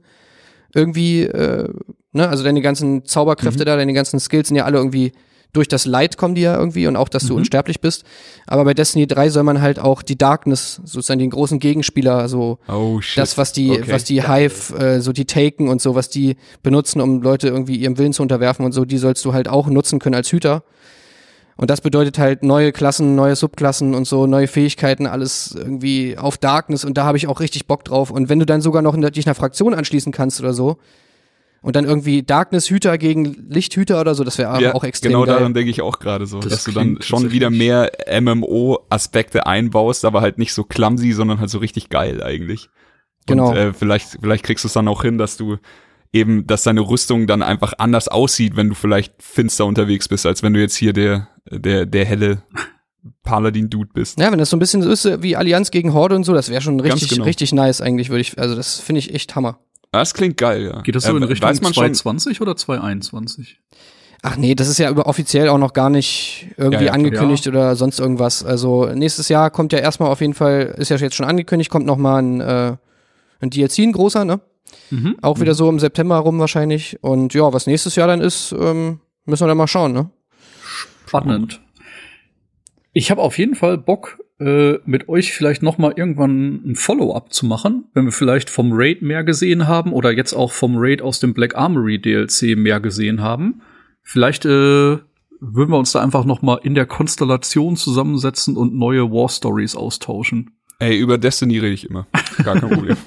irgendwie, 0.75 1.23
äh, 1.23 1.69
ne, 2.13 2.29
also 2.29 2.45
deine 2.45 2.61
ganzen 2.61 3.05
Zauberkräfte 3.05 3.65
da, 3.65 3.77
deine 3.77 3.93
ganzen 3.93 4.21
Skills 4.21 4.49
sind 4.49 4.57
ja 4.57 4.65
alle 4.65 4.79
irgendwie 4.79 5.13
durch 5.53 5.69
das 5.69 5.85
Light 5.85 6.17
kommen 6.17 6.35
die 6.35 6.41
ja 6.43 6.57
irgendwie 6.59 6.87
und 6.87 6.97
auch, 6.97 7.11
dass 7.11 7.27
du 7.27 7.37
unsterblich 7.37 7.81
bist. 7.81 8.05
Aber 8.47 8.65
bei 8.65 8.73
Destiny 8.73 9.07
3 9.07 9.29
soll 9.29 9.43
man 9.43 9.61
halt 9.61 9.79
auch 9.79 10.03
die 10.03 10.17
Darkness, 10.17 10.81
sozusagen 10.85 11.19
den 11.21 11.31
großen 11.31 11.59
Gegenspieler, 11.59 12.29
so 12.29 12.59
Oh 12.69 13.01
das, 13.17 13.37
was 13.37 13.53
die, 13.53 13.71
Okay. 13.71 13.93
was 13.93 14.05
die 14.05 14.27
Hive, 14.27 14.75
äh, 14.79 15.01
so 15.01 15.13
die 15.13 15.27
Taken 15.27 15.69
und 15.69 15.83
so, 15.83 15.95
was 15.95 16.09
die 16.09 16.37
benutzen, 16.63 17.03
um 17.03 17.21
Leute 17.21 17.49
irgendwie 17.49 17.77
ihrem 17.77 17.99
Willen 17.99 18.15
zu 18.15 18.23
unterwerfen 18.23 18.65
und 18.65 18.73
so, 18.73 18.87
die 18.87 18.97
sollst 18.99 19.25
du 19.27 19.35
halt 19.35 19.47
auch 19.49 19.67
nutzen 19.67 19.99
können 19.99 20.15
als 20.15 20.33
Hüter. 20.33 20.63
Und 21.59 21.69
das 21.69 21.83
bedeutet 21.83 22.19
halt 22.19 22.43
neue 22.43 22.73
Klassen, 22.73 23.15
neue 23.15 23.37
Subklassen 23.37 23.95
und 23.95 24.07
so, 24.07 24.27
neue 24.27 24.49
Fähigkeiten, 24.49 25.07
alles 25.07 25.55
irgendwie 25.55 26.17
auf 26.17 26.39
Darkness 26.39 26.83
und 26.85 26.97
da 26.97 27.05
habe 27.05 27.19
ich 27.19 27.27
auch 27.29 27.41
richtig 27.41 27.67
Bock 27.67 27.85
drauf. 27.85 28.11
Und 28.11 28.31
wenn 28.31 28.39
du 28.39 28.47
dann 28.47 28.63
sogar 28.63 28.81
noch 28.81 28.95
in 28.95 29.03
dich 29.03 29.27
einer 29.27 29.35
Fraktion 29.35 29.75
anschließen 29.75 30.13
kannst 30.13 30.41
oder 30.41 30.55
so 30.55 30.79
und 31.63 31.77
dann 31.77 31.85
irgendwie 31.85 32.23
Darkness-Hüter 32.23 32.99
gegen 32.99 33.47
Lichthüter 33.49 34.01
oder 34.01 34.15
so, 34.15 34.25
das 34.25 34.37
wäre 34.37 34.61
ja, 34.61 34.75
auch 34.75 34.85
extrem 34.85 35.13
genau 35.13 35.25
geil. 35.25 35.37
daran 35.37 35.55
denke 35.55 35.71
ich 35.71 35.81
auch 35.81 36.01
gerade 36.01 36.27
so, 36.27 36.41
Das 36.41 36.53
dass 36.53 36.65
du 36.65 36.73
dann 36.73 36.99
schon 37.01 37.31
wieder 37.31 37.51
mehr 37.51 37.91
MMO-Aspekte 38.21 39.47
einbaust, 39.47 40.05
aber 40.05 40.21
halt 40.21 40.39
nicht 40.39 40.53
so 40.53 40.65
clumsy, 40.65 41.13
sondern 41.13 41.39
halt 41.39 41.51
so 41.51 41.59
richtig 41.59 41.89
geil 41.89 42.23
eigentlich. 42.23 42.69
Genau. 43.27 43.51
Und 43.51 43.57
äh, 43.57 43.73
vielleicht, 43.73 44.19
vielleicht 44.21 44.45
kriegst 44.45 44.65
du 44.65 44.67
es 44.67 44.75
dann 44.75 44.89
auch 44.89 45.03
hin, 45.03 45.19
dass 45.19 45.37
du 45.37 45.59
eben, 46.13 46.47
dass 46.47 46.65
deine 46.65 46.81
Rüstung 46.81 47.27
dann 47.27 47.43
einfach 47.43 47.75
anders 47.79 48.09
aussieht, 48.09 48.57
wenn 48.57 48.69
du 48.69 48.75
vielleicht 48.75 49.15
finster 49.23 49.65
unterwegs 49.65 50.09
bist, 50.09 50.27
als 50.27 50.43
wenn 50.43 50.53
du 50.53 50.61
jetzt 50.61 50.77
hier 50.77 50.93
der, 50.93 51.29
der, 51.49 51.87
der 51.87 52.05
helle 52.05 52.43
Paladin-Dude 53.23 53.91
bist. 53.95 54.19
Ja, 54.19 54.31
wenn 54.31 54.39
das 54.39 54.51
so 54.51 54.57
ein 54.57 54.61
bisschen 54.61 54.83
so 54.83 54.91
ist 54.91 55.05
äh, 55.05 55.23
wie 55.23 55.37
Allianz 55.37 55.71
gegen 55.71 55.93
Horde 55.93 56.17
und 56.17 56.25
so, 56.25 56.35
das 56.35 56.51
wäre 56.51 56.61
schon 56.61 56.81
richtig, 56.81 57.09
genau. 57.09 57.25
richtig 57.25 57.53
nice 57.53 57.81
eigentlich, 57.81 58.11
würde 58.11 58.21
ich, 58.21 58.39
also 58.39 58.55
das 58.55 58.81
finde 58.81 58.99
ich 58.99 59.15
echt 59.15 59.35
Hammer. 59.35 59.61
Das 59.93 60.15
klingt 60.15 60.39
geil, 60.39 60.65
ja. 60.65 60.81
Geht 60.81 60.97
das 60.97 61.05
so 61.05 61.13
Äh, 61.13 61.19
in 61.19 61.23
Richtung 61.23 61.49
weiß 61.49 61.61
man 61.61 61.75
schon, 61.75 61.95
220 61.95 62.41
oder 62.41 62.57
221? 62.57 63.61
Ach 64.23 64.37
nee, 64.37 64.55
das 64.55 64.69
ist 64.69 64.79
ja 64.79 64.89
über 64.89 65.07
offiziell 65.07 65.49
auch 65.49 65.59
noch 65.59 65.73
gar 65.73 65.91
nicht 65.91 66.49
irgendwie 66.57 66.85
Ja, 66.85 66.91
ja, 66.91 66.93
angekündigt 66.93 67.47
oder 67.47 67.77
sonst 67.77 67.99
irgendwas. 68.01 68.45
Also 68.45 68.87
nächstes 68.87 69.29
Jahr 69.29 69.51
kommt 69.51 69.73
ja 69.73 69.81
erstmal 69.81 70.11
auf 70.11 70.21
jeden 70.21 70.35
Fall, 70.35 70.75
ist 70.79 70.89
ja 70.89 70.97
jetzt 70.97 71.17
schon 71.17 71.27
angekündigt, 71.27 71.71
kommt 71.71 71.87
noch 71.87 71.97
mal 71.97 72.23
ein, 72.23 72.41
äh, 72.41 72.77
ein 73.41 73.51
DLC, 73.51 73.81
ein 73.81 73.93
großer, 73.93 74.25
ne? 74.25 74.41
Mhm. 74.91 75.17
Auch 75.21 75.41
wieder 75.41 75.55
so 75.55 75.69
im 75.69 75.79
September 75.79 76.17
rum 76.19 76.39
wahrscheinlich. 76.39 77.03
Und 77.03 77.35
ja, 77.35 77.53
was 77.53 77.67
nächstes 77.67 77.97
Jahr 77.97 78.07
dann 78.07 78.21
ist, 78.21 78.53
ähm, 78.53 79.01
müssen 79.27 79.45
wir 79.45 79.49
dann 79.49 79.59
mal 79.59 79.67
schauen, 79.67 79.93
ne? 79.93 80.09
Spannend. 81.07 81.61
Ich 82.95 83.11
habe 83.11 83.21
auf 83.21 83.37
jeden 83.39 83.55
Fall 83.57 83.77
Bock, 83.77 84.19
äh, 84.47 84.81
mit 84.85 85.09
euch 85.09 85.33
vielleicht 85.33 85.63
noch 85.63 85.79
mal 85.79 85.93
irgendwann 85.97 86.63
ein 86.67 86.75
Follow-up 86.77 87.33
zu 87.33 87.47
machen, 87.47 87.85
wenn 87.95 88.05
wir 88.05 88.13
vielleicht 88.13 88.51
vom 88.51 88.71
Raid 88.73 89.03
mehr 89.03 89.25
gesehen 89.25 89.69
haben 89.69 89.93
oder 89.93 90.13
jetzt 90.13 90.33
auch 90.35 90.53
vom 90.53 90.75
Raid 90.77 91.03
aus 91.03 91.21
dem 91.21 91.35
Black 91.35 91.55
Armory 91.57 92.01
DLC 92.01 92.57
mehr 92.57 92.81
gesehen 92.81 93.21
haben. 93.21 93.63
Vielleicht 94.03 94.45
äh, 94.45 94.49
würden 94.49 95.71
wir 95.71 95.79
uns 95.79 95.93
da 95.93 96.01
einfach 96.01 96.25
noch 96.25 96.43
mal 96.43 96.61
in 96.63 96.75
der 96.75 96.87
Konstellation 96.87 97.77
zusammensetzen 97.77 98.57
und 98.57 98.75
neue 98.75 99.11
War 99.11 99.29
Stories 99.29 99.77
austauschen. 99.77 100.51
Ey, 100.79 100.99
über 100.99 101.19
Destiny 101.19 101.59
rede 101.59 101.75
ich 101.75 101.89
immer. 101.89 102.07
Gar 102.45 102.61
kein 102.61 102.71
Problem. 102.71 102.97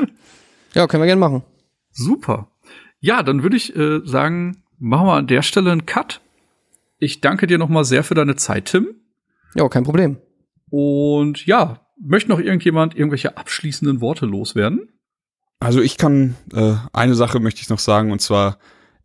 Ja, 0.74 0.88
können 0.88 1.04
wir 1.04 1.08
gerne 1.08 1.22
machen. 1.22 1.44
Super. 1.92 2.50
Ja, 3.00 3.24
dann 3.24 3.44
würde 3.44 3.56
ich 3.56 3.74
äh, 3.78 4.02
sagen, 4.04 4.64
machen 4.78 5.08
wir 5.08 5.14
an 5.14 5.28
der 5.28 5.42
Stelle 5.42 5.72
einen 5.72 5.86
Cut. 5.86 6.20
Ich 7.00 7.22
danke 7.22 7.48
dir 7.48 7.58
noch 7.58 7.70
mal 7.70 7.86
sehr 7.86 8.04
für 8.04 8.14
deine 8.14 8.36
Zeit, 8.36 8.66
Tim. 8.66 8.88
Ja, 9.54 9.70
kein 9.70 9.86
Problem. 9.86 10.18
Und 10.70 11.46
ja, 11.46 11.86
möchte 12.00 12.30
noch 12.30 12.40
irgendjemand 12.40 12.96
irgendwelche 12.96 13.38
abschließenden 13.38 14.02
Worte 14.02 14.26
loswerden? 14.26 14.90
Also 15.60 15.82
ich 15.82 15.98
kann 15.98 16.36
äh, 16.54 16.76
eine 16.94 17.16
Sache 17.16 17.40
möchte 17.40 17.62
ich 17.62 17.70
noch 17.70 17.80
sagen 17.80 18.12
und 18.12 18.22
zwar 18.22 18.58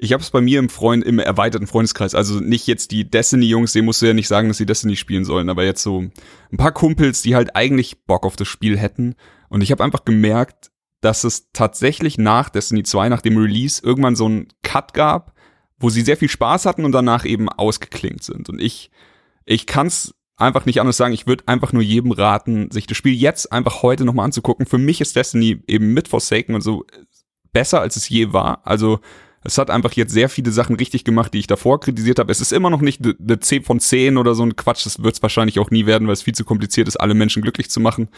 ich 0.02 0.14
habe 0.14 0.22
es 0.22 0.30
bei 0.30 0.40
mir 0.40 0.58
im 0.58 0.70
Freund 0.70 1.04
im 1.04 1.18
erweiterten 1.18 1.66
Freundeskreis, 1.66 2.14
also 2.14 2.40
nicht 2.40 2.66
jetzt 2.66 2.90
die 2.90 3.08
Destiny 3.08 3.44
Jungs, 3.44 3.74
denen 3.74 3.84
musst 3.84 4.00
du 4.00 4.06
ja 4.06 4.14
nicht 4.14 4.28
sagen, 4.28 4.48
dass 4.48 4.56
sie 4.56 4.64
Destiny 4.64 4.96
spielen 4.96 5.26
sollen, 5.26 5.50
aber 5.50 5.64
jetzt 5.64 5.82
so 5.82 6.00
ein 6.00 6.56
paar 6.56 6.72
Kumpels, 6.72 7.20
die 7.20 7.34
halt 7.34 7.54
eigentlich 7.54 8.06
Bock 8.06 8.24
auf 8.24 8.34
das 8.34 8.48
Spiel 8.48 8.78
hätten. 8.78 9.14
Und 9.50 9.61
ich 9.61 9.70
habe 9.70 9.84
einfach 9.84 10.06
gemerkt, 10.06 10.70
dass 11.02 11.24
es 11.24 11.52
tatsächlich 11.52 12.16
nach 12.16 12.48
Destiny 12.48 12.82
2 12.82 13.11
nach 13.11 13.20
dem 13.20 13.36
Release 13.36 13.82
irgendwann 13.84 14.16
so 14.16 14.24
einen 14.24 14.48
Cut 14.62 14.94
gab, 14.94 15.34
wo 15.78 15.90
sie 15.90 16.00
sehr 16.00 16.16
viel 16.16 16.30
Spaß 16.30 16.64
hatten 16.64 16.86
und 16.86 16.92
danach 16.92 17.26
eben 17.26 17.50
ausgeklingt 17.50 18.24
sind. 18.24 18.48
Und 18.48 18.58
ich 18.58 18.90
ich 19.44 19.66
kann's 19.66 20.14
einfach 20.41 20.66
nicht 20.66 20.80
anders 20.80 20.97
sagen. 20.97 21.14
Ich 21.14 21.26
würde 21.26 21.45
einfach 21.47 21.72
nur 21.72 21.82
jedem 21.82 22.12
raten, 22.12 22.70
sich 22.70 22.86
das 22.86 22.97
Spiel 22.97 23.14
jetzt 23.14 23.53
einfach 23.53 23.82
heute 23.82 24.05
nochmal 24.05 24.26
anzugucken. 24.26 24.66
Für 24.66 24.78
mich 24.78 25.01
ist 25.01 25.16
Destiny 25.16 25.62
eben 25.66 25.93
mit 25.93 26.09
Forsaken 26.09 26.55
und 26.55 26.62
so 26.62 26.84
besser, 27.53 27.80
als 27.80 27.97
es 27.97 28.09
je 28.09 28.32
war. 28.32 28.61
Also 28.64 29.01
es 29.43 29.57
hat 29.57 29.70
einfach 29.70 29.93
jetzt 29.93 30.12
sehr 30.12 30.28
viele 30.28 30.51
Sachen 30.51 30.76
richtig 30.76 31.05
gemacht, 31.05 31.32
die 31.32 31.38
ich 31.38 31.47
davor 31.47 31.80
kritisiert 31.80 32.18
habe. 32.18 32.30
Es 32.30 32.41
ist 32.41 32.53
immer 32.53 32.68
noch 32.68 32.82
nicht 32.82 33.03
eine 33.05 33.41
10 33.41 33.64
von 33.64 33.80
10 33.80 34.18
oder 34.18 34.34
so 34.34 34.43
ein 34.43 34.57
Quatsch. 34.57 34.84
Das 34.84 35.03
wird 35.03 35.14
es 35.14 35.22
wahrscheinlich 35.22 35.59
auch 35.59 35.70
nie 35.70 35.86
werden, 35.86 36.07
weil 36.07 36.12
es 36.12 36.22
viel 36.22 36.34
zu 36.34 36.45
kompliziert 36.45 36.88
ist, 36.88 36.97
alle 36.97 37.14
Menschen 37.14 37.43
glücklich 37.43 37.70
zu 37.70 37.80
machen. 37.80 38.09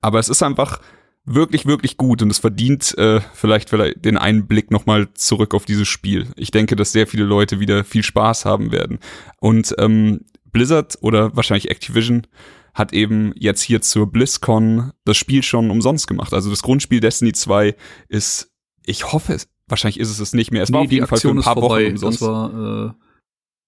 Aber 0.00 0.20
es 0.20 0.28
ist 0.28 0.42
einfach 0.42 0.80
wirklich, 1.24 1.66
wirklich 1.66 1.96
gut 1.96 2.22
und 2.22 2.30
es 2.30 2.38
verdient 2.38 2.96
äh, 2.96 3.20
vielleicht, 3.34 3.70
vielleicht 3.70 4.04
den 4.04 4.16
einen 4.16 4.46
Blick 4.46 4.70
nochmal 4.70 5.08
zurück 5.14 5.52
auf 5.52 5.64
dieses 5.64 5.88
Spiel. 5.88 6.28
Ich 6.36 6.52
denke, 6.52 6.76
dass 6.76 6.92
sehr 6.92 7.06
viele 7.06 7.24
Leute 7.24 7.60
wieder 7.60 7.84
viel 7.84 8.02
Spaß 8.02 8.44
haben 8.44 8.72
werden. 8.72 8.98
Und 9.40 9.74
ähm, 9.78 10.20
Blizzard 10.52 10.98
oder 11.00 11.34
wahrscheinlich 11.36 11.70
Activision 11.70 12.26
hat 12.74 12.92
eben 12.92 13.32
jetzt 13.36 13.62
hier 13.62 13.80
zur 13.80 14.10
BlizzCon 14.10 14.92
das 15.04 15.16
Spiel 15.16 15.42
schon 15.42 15.70
umsonst 15.70 16.06
gemacht. 16.06 16.32
Also 16.32 16.50
das 16.50 16.62
Grundspiel 16.62 17.00
Destiny 17.00 17.32
2 17.32 17.74
ist, 18.08 18.52
ich 18.86 19.12
hoffe 19.12 19.32
es, 19.34 19.48
wahrscheinlich 19.66 19.98
ist 19.98 20.10
es 20.10 20.20
es 20.20 20.32
nicht 20.32 20.50
mehr. 20.52 20.62
Es 20.62 20.68
Nee, 20.70 20.74
war 20.76 20.82
auf 20.82 20.92
jeden 20.92 21.06
Fall 21.06 21.18
für 21.18 21.28
Aktion 21.28 21.38
ein 21.38 21.44
paar 21.44 21.54
vorbei. 21.54 21.84
Wochen 21.84 21.92
umsonst. 21.92 22.22
Das 22.22 22.28
war, 22.28 22.94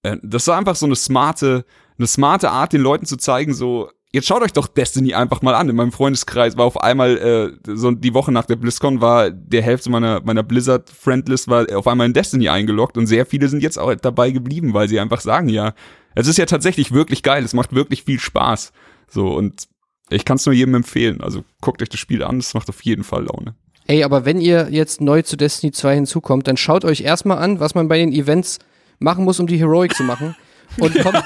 äh, 0.03 0.09
Äh, 0.09 0.17
das 0.23 0.47
war 0.47 0.57
einfach 0.57 0.75
so 0.75 0.85
eine 0.85 0.95
smarte, 0.95 1.65
eine 1.97 2.07
smarte 2.07 2.49
Art, 2.51 2.73
den 2.73 2.81
Leuten 2.81 3.05
zu 3.05 3.17
zeigen, 3.17 3.53
so, 3.53 3.91
jetzt 4.13 4.27
schaut 4.27 4.41
euch 4.41 4.53
doch 4.53 4.67
Destiny 4.67 5.13
einfach 5.13 5.41
mal 5.41 5.55
an. 5.55 5.69
In 5.69 5.75
meinem 5.75 5.91
Freundeskreis 5.91 6.57
war 6.57 6.65
auf 6.65 6.81
einmal, 6.81 7.17
äh, 7.17 7.75
so 7.75 7.91
die 7.91 8.13
Woche 8.13 8.31
nach 8.31 8.45
der 8.45 8.55
BlizzCon 8.57 9.01
war 9.01 9.31
der 9.31 9.61
Hälfte 9.61 9.89
meiner, 9.89 10.21
meiner 10.21 10.43
Blizzard-Friendlist 10.43 11.47
war 11.47 11.65
auf 11.75 11.87
einmal 11.87 12.07
in 12.07 12.13
Destiny 12.13 12.49
eingeloggt 12.49 12.97
und 12.97 13.07
sehr 13.07 13.25
viele 13.25 13.47
sind 13.47 13.63
jetzt 13.63 13.79
auch 13.79 13.93
dabei 13.95 14.31
geblieben, 14.31 14.73
weil 14.73 14.87
sie 14.87 14.99
einfach 14.99 15.21
sagen, 15.21 15.49
ja, 15.49 15.73
es 16.15 16.27
ist 16.27 16.37
ja 16.37 16.45
tatsächlich 16.45 16.91
wirklich 16.91 17.23
geil, 17.23 17.43
es 17.43 17.53
macht 17.53 17.73
wirklich 17.73 18.03
viel 18.03 18.19
Spaß. 18.19 18.73
So, 19.07 19.33
und 19.33 19.67
ich 20.09 20.25
kann 20.25 20.35
es 20.35 20.45
nur 20.45 20.53
jedem 20.53 20.75
empfehlen. 20.75 21.21
Also 21.21 21.43
guckt 21.61 21.81
euch 21.81 21.89
das 21.89 21.99
Spiel 21.99 22.23
an, 22.23 22.37
es 22.37 22.53
macht 22.53 22.69
auf 22.69 22.81
jeden 22.83 23.03
Fall 23.03 23.25
Laune. 23.25 23.55
Ey, 23.87 24.03
aber 24.03 24.25
wenn 24.25 24.39
ihr 24.39 24.67
jetzt 24.69 25.01
neu 25.01 25.21
zu 25.21 25.37
Destiny 25.37 25.71
2 25.71 25.95
hinzukommt, 25.95 26.47
dann 26.47 26.57
schaut 26.57 26.85
euch 26.85 27.01
erstmal 27.01 27.39
an, 27.39 27.59
was 27.59 27.75
man 27.75 27.87
bei 27.87 27.97
den 27.97 28.11
Events 28.11 28.59
machen 28.99 29.23
muss, 29.23 29.39
um 29.39 29.47
die 29.47 29.57
Heroic 29.57 29.95
zu 29.95 30.03
machen. 30.03 30.35
Und 30.77 30.97
kommt, 30.99 31.23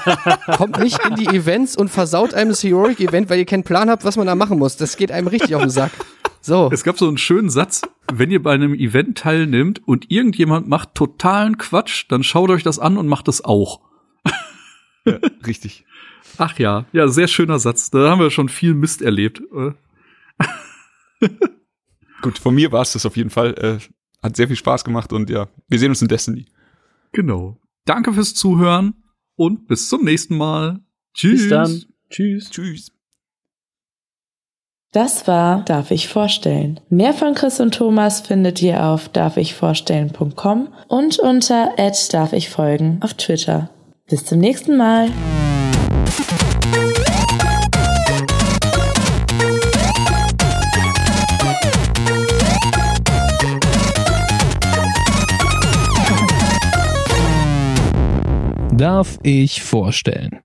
kommt 0.56 0.78
nicht 0.78 0.98
in 1.04 1.14
die 1.14 1.26
Events 1.26 1.76
und 1.76 1.88
versaut 1.88 2.34
einem 2.34 2.50
das 2.50 2.62
Heroic-Event, 2.62 3.30
weil 3.30 3.38
ihr 3.38 3.44
keinen 3.44 3.64
Plan 3.64 3.90
habt, 3.90 4.04
was 4.04 4.16
man 4.16 4.26
da 4.26 4.34
machen 4.34 4.58
muss. 4.58 4.76
Das 4.76 4.96
geht 4.96 5.12
einem 5.12 5.28
richtig 5.28 5.54
auf 5.54 5.62
den 5.62 5.70
Sack. 5.70 5.92
So. 6.40 6.70
es 6.72 6.84
gab 6.84 6.96
so 6.96 7.08
einen 7.08 7.18
schönen 7.18 7.50
Satz, 7.50 7.82
wenn 8.12 8.30
ihr 8.30 8.40
bei 8.40 8.52
einem 8.52 8.72
Event 8.72 9.18
teilnimmt 9.18 9.82
und 9.86 10.12
irgendjemand 10.12 10.68
macht 10.68 10.94
totalen 10.94 11.58
Quatsch, 11.58 12.04
dann 12.08 12.22
schaut 12.22 12.50
euch 12.50 12.62
das 12.62 12.78
an 12.78 12.98
und 12.98 13.08
macht 13.08 13.26
es 13.26 13.44
auch. 13.44 13.80
Richtig. 15.46 15.84
Ach 16.38 16.56
ja, 16.58 16.84
ja, 16.92 17.08
sehr 17.08 17.26
schöner 17.26 17.58
Satz. 17.58 17.90
Da 17.90 18.10
haben 18.10 18.20
wir 18.20 18.30
schon 18.30 18.48
viel 18.48 18.74
Mist 18.74 19.02
erlebt. 19.02 19.42
Gut, 22.22 22.38
von 22.38 22.54
mir 22.54 22.70
war 22.70 22.82
es 22.82 22.92
das 22.92 23.06
auf 23.06 23.16
jeden 23.16 23.30
Fall. 23.30 23.54
Äh, 23.54 23.78
hat 24.22 24.36
sehr 24.36 24.46
viel 24.46 24.56
Spaß 24.56 24.84
gemacht 24.84 25.12
und 25.12 25.30
ja, 25.30 25.48
wir 25.68 25.78
sehen 25.78 25.90
uns 25.90 26.02
in 26.02 26.08
Destiny. 26.08 26.46
Genau. 27.12 27.58
Danke 27.86 28.12
fürs 28.12 28.34
Zuhören 28.34 28.94
und 29.36 29.68
bis 29.68 29.88
zum 29.88 30.04
nächsten 30.04 30.36
Mal. 30.36 30.80
Tschüss. 31.14 31.42
Bis 31.42 31.48
dann. 31.50 31.82
Tschüss. 32.10 32.50
Tschüss. 32.50 32.92
Das 34.92 35.26
war 35.26 35.62
Darf 35.64 35.90
ich 35.90 36.08
vorstellen. 36.08 36.80
Mehr 36.88 37.12
von 37.12 37.34
Chris 37.34 37.60
und 37.60 37.74
Thomas 37.74 38.22
findet 38.22 38.62
ihr 38.62 38.82
auf 38.84 39.10
darfichvorstellen.com 39.10 40.68
und 40.88 41.18
unter 41.18 41.74
darf 42.12 42.32
ich 42.32 42.48
folgen 42.48 42.98
auf 43.02 43.12
Twitter. 43.14 43.68
Bis 44.08 44.24
zum 44.24 44.38
nächsten 44.38 44.76
Mal. 44.76 45.10
Darf 58.76 59.18
ich 59.22 59.62
vorstellen? 59.62 60.28